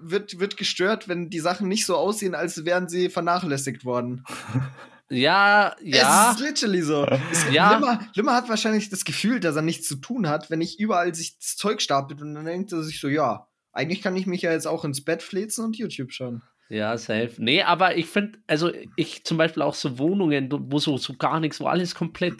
wird, 0.00 0.38
wird 0.38 0.56
gestört, 0.56 1.08
wenn 1.08 1.30
die 1.30 1.40
Sachen 1.40 1.68
nicht 1.68 1.86
so 1.86 1.96
aussehen, 1.96 2.34
als 2.34 2.64
wären 2.64 2.88
sie 2.88 3.08
vernachlässigt 3.08 3.84
worden. 3.84 4.24
ja, 5.10 5.74
ja. 5.82 6.30
Es 6.32 6.36
ist 6.40 6.46
literally 6.46 6.82
so. 6.82 7.06
Es, 7.32 7.50
Ja. 7.50 7.74
Limmer, 7.74 8.00
Limmer 8.14 8.34
hat 8.34 8.48
wahrscheinlich 8.48 8.90
das 8.90 9.04
Gefühl, 9.04 9.40
dass 9.40 9.56
er 9.56 9.62
nichts 9.62 9.88
zu 9.88 9.96
tun 9.96 10.28
hat, 10.28 10.50
wenn 10.50 10.60
ich 10.60 10.78
überall 10.78 11.14
sich 11.14 11.38
das 11.38 11.56
Zeug 11.56 11.80
stapelt 11.80 12.20
und 12.20 12.34
dann 12.34 12.44
denkt 12.44 12.72
er 12.72 12.82
sich 12.82 13.00
so, 13.00 13.08
ja, 13.08 13.48
eigentlich 13.72 14.02
kann 14.02 14.16
ich 14.16 14.26
mich 14.26 14.42
ja 14.42 14.52
jetzt 14.52 14.66
auch 14.66 14.84
ins 14.84 15.02
Bett 15.04 15.22
flitzen 15.22 15.64
und 15.64 15.76
YouTube 15.76 16.12
schauen. 16.12 16.42
Ja, 16.70 16.96
safe. 16.96 17.32
Nee, 17.38 17.62
aber 17.62 17.96
ich 17.96 18.06
finde, 18.06 18.38
also 18.46 18.72
ich 18.96 19.22
zum 19.24 19.36
Beispiel 19.36 19.62
auch 19.62 19.74
so 19.74 19.98
Wohnungen, 19.98 20.48
wo 20.50 20.78
so, 20.78 20.96
so 20.96 21.14
gar 21.14 21.38
nichts, 21.38 21.60
wo 21.60 21.66
alles 21.66 21.94
komplett. 21.94 22.34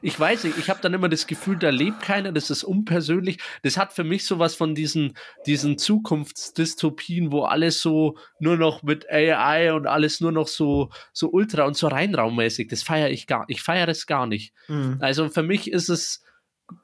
Ich 0.00 0.18
weiß 0.18 0.44
nicht, 0.44 0.58
ich 0.58 0.70
habe 0.70 0.80
dann 0.80 0.94
immer 0.94 1.10
das 1.10 1.26
Gefühl, 1.26 1.56
da 1.56 1.68
lebt 1.68 2.00
keiner, 2.00 2.32
das 2.32 2.50
ist 2.50 2.64
unpersönlich. 2.64 3.38
Das 3.62 3.76
hat 3.76 3.92
für 3.92 4.02
mich 4.02 4.24
sowas 4.24 4.54
von 4.54 4.74
diesen, 4.74 5.12
diesen 5.44 5.76
Zukunftsdystopien, 5.76 7.32
wo 7.32 7.42
alles 7.42 7.82
so 7.82 8.16
nur 8.40 8.56
noch 8.56 8.82
mit 8.82 9.10
AI 9.10 9.74
und 9.74 9.86
alles 9.86 10.20
nur 10.20 10.32
noch 10.32 10.48
so, 10.48 10.88
so 11.12 11.30
ultra 11.30 11.64
und 11.64 11.76
so 11.76 11.88
reinraummäßig. 11.88 12.68
Das 12.68 12.82
feiere 12.82 13.10
ich 13.10 13.26
gar 13.26 13.44
Ich 13.48 13.62
feiere 13.62 13.88
es 13.88 14.06
gar 14.06 14.26
nicht. 14.26 14.54
Also 15.00 15.28
für 15.28 15.42
mich 15.42 15.70
ist 15.70 15.90
es 15.90 16.22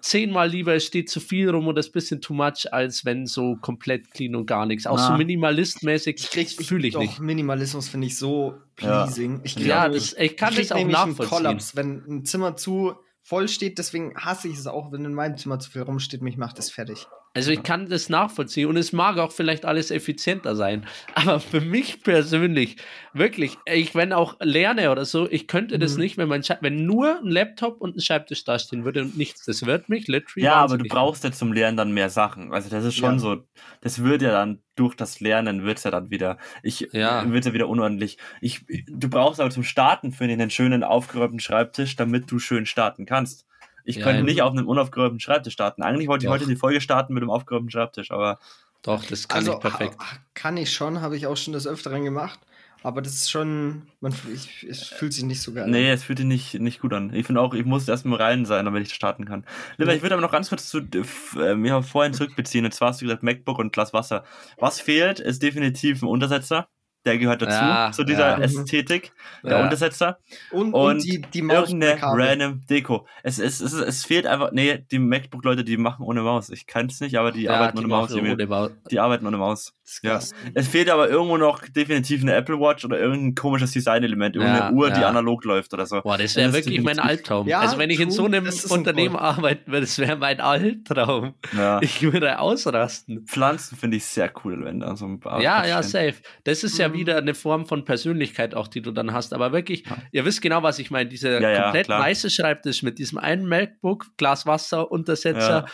zehnmal 0.01 0.49
lieber, 0.49 0.75
es 0.75 0.85
steht 0.85 1.11
zu 1.11 1.21
viel 1.21 1.51
rum 1.51 1.67
und 1.67 1.75
das 1.77 1.87
ist 1.87 1.91
ein 1.91 1.95
bisschen 1.95 2.21
too 2.21 2.35
much, 2.35 2.73
als 2.73 3.05
wenn 3.05 3.27
so 3.27 3.57
komplett 3.57 4.11
clean 4.11 4.35
und 4.35 4.47
gar 4.47 4.67
nichts. 4.67 4.87
Auch 4.87 4.99
so 4.99 5.13
Na. 5.13 5.19
minimalistmäßig 5.19 6.17
Ich 6.19 6.31
krieg, 6.31 6.49
fühle 6.51 6.89
ich 6.89 6.95
doch, 6.95 7.01
nicht. 7.01 7.21
Minimalismus 7.21 7.89
finde 7.89 8.07
ich 8.07 8.17
so 8.17 8.55
Ja. 8.81 9.05
pleasing. 9.05 9.41
Ich 9.45 9.55
Ja, 9.57 9.85
glaube, 9.89 9.95
das, 9.97 10.13
ich 10.15 10.37
kann 10.37 10.55
krieg 10.55 10.69
das 10.69 10.73
auch 10.73 10.87
nachvollziehen. 10.87 11.29
Kollaps, 11.29 11.77
wenn 11.77 12.03
ein 12.09 12.25
Zimmer 12.25 12.57
zu 12.57 12.95
voll 13.23 13.49
steht, 13.49 13.79
deswegen 13.79 14.15
hasse 14.17 14.49
ich 14.49 14.57
es 14.59 14.67
auch, 14.67 14.93
wenn 14.93 15.05
in 15.05 15.15
meinem 15.15 15.37
Zimmer 15.37 15.59
zu 15.59 15.71
viel 15.71 15.83
rumsteht, 15.83 16.23
mich 16.23 16.37
macht 16.37 16.59
es 16.59 16.71
fertig. 16.71 17.07
Also 17.35 17.51
ich 17.51 17.63
kann 17.63 17.89
das 17.89 18.09
nachvollziehen 18.11 18.69
und 18.69 18.77
es 18.77 18.93
mag 18.93 19.17
auch 19.19 19.33
vielleicht 19.33 19.65
alles 19.65 19.91
effizienter 19.91 20.55
sein. 20.55 20.87
Aber 21.15 21.41
für 21.41 21.61
mich 21.63 22.03
persönlich, 22.03 22.77
wirklich, 23.15 23.57
ich 23.67 23.95
wenn 23.95 24.13
auch 24.13 24.37
lerne 24.41 24.91
oder 24.91 25.05
so, 25.07 25.29
ich 25.31 25.47
könnte 25.49 25.79
das 25.79 25.97
Mhm. 25.97 26.03
nicht, 26.03 26.17
wenn 26.19 26.29
mein 26.29 26.43
Sche 26.43 26.59
wenn 26.61 26.85
nur 26.85 27.19
ein 27.21 27.29
Laptop 27.31 27.81
und 27.81 27.97
ein 27.97 28.01
Schreibtisch 28.01 28.45
da 28.45 28.59
stehen 28.59 28.85
würde 28.85 29.03
und 29.03 29.17
nichts. 29.17 29.45
Das 29.47 29.65
wird 29.65 29.89
mich 29.89 30.09
literally 30.09 30.45
Ja, 30.45 30.57
aber 30.57 30.77
du 30.77 30.85
brauchst 30.87 31.25
ja 31.25 31.33
zum 31.33 31.53
Lernen 31.53 31.77
dann 31.77 31.93
mehr 31.93 32.11
Sachen. 32.11 32.53
Also 32.53 32.69
das 32.69 32.85
ist 32.85 32.97
schon 32.97 33.15
Ja. 33.15 33.19
so, 33.19 33.47
das 33.81 34.03
wird 34.03 34.23
ja 34.23 34.31
dann 34.33 34.63
durch 34.75 34.95
das 34.95 35.21
Lernen 35.21 35.63
wird's 35.65 35.85
ja 35.85 35.91
dann 35.91 36.11
wieder, 36.11 36.39
ich 36.63 36.89
Ja. 36.93 37.25
wird's 37.33 37.47
ja 37.47 37.53
wieder 37.55 37.69
unordentlich. 37.69 38.19
Ich, 38.41 38.65
du 38.89 39.09
brauchst 39.09 39.41
aber 39.41 39.51
zum 39.51 39.65
Starten 39.65 40.13
für 40.13 40.25
einen 40.25 40.51
schönen 40.51 40.83
aufgeräumten 40.85 41.41
Schreibtisch, 41.41 41.97
damit 41.97 42.31
du 42.31 42.39
schön 42.39 42.67
starten 42.67 43.07
kannst. 43.07 43.47
Ich 43.85 43.97
Ja, 43.97 44.05
könnte 44.05 44.23
nicht 44.23 44.43
auf 44.43 44.53
einem 44.53 44.69
unaufgeräumten 44.69 45.21
Schreibtisch 45.21 45.55
starten. 45.55 45.83
Eigentlich 45.83 46.09
wollte 46.09 46.25
ich 46.25 46.29
Doch. 46.29 46.35
heute 46.35 46.47
die 46.47 46.57
Folge 46.57 46.81
starten 46.81 47.15
mit 47.15 47.23
einem 47.23 47.31
aufgeräumten 47.31 47.71
Schreibtisch, 47.71 48.11
aber 48.11 48.39
Doch, 48.83 49.05
das 49.05 49.29
kann 49.29 49.47
ich 49.47 49.59
perfekt. 49.59 49.97
kann 50.35 50.57
ich 50.57 50.73
schon, 50.73 51.01
habe 51.01 51.17
ich 51.17 51.27
auch 51.27 51.37
schon 51.37 51.53
des 51.53 51.67
Öfteren 51.67 52.05
gemacht. 52.05 52.39
Aber 52.85 53.01
das 53.01 53.15
ist 53.15 53.31
schon, 53.31 53.83
man, 54.01 54.13
ich, 54.33 54.67
es 54.69 54.83
fühlt 54.83 55.13
sich 55.13 55.23
nicht 55.23 55.41
so 55.41 55.53
geil 55.53 55.69
nee, 55.69 55.89
es 55.91 56.03
fühlt 56.03 56.19
sich 56.19 56.27
nicht, 56.27 56.55
nicht 56.55 56.81
gut 56.81 56.93
an. 56.93 57.15
Ich 57.15 57.27
finde 57.27 57.41
auch, 57.41 57.55
ich 57.55 57.65
muss 57.65 57.87
erst 57.87 58.05
mal 58.05 58.17
rein 58.17 58.45
sein, 58.45 58.65
damit 58.65 58.85
ich 58.85 58.93
starten 58.93 59.25
kann. 59.25 59.45
Lieber, 59.77 59.95
ich 59.95 60.03
würde 60.03 60.17
aber 60.17 60.23
noch 60.23 60.33
ganz 60.33 60.49
kurz 60.49 60.69
zu 60.69 60.79
äh, 60.79 61.55
mir 61.55 61.83
vorhin 61.83 62.13
zurückbeziehen. 62.13 62.65
Und 62.65 62.73
zwar 62.73 62.89
hast 62.89 63.01
du 63.01 63.05
gesagt, 63.05 63.23
MacBook 63.23 63.59
und 63.59 63.73
Glas 63.73 63.93
Wasser. 63.93 64.25
Was 64.59 64.81
fehlt, 64.81 65.21
ist 65.21 65.43
definitiv 65.45 66.03
ein 66.03 66.09
Untersetzer. 66.09 66.69
Der 67.05 67.19
gehört 67.19 67.43
dazu, 67.43 67.53
Ja, 67.53 67.91
zu 67.93 68.05
dieser 68.05 68.39
ja. 68.39 68.39
Ästhetik. 68.39 69.13
Der 69.43 69.59
Ja. 69.59 69.63
Untersetzer. 69.65 70.19
Und, 70.53 70.73
und, 70.73 70.75
Und 70.75 71.05
die, 71.05 71.21
die 71.21 71.43
Maus 71.43 71.69
Irgendeine 71.71 72.01
random 72.01 72.61
Deko. 72.71 73.07
Es, 73.25 73.39
es, 73.41 73.61
es, 73.61 73.73
es 73.73 74.05
fehlt 74.05 74.27
einfach, 74.27 74.53
nee, 74.53 74.85
die 74.91 74.99
MacBook-Leute, 75.01 75.65
die 75.65 75.77
machen 75.77 76.05
ohne 76.05 76.23
Maus. 76.23 76.49
Ich 76.51 76.67
kann 76.67 76.87
es 76.87 77.01
nicht, 77.01 77.17
aber 77.19 77.33
die 77.33 77.43
Ja, 77.43 77.55
arbeiten 77.55 77.79
die 77.79 77.85
ohne 77.85 77.89
Maus. 77.89 78.13
ohne 78.15 78.47
Maus. 78.47 78.71
die 78.91 79.01
arbeiten 79.01 79.27
ohne 79.27 79.37
Maus. 79.37 79.75
Das 79.83 79.93
ist 79.95 80.03
Ja. 80.05 80.21
Es 80.55 80.69
fehlt 80.69 80.89
aber 80.89 81.09
irgendwo 81.09 81.37
noch 81.39 81.61
definitiv 81.69 82.23
eine 82.23 82.35
Apple 82.35 82.59
Watch 82.61 82.85
oder 82.85 82.99
irgendein 83.01 83.35
komisches 83.35 83.73
Designelement, 83.73 84.37
irgendeine 84.37 84.67
Ja, 84.67 84.73
Uhr, 84.73 84.91
die 84.91 85.05
analog 85.05 85.45
läuft 85.45 85.75
oder 85.75 85.87
so. 85.87 86.01
Boah, 86.03 86.17
das 86.19 86.37
wäre 86.37 86.53
wirklich 86.53 86.81
mein 86.83 87.01
Albtraum. 87.01 87.49
Ja, 87.49 87.61
also 87.61 87.79
wenn 87.79 87.91
ich 87.91 87.99
in 88.01 88.11
so 88.13 88.25
einem 88.27 88.47
ein 88.47 88.53
Unternehmen 88.71 89.15
Point. 89.17 89.25
arbeiten 89.25 89.73
würde, 89.73 89.81
das 89.87 89.99
wäre 89.99 90.17
mein 90.17 90.41
Albtraum. 90.41 91.35
Ja. 91.57 91.81
Ich 91.83 92.01
würde 92.03 92.39
ausrasten. 92.39 93.27
Pflanzen 93.27 93.77
finde 93.77 93.97
ich 93.97 94.05
sehr 94.05 94.31
cool, 94.45 94.65
wenn 94.65 94.81
da 94.81 94.95
so 94.97 95.07
ein 95.07 95.19
paar. 95.21 95.43
Ja, 95.43 95.67
ja, 95.67 95.83
safe. 95.83 96.15
Das 96.45 96.63
ist 96.63 96.79
ja 96.79 96.92
Wieder 96.93 97.17
eine 97.19 97.35
Form 97.35 97.67
von 97.67 97.85
Persönlichkeit 97.85 98.55
auch, 98.55 98.69
die 98.69 98.83
du 98.83 98.91
dann 98.93 99.13
hast. 99.13 99.33
Aber 99.35 99.53
wirklich, 99.53 99.85
Ja. 99.87 99.97
ihr 100.13 100.25
wisst 100.25 100.43
genau, 100.43 100.63
was 100.63 100.79
ich 100.79 100.91
meine. 100.91 101.09
Dieser 101.09 101.41
Ja, 101.41 101.51
ja, 101.51 101.63
komplett 101.65 101.87
klar. 101.87 102.01
weiße 102.03 102.31
Schreibtisch 102.31 102.83
mit 102.83 102.99
diesem 102.99 103.19
einen 103.19 103.47
MacBook, 103.47 104.07
Glas 104.17 104.47
Wasser, 104.47 104.91
Untersetzer. 104.91 105.51
Ja. 105.51 105.67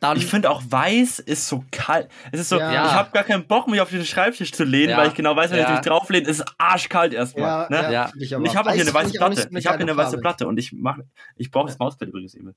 Dann, 0.00 0.18
Ich 0.18 0.26
finde 0.26 0.50
auch 0.50 0.62
weiß 0.68 1.18
ist 1.20 1.48
so 1.48 1.64
kalt. 1.70 2.08
Es 2.30 2.40
ist 2.40 2.50
so, 2.50 2.58
Ja. 2.58 2.70
ich 2.86 2.92
habe 2.92 3.10
gar 3.12 3.22
keinen 3.24 3.46
Bock, 3.46 3.68
mich 3.68 3.80
auf 3.80 3.88
den 3.88 4.04
Schreibtisch 4.04 4.52
zu 4.52 4.64
lehnen, 4.64 4.90
Ja. 4.90 4.98
weil 4.98 5.08
ich 5.08 5.14
genau 5.14 5.34
weiß, 5.34 5.50
wenn 5.50 5.58
Ja. 5.60 5.64
ich 5.64 5.70
mich 5.70 5.80
drauflehne, 5.80 6.28
ist 6.28 6.40
es 6.40 6.44
arschkalt 6.58 7.14
erstmal. 7.14 7.44
Ja, 7.44 7.66
ne? 7.70 7.76
ja, 7.84 7.90
Ja. 7.90 8.10
ich 8.18 8.32
ich 8.32 8.34
habe 8.56 8.68
auch 8.68 8.72
hier 8.74 8.82
eine 8.82 8.92
weiße 8.92 9.12
Platte. 9.16 9.48
Ich 9.56 9.66
habe 9.66 9.78
hier 9.78 9.86
eine 9.86 9.96
weiße 9.96 10.18
Platte 10.18 10.46
und 10.46 10.58
ich 10.58 10.72
mach, 10.72 10.98
ich 11.36 11.50
brauche 11.50 11.68
das 11.68 11.78
Mauspad 11.78 12.08
übrigens, 12.08 12.34
Emil. 12.34 12.54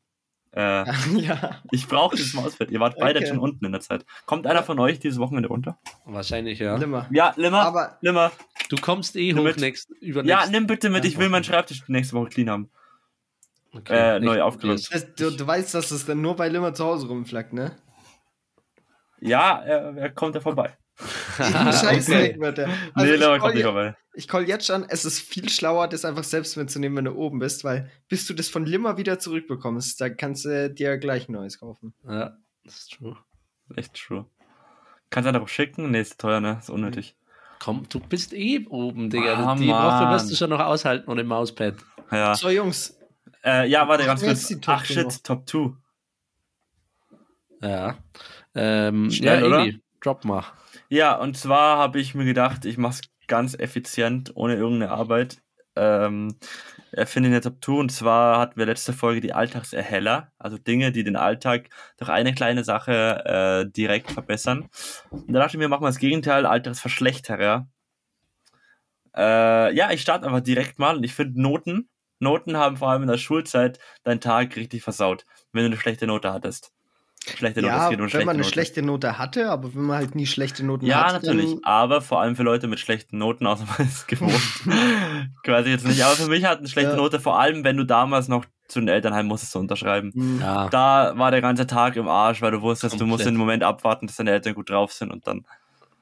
Äh, 0.58 0.86
ja. 1.20 1.62
ich 1.72 1.88
brauche 1.88 2.18
das 2.18 2.34
Mauspad. 2.34 2.72
Ihr 2.72 2.80
wart 2.80 2.98
beide 3.00 3.20
Okay. 3.20 3.28
schon 3.28 3.38
unten 3.38 3.64
in 3.64 3.72
der 3.72 3.82
Zeit. 3.82 4.06
Kommt 4.26 4.48
einer 4.48 4.64
von 4.64 4.80
euch 4.80 5.00
dieses 5.00 5.20
Wochenende 5.20 5.50
runter? 5.50 5.78
wahrscheinlich, 6.06 6.58
ja. 6.58 6.78
Nimmer. 6.78 7.06
Ja, 7.12 7.34
Limmer. 7.36 7.62
Aber 7.62 7.98
Limmer. 8.02 8.32
Du 8.70 8.76
kommst 8.78 9.16
eh 9.16 9.28
Nimm 9.34 9.38
hoch 9.40 9.44
mit. 9.44 9.60
next, 9.60 9.92
über 10.02 10.26
Ja, 10.26 10.48
nimm 10.48 10.66
bitte 10.66 10.90
mit. 10.90 11.06
Ich 11.06 11.20
will 11.20 11.30
meinen 11.30 11.44
Schreibtisch 11.44 11.88
nächste 11.88 12.16
Woche 12.16 12.30
clean 12.30 12.50
haben. 12.50 12.72
Okay, 13.74 14.16
äh, 14.16 14.20
neu 14.20 14.38
das, 14.38 15.14
du, 15.16 15.30
du 15.30 15.46
weißt, 15.46 15.76
dass 15.76 15.92
es 15.92 16.06
dann 16.06 16.22
nur 16.22 16.36
bei 16.36 16.48
Limmer 16.50 16.74
zu 16.74 16.86
Hause 16.86 17.08
rumflackt, 17.08 17.54
ne? 17.54 17.78
Ja, 19.20 19.62
er, 19.62 19.96
er 19.96 20.10
kommt 20.10 20.34
ja 20.36 20.42
vorbei. 20.42 20.76
Scheiße, 21.38 22.12
Okay. 22.12 22.36
wird 22.40 22.58
der. 22.58 22.68
nee, 22.68 22.74
Also 22.94 23.14
ich 23.14 23.20
Limmer 23.20 23.32
call 23.34 23.40
kommt 23.40 23.56
nicht 23.56 23.64
vorbei. 23.64 23.96
ich 24.16 24.28
call 24.28 24.48
jetzt 24.48 24.66
schon, 24.66 24.86
es 24.90 25.06
ist 25.06 25.20
viel 25.20 25.48
schlauer, 25.50 25.88
das 25.88 26.06
einfach 26.06 26.24
selbst 26.24 26.58
mitzunehmen, 26.58 26.98
wenn 26.98 27.06
du 27.06 27.14
oben 27.16 27.40
bist, 27.40 27.64
weil 27.64 27.92
bis 28.10 28.26
du 28.26 28.34
das 28.34 28.50
von 28.50 28.66
Limmer 28.66 28.98
wieder 28.98 29.20
zurückbekommst, 29.20 30.02
da 30.02 30.10
kannst 30.10 30.46
du 30.46 30.70
dir 30.72 30.98
gleich 30.98 31.30
ein 31.30 31.34
neues 31.34 31.60
kaufen. 31.60 31.94
Ja, 32.08 32.36
das 32.64 32.76
ist 32.80 32.92
true. 32.94 33.16
Echt 33.76 33.94
true. 33.94 34.26
Kannst 35.10 35.28
du 35.28 35.32
darauf 35.34 35.50
schicken? 35.50 35.92
Nee, 35.92 36.02
ist 36.02 36.20
teuer, 36.20 36.40
ne? 36.40 36.58
Ist 36.60 36.70
unnötig. 36.70 37.16
Komm, 37.60 37.86
du 37.90 38.00
bist 38.00 38.34
eh 38.34 38.66
oben, 38.68 39.10
Digga. 39.10 39.34
Ah, 39.36 39.56
Die 39.56 39.68
Woche 39.68 40.12
wirst 40.12 40.32
du 40.32 40.36
schon 40.36 40.50
noch 40.50 40.60
aushalten 40.60 41.10
ohne 41.10 41.24
Mauspad. 41.24 41.76
Ja. 42.12 42.36
So, 42.36 42.50
Jungs, 42.50 42.98
Äh, 43.44 43.68
ja, 43.70 43.88
warte 43.88 44.06
ganz 44.06 44.22
kurz. 44.22 44.42
ist 44.42 44.50
die 44.50 44.60
Top 44.62 44.76
Ach 44.80 44.86
10 44.86 45.04
noch? 45.04 45.12
shit, 45.12 45.24
Top 45.24 45.48
2. 45.50 45.74
Ja. 47.62 47.98
Ähm, 48.54 49.10
Schnell, 49.12 49.40
ja, 49.42 49.46
oder? 49.48 49.60
Eli, 49.62 49.82
drop 50.02 50.26
mal. 50.26 50.44
Ja, 50.90 51.16
und 51.18 51.38
zwar 51.38 51.78
habe 51.78 52.00
ich 52.00 52.16
mir 52.16 52.26
gedacht, 52.26 52.66
ich 52.66 52.78
mache 52.78 52.94
es 52.94 53.02
ganz 53.28 53.56
effizient, 53.56 54.32
ohne 54.36 54.56
irgendeine 54.56 54.92
Arbeit. 54.92 55.42
Ähm, 55.76 56.38
erfinde 56.92 57.28
eine 57.30 57.42
2 57.42 57.74
und 57.74 57.92
zwar 57.92 58.40
hatten 58.40 58.58
wir 58.58 58.66
letzte 58.66 58.94
Folge 58.94 59.22
die 59.22 59.34
Alltagserheller, 59.34 60.32
also 60.40 60.58
Dinge, 60.58 60.92
die 60.92 61.04
den 61.04 61.16
Alltag 61.16 61.70
durch 61.98 62.10
eine 62.10 62.34
kleine 62.34 62.64
Sache 62.64 63.66
äh, 63.68 63.72
direkt 63.72 64.12
verbessern. 64.12 64.70
Und 65.12 65.32
da 65.34 65.40
dachte 65.40 65.58
ich 65.58 65.60
mir, 65.60 65.68
machen 65.70 65.84
wir 65.84 65.88
das 65.90 66.00
Gegenteil, 66.00 66.46
Alltagsverschlechterer. 66.46 67.68
Äh, 69.16 69.76
ja, 69.76 69.92
ich 69.92 70.02
starte 70.02 70.26
einfach 70.26 70.42
direkt 70.42 70.80
mal 70.80 70.96
und 70.98 71.04
ich 71.04 71.14
finde 71.14 71.42
Noten, 71.42 71.90
Noten 72.20 72.58
haben 72.58 72.78
vor 72.78 72.90
allem 72.90 73.04
in 73.04 73.08
der 73.10 73.18
Schulzeit 73.18 73.80
deinen 74.04 74.22
Tag 74.22 74.56
richtig 74.56 74.84
versaut, 74.84 75.26
wenn 75.52 75.64
du 75.64 75.68
eine 75.68 75.78
schlechte 75.78 76.08
Note 76.08 76.34
hattest. 76.34 76.72
Schlechte 77.36 77.62
Note. 77.62 77.74
Ja, 77.74 77.90
geht 77.90 78.00
wenn 78.00 78.26
man 78.26 78.30
eine 78.36 78.40
Noten. 78.40 78.44
schlechte 78.52 78.82
Note 78.82 79.18
hatte, 79.18 79.50
aber 79.50 79.74
wenn 79.76 79.84
man 79.84 79.98
halt 79.98 80.16
nie 80.16 80.26
schlechte 80.28 80.66
Noten 80.66 80.86
Ja, 80.86 81.06
hat, 81.06 81.24
natürlich. 81.24 81.52
dann- 81.52 81.64
Aber 81.64 82.02
vor 82.02 82.22
allem 82.22 82.36
für 82.36 82.44
Leute 82.44 82.68
mit 82.68 82.80
schlechten 82.80 83.18
Noten, 83.18 83.46
außer 83.48 83.66
man 83.78 83.88
ist 83.88 84.08
gewohnt. 84.08 84.34
Quasi 85.44 85.70
jetzt 85.70 85.86
nicht. 85.86 86.04
Aber 86.04 86.16
für 86.16 86.28
mich 86.28 86.46
hat 86.46 86.60
eine 86.60 86.68
schlechte 86.68 86.92
Ja. 86.92 86.98
Note, 86.98 87.20
vor 87.20 87.40
allem 87.40 87.64
wenn 87.64 87.78
du 87.78 87.84
damals 87.84 88.28
noch 88.28 88.46
zu 88.68 88.80
den 88.80 88.90
Elternheim 88.90 89.28
musstest 89.28 89.56
du 89.56 89.60
unterschreiben. 89.60 90.12
Hm. 90.14 90.40
Ja. 90.42 90.68
Da 90.70 91.14
war 91.18 91.32
der 91.32 91.42
ganze 91.42 91.68
Tag 91.68 91.96
im 91.96 92.08
Arsch, 92.08 92.42
weil 92.42 92.52
du 92.52 92.62
wusstest, 92.62 93.00
du 93.00 93.06
musst 93.06 93.20
Komplett. 93.24 93.28
den 93.28 93.38
Moment 93.38 93.64
abwarten, 93.64 94.08
dass 94.08 94.18
deine 94.18 94.32
Eltern 94.32 94.56
gut 94.56 94.70
drauf 94.70 94.92
sind 94.92 95.12
und 95.12 95.26
dann. 95.26 95.46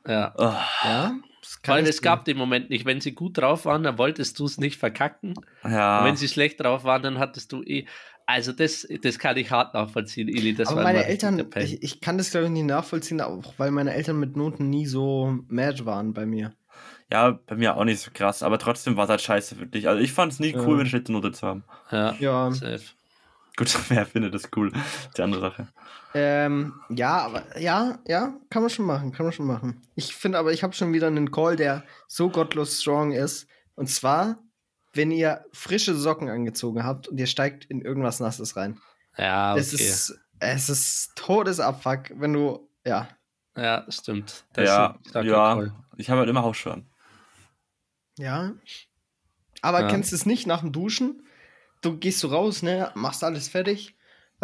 ja. 0.07 0.33
Oh, 0.37 0.51
Ja, 0.83 1.13
ich 1.43 1.87
es 1.87 2.01
gab 2.01 2.25
den 2.25 2.37
Moment 2.37 2.71
nicht. 2.71 2.85
Wenn 2.85 3.01
sie 3.01 3.11
gut 3.13 3.37
drauf 3.37 3.65
waren, 3.65 3.83
dann 3.83 3.99
wolltest 3.99 4.39
du 4.39 4.45
es 4.45 4.57
nicht 4.57 4.79
verkacken. 4.79 5.35
ja. 5.63 5.99
Und 5.99 6.05
wenn 6.05 6.15
sie 6.15 6.27
schlecht 6.27 6.59
drauf 6.59 6.83
waren, 6.85 7.03
dann 7.03 7.19
hattest 7.19 7.51
du 7.51 7.61
eh. 7.61 7.85
Also, 8.27 8.51
das, 8.51 8.87
das 9.01 9.19
kann 9.19 9.37
ich 9.37 9.51
hart 9.51 9.73
nachvollziehen, 9.73 10.27
Ili. 10.27 10.55
Das 10.55 10.69
aber 10.69 10.77
war 10.77 10.83
meine 10.85 11.05
Eltern, 11.05 11.47
ich, 11.57 11.83
ich 11.83 12.01
kann 12.01 12.17
das 12.17 12.31
glaube 12.31 12.47
ich 12.47 12.51
nicht 12.51 12.65
nachvollziehen, 12.65 13.21
auch 13.21 13.53
weil 13.57 13.71
meine 13.71 13.93
Eltern 13.93 14.19
mit 14.19 14.35
Noten 14.35 14.69
nie 14.69 14.87
so 14.87 15.37
mad 15.47 15.85
waren 15.85 16.13
bei 16.13 16.25
mir. 16.25 16.53
ja, 17.11 17.39
bei 17.45 17.55
mir 17.55 17.77
auch 17.77 17.83
nicht 17.83 17.99
so 18.01 18.09
krass, 18.11 18.41
aber 18.41 18.57
trotzdem 18.57 18.97
war 18.97 19.03
es 19.03 19.09
halt 19.11 19.21
scheiße 19.21 19.55
für 19.55 19.67
dich. 19.67 19.87
Also 19.87 20.01
ich 20.01 20.11
fand 20.11 20.33
es 20.33 20.39
nie 20.39 20.53
Ja. 20.53 20.59
cool, 20.65 20.79
eine 20.79 20.89
schlechte 20.89 21.11
Note 21.11 21.31
zu 21.33 21.45
haben. 21.45 21.63
Ja, 21.91 22.15
Ja, 22.19 22.51
safe. 22.51 22.81
Gut, 23.57 23.73
wer 23.89 24.05
findet 24.07 24.33
das 24.33 24.49
cool? 24.55 24.71
Die 25.15 25.21
andere 25.21 25.41
Sache. 25.41 25.67
ähm, 26.15 26.73
ja, 26.89 27.17
aber 27.19 27.59
ja, 27.59 27.99
ja, 28.07 28.33
kann 28.49 28.63
man 28.63 28.69
schon 28.71 28.85
machen, 28.85 29.11
kann 29.11 29.25
man 29.27 29.33
schon 29.33 29.45
machen. 29.45 29.81
Ich 29.95 30.15
finde 30.15 30.39
aber, 30.39 30.51
ich 30.51 30.63
habe 30.63 30.73
schon 30.73 30.93
wieder 30.93 31.07
einen 31.07 31.29
Call, 31.31 31.55
der 31.57 31.83
so 32.07 32.29
gottlos 32.29 32.81
strong 32.81 33.11
ist. 33.11 33.47
Und 33.75 33.87
zwar, 33.87 34.39
wenn 34.95 35.11
ihr 35.11 35.45
frische 35.53 35.95
Socken 35.95 36.29
angezogen 36.29 36.83
habt 36.83 37.07
und 37.07 37.17
ihr 37.17 37.27
steigt 37.27 37.65
in 37.65 37.81
irgendwas 37.81 38.19
Nasses 38.19 38.55
rein. 38.55 38.79
Ja, 39.17 39.51
okay. 39.53 39.61
Es 39.61 39.73
ist, 39.73 40.19
es 40.39 40.69
ist 40.69 41.11
Todesabfuck, 41.15 42.11
wenn 42.15 42.33
du, 42.33 42.69
ja. 42.85 43.07
ja, 43.55 43.85
stimmt. 43.89 44.45
Das 44.53 44.67
ja, 44.67 44.99
ja. 45.21 45.71
Ich 45.97 46.09
habe 46.09 46.19
halt 46.19 46.29
immer 46.29 46.43
Hausschuhe. 46.43 46.83
Ja. 48.17 48.53
Aber 49.61 49.81
Ja. 49.81 49.87
kennst 49.87 50.11
du 50.11 50.15
es 50.15 50.25
nicht 50.25 50.47
nach 50.47 50.61
dem 50.61 50.71
Duschen? 50.71 51.25
Du 51.81 51.97
gehst 51.97 52.19
so 52.19 52.29
raus, 52.29 52.63
ne, 52.63 52.91
machst 52.95 53.23
alles 53.23 53.47
fertig, 53.47 53.94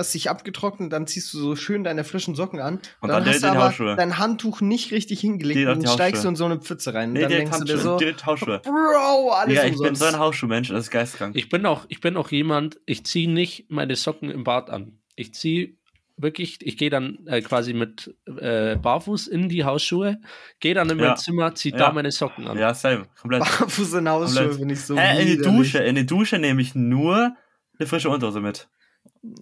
hast 0.02 0.14
dich 0.14 0.30
abgetrocknet, 0.30 0.92
dann 0.92 1.08
ziehst 1.08 1.34
du 1.34 1.40
so 1.40 1.56
schön 1.56 1.84
deine 1.86 2.04
frischen 2.04 2.36
Socken 2.36 2.60
an. 2.60 2.76
Und 3.00 3.08
dann, 3.10 3.24
dann 3.24 3.34
hast 3.34 3.44
du 3.44 3.48
aber 3.48 3.68
Hausschuhe. 3.70 3.96
dein 3.96 4.18
Handtuch 4.18 4.60
nicht 4.62 4.92
richtig 4.92 5.22
hingelegt 5.22 5.58
Direkt 5.58 5.78
und 5.78 5.84
die 5.84 5.88
steigst 5.92 6.24
du 6.24 6.28
in 6.28 6.36
so 6.36 6.46
eine 6.46 6.60
Pfütze 6.60 6.94
rein. 6.94 7.14
Nee, 7.14 7.22
dann 7.22 7.30
denkst 7.30 7.58
du 7.60 7.64
dir 7.64 7.74
Handschuhe, 7.76 7.92
so, 7.94 7.98
direkt 7.98 8.26
Hausschuhe. 8.26 8.60
Bro, 8.64 9.32
alles 9.32 9.56
Ja, 9.56 9.64
ich 9.64 9.72
bin 9.72 9.80
umsonst. 9.80 10.02
so 10.02 10.08
ein 10.08 10.20
Hausschuhmensch, 10.20 10.68
das 10.70 10.80
ist 10.86 10.92
geistkrank. 10.92 11.36
Ich 11.38 11.48
bin 11.50 11.66
auch, 11.66 11.86
ich 11.88 12.02
bin 12.02 12.18
auch 12.18 12.30
jemand, 12.32 12.80
ich 12.86 13.06
ziehe 13.06 13.30
nicht 13.32 13.66
meine 13.70 13.96
Socken 13.96 14.30
im 14.30 14.44
Bad 14.44 14.70
an. 14.70 15.00
Ich 15.16 15.34
ziehe 15.34 15.76
wirklich, 16.18 16.58
ich 16.62 16.78
gehe 16.78 16.90
dann 16.92 17.18
äh, 17.26 17.42
quasi 17.42 17.74
mit 17.74 18.14
äh, 18.40 18.76
Barfuß 18.76 19.26
in 19.28 19.50
die 19.50 19.64
Hausschuhe, 19.66 20.20
gehe 20.60 20.76
dann 20.76 20.88
in 20.90 20.98
mein 20.98 21.06
Ja. 21.08 21.16
Zimmer, 21.16 21.56
ziehe 21.56 21.74
Ja. 21.74 21.88
da 21.88 21.92
meine 21.94 22.12
Socken 22.12 22.48
an. 22.48 22.58
Ja, 22.60 22.74
same, 22.76 23.06
komplett. 23.20 23.40
Barfuß 23.42 23.94
in 23.94 24.08
Hausschuhe 24.10 24.36
Komplett. 24.40 24.60
finde 24.60 24.74
ich 24.76 24.82
so 24.82 24.98
Hä, 24.98 25.22
in 25.22 25.28
die. 25.28 25.38
Dusche, 25.42 25.80
in 25.80 25.96
die 25.96 26.06
Dusche 26.06 26.38
nehme 26.38 26.62
ich 26.62 26.76
nur 26.76 27.36
eine 27.80 27.88
frische 27.88 28.10
Unterhose 28.12 28.40
mit. 28.40 28.68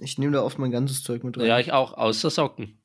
Ich 0.02 0.18
nehme 0.18 0.34
da 0.34 0.42
oft 0.44 0.60
mein 0.60 0.72
ganzes 0.72 1.04
Zeug 1.04 1.24
mit 1.24 1.38
rein. 1.38 1.46
Ja, 1.46 1.60
ich 1.60 1.72
auch, 1.72 1.94
außer 1.94 2.30
Socken. 2.30 2.82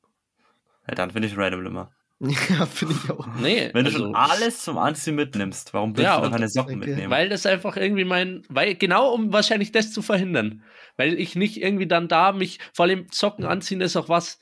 Ja, 0.87 0.95
dann 0.95 1.11
finde 1.11 1.27
ich 1.27 1.37
random 1.37 1.65
immer. 1.65 1.91
ja 2.19 2.65
finde 2.65 2.95
ich 2.95 3.11
auch. 3.11 3.27
Nee, 3.41 3.69
Wenn 3.73 3.85
also, 3.85 3.97
du 3.97 4.03
schon 4.05 4.15
alles 4.15 4.63
zum 4.63 4.77
Anziehen 4.77 5.15
mitnimmst, 5.15 5.73
warum 5.73 5.97
willst 5.97 6.05
Ja, 6.05 6.15
du 6.15 6.21
dann 6.23 6.31
keine 6.31 6.47
Socken 6.47 6.77
okay. 6.77 6.89
mitnehmen? 6.89 7.11
weil 7.11 7.27
das 7.27 7.45
einfach 7.45 7.75
irgendwie 7.75 8.05
mein, 8.05 8.43
weil 8.47 8.75
genau 8.75 9.13
um 9.13 9.33
wahrscheinlich 9.33 9.73
das 9.73 9.91
zu 9.91 10.01
verhindern, 10.01 10.63
weil 10.95 11.19
ich 11.19 11.35
nicht 11.35 11.61
irgendwie 11.61 11.87
dann 11.87 12.07
da 12.07 12.31
mich, 12.31 12.59
vor 12.73 12.85
allem 12.85 13.07
Socken 13.11 13.43
anziehen 13.45 13.81
ist 13.81 13.97
auch 13.97 14.07
was, 14.07 14.39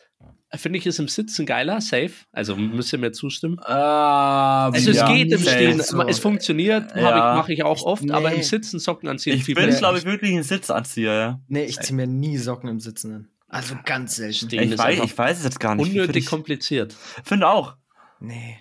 finde 0.55 0.79
ich 0.79 0.85
ist 0.85 0.99
im 0.99 1.07
Sitzen 1.07 1.45
geiler, 1.45 1.81
safe, 1.81 2.11
also 2.31 2.55
müsst 2.55 2.93
ihr 2.93 2.99
mir 2.99 3.11
zustimmen. 3.11 3.59
Ah, 3.61 4.69
Also 4.69 4.91
es 4.91 4.97
Ja, 4.97 5.11
geht 5.13 5.31
im. 5.31 5.39
Stehen, 5.41 5.81
So. 5.81 6.01
es 6.07 6.19
funktioniert, 6.19 6.95
Ja. 6.95 7.01
habe 7.03 7.17
ich, 7.17 7.23
mache 7.41 7.53
ich 7.53 7.63
auch 7.63 7.83
oft, 7.83 8.09
aber 8.11 8.29
Nee. 8.29 8.37
im 8.37 8.43
Sitzen 8.43 8.79
Socken 8.79 9.09
anziehen 9.09 9.35
ich 9.37 9.43
viel 9.45 9.55
bin, 9.55 9.69
glaube 9.75 9.97
ich, 9.97 10.05
wirklich 10.05 10.31
ein 10.33 10.43
Sitzanzieher, 10.43 11.13
ja. 11.13 11.39
Nee, 11.47 11.65
ich 11.65 11.79
ziehe 11.79 11.95
mir 11.95 12.07
nie 12.07 12.37
Socken 12.37 12.69
im 12.69 12.79
Sitzen 12.79 13.13
an. 13.13 13.27
Also 13.47 13.75
ganz 13.85 14.15
selten. 14.15 14.47
Ich 14.51 14.71
weiß, 14.71 14.79
einfach 14.81 15.05
ich 15.05 15.17
weiß 15.17 15.37
es 15.39 15.43
jetzt 15.43 15.59
gar 15.59 15.75
nicht. 15.75 15.85
unnötig 15.87 16.13
Finde 16.25 16.29
kompliziert. 16.29 16.95
ich 17.21 17.27
finde 17.27 17.47
auch. 17.47 17.75
Nee. 18.19 18.57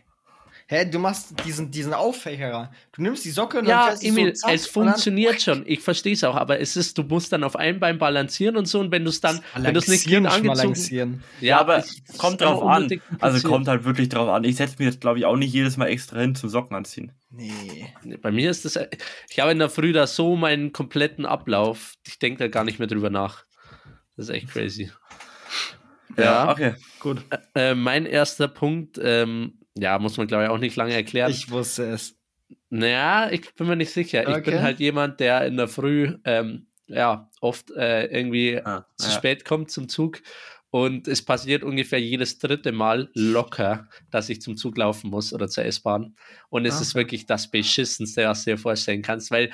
Hä, 0.72 0.86
du 0.86 0.98
machst 0.98 1.34
diesen, 1.44 1.70
diesen 1.70 1.92
Auffächerer. 1.92 2.72
Du 2.92 3.02
nimmst 3.02 3.26
die 3.26 3.30
Socke 3.30 3.58
und 3.58 3.66
dann 3.66 3.78
Ja, 3.78 3.86
fährst 3.88 4.02
du 4.04 4.06
Emil, 4.08 4.34
so 4.34 4.40
zack, 4.46 4.54
es 4.54 4.62
dann- 4.64 4.72
funktioniert 4.72 5.42
schon. 5.42 5.64
Ich 5.66 5.80
verstehe 5.80 6.14
es 6.14 6.24
auch, 6.24 6.34
aber 6.34 6.60
es 6.60 6.76
ist, 6.76 6.96
du 6.96 7.02
musst 7.02 7.30
dann 7.30 7.44
auf 7.44 7.56
einem 7.56 7.78
Bein 7.78 7.98
balancieren 7.98 8.56
und 8.56 8.64
so 8.64 8.80
und 8.80 8.90
wenn 8.90 9.04
du 9.04 9.10
es 9.10 9.20
dann, 9.20 9.40
wenn 9.54 9.74
du 9.74 9.80
es 9.80 9.88
nicht 9.88 10.06
Balancieren, 10.06 10.24
angezogen 10.26 10.56
schmalancieren. 10.56 11.24
Ja, 11.42 11.60
aber 11.60 11.76
es 11.76 11.98
ist 11.98 12.16
kommt 12.16 12.40
drauf 12.40 12.62
an. 12.62 12.88
Also 13.20 13.46
kommt 13.46 13.68
halt 13.68 13.84
wirklich 13.84 14.08
drauf 14.08 14.30
an. 14.30 14.44
Ich 14.44 14.56
setze 14.56 14.76
mir 14.78 14.86
jetzt, 14.86 15.02
glaube 15.02 15.18
ich, 15.18 15.26
auch 15.26 15.36
nicht 15.36 15.52
jedes 15.52 15.76
Mal 15.76 15.88
extra 15.88 16.18
hin 16.18 16.34
zum 16.34 16.48
Socken 16.48 16.74
anziehen. 16.74 17.12
Nee. 17.28 17.92
Bei 18.22 18.30
mir 18.32 18.50
ist 18.50 18.64
das, 18.64 18.78
ich 19.28 19.40
habe 19.40 19.52
in 19.52 19.58
der 19.58 19.68
Früh 19.68 19.92
da 19.92 20.06
so 20.06 20.36
meinen 20.36 20.72
kompletten 20.72 21.26
Ablauf, 21.26 21.96
ich 22.06 22.18
denke 22.18 22.38
da 22.38 22.48
gar 22.48 22.64
nicht 22.64 22.78
mehr 22.78 22.88
drüber 22.88 23.10
nach. 23.10 23.44
Das 24.16 24.30
ist 24.30 24.34
echt 24.34 24.48
crazy. 24.48 24.90
Ja. 26.16 26.50
okay. 26.50 26.74
Gut. 26.98 27.22
Äh, 27.54 27.74
mein 27.74 28.06
erster 28.06 28.48
Punkt, 28.48 28.98
ähm, 29.02 29.58
ja, 29.78 29.98
muss 29.98 30.16
man 30.16 30.26
glaube 30.26 30.44
ich 30.44 30.50
auch 30.50 30.58
nicht 30.58 30.76
lange 30.76 30.94
erklären. 30.94 31.30
Ich 31.30 31.50
wusste 31.50 31.84
es. 31.90 32.16
Naja, 32.70 33.30
ich 33.30 33.54
bin 33.54 33.66
mir 33.66 33.76
nicht 33.76 33.92
sicher. 33.92 34.22
Ich 34.22 34.28
Okay. 34.36 34.50
bin 34.52 34.62
halt 34.62 34.80
jemand, 34.80 35.20
der 35.20 35.46
in 35.46 35.56
der 35.56 35.68
Früh 35.68 36.16
ähm, 36.24 36.66
ja 36.86 37.30
oft 37.40 37.70
äh, 37.70 38.06
irgendwie 38.06 38.58
Ah, 38.58 38.86
zu 38.96 39.08
ja. 39.08 39.14
spät 39.16 39.44
kommt 39.44 39.70
zum 39.70 39.88
Zug. 39.88 40.20
Und 40.70 41.06
es 41.06 41.22
passiert 41.22 41.64
ungefähr 41.64 42.00
jedes 42.00 42.38
dritte 42.38 42.72
Mal 42.72 43.10
locker, 43.14 43.88
dass 44.10 44.30
ich 44.30 44.40
zum 44.40 44.56
Zug 44.56 44.78
laufen 44.78 45.10
muss 45.10 45.34
oder 45.34 45.48
zur 45.48 45.64
S-Bahn. 45.66 46.16
Und 46.48 46.64
es 46.64 46.78
Ah. 46.78 46.80
ist 46.80 46.94
wirklich 46.94 47.26
das 47.26 47.50
Beschissenste, 47.50 48.26
was 48.26 48.44
du 48.44 48.52
dir 48.52 48.58
vorstellen 48.58 49.02
kannst, 49.02 49.30
weil 49.30 49.50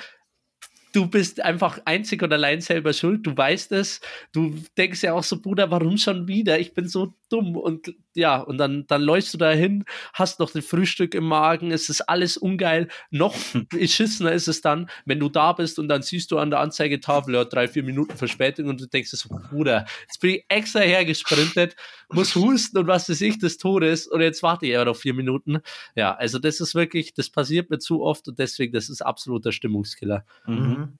du 0.93 1.07
bist 1.07 1.41
einfach 1.41 1.79
einzig 1.85 2.23
und 2.23 2.31
allein 2.31 2.61
selber 2.61 2.93
schuld. 2.93 3.25
Du 3.27 3.35
weißt 3.35 3.73
es. 3.73 3.99
Du 4.31 4.55
denkst 4.77 5.03
ja 5.03 5.13
auch 5.13 5.23
so, 5.23 5.39
Bruder, 5.41 5.69
warum 5.71 5.97
schon 5.97 6.27
wieder? 6.27 6.57
Ich 6.57 6.73
bin 6.73 6.87
so 6.87 7.13
dumm. 7.29 7.55
Und 7.57 7.93
ja, 8.19 8.37
und 8.37 8.57
dann, 8.57 8.85
dann 8.87 9.01
läufst 9.01 9.33
du 9.33 9.37
da 9.37 9.51
hin, 9.51 9.85
hast 10.13 10.39
noch 10.39 10.53
ein 10.53 10.61
Frühstück 10.61 11.15
im 11.15 11.25
Magen, 11.25 11.71
es 11.71 11.89
ist 11.89 12.01
alles 12.01 12.37
ungeil. 12.37 12.87
Noch 13.09 13.35
beschissener 13.69 14.33
ist 14.33 14.47
es 14.47 14.61
dann, 14.61 14.89
wenn 15.05 15.19
du 15.19 15.29
da 15.29 15.53
bist 15.53 15.79
und 15.79 15.87
dann 15.87 16.01
siehst 16.01 16.31
du 16.31 16.37
an 16.37 16.51
der 16.51 16.59
Anzeigetafel, 16.59 17.33
ja, 17.33 17.45
drei, 17.45 17.67
vier 17.67 17.83
Minuten 17.83 18.17
Verspätung 18.17 18.67
und 18.67 18.81
du 18.81 18.87
denkst 18.87 19.09
so, 19.09 19.29
Bruder, 19.49 19.85
jetzt 20.01 20.19
bin 20.19 20.31
ich 20.31 20.45
extra 20.49 20.81
hergesprintet, 20.81 21.75
muss 22.11 22.35
husten 22.35 22.77
und 22.77 22.87
was 22.87 23.09
weiß 23.09 23.21
ich 23.21 23.39
des 23.39 23.57
Todes 23.57 24.07
und 24.07 24.21
jetzt 24.21 24.43
warte 24.43 24.67
ich 24.67 24.75
aber 24.75 24.85
noch 24.85 24.97
vier 24.97 25.13
Minuten. 25.13 25.59
Ja, 25.95 26.13
also 26.15 26.39
das 26.39 26.59
ist 26.59 26.75
wirklich, 26.75 27.13
das 27.13 27.29
passiert 27.29 27.69
mir 27.69 27.79
zu 27.79 28.03
oft 28.03 28.27
und 28.27 28.37
deswegen, 28.37 28.73
das 28.73 28.89
ist 28.89 29.01
absoluter 29.01 29.51
Stimmungskiller. 29.51 30.25
Mhm. 30.45 30.97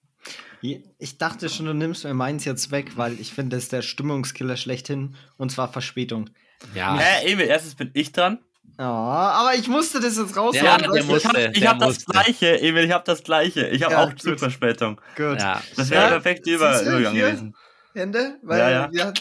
Ich 0.62 1.18
dachte 1.18 1.48
schon, 1.48 1.68
du 1.68 1.74
nimmst 1.74 2.04
mir 2.04 2.14
meins 2.14 2.44
jetzt 2.46 2.72
weg, 2.72 2.98
weil 2.98 3.20
ich 3.20 3.34
finde, 3.34 3.56
das 3.56 3.64
ist 3.64 3.72
der 3.72 3.82
Stimmungskiller 3.82 4.58
schlechthin. 4.58 5.16
Und 5.38 5.52
zwar 5.52 5.72
Verspätung. 5.72 6.30
Ja, 6.74 6.98
Hä, 6.98 7.32
Emil, 7.32 7.48
erstens 7.48 7.76
bin 7.76 7.90
ich 7.94 8.12
dran. 8.12 8.40
Oh, 8.78 8.84
aber 8.84 9.56
ich 9.56 9.68
musste 9.68 10.00
das 10.00 10.18
jetzt 10.18 10.38
raushauen. 10.38 10.54
Ja, 10.66 10.78
der 10.78 10.88
du? 10.88 11.04
muss- 11.06 11.18
Ich 11.18 11.26
habe 11.26 11.38
Musste, 11.40 11.52
ich 11.60 11.68
hab 11.68 11.80
das 11.80 11.88
musste. 11.90 12.06
gleiche, 12.12 12.62
Emil, 12.62 12.84
ich 12.86 12.92
habe 12.92 13.04
das 13.06 13.24
gleiche. 13.24 13.68
Ich 13.68 13.84
habe 13.84 13.94
Ja, 13.94 14.04
auch. 14.06 14.14
Zugverspätung. 14.16 15.02
Gut. 15.18 15.40
ja. 15.40 15.62
Das 15.76 15.90
wäre 15.90 16.04
Ja, 16.04 16.10
der 16.10 16.20
perfekte 16.20 16.44
siehst 16.50 16.56
Über 16.62 16.82
Übergang 16.82 17.14
gewesen. 17.14 17.56
Ende? 17.94 18.38
Weil 18.44 18.60
Ja, 18.60 18.70
ja. 18.92 19.14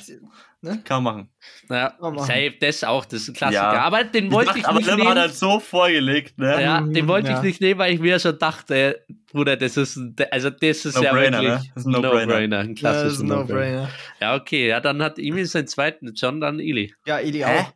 Hat, 0.67 0.75
ne? 0.77 0.81
Kann 0.85 1.03
man 1.03 1.15
machen. 1.17 1.29
Ja, 1.71 1.95
Oh 2.01 2.11
Mann. 2.11 2.25
safe, 2.27 2.55
das 2.61 2.85
auch, 2.85 3.05
das 3.05 3.23
ist 3.23 3.29
ein 3.29 3.35
Klassiker. 3.35 3.63
Ja. 3.75 3.81
Aber 3.83 4.05
den 4.05 4.31
wollte 4.33 4.47
dachte, 4.49 4.59
ich 4.61 4.67
aber 4.67 4.79
nicht 4.79 4.87
Lim 4.89 4.99
hat 4.99 5.05
nehmen. 5.07 5.19
halt 5.21 5.35
so 5.35 5.61
vorgelegt, 5.61 6.39
ne? 6.39 6.63
Ja, 6.63 6.81
Mhm, 6.81 6.93
den 6.95 7.09
wollte 7.09 7.31
ja. 7.31 7.37
ich 7.39 7.43
nicht 7.43 7.61
nehmen, 7.61 7.79
weil 7.79 7.95
ich 7.95 8.01
mir 8.01 8.19
schon 8.19 8.39
dachte, 8.39 9.05
Bruder, 9.33 9.57
das 9.57 9.77
ist, 9.77 9.97
ein- 9.97 10.17
also 10.31 10.51
das 10.51 10.85
ist 10.85 10.97
ja 11.01 11.13
No-brainer, 11.13 11.41
wirklich 11.43 11.63
ne? 11.65 11.71
Das 11.75 11.83
ist 11.83 11.87
ein 11.87 11.93
No-Brainer. 11.93 12.27
No-Brainer, 12.27 12.59
ein 12.59 12.67
Ja, 12.69 12.73
das 12.73 12.79
klassischer 12.81 13.07
ist 13.09 13.21
ein 13.21 13.27
No-Brainer. 13.27 13.71
No-Brainer. 13.83 13.89
Ja, 14.21 14.35
okay, 14.37 14.69
ja, 14.69 14.81
dann 14.81 15.03
hat 15.03 15.19
Emil 15.19 15.47
seinen 15.47 15.67
zweiten, 15.69 16.13
John 16.15 16.41
dann 16.41 16.59
Ili. 16.61 16.95
Ja, 17.07 17.17
Hä? 17.19 17.45
auch. 17.45 17.73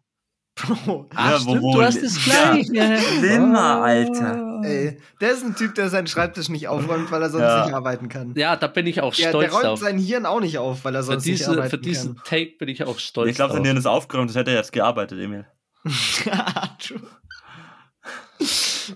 Bro, 0.84 1.08
Ah, 1.14 1.30
Ja, 1.32 1.38
stimmt, 1.40 1.62
wo- 1.62 1.74
du 1.76 1.82
hast 1.82 1.96
es 2.02 2.26
Ja. 2.26 2.52
gleich. 2.52 2.68
Ja. 2.72 2.96
Limmer, 3.20 3.82
Alter. 3.82 4.51
Ey, 4.62 5.00
der 5.20 5.30
ist 5.32 5.44
ein 5.44 5.54
Typ, 5.56 5.74
der 5.74 5.88
seinen 5.88 6.06
Schreibtisch 6.06 6.48
nicht 6.48 6.68
aufräumt, 6.68 7.10
weil 7.10 7.22
er 7.22 7.30
sonst 7.30 7.42
Ja. 7.44 7.64
nicht 7.66 7.74
arbeiten 7.74 8.08
kann. 8.08 8.34
ja, 8.36 8.56
da 8.56 8.66
bin 8.66 8.86
ich 8.86 9.00
auch 9.00 9.14
Ja, 9.14 9.24
der 9.26 9.30
stolz 9.30 9.52
räumt 9.52 9.64
drauf. 9.64 9.80
sein 9.80 9.98
Hirn 9.98 10.26
auch 10.26 10.40
nicht 10.40 10.58
auf, 10.58 10.84
weil 10.84 10.94
er 10.94 11.02
sonst 11.02 11.26
nicht 11.26 11.40
diese, 11.40 11.50
arbeiten 11.50 11.70
für 11.70 11.78
diesen 11.78 12.14
kann. 12.16 12.24
Take 12.24 12.56
bin 12.58 12.68
ich 12.68 12.84
auch 12.84 12.98
stolz 12.98 13.30
Ich 13.30 13.36
glaube, 13.36 13.54
wenn 13.54 13.64
ihr 13.64 13.74
das 13.74 13.86
aufgeräumt, 13.86 14.30
das 14.30 14.36
hätte 14.36 14.50
er 14.50 14.56
jetzt 14.58 14.72
gearbeitet, 14.72 15.18
Emil. 15.20 15.46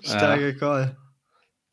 Starker 0.02 0.52
Call. 0.54 0.96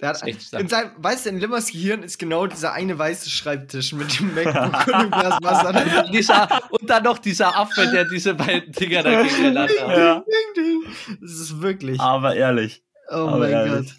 Der 0.01 0.09
hat, 0.09 0.15
Ist 0.17 0.23
echt 0.27 0.41
stark. 0.41 0.61
in 0.63 0.67
seinem, 0.67 0.91
weißt 0.97 1.25
du, 1.25 1.29
in 1.29 1.39
Limmers 1.39 1.71
Gehirn 1.71 2.03
ist 2.03 2.19
genau 2.19 2.45
dieser 2.47 2.73
eine 2.73 2.97
weiße 2.99 3.29
Schreibtisch 3.29 3.93
mit 3.93 4.19
dem 4.19 4.33
MacBook 4.35 4.87
und 4.87 5.01
dem 5.03 5.11
Glas 5.11 5.37
Wasser. 5.41 6.05
dieser, 6.11 6.59
und 6.71 6.89
dann 6.89 7.03
noch 7.03 7.19
dieser 7.19 7.55
Affe, 7.57 7.87
der 7.87 8.05
diese 8.05 8.33
beiden 8.33 8.71
Dinger 8.73 9.03
da 9.03 9.23
gegeneinander 9.23 9.73
hat. 9.87 9.97
Ja. 9.97 10.15
Ding, 10.25 10.63
ding. 10.63 10.83
Das 11.21 11.31
ist 11.31 11.61
wirklich. 11.61 11.99
Aber 12.01 12.35
ehrlich. 12.35 12.83
Oh 13.13 13.27
aber 13.27 13.39
mein 13.39 13.51
ehrlich. 13.51 13.93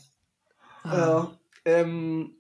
Gott. 0.83 0.93
Ja. 0.93 1.39
Ähm, 1.65 2.37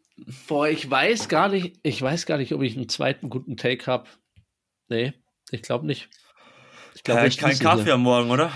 boah, 0.48 0.68
ich 0.68 0.88
weiß 0.90 1.28
gar 1.28 1.48
nicht, 1.48 1.78
ich 1.82 2.00
weiß 2.02 2.26
gar 2.26 2.36
nicht, 2.38 2.52
ob 2.52 2.62
ich 2.62 2.76
einen 2.76 2.88
zweiten 2.88 3.30
guten 3.30 3.56
Take 3.56 3.86
habe. 3.86 4.08
Nee, 4.88 5.14
ich 5.50 5.62
glaube 5.62 5.86
nicht. 5.86 6.08
glaube, 7.04 7.20
Äh, 7.20 7.24
wir 7.24 7.30
kein 7.30 7.48
schließen 7.50 7.64
Kaffee 7.66 7.90
am 7.92 8.02
Morgen, 8.02 8.30
oder? 8.30 8.52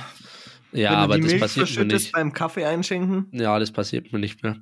Ja, 0.73 0.91
Wenn 0.91 0.97
du 0.99 1.03
aber 1.05 1.15
die 1.17 1.21
das 1.23 1.31
Milch 1.31 1.41
passiert 1.41 1.77
mir 1.77 1.85
nicht. 1.87 2.13
beim 2.13 2.33
Kaffee 2.35 2.67
einschenken, 2.67 3.31
Ja, 3.33 3.59
das 3.59 3.73
passiert 3.73 4.13
mir 4.13 4.19
nicht 4.19 4.43
mehr. 4.43 4.61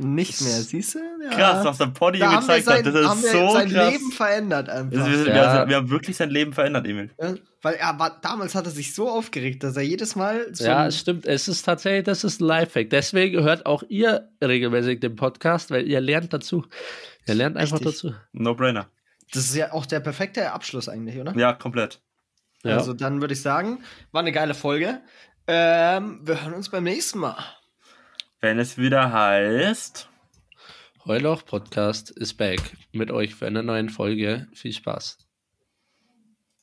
Nicht 0.00 0.40
mehr, 0.40 0.50
siehst 0.62 0.94
du? 0.94 0.98
Ja. 1.22 1.30
Krass, 1.30 1.64
was 1.64 1.78
der 1.78 1.86
Poddy 1.86 2.18
da 2.18 2.32
haben 2.32 2.40
gezeigt 2.40 2.64
sein, 2.66 2.84
hat. 2.84 2.94
Das 2.94 3.06
haben 3.06 3.18
ist 3.18 3.32
wir 3.32 3.40
so 3.40 3.52
sein 3.52 3.70
krass. 3.70 3.92
Leben 3.92 4.12
verändert 4.12 4.68
einfach. 4.68 4.98
Also 5.04 5.24
wir, 5.26 5.34
Ja. 5.34 5.68
wir, 5.68 5.76
haben 5.76 5.90
wirklich 5.90 6.16
sein 6.16 6.30
Leben 6.30 6.52
verändert, 6.52 6.86
Emil. 6.86 7.10
Ja, 7.20 7.34
weil 7.62 7.74
er 7.74 7.98
war, 7.98 8.20
damals 8.20 8.54
hat 8.54 8.64
er 8.66 8.70
sich 8.70 8.94
so 8.94 9.08
aufgeregt, 9.10 9.62
dass 9.62 9.76
er 9.76 9.82
jedes 9.82 10.16
Mal 10.16 10.46
so 10.52 10.64
ja, 10.64 10.90
stimmt. 10.90 11.26
Es 11.26 11.48
ist 11.48 11.62
tatsächlich, 11.62 12.04
das 12.04 12.24
ist 12.24 12.40
ein 12.40 12.46
Lifehack. 12.46 12.90
Deswegen 12.90 13.42
hört 13.42 13.66
auch 13.66 13.82
ihr 13.88 14.28
regelmäßig 14.42 15.00
den 15.00 15.16
Podcast, 15.16 15.70
weil 15.70 15.86
ihr 15.86 16.00
lernt 16.00 16.32
dazu. 16.32 16.64
Ihr 17.26 17.34
lernt 17.34 17.56
einfach 17.56 17.80
Richtig. 17.80 18.02
dazu. 18.02 18.14
No-brainer. 18.32 18.88
das 19.32 19.44
ist 19.44 19.54
ja 19.54 19.72
auch 19.72 19.86
der 19.86 20.00
perfekte 20.00 20.52
Abschluss 20.52 20.88
eigentlich, 20.88 21.18
oder? 21.18 21.36
Ja, 21.36 21.52
komplett. 21.52 22.00
Ja. 22.64 22.76
Also 22.76 22.92
dann 22.94 23.20
würde 23.20 23.34
ich 23.34 23.42
sagen, 23.42 23.82
war 24.12 24.20
eine 24.20 24.32
geile 24.32 24.54
Folge. 24.54 25.00
Ähm, 25.46 26.20
wir 26.22 26.42
hören 26.42 26.54
uns 26.54 26.68
beim 26.68 26.84
nächsten 26.84 27.18
Mal. 27.18 27.36
Wenn 28.42 28.58
es 28.58 28.78
wieder 28.78 29.12
heißt. 29.12 30.08
Heuloch 31.04 31.44
Podcast 31.44 32.10
ist 32.10 32.38
back 32.38 32.74
mit 32.90 33.10
euch 33.10 33.34
für 33.34 33.46
eine 33.46 33.62
neue 33.62 33.90
Folge. 33.90 34.48
Viel 34.54 34.72
Spaß. 34.72 35.29